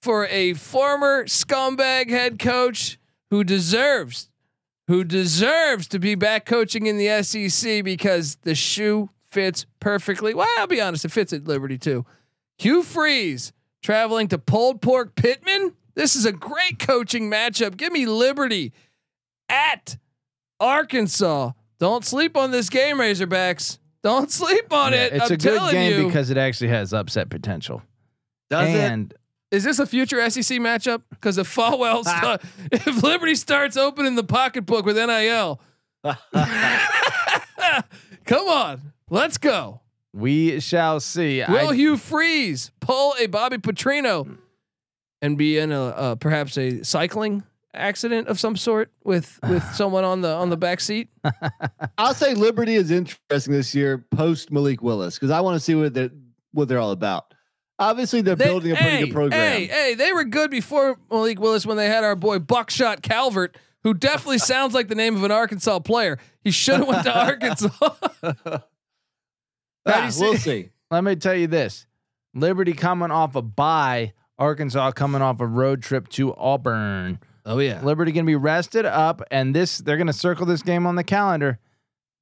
for 0.00 0.26
a 0.28 0.54
former 0.54 1.24
scumbag 1.24 2.08
head 2.08 2.38
coach 2.38 2.98
who 3.30 3.44
deserves, 3.44 4.30
who 4.88 5.04
deserves 5.04 5.86
to 5.88 5.98
be 5.98 6.14
back 6.16 6.44
coaching 6.44 6.86
in 6.86 6.98
the 6.98 7.22
SEC 7.22 7.84
because 7.84 8.36
the 8.42 8.54
shoe 8.54 9.08
fits 9.26 9.64
perfectly. 9.80 10.34
Well, 10.34 10.48
I'll 10.58 10.66
be 10.66 10.80
honest, 10.80 11.04
it 11.04 11.12
fits 11.12 11.32
at 11.32 11.44
Liberty 11.46 11.78
too. 11.78 12.04
Hugh 12.58 12.82
Freeze 12.82 13.52
traveling 13.82 14.28
to 14.28 14.38
Pulled 14.38 14.82
Pork 14.82 15.14
Pittman. 15.14 15.74
This 15.94 16.16
is 16.16 16.24
a 16.26 16.32
great 16.32 16.78
coaching 16.78 17.30
matchup. 17.30 17.76
Give 17.76 17.92
me 17.92 18.06
Liberty 18.06 18.72
at 19.48 19.96
Arkansas. 20.60 21.52
Don't 21.78 22.04
sleep 22.04 22.36
on 22.36 22.50
this 22.50 22.68
game, 22.70 22.96
Razorbacks. 22.96 23.78
Don't 24.02 24.30
sleep 24.30 24.72
on 24.72 24.92
Yeah, 24.92 25.04
it. 25.04 25.12
it's 25.14 25.26
I'm 25.26 25.32
a 25.32 25.36
good 25.36 25.70
game 25.72 26.00
you. 26.00 26.06
because 26.06 26.30
it 26.30 26.36
actually 26.36 26.68
has 26.68 26.92
upset 26.92 27.30
potential. 27.30 27.82
Does 28.50 28.68
it? 28.74 29.12
Is 29.50 29.64
this 29.64 29.78
a 29.78 29.86
future 29.86 30.28
SEC 30.30 30.58
matchup? 30.58 31.02
Because 31.10 31.38
if 31.38 31.54
Falwell, 31.54 32.02
sta- 32.04 32.38
if 32.70 33.02
Liberty 33.02 33.34
starts 33.34 33.76
opening 33.76 34.14
the 34.14 34.24
pocketbook 34.24 34.84
with 34.84 34.96
NIL, 34.96 35.60
come 38.24 38.48
on, 38.48 38.92
let's 39.10 39.38
go. 39.38 39.80
we 40.12 40.60
shall 40.60 41.00
see. 41.00 41.42
Will 41.48 41.70
I, 41.70 41.74
Hugh 41.74 41.96
Freeze 41.96 42.70
pull 42.80 43.14
a 43.18 43.26
Bobby 43.26 43.58
Petrino 43.58 44.36
and 45.22 45.36
be 45.38 45.58
in 45.58 45.72
a 45.72 45.82
uh, 45.82 46.14
perhaps 46.14 46.56
a 46.58 46.82
cycling 46.84 47.42
accident 47.74 48.28
of 48.28 48.38
some 48.40 48.56
sort 48.56 48.90
with 49.04 49.38
with 49.48 49.64
someone 49.74 50.04
on 50.04 50.20
the 50.20 50.32
on 50.32 50.50
the 50.50 50.56
back 50.56 50.80
seat? 50.80 51.08
I'll 51.98 52.14
say 52.14 52.34
Liberty 52.34 52.74
is 52.74 52.90
interesting 52.90 53.52
this 53.54 53.74
year 53.74 54.04
post 54.10 54.50
Malik 54.52 54.82
Willis 54.82 55.14
because 55.14 55.30
I 55.30 55.40
want 55.40 55.56
to 55.56 55.60
see 55.60 55.74
what 55.74 55.94
they're 55.94 56.10
what 56.52 56.68
they're 56.68 56.78
all 56.78 56.92
about. 56.92 57.34
Obviously, 57.78 58.20
they're 58.22 58.34
They- 58.36 58.44
building 58.46 58.72
a 58.72 58.74
pretty 58.74 58.90
hey, 58.90 59.04
good 59.04 59.12
program. 59.14 59.40
Hey, 59.40 59.66
hey, 59.66 59.94
they 59.94 60.12
were 60.12 60.24
good 60.24 60.50
before 60.50 60.98
Malik 61.10 61.38
Willis 61.40 61.64
when 61.64 61.76
they 61.76 61.86
had 61.86 62.02
our 62.04 62.16
boy 62.16 62.38
Buckshot 62.40 63.02
Calvert, 63.02 63.56
who 63.84 63.94
definitely 63.94 64.38
sounds 64.38 64.74
like 64.74 64.88
the 64.88 64.94
name 64.96 65.14
of 65.16 65.22
an 65.22 65.30
Arkansas 65.30 65.78
player. 65.80 66.18
He 66.42 66.50
should 66.50 66.80
have 66.80 66.88
went 66.88 67.04
to 67.04 67.12
Arkansas. 67.26 67.68
How 67.80 68.62
Ah, 69.86 70.08
see- 70.10 70.20
we'll 70.22 70.36
see. 70.36 70.70
let 70.90 71.04
me 71.04 71.16
tell 71.16 71.34
you 71.34 71.46
this: 71.46 71.86
Liberty 72.34 72.72
coming 72.72 73.10
off 73.10 73.36
a 73.36 73.42
bye, 73.42 74.12
Arkansas 74.38 74.90
coming 74.92 75.22
off 75.22 75.40
a 75.40 75.46
road 75.46 75.82
trip 75.82 76.08
to 76.10 76.34
Auburn. 76.36 77.18
Oh 77.46 77.58
yeah. 77.60 77.80
Liberty 77.82 78.12
gonna 78.12 78.24
be 78.26 78.36
rested 78.36 78.84
up, 78.84 79.22
and 79.30 79.54
this 79.54 79.78
they're 79.78 79.96
gonna 79.96 80.12
circle 80.12 80.44
this 80.46 80.62
game 80.62 80.86
on 80.86 80.96
the 80.96 81.04
calendar. 81.04 81.58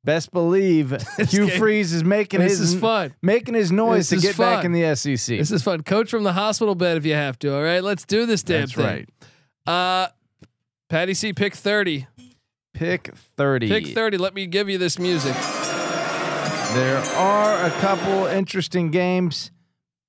Best 0.07 0.33
believe 0.33 0.91
Hugh 1.19 1.49
game- 1.49 1.59
Freeze 1.59 1.93
is 1.93 2.03
making 2.05 2.41
This 2.41 2.59
his 2.59 2.73
is 2.75 2.81
fun. 2.81 3.13
making 3.21 3.55
his 3.55 3.71
noise 3.73 4.09
This 4.09 4.23
to 4.23 4.27
get 4.29 4.39
back 4.39 4.59
fun. 4.63 4.67
in 4.67 4.73
the 4.73 4.95
SEC. 4.97 5.37
This 5.39 5.51
is 5.51 5.63
fun. 5.63 5.83
Coach 5.83 6.09
from 6.11 6.23
the 6.23 6.33
hospital 6.33 6.75
bed 6.75 6.97
if 6.97 7.05
you 7.05 7.13
have 7.15 7.39
to. 7.41 7.55
All 7.55 7.63
right, 7.63 7.83
let's 7.85 8.05
do 8.07 8.25
this 8.25 8.43
damn 8.43 8.61
That's 8.61 8.73
thing. 8.73 8.85
right. 8.87 9.09
Uh, 9.67 10.09
Patty 10.89 11.13
C, 11.13 11.33
pick 11.33 11.55
thirty. 11.55 12.07
Pick 12.73 13.11
thirty. 13.37 13.69
Pick 13.69 13.89
thirty. 13.89 14.17
Let 14.17 14.33
me 14.35 14.47
give 14.47 14.69
you 14.71 14.79
this 14.79 14.99
music. 14.99 15.35
There 16.75 16.99
are 17.17 17.65
a 17.67 17.71
couple 17.81 18.27
interesting 18.27 18.91
games, 18.91 19.51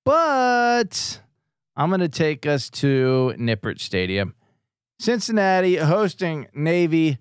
but 0.05 1.21
I'm 1.75 1.89
going 1.89 2.01
to 2.01 2.09
take 2.09 2.45
us 2.45 2.69
to 2.71 3.33
Nippert 3.37 3.79
Stadium. 3.79 4.33
Cincinnati 4.99 5.77
hosting 5.77 6.47
Navy, 6.53 7.19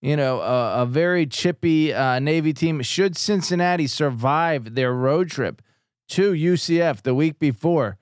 you 0.00 0.16
know, 0.16 0.40
a, 0.40 0.82
a 0.82 0.86
very 0.86 1.26
chippy 1.26 1.92
uh, 1.92 2.18
Navy 2.18 2.52
team. 2.52 2.82
Should 2.82 3.16
Cincinnati 3.16 3.86
survive 3.86 4.74
their 4.74 4.92
road 4.92 5.30
trip 5.30 5.62
to 6.10 6.32
UCF 6.32 7.02
the 7.02 7.14
week 7.14 7.38
before? 7.38 7.98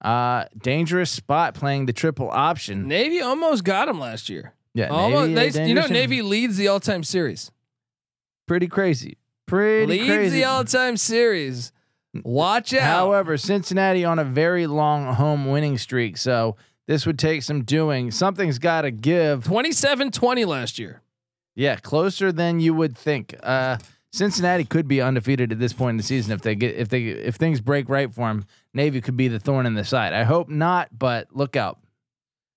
Uh, 0.00 0.44
dangerous 0.56 1.10
spot 1.10 1.54
playing 1.54 1.86
the 1.86 1.92
triple 1.92 2.30
option. 2.30 2.88
Navy 2.88 3.20
almost 3.20 3.64
got 3.64 3.88
him 3.88 4.00
last 4.00 4.28
year. 4.30 4.54
Yeah, 4.72 4.88
Almost. 4.88 5.30
Navy, 5.32 5.50
they, 5.50 5.68
you 5.68 5.74
know, 5.74 5.86
Navy 5.86 6.22
leads 6.22 6.56
the 6.56 6.68
all-time 6.68 7.02
series. 7.02 7.50
pretty 8.46 8.68
crazy. 8.68 9.18
Pretty 9.46 9.86
leads 9.86 10.06
crazy. 10.06 10.38
the 10.38 10.44
all-time 10.44 10.96
series. 10.96 11.72
Watch 12.22 12.72
out. 12.72 12.82
However, 12.82 13.36
Cincinnati 13.36 14.04
on 14.04 14.18
a 14.18 14.24
very 14.24 14.66
long 14.66 15.12
home 15.14 15.46
winning 15.50 15.76
streak, 15.76 16.16
so 16.16 16.56
this 16.86 17.04
would 17.04 17.18
take 17.18 17.42
some 17.42 17.64
doing. 17.64 18.10
Something's 18.10 18.58
got 18.58 18.82
to 18.82 18.90
give. 18.90 19.44
27-20 19.44 20.46
last 20.46 20.78
year. 20.78 21.02
Yeah, 21.54 21.76
closer 21.76 22.32
than 22.32 22.60
you 22.60 22.74
would 22.74 22.96
think. 22.96 23.34
Uh, 23.42 23.78
Cincinnati 24.12 24.64
could 24.64 24.88
be 24.88 25.00
undefeated 25.00 25.52
at 25.52 25.58
this 25.58 25.72
point 25.72 25.90
in 25.90 25.96
the 25.96 26.02
season 26.02 26.32
if 26.32 26.42
they 26.42 26.54
get 26.54 26.74
if 26.76 26.88
they 26.88 27.04
if 27.04 27.36
things 27.36 27.60
break 27.60 27.88
right 27.88 28.12
for 28.12 28.28
them. 28.28 28.44
Navy 28.74 29.00
could 29.00 29.16
be 29.16 29.28
the 29.28 29.38
thorn 29.38 29.66
in 29.66 29.74
the 29.74 29.84
side. 29.84 30.12
I 30.12 30.24
hope 30.24 30.48
not, 30.48 30.88
but 30.96 31.28
look 31.32 31.56
out. 31.56 31.78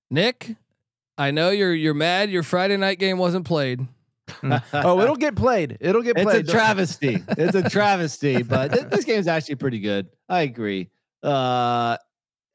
Nick, 0.10 0.56
I 1.18 1.32
know 1.32 1.50
you're 1.52 1.74
you're 1.74 1.94
mad 1.94 2.30
your 2.32 2.44
Friday 2.44 2.78
night 2.78 2.98
game 3.00 3.18
wasn't 3.18 3.46
played. 3.46 3.82
oh, 4.74 5.02
it'll 5.02 5.16
get 5.16 5.36
played. 5.36 5.78
It'll 5.80 6.02
get 6.02 6.18
It's 6.18 6.24
played. 6.24 6.40
It's 6.42 6.50
a 6.50 6.52
travesty. 6.52 7.24
it's 7.30 7.56
a 7.56 7.70
travesty, 7.70 8.42
but 8.42 8.72
th- 8.72 8.86
this 8.88 9.06
game's 9.06 9.28
actually 9.28 9.56
pretty 9.56 9.80
good. 9.80 10.08
I 10.30 10.42
agree. 10.42 10.90
Uh, 11.22 11.98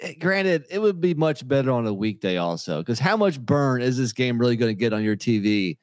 eh, 0.01 0.15
granted, 0.19 0.65
it 0.71 0.81
would 0.81 1.01
be 1.01 1.15
much 1.15 1.47
better 1.47 1.71
on 1.71 1.87
a 1.87 1.93
weekday 1.93 2.37
also 2.37 2.79
because 2.79 2.99
how 2.99 3.17
much 3.17 3.41
burn 3.41 3.83
is 3.83 3.97
this 3.97 4.13
game 4.13 4.39
really 4.39 4.57
going 4.57 4.71
to 4.75 4.79
get 4.79 4.93
on 4.93 5.05
your 5.05 5.17
TV 5.17 5.77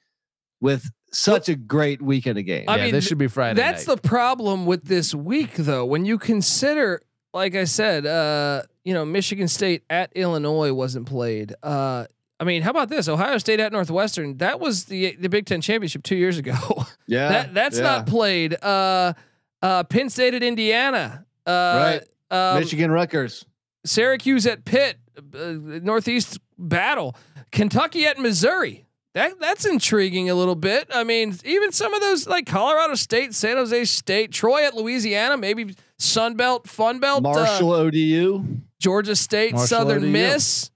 with 0.62 0.90
such 1.12 1.50
a 1.50 1.56
great 1.56 2.02
weekend 2.02 2.38
of 2.38 2.46
games? 2.46 2.66
I 2.68 2.78
yeah, 2.78 2.84
mean, 2.86 2.94
this 2.94 3.08
should 3.08 3.18
be 3.18 3.28
Friday. 3.28 3.56
That's 3.56 3.88
night. 3.88 4.02
the 4.02 4.08
problem 4.08 4.66
with 4.66 4.86
this 4.86 5.14
week, 5.14 5.56
though. 5.56 5.86
When 5.86 6.06
you 6.06 6.18
consider, 6.18 7.02
like 7.34 7.56
I 7.56 7.66
said, 7.66 8.06
uh, 8.06 8.64
you 8.84 8.94
know, 8.94 9.06
Michigan 9.06 9.48
State 9.48 9.84
at 9.90 10.12
Illinois 10.16 10.74
wasn't 10.74 11.08
played. 11.08 11.56
Uh, 11.64 12.06
I 12.40 12.44
mean, 12.44 12.62
how 12.62 12.72
about 12.72 12.90
this? 12.90 13.08
Ohio 13.08 13.38
State 13.38 13.60
at 13.60 13.72
Northwestern. 13.72 14.38
That 14.38 14.60
was 14.60 14.86
the 14.86 15.16
the 15.16 15.30
Big 15.30 15.46
Ten 15.46 15.62
championship 15.62 16.04
two 16.04 16.18
years 16.18 16.38
ago. 16.38 16.54
yeah, 17.08 17.30
that 17.30 17.54
that's 17.54 17.78
yeah. 17.78 17.84
not 17.84 18.08
played. 18.08 18.62
Uh, 18.62 19.14
uh, 19.62 19.84
Penn 19.84 20.10
State 20.10 20.34
at 20.34 20.44
Indiana. 20.44 21.26
Uh, 21.46 22.00
um, 22.30 22.60
Michigan 22.60 22.92
Rutgers. 22.92 23.46
Syracuse 23.86 24.46
at 24.46 24.66
Pitt. 24.66 24.98
Uh, 25.18 25.54
Northeast 25.82 26.40
battle. 26.58 27.16
Kentucky 27.52 28.06
at 28.06 28.20
Missouri. 28.20 28.86
That 29.16 29.40
that's 29.40 29.66
intriguing 29.66 30.30
a 30.30 30.36
little 30.36 30.56
bit. 30.56 30.90
I 30.94 31.06
mean, 31.06 31.38
even 31.46 31.72
some 31.72 31.94
of 31.94 32.02
those 32.02 32.28
like 32.28 32.46
Colorado 32.46 32.96
State, 32.96 33.34
San 33.34 33.56
Jose 33.56 33.86
State, 33.86 34.34
Troy 34.34 34.66
at 34.66 34.76
Louisiana, 34.76 35.38
maybe 35.38 35.74
Sun 35.98 36.36
Belt, 36.36 36.68
Fun 36.68 37.00
Belt, 37.00 37.20
uh, 37.26 37.30
Marshall 37.32 37.72
ODU. 37.72 38.46
Georgia 38.78 39.16
State, 39.16 39.54
Marshall 39.54 39.68
Southern 39.68 40.04
ODU. 40.04 40.12
Miss, 40.12 40.70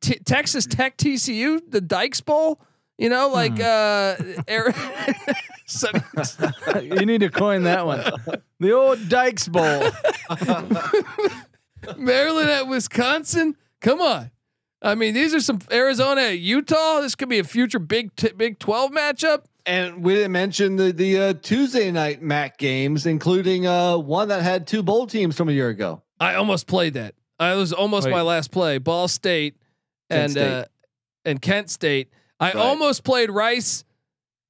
T- 0.00 0.20
Texas 0.24 0.64
Tech, 0.64 0.96
TCU, 0.96 1.60
the 1.68 1.80
Dykes 1.80 2.20
Bowl. 2.20 2.60
You 2.98 3.08
know, 3.08 3.30
like 3.30 3.58
uh, 3.58 4.14
Ari- 4.48 4.74
Sonny- 5.66 6.02
you 6.82 7.04
need 7.04 7.22
to 7.22 7.30
coin 7.30 7.64
that 7.64 7.84
one. 7.84 8.00
The 8.60 8.70
old 8.72 9.08
Dykes 9.08 9.48
Bowl. 9.48 9.90
Maryland 11.96 12.48
at 12.48 12.68
Wisconsin. 12.68 13.56
Come 13.80 14.00
on. 14.00 14.30
I 14.82 14.94
mean, 14.96 15.14
these 15.14 15.32
are 15.34 15.40
some 15.40 15.60
Arizona 15.70 16.30
Utah. 16.30 17.00
This 17.00 17.14
could 17.14 17.28
be 17.28 17.38
a 17.38 17.44
future 17.44 17.78
Big 17.78 18.14
t- 18.16 18.32
Big 18.36 18.58
Twelve 18.58 18.90
matchup. 18.90 19.44
And 19.64 20.02
we 20.02 20.14
didn't 20.14 20.32
mention 20.32 20.74
the 20.76 20.92
the 20.92 21.18
uh, 21.18 21.32
Tuesday 21.34 21.90
night 21.92 22.20
MAC 22.20 22.58
games, 22.58 23.06
including 23.06 23.66
uh, 23.66 23.96
one 23.96 24.28
that 24.28 24.42
had 24.42 24.66
two 24.66 24.82
bowl 24.82 25.06
teams 25.06 25.36
from 25.36 25.48
a 25.48 25.52
year 25.52 25.68
ago. 25.68 26.02
I 26.18 26.34
almost 26.34 26.66
played 26.66 26.94
that. 26.94 27.14
I 27.38 27.54
was 27.54 27.72
almost 27.72 28.06
Wait. 28.06 28.12
my 28.12 28.22
last 28.22 28.50
play. 28.50 28.78
Ball 28.78 29.06
State 29.08 29.54
Kent 30.10 30.22
and 30.22 30.30
State. 30.32 30.50
uh, 30.52 30.64
and 31.24 31.40
Kent 31.42 31.70
State. 31.70 32.10
I 32.40 32.46
Right. 32.46 32.56
almost 32.56 33.04
played 33.04 33.30
Rice 33.30 33.84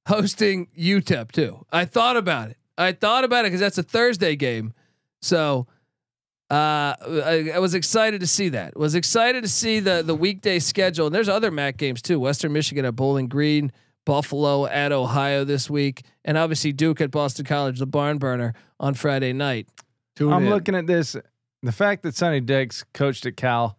hosting 0.09 0.68
UTEP 0.78 1.30
too. 1.33 1.64
I 1.70 1.85
thought 1.85 2.16
about 2.16 2.49
it. 2.51 2.57
I 2.78 2.93
thought 2.93 3.24
about 3.24 3.41
it 3.45 3.49
because 3.49 3.61
that's 3.61 3.78
a 3.78 3.83
Thursday 3.83 4.35
game. 4.35 4.72
So 5.20 5.66
Uh, 6.53 6.94
I, 7.24 7.53
I 7.55 7.59
was 7.61 7.74
excited 7.74 8.20
to 8.20 8.26
see 8.26 8.50
that. 8.50 8.76
Was 8.76 8.94
excited 8.94 9.42
to 9.42 9.48
see 9.48 9.80
the 9.80 10.03
the 10.03 10.14
weekday 10.14 10.59
schedule. 10.59 11.07
And 11.07 11.14
there's 11.14 11.28
other 11.28 11.50
MAC 11.50 11.78
games 11.78 12.03
too. 12.03 12.20
Western 12.20 12.53
Michigan 12.53 12.84
at 12.84 12.94
Bowling 12.94 13.26
Green, 13.28 13.72
Buffalo 14.05 14.66
at 14.66 14.92
Ohio 14.92 15.44
this 15.44 15.70
week, 15.70 16.03
and 16.26 16.36
obviously 16.36 16.72
Duke 16.72 17.00
at 17.00 17.11
Boston 17.11 17.46
College, 17.46 17.78
the 17.78 17.86
barn 17.86 18.18
burner 18.18 18.53
on 18.78 18.92
Friday 18.94 19.32
night. 19.32 19.66
Tune 20.16 20.32
I'm 20.32 20.44
in. 20.44 20.50
looking 20.50 20.74
at 20.74 20.86
this. 20.86 21.16
The 21.62 21.72
fact 21.72 22.03
that 22.03 22.14
Sonny 22.14 22.40
Dykes 22.40 22.84
coached 22.92 23.24
at 23.24 23.36
Cal, 23.36 23.78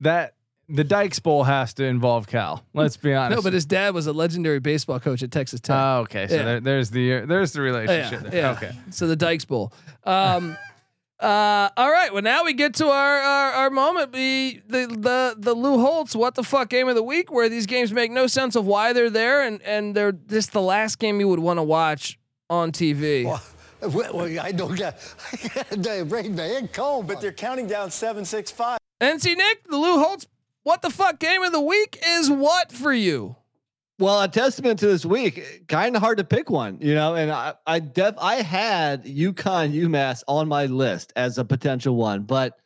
that 0.00 0.34
the 0.68 0.84
Dykes 0.84 1.20
Bowl 1.20 1.44
has 1.44 1.72
to 1.74 1.84
involve 1.84 2.26
Cal. 2.26 2.64
Let's 2.74 2.96
be 2.98 3.14
honest. 3.14 3.36
No, 3.38 3.42
but 3.42 3.52
his 3.54 3.64
dad 3.64 3.94
was 3.94 4.06
a 4.08 4.12
legendary 4.12 4.58
baseball 4.60 4.98
coach 5.00 5.22
at 5.22 5.30
Texas 5.30 5.60
Tech. 5.60 5.76
Oh, 5.76 5.98
okay. 6.00 6.26
So 6.26 6.34
Yeah. 6.36 6.42
there, 6.44 6.60
there's 6.60 6.90
the 6.90 7.20
there's 7.20 7.52
the 7.52 7.60
Oh, 7.60 7.64
relationship. 7.64 8.22
yeah, 8.24 8.28
there. 8.30 8.40
yeah. 8.42 8.50
Okay. 8.52 8.72
So 8.90 9.06
the 9.06 9.16
Dykes 9.16 9.44
Bowl. 9.46 9.72
Um, 10.04 10.56
uh, 11.20 11.68
all 11.76 11.90
right. 11.90 12.12
Well, 12.12 12.22
now 12.22 12.44
we 12.44 12.52
get 12.52 12.74
to 12.74 12.86
our 12.86 13.18
our, 13.18 13.52
our 13.52 13.70
moment. 13.70 14.12
The 14.12 14.60
the 14.66 14.86
the 14.86 15.34
the 15.38 15.54
Lou 15.54 15.78
Holtz 15.78 16.14
what 16.14 16.34
the 16.34 16.42
fuck 16.42 16.68
game 16.68 16.88
of 16.88 16.94
the 16.94 17.02
week, 17.02 17.30
where 17.30 17.48
these 17.48 17.66
games 17.66 17.92
make 17.92 18.10
no 18.10 18.26
sense 18.26 18.56
of 18.56 18.66
why 18.66 18.92
they're 18.92 19.10
there, 19.10 19.42
and 19.42 19.62
and 19.62 19.94
they're 19.94 20.12
just 20.12 20.52
the 20.52 20.62
last 20.62 20.98
game 20.98 21.20
you 21.20 21.28
would 21.28 21.40
want 21.40 21.58
to 21.58 21.62
watch 21.64 22.18
on 22.50 22.72
TV. 22.72 23.40
Well, 23.84 24.16
well, 24.16 24.40
I 24.40 24.50
don't 24.50 24.78
got 24.78 24.96
the 25.70 26.06
rain 26.08 26.34
man 26.34 26.68
cold, 26.68 27.06
but 27.06 27.20
they're 27.20 27.32
counting 27.34 27.66
down 27.66 27.90
seven, 27.90 28.24
six, 28.24 28.50
five. 28.50 28.78
NC 28.98 29.36
Nick, 29.36 29.68
the 29.68 29.76
Lou 29.76 29.98
Holtz 29.98 30.26
what 30.64 30.80
the 30.80 30.88
fuck 30.88 31.20
game 31.20 31.42
of 31.42 31.52
the 31.52 31.60
week 31.60 32.02
is 32.04 32.30
what 32.30 32.72
for 32.72 32.92
you? 32.92 33.36
Well, 33.98 34.20
a 34.22 34.28
testament 34.28 34.80
to 34.80 34.88
this 34.88 35.04
week, 35.06 35.66
kind 35.68 35.94
of 35.94 36.02
hard 36.02 36.18
to 36.18 36.24
pick 36.24 36.50
one, 36.50 36.78
you 36.80 36.94
know. 36.94 37.14
And 37.14 37.30
I, 37.30 37.54
I 37.66 37.78
def, 37.78 38.14
I 38.18 38.36
had 38.36 39.04
UConn 39.04 39.72
UMass 39.72 40.24
on 40.26 40.48
my 40.48 40.66
list 40.66 41.12
as 41.14 41.38
a 41.38 41.44
potential 41.44 41.94
one, 41.94 42.22
but 42.22 42.58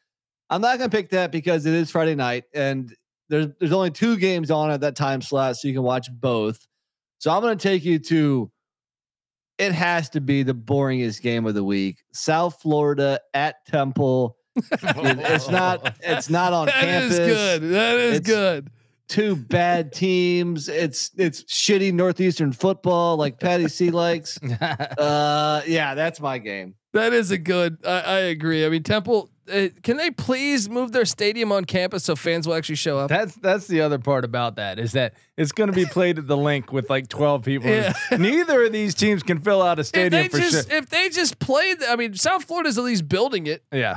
I'm 0.48 0.62
not 0.62 0.78
going 0.78 0.88
to 0.88 0.96
pick 0.96 1.10
that 1.10 1.30
because 1.30 1.66
it 1.66 1.74
is 1.74 1.90
Friday 1.90 2.14
night 2.14 2.44
and 2.54 2.94
there's 3.28 3.48
there's 3.60 3.72
only 3.72 3.90
two 3.90 4.16
games 4.16 4.50
on 4.50 4.70
at 4.70 4.80
that 4.80 4.96
time 4.96 5.20
slot, 5.20 5.56
so 5.56 5.68
you 5.68 5.74
can 5.74 5.82
watch 5.82 6.08
both. 6.10 6.66
So 7.18 7.30
I'm 7.30 7.42
going 7.42 7.58
to 7.58 7.62
take 7.62 7.84
you 7.84 7.98
to. 7.98 8.50
It 9.58 9.72
has 9.72 10.08
to 10.10 10.20
be 10.22 10.44
the 10.44 10.54
boringest 10.54 11.20
game 11.20 11.44
of 11.44 11.54
the 11.54 11.64
week. 11.64 11.98
South 12.12 12.58
Florida 12.62 13.20
at 13.34 13.56
Temple. 13.66 14.36
It's 14.72 15.48
not. 15.50 15.96
It's 16.00 16.30
not 16.30 16.52
on 16.54 16.66
That 16.66 16.74
campus 16.80 17.18
That 17.18 17.22
is 17.28 17.28
good. 17.60 17.62
That 17.72 17.94
is 17.98 18.16
It's- 18.16 18.26
good. 18.34 18.70
Two 19.08 19.36
bad 19.36 19.92
teams. 19.94 20.68
It's 20.68 21.10
it's 21.16 21.42
shitty 21.44 21.92
northeastern 21.92 22.52
football 22.52 23.16
like 23.16 23.40
Patty 23.40 23.68
C 23.68 23.90
likes. 23.90 24.38
Uh, 24.98 25.62
yeah, 25.66 25.94
that's 25.94 26.20
my 26.20 26.38
game. 26.38 26.74
That 26.92 27.12
is 27.12 27.30
a 27.30 27.38
good. 27.38 27.78
I, 27.86 28.00
I 28.00 28.18
agree. 28.18 28.64
I 28.64 28.68
mean, 28.68 28.82
Temple. 28.82 29.30
Uh, 29.50 29.68
can 29.82 29.96
they 29.96 30.10
please 30.10 30.68
move 30.68 30.92
their 30.92 31.06
stadium 31.06 31.52
on 31.52 31.64
campus 31.64 32.04
so 32.04 32.14
fans 32.14 32.46
will 32.46 32.54
actually 32.54 32.74
show 32.74 32.98
up? 32.98 33.08
That's 33.08 33.34
that's 33.36 33.66
the 33.66 33.80
other 33.80 33.98
part 33.98 34.26
about 34.26 34.56
that 34.56 34.78
is 34.78 34.92
that 34.92 35.14
it's 35.38 35.52
going 35.52 35.68
to 35.70 35.74
be 35.74 35.86
played 35.86 36.18
at 36.18 36.26
the 36.26 36.36
Linc 36.36 36.70
with 36.70 36.90
like 36.90 37.08
12 37.08 37.44
people. 37.44 37.70
Yeah. 37.70 37.94
Neither 38.10 38.64
of 38.64 38.72
these 38.72 38.94
teams 38.94 39.22
can 39.22 39.40
fill 39.40 39.62
out 39.62 39.78
a 39.78 39.84
stadium 39.84 40.22
if 40.22 40.30
stadium 40.32 40.42
they 40.42 40.50
for 40.50 40.52
just 40.52 40.68
sure. 40.68 40.78
if 40.78 40.90
they 40.90 41.08
just 41.08 41.38
played, 41.38 41.82
I 41.82 41.96
mean, 41.96 42.14
South 42.14 42.44
Florida's 42.44 42.76
at 42.76 42.84
least 42.84 43.08
building 43.08 43.46
it. 43.46 43.62
Yeah. 43.72 43.96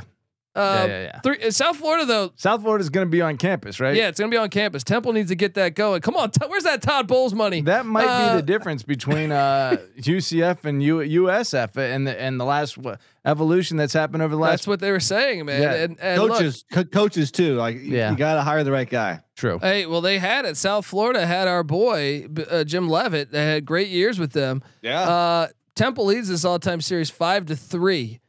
Um, 0.54 0.64
Yeah, 0.64 0.86
yeah, 0.86 1.02
yeah. 1.04 1.20
Three, 1.20 1.42
uh, 1.42 1.50
South 1.50 1.76
Florida 1.78 2.04
though, 2.04 2.32
South 2.36 2.60
Florida 2.60 2.82
is 2.82 2.90
going 2.90 3.06
to 3.06 3.10
be 3.10 3.22
on 3.22 3.38
campus, 3.38 3.80
right? 3.80 3.96
yeah, 3.96 4.08
it's 4.08 4.20
gonna 4.20 4.30
be 4.30 4.36
on 4.36 4.50
campus. 4.50 4.84
Temple 4.84 5.14
needs 5.14 5.30
to 5.30 5.34
get 5.34 5.54
that 5.54 5.74
going. 5.74 6.02
Come 6.02 6.14
on, 6.14 6.30
t- 6.30 6.44
where's 6.46 6.64
that 6.64 6.82
Todd 6.82 7.08
Bowles 7.08 7.32
money? 7.32 7.62
That 7.62 7.86
might 7.86 8.04
Uh, 8.06 8.34
be 8.34 8.40
the 8.42 8.46
difference 8.46 8.82
between 8.82 9.32
uh, 9.32 9.78
UCF 9.98 10.64
and 10.66 10.82
U- 10.82 10.98
USF 11.24 11.76
and 11.78 12.06
the 12.06 12.20
and 12.20 12.38
the 12.38 12.44
last 12.44 12.76
what, 12.76 13.00
evolution 13.24 13.78
that's 13.78 13.94
happened 13.94 14.22
over 14.22 14.34
the 14.34 14.40
last. 14.40 14.50
That's 14.50 14.66
what 14.66 14.80
they 14.80 14.90
were 14.92 15.00
saying, 15.00 15.46
man. 15.46 15.62
Yeah. 15.62 15.72
And, 15.74 15.96
and 16.00 16.20
look, 16.22 16.32
coaches, 16.32 16.64
co- 16.70 16.84
coaches 16.84 17.30
too. 17.30 17.54
Like, 17.54 17.76
you- 17.76 17.96
Yeah. 17.96 18.10
you 18.10 18.16
got 18.18 18.34
to 18.34 18.42
hire 18.42 18.62
the 18.62 18.72
right 18.72 18.88
guy. 18.90 19.20
True. 19.36 19.58
Hey, 19.58 19.86
well, 19.86 20.02
they 20.02 20.18
had 20.18 20.44
it. 20.44 20.58
South 20.58 20.84
Florida 20.84 21.24
had 21.26 21.48
our 21.48 21.62
boy 21.62 22.26
uh, 22.50 22.64
Jim 22.64 22.88
Leavitt. 22.90 23.32
They 23.32 23.42
had 23.44 23.64
great 23.64 23.88
years 23.88 24.18
with 24.18 24.32
them. 24.32 24.62
Yeah. 24.82 25.00
Uh, 25.00 25.48
Temple 25.74 26.04
leads 26.04 26.28
this 26.28 26.44
all-time 26.44 26.82
series 26.82 27.08
five 27.08 27.46
to 27.46 27.56
three, 27.56 28.20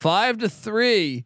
five 0.00 0.36
to 0.38 0.48
three. 0.50 1.24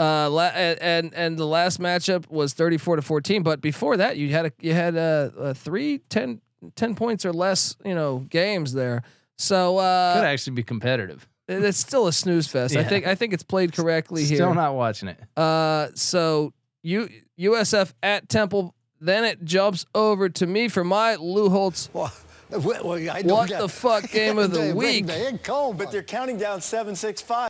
Uh, 0.00 0.30
la- 0.30 0.44
and, 0.54 0.78
and 0.80 1.14
and 1.14 1.36
the 1.38 1.46
last 1.46 1.78
matchup 1.78 2.28
was 2.30 2.54
34 2.54 2.96
to 2.96 3.02
14. 3.02 3.42
But 3.42 3.60
before 3.60 3.96
that, 3.98 4.16
you 4.16 4.30
had 4.30 4.46
a 4.46 4.52
you 4.60 4.72
had 4.72 4.96
a, 4.96 5.32
a 5.36 5.54
three 5.54 5.98
10, 6.08 6.40
10 6.74 6.94
points 6.94 7.26
or 7.26 7.32
less, 7.34 7.76
you 7.84 7.94
know, 7.94 8.20
games 8.30 8.72
there. 8.72 9.02
So 9.36 9.76
Could 9.76 9.82
uh, 9.82 10.22
actually 10.24 10.54
be 10.54 10.62
competitive. 10.62 11.28
it's 11.48 11.78
still 11.78 12.06
a 12.06 12.12
snooze 12.12 12.46
fest. 12.48 12.76
I 12.76 12.84
think 12.84 13.06
I 13.06 13.14
think 13.14 13.32
it's 13.34 13.42
played 13.42 13.72
correctly 13.74 14.24
Still 14.24 14.36
here. 14.36 14.46
Still 14.46 14.54
not 14.54 14.74
watching 14.74 15.08
it. 15.08 15.18
Uh, 15.36 15.88
so 15.94 16.52
U 16.82 17.08
USF 17.38 17.92
at 18.02 18.28
Temple. 18.28 18.74
Then 19.02 19.24
it 19.24 19.44
jumps 19.44 19.86
over 19.94 20.28
to 20.28 20.46
me 20.46 20.68
for 20.68 20.84
my 20.84 21.16
Lou 21.16 21.48
Holtz. 21.48 21.88
Well, 21.94 22.12
well, 22.50 22.92
I 22.94 23.22
What 23.22 23.48
got 23.48 23.60
the 23.60 23.68
fuck 23.68 24.10
game 24.10 24.38
of 24.38 24.50
the 24.52 24.60
rain 24.60 24.76
week? 24.76 25.06
man 25.06 25.38
cold, 25.38 25.78
But 25.78 25.90
they're 25.90 26.02
counting 26.02 26.36
down 26.36 26.60
seven, 26.60 26.94
six, 26.96 27.22
five. 27.22 27.48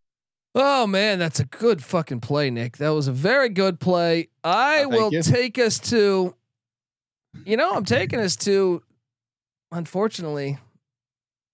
Oh 0.54 0.86
man, 0.86 1.18
that's 1.18 1.38
a 1.40 1.44
good 1.44 1.82
fucking 1.84 2.20
play, 2.20 2.50
Nick. 2.50 2.78
That 2.78 2.88
was 2.90 3.06
a 3.08 3.12
very 3.12 3.48
good 3.48 3.78
play. 3.78 4.28
I 4.42 4.82
Oh, 4.84 4.88
will 4.88 5.12
you. 5.12 5.22
take 5.22 5.58
us 5.58 5.78
to. 5.90 6.34
You 7.44 7.56
know, 7.56 7.72
I'm 7.72 7.84
taking 7.84 8.18
us 8.18 8.34
to. 8.36 8.82
Unfortunately, 9.72 10.58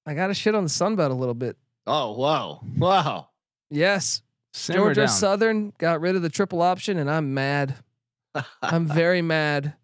I 0.07 0.15
got 0.15 0.29
to 0.29 0.35
shit 0.35 0.55
on 0.55 0.63
the 0.65 0.71
Sunbelt 0.71 1.11
a 1.11 1.15
little 1.15 1.35
bit. 1.35 1.57
Oh 1.87 2.13
wow, 2.19 2.61
wow. 2.79 3.29
Yes, 3.71 4.23
Simmer 4.55 4.79
Georgia 4.79 5.01
down. 5.03 5.09
Southern 5.09 5.73
got 5.79 6.01
rid 6.01 6.17
of 6.17 6.23
the 6.23 6.31
triple 6.31 6.63
option, 6.63 6.97
and 6.99 7.11
I'm 7.11 7.35
mad. 7.35 7.75
I'm 8.63 8.87
very 8.87 9.21
mad, 9.23 9.75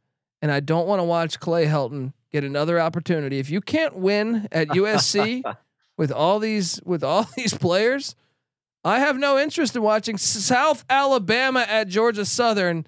and 0.40 0.50
I 0.50 0.60
don't 0.60 0.86
want 0.86 1.00
to 1.00 1.04
watch 1.04 1.38
Clay 1.38 1.66
Helton 1.66 2.14
get 2.32 2.44
another 2.44 2.80
opportunity. 2.80 3.38
If 3.38 3.50
you 3.50 3.60
can't 3.60 3.96
win 3.96 4.48
at 4.50 4.68
USC 4.68 5.42
with 5.98 6.10
all 6.10 6.38
these 6.38 6.80
with 6.86 7.04
all 7.04 7.24
these 7.36 7.52
players, 7.52 8.14
I 8.84 8.98
have 8.98 9.16
no 9.18 9.38
interest 9.38 9.76
in 9.76 9.82
watching 9.82 10.18
South 10.18 10.84
Alabama 10.90 11.64
at 11.68 11.88
Georgia 11.88 12.24
Southern 12.24 12.86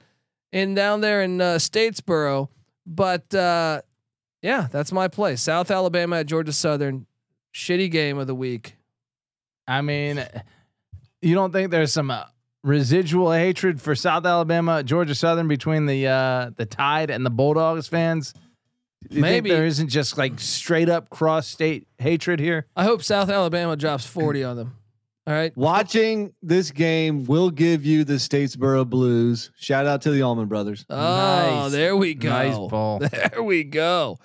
in 0.53 0.75
down 0.75 1.01
there 1.01 1.23
in 1.23 1.41
uh, 1.41 1.57
Statesboro. 1.57 2.49
But 2.87 3.33
uh, 3.35 3.83
yeah, 4.43 4.69
that's 4.71 4.93
my 4.93 5.09
play. 5.09 5.37
South 5.37 5.71
Alabama 5.71 6.17
at 6.17 6.27
Georgia 6.27 6.53
Southern. 6.53 7.07
Shitty 7.55 7.91
game 7.91 8.19
of 8.19 8.27
the 8.27 8.35
week. 8.35 8.77
I 9.69 9.81
mean, 9.81 10.25
you 11.23 11.35
don't 11.35 11.53
think 11.53 11.71
there's 11.71 11.93
some 11.93 12.11
uh, 12.11 12.25
residual 12.65 13.33
hatred 13.33 13.81
for 13.81 13.95
South 13.95 14.27
Alabama, 14.27 14.83
Georgia 14.83 15.15
Southern 15.15 15.47
between 15.47 15.87
the 15.87 16.09
uh, 16.09 16.51
the 16.57 16.67
Tide 16.67 17.11
and 17.11 17.25
the 17.25 17.31
Bulldogs 17.31 17.87
fans? 17.87 18.35
You 19.09 19.21
Maybe. 19.21 19.51
there 19.51 19.67
isn't 19.67 19.89
just 19.89 20.19
like 20.19 20.41
straight 20.41 20.89
up 20.89 21.11
cross 21.11 21.47
state 21.47 21.87
hatred 21.99 22.41
here. 22.41 22.67
I 22.75 22.85
hope 22.85 23.03
South 23.03 23.29
Alabama 23.29 23.77
drops 23.77 24.07
40 24.07 24.45
on 24.45 24.57
them. 24.57 24.77
All 25.27 25.33
right. 25.33 25.57
Watching 25.57 26.35
this 26.43 26.71
game 26.71 27.25
will 27.25 27.51
give 27.51 27.85
you 27.87 28.05
the 28.05 28.15
Statesboro 28.15 28.87
Blues. 28.89 29.51
Shout 29.57 29.87
out 29.87 30.03
to 30.03 30.11
the 30.11 30.23
Allman 30.23 30.49
Brothers. 30.49 30.85
Oh, 30.91 30.97
Nice. 31.63 31.73
there 31.73 31.97
we 31.97 32.15
go. 32.15 32.29
Nice 32.29 32.57
ball. 32.71 32.99
There 33.11 33.43
we 33.43 33.65
go. 33.65 34.19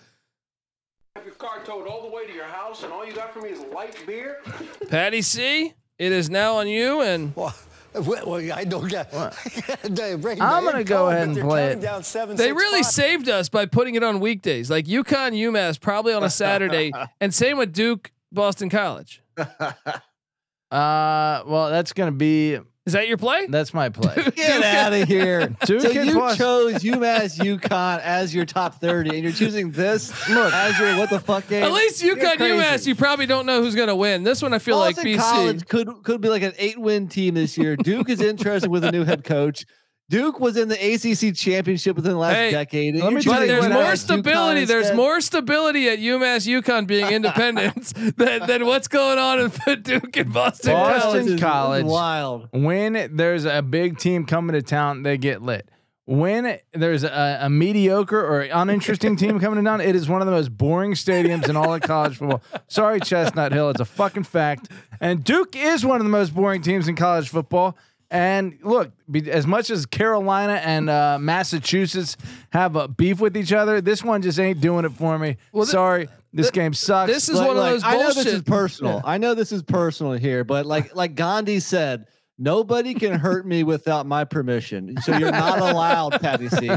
Have 1.15 1.25
your 1.25 1.35
car 1.35 1.59
towed 1.65 1.87
all 1.87 2.01
the 2.01 2.09
way 2.13 2.27
to 2.27 2.33
your 2.33 2.43
house, 2.45 2.83
and 2.83 2.91
all 2.91 3.05
you 3.05 3.13
got 3.13 3.33
for 3.33 3.39
me 3.41 3.49
is 3.49 3.59
light 3.73 3.95
beer? 4.05 4.39
Patty 4.89 5.21
C, 5.21 5.73
it 5.97 6.11
is 6.11 6.29
now 6.29 6.55
on 6.57 6.67
you. 6.67 7.01
And 7.01 7.33
Well, 7.35 7.53
well, 7.93 8.35
I 8.53 8.65
don't 8.65 8.87
get. 8.89 9.13
I'm 9.83 10.63
gonna 10.65 10.83
go 10.83 11.07
ahead 11.09 11.29
and 11.29 11.37
play 11.39 11.67
it. 11.67 11.79
down 11.81 12.03
seven, 12.03 12.35
they 12.35 12.49
six, 12.49 12.55
really 12.55 12.83
five. 12.83 12.91
saved 12.91 13.29
us 13.29 13.47
by 13.49 13.65
putting 13.65 13.95
it 13.95 14.03
on 14.03 14.19
weekdays, 14.19 14.69
like 14.69 14.85
UConn, 14.85 15.31
UMass, 15.33 15.79
probably 15.79 16.13
on 16.13 16.23
a 16.23 16.29
Saturday, 16.29 16.91
and 17.21 17.33
same 17.33 17.57
with 17.57 17.73
Duke, 17.73 18.11
Boston 18.31 18.69
College. 18.69 19.21
Uh, 20.71 21.43
well, 21.47 21.69
that's 21.69 21.93
gonna 21.93 22.11
be 22.11 22.59
Is 22.85 22.93
that 22.93 23.07
your 23.07 23.17
play? 23.17 23.47
that's 23.47 23.73
my 23.73 23.89
play. 23.89 24.13
Get 24.35 24.63
out 24.63 24.93
of 24.93 25.07
here. 25.07 25.47
Duke 25.65 25.81
so 25.81 25.89
and 25.91 26.09
you 26.09 26.15
Boston- 26.15 26.37
chose 26.37 26.83
UMass 26.83 27.39
UConn 27.39 27.99
as 28.01 28.33
your 28.35 28.45
top 28.45 28.75
30 28.79 29.09
and 29.09 29.23
you're 29.23 29.31
choosing 29.31 29.71
this 29.71 30.11
as 30.29 30.79
your 30.79 30.97
what 30.97 31.09
the 31.09 31.19
fuck 31.19 31.47
game. 31.47 31.63
At 31.63 31.71
least 31.71 32.03
You're 32.03 32.15
UConn, 32.17 32.37
crazy. 32.37 32.55
UMass, 32.55 32.87
you 32.87 32.95
probably 32.95 33.25
don't 33.25 33.45
know 33.47 33.61
who's 33.63 33.75
going 33.75 33.87
to 33.87 33.95
win. 33.95 34.23
This 34.23 34.41
one, 34.41 34.53
I 34.53 34.59
feel 34.59 34.77
Boston 34.77 35.05
like 35.05 35.15
BC. 35.15 35.19
College 35.19 35.67
could 35.67 35.89
could 36.03 36.21
be 36.21 36.29
like 36.29 36.43
an 36.43 36.53
eight 36.57 36.77
win 36.79 37.07
team 37.07 37.33
this 37.35 37.57
year. 37.57 37.75
Duke 37.75 38.09
is 38.09 38.21
interested 38.21 38.69
with 38.69 38.83
a 38.83 38.91
new 38.91 39.03
head 39.05 39.23
coach. 39.23 39.65
Duke 40.09 40.39
was 40.39 40.57
in 40.57 40.67
the 40.69 40.75
ACC 40.75 41.35
championship 41.35 41.95
within 41.95 42.13
the 42.13 42.17
last 42.17 42.35
Hey, 42.35 42.51
decade. 42.51 42.95
let 42.95 43.13
me 43.13 43.21
tell 43.21 43.33
But 43.33 43.39
choosing 43.45 43.47
there's 43.47 43.69
more 43.73 43.95
stability. 43.95 44.61
UConn 44.63 44.67
There's 44.67 44.81
instead. 44.87 44.95
more 44.97 45.21
stability 45.21 45.87
at 45.89 45.99
UMass 45.99 46.47
UConn 46.47 46.87
being 46.87 47.05
independent 47.11 47.93
than, 48.17 48.47
than 48.47 48.65
what's 48.65 48.87
going 48.87 49.19
on 49.19 49.39
in 49.39 49.81
Duke 49.83 50.17
and 50.17 50.33
Boston. 50.33 50.73
Boston 50.73 51.01
College. 51.11 51.27
is 51.27 51.39
College. 51.39 51.85
Wild. 51.85 52.49
when 52.51 53.15
there's 53.15 53.45
a 53.45 53.61
big 53.61 53.99
team 53.99 54.25
coming 54.25 54.53
to 54.55 54.61
town, 54.63 55.03
they 55.03 55.17
get 55.17 55.43
lit. 55.43 55.69
When 56.05 56.57
there's 56.73 57.03
a, 57.03 57.37
a 57.41 57.49
mediocre 57.51 58.19
or 58.19 58.41
uninteresting 58.41 59.15
team 59.15 59.39
coming 59.39 59.63
to 59.63 59.69
town, 59.69 59.79
it 59.79 59.95
is 59.95 60.09
one 60.09 60.21
of 60.21 60.25
the 60.25 60.31
most 60.31 60.57
boring 60.57 60.93
stadiums 60.93 61.47
in 61.47 61.55
all 61.55 61.71
of 61.75 61.81
college 61.81 62.17
football. 62.17 62.41
Sorry, 62.67 62.99
Chestnut 62.99 63.51
Hill, 63.51 63.69
it's 63.69 63.79
a 63.79 63.85
fucking 63.85 64.23
fact. 64.23 64.69
And 64.99 65.23
Duke 65.23 65.55
is 65.55 65.85
one 65.85 65.97
of 66.01 66.03
the 66.05 66.09
most 66.09 66.33
boring 66.33 66.63
teams 66.63 66.87
in 66.87 66.95
college 66.95 67.29
football. 67.29 67.77
And 68.11 68.57
look, 68.63 68.91
be, 69.09 69.29
as 69.31 69.45
much 69.45 69.69
as 69.69 69.85
Carolina 69.85 70.53
and 70.53 70.89
uh, 70.89 71.17
Massachusetts 71.19 72.17
have 72.51 72.75
a 72.75 72.87
beef 72.87 73.19
with 73.19 73.37
each 73.37 73.53
other, 73.53 73.81
this 73.81 74.03
one 74.03 74.21
just 74.23 74.39
ain't 74.39 74.61
doing 74.61 74.83
it 74.85 74.93
for 74.93 75.19
me. 75.19 75.37
Well, 75.51 75.65
th- 75.65 75.71
Sorry, 75.71 76.07
this 76.33 76.47
th- 76.47 76.53
game 76.53 76.73
sucks. 76.73 77.11
this 77.11 77.29
is 77.29 77.37
Like- 77.37 77.47
one 77.47 77.57
of 77.57 77.63
like, 77.63 77.71
those 77.73 77.83
I 77.83 77.97
know 77.97 78.13
this 78.13 78.25
is 78.25 78.41
personal. 78.41 78.93
Yeah. 78.95 79.01
I 79.05 79.17
know 79.19 79.35
this 79.35 79.51
is 79.51 79.61
personal 79.61 80.13
here, 80.13 80.43
but 80.43 80.65
like 80.65 80.95
like 80.95 81.13
Gandhi 81.13 81.59
said, 81.59 82.07
nobody 82.39 82.95
can 82.95 83.13
hurt 83.19 83.45
me 83.45 83.63
without 83.63 84.07
my 84.07 84.23
permission. 84.25 84.95
So 85.03 85.15
you're 85.15 85.31
not 85.31 85.59
allowed, 85.71 86.19
Patty 86.19 86.49
C. 86.49 86.67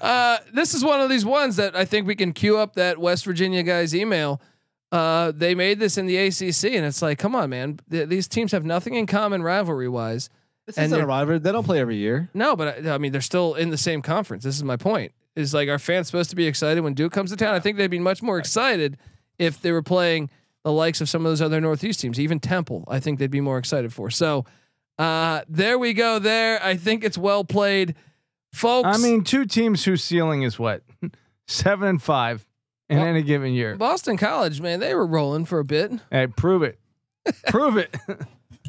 Uh, 0.00 0.38
this 0.52 0.74
is 0.74 0.84
one 0.84 1.00
of 1.00 1.08
these 1.08 1.24
ones 1.24 1.56
that 1.56 1.74
I 1.74 1.84
think 1.84 2.06
we 2.06 2.14
can 2.14 2.32
queue 2.32 2.58
up 2.58 2.74
that 2.74 2.98
West 2.98 3.24
Virginia 3.24 3.62
guy's 3.62 3.94
email. 3.94 4.40
Uh, 4.92 5.32
they 5.34 5.54
made 5.54 5.78
this 5.78 5.96
in 5.96 6.06
the 6.06 6.16
ACC, 6.16 6.64
and 6.74 6.84
it's 6.84 7.00
like, 7.00 7.18
come 7.18 7.34
on, 7.34 7.50
man. 7.50 7.78
Th- 7.90 8.08
these 8.08 8.26
teams 8.26 8.52
have 8.52 8.64
nothing 8.64 8.94
in 8.94 9.06
common 9.06 9.42
rivalry 9.42 9.88
wise. 9.88 10.30
This 10.66 10.76
And 10.76 10.86
isn't 10.86 11.00
a 11.00 11.06
rivalry. 11.06 11.38
They 11.38 11.52
don't 11.52 11.64
play 11.64 11.80
every 11.80 11.96
year. 11.96 12.28
No, 12.34 12.56
but 12.56 12.86
I, 12.86 12.94
I 12.94 12.98
mean, 12.98 13.12
they're 13.12 13.20
still 13.20 13.54
in 13.54 13.70
the 13.70 13.78
same 13.78 14.02
conference. 14.02 14.42
This 14.44 14.56
is 14.56 14.64
my 14.64 14.76
point. 14.76 15.12
Is 15.36 15.54
like, 15.54 15.68
are 15.68 15.78
fans 15.78 16.08
supposed 16.08 16.30
to 16.30 16.36
be 16.36 16.46
excited 16.46 16.82
when 16.82 16.94
Duke 16.94 17.12
comes 17.12 17.30
to 17.30 17.36
town? 17.36 17.54
I 17.54 17.60
think 17.60 17.76
they'd 17.76 17.86
be 17.86 18.00
much 18.00 18.20
more 18.20 18.38
excited 18.38 18.98
if 19.38 19.62
they 19.62 19.70
were 19.70 19.82
playing 19.82 20.28
the 20.64 20.72
likes 20.72 21.00
of 21.00 21.08
some 21.08 21.24
of 21.24 21.30
those 21.30 21.40
other 21.40 21.60
Northeast 21.60 22.00
teams, 22.00 22.18
even 22.18 22.40
Temple. 22.40 22.84
I 22.88 22.98
think 23.00 23.18
they'd 23.18 23.30
be 23.30 23.40
more 23.40 23.58
excited 23.58 23.92
for. 23.92 24.10
So, 24.10 24.44
uh, 24.98 25.42
there 25.48 25.78
we 25.78 25.94
go. 25.94 26.18
There, 26.18 26.62
I 26.62 26.76
think 26.76 27.04
it's 27.04 27.16
well 27.16 27.44
played, 27.44 27.94
folks. 28.52 28.88
I 28.88 28.98
mean, 28.98 29.22
two 29.24 29.46
teams 29.46 29.84
whose 29.84 30.02
ceiling 30.02 30.42
is 30.42 30.58
what 30.58 30.82
seven 31.46 31.88
and 31.88 32.02
five 32.02 32.44
in 32.90 32.98
Well, 32.98 33.06
any 33.06 33.22
given 33.22 33.54
year. 33.54 33.76
Boston 33.76 34.16
College, 34.16 34.60
man, 34.60 34.80
they 34.80 34.94
were 34.94 35.06
rolling 35.06 35.46
for 35.46 35.58
a 35.60 35.64
bit. 35.64 35.92
Hey, 36.10 36.26
prove 36.26 36.62
it. 36.62 36.78
prove 37.48 37.76
it. 37.76 37.96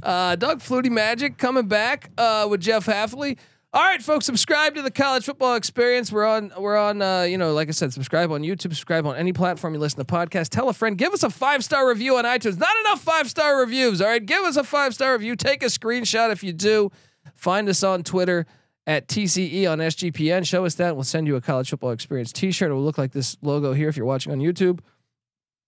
Uh, 0.04 0.36
Doug 0.36 0.62
Flutie 0.62 0.90
Magic 0.90 1.38
coming 1.38 1.68
back 1.68 2.10
uh, 2.18 2.48
with 2.50 2.60
Jeff 2.60 2.88
Hafley. 2.88 3.38
All 3.72 3.84
right, 3.84 4.02
folks, 4.02 4.26
subscribe 4.26 4.74
to 4.74 4.82
the 4.82 4.90
College 4.90 5.26
Football 5.26 5.54
Experience. 5.54 6.12
We're 6.12 6.26
on, 6.26 6.52
we're 6.58 6.76
on, 6.76 7.04
uh, 7.04 7.22
you 7.22 7.38
know, 7.38 7.54
like 7.54 7.68
I 7.68 7.72
said, 7.72 7.94
subscribe 7.94 8.32
on 8.32 8.42
YouTube, 8.42 8.62
subscribe 8.62 9.06
on 9.06 9.16
any 9.16 9.32
platform 9.32 9.76
you 9.76 9.80
listen 9.80 10.04
to 10.04 10.06
podcasts. 10.12 10.50
Tell 10.50 10.70
a 10.70 10.74
friend, 10.74 10.98
give 10.98 11.14
us 11.14 11.22
a 11.22 11.30
five 11.30 11.64
star 11.64 11.88
review 11.88 12.18
on 12.18 12.26
iTunes. 12.26 12.58
Not 12.58 12.76
enough 12.80 13.02
five 13.02 13.30
star 13.30 13.60
reviews. 13.60 14.02
All 14.02 14.08
right, 14.08 14.26
give 14.26 14.44
us 14.44 14.56
a 14.58 14.64
five 14.64 14.96
star 14.96 15.14
review. 15.14 15.36
Take 15.36 15.62
a 15.62 15.68
screenshot 15.68 16.32
if 16.32 16.44
you 16.44 16.52
do. 16.52 16.92
Find 17.36 17.70
us 17.70 17.84
on 17.84 18.02
Twitter 18.02 18.48
at 18.88 19.08
TCE 19.08 19.70
on 19.72 19.80
SGPN. 19.80 20.46
Show 20.46 20.66
us 20.66 20.76
that. 20.76 20.96
We'll 20.96 21.04
send 21.04 21.28
you 21.28 21.36
a 21.36 21.42
College 21.42 21.70
Football 21.70 21.92
Experience 21.92 22.32
T-shirt. 22.34 22.72
It 22.72 22.74
will 22.74 22.84
look 22.84 22.98
like 22.98 23.12
this 23.12 23.38
logo 23.42 23.74
here 23.74 23.90
if 23.90 23.98
you're 23.98 24.06
watching 24.06 24.32
on 24.32 24.40
YouTube. 24.40 24.80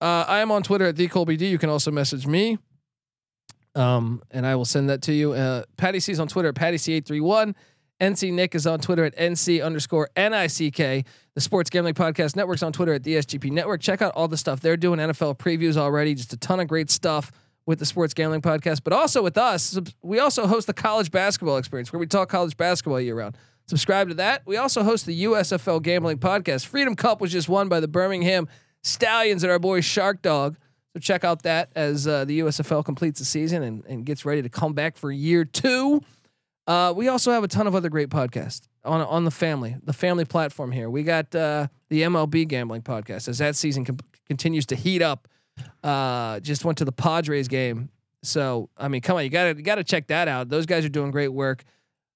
Uh, 0.01 0.25
I 0.27 0.39
am 0.39 0.51
on 0.51 0.63
Twitter 0.63 0.85
at 0.85 0.95
the 0.95 1.07
Colby 1.07 1.37
D. 1.37 1.47
You 1.47 1.57
can 1.57 1.69
also 1.69 1.91
message 1.91 2.27
me. 2.27 2.57
Um, 3.75 4.21
and 4.31 4.45
I 4.45 4.55
will 4.55 4.65
send 4.65 4.89
that 4.89 5.01
to 5.03 5.13
you. 5.13 5.33
Uh, 5.33 5.63
Patty 5.77 5.99
C 5.99 6.11
is 6.11 6.19
on 6.19 6.27
Twitter 6.27 6.49
at 6.49 6.55
Patty 6.55 6.77
C831. 6.77 7.55
NC 8.01 8.33
Nick 8.33 8.53
is 8.53 8.67
on 8.67 8.79
Twitter 8.79 9.05
at 9.05 9.15
NC 9.15 9.63
underscore 9.63 10.09
NICK. 10.17 11.05
The 11.35 11.41
Sports 11.41 11.69
Gambling 11.69 11.93
Podcast 11.93 12.35
Network's 12.35 12.63
on 12.63 12.73
Twitter 12.73 12.93
at 12.93 13.03
the 13.03 13.15
SGP 13.15 13.51
Network. 13.51 13.81
Check 13.81 14.01
out 14.01 14.13
all 14.15 14.27
the 14.27 14.37
stuff 14.37 14.59
they're 14.59 14.77
doing. 14.77 14.99
NFL 14.99 15.37
previews 15.37 15.77
already. 15.77 16.13
Just 16.13 16.33
a 16.33 16.37
ton 16.37 16.59
of 16.59 16.67
great 16.67 16.89
stuff 16.89 17.31
with 17.65 17.79
the 17.79 17.85
Sports 17.85 18.13
Gambling 18.13 18.41
Podcast, 18.41 18.83
but 18.83 18.93
also 18.93 19.21
with 19.21 19.37
us. 19.37 19.79
We 20.01 20.19
also 20.19 20.47
host 20.47 20.67
the 20.67 20.73
College 20.73 21.11
Basketball 21.11 21.57
Experience 21.57 21.93
where 21.93 21.99
we 21.99 22.07
talk 22.07 22.29
college 22.29 22.57
basketball 22.57 22.99
year 22.99 23.15
round. 23.15 23.37
Subscribe 23.67 24.09
to 24.09 24.15
that. 24.15 24.41
We 24.45 24.57
also 24.57 24.83
host 24.83 25.05
the 25.05 25.23
USFL 25.23 25.81
Gambling 25.81 26.17
Podcast. 26.17 26.65
Freedom 26.65 26.95
Cup 26.95 27.21
was 27.21 27.31
just 27.31 27.47
won 27.47 27.69
by 27.69 27.79
the 27.79 27.87
Birmingham 27.87 28.49
Stallions 28.83 29.43
and 29.43 29.51
our 29.51 29.59
boy 29.59 29.79
Shark 29.79 30.21
Dog. 30.21 30.57
So 30.93 30.99
check 30.99 31.23
out 31.23 31.43
that 31.43 31.71
as 31.75 32.07
uh, 32.07 32.25
the 32.25 32.41
USFL 32.41 32.83
completes 32.83 33.19
the 33.19 33.25
season 33.25 33.63
and, 33.63 33.85
and 33.85 34.05
gets 34.05 34.25
ready 34.25 34.41
to 34.41 34.49
come 34.49 34.73
back 34.73 34.97
for 34.97 35.11
year 35.11 35.45
two. 35.45 36.01
Uh, 36.67 36.93
we 36.95 37.07
also 37.07 37.31
have 37.31 37.43
a 37.43 37.47
ton 37.47 37.67
of 37.67 37.75
other 37.75 37.89
great 37.89 38.09
podcasts 38.09 38.67
on 38.85 39.01
on 39.01 39.25
the 39.25 39.31
family, 39.31 39.75
the 39.83 39.93
family 39.93 40.23
platform 40.25 40.71
here. 40.71 40.89
We 40.89 41.03
got 41.03 41.33
uh, 41.33 41.67
the 41.89 42.03
MLB 42.03 42.47
gambling 42.47 42.83
podcast 42.83 43.27
as 43.27 43.39
that 43.39 43.55
season 43.55 43.85
com- 43.85 43.99
continues 44.27 44.65
to 44.67 44.75
heat 44.75 45.01
up. 45.01 45.27
Uh, 45.83 46.39
just 46.39 46.65
went 46.65 46.77
to 46.79 46.85
the 46.85 46.91
Padres 46.91 47.47
game, 47.47 47.89
so 48.23 48.69
I 48.77 48.87
mean, 48.87 49.01
come 49.01 49.17
on, 49.17 49.23
you 49.23 49.29
gotta 49.29 49.55
you 49.55 49.63
gotta 49.63 49.83
check 49.83 50.07
that 50.07 50.27
out. 50.27 50.49
Those 50.49 50.65
guys 50.65 50.85
are 50.85 50.89
doing 50.89 51.11
great 51.11 51.29
work. 51.29 51.63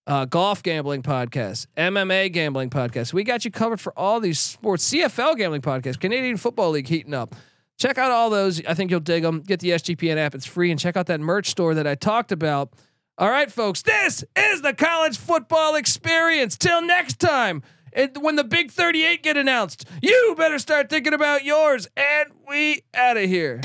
Uh, 0.07 0.23
golf 0.23 0.63
gambling 0.63 1.03
podcast, 1.03 1.67
MMA 1.75 2.31
gambling 2.31 2.69
podcast. 2.69 3.11
We 3.13 3.25
got 3.25 3.43
you 3.43 3.51
covered 3.51 3.81
for 3.81 3.91
all 3.99 4.21
these 4.21 4.39
sports. 4.39 4.89
CFL 4.89 5.35
gambling 5.35 5.61
podcast, 5.61 5.99
Canadian 5.99 6.37
Football 6.37 6.71
League 6.71 6.87
heating 6.87 7.13
up. 7.13 7.35
Check 7.77 7.97
out 7.97 8.11
all 8.11 8.29
those. 8.29 8.65
I 8.65 8.73
think 8.73 8.89
you'll 8.89 9.01
dig 9.01 9.23
them. 9.23 9.41
Get 9.41 9.59
the 9.59 9.71
SGPN 9.71 10.17
app; 10.17 10.33
it's 10.33 10.45
free, 10.45 10.71
and 10.71 10.79
check 10.79 10.95
out 10.95 11.07
that 11.07 11.19
merch 11.19 11.49
store 11.49 11.75
that 11.75 11.85
I 11.85 11.95
talked 11.95 12.31
about. 12.31 12.73
All 13.19 13.29
right, 13.29 13.51
folks, 13.51 13.81
this 13.81 14.23
is 14.35 14.61
the 14.61 14.73
college 14.73 15.17
football 15.17 15.75
experience. 15.75 16.55
Till 16.55 16.81
next 16.81 17.19
time, 17.19 17.63
it, 17.97 18.17
when 18.21 18.35
the 18.35 18.43
big 18.43 18.71
38 18.71 19.23
get 19.23 19.37
announced, 19.37 19.85
you 20.01 20.35
better 20.37 20.59
start 20.59 20.89
thinking 20.89 21.13
about 21.13 21.43
yours. 21.43 21.87
And 21.97 22.29
we 22.47 22.83
out 22.93 23.17
of 23.17 23.23
here. 23.23 23.61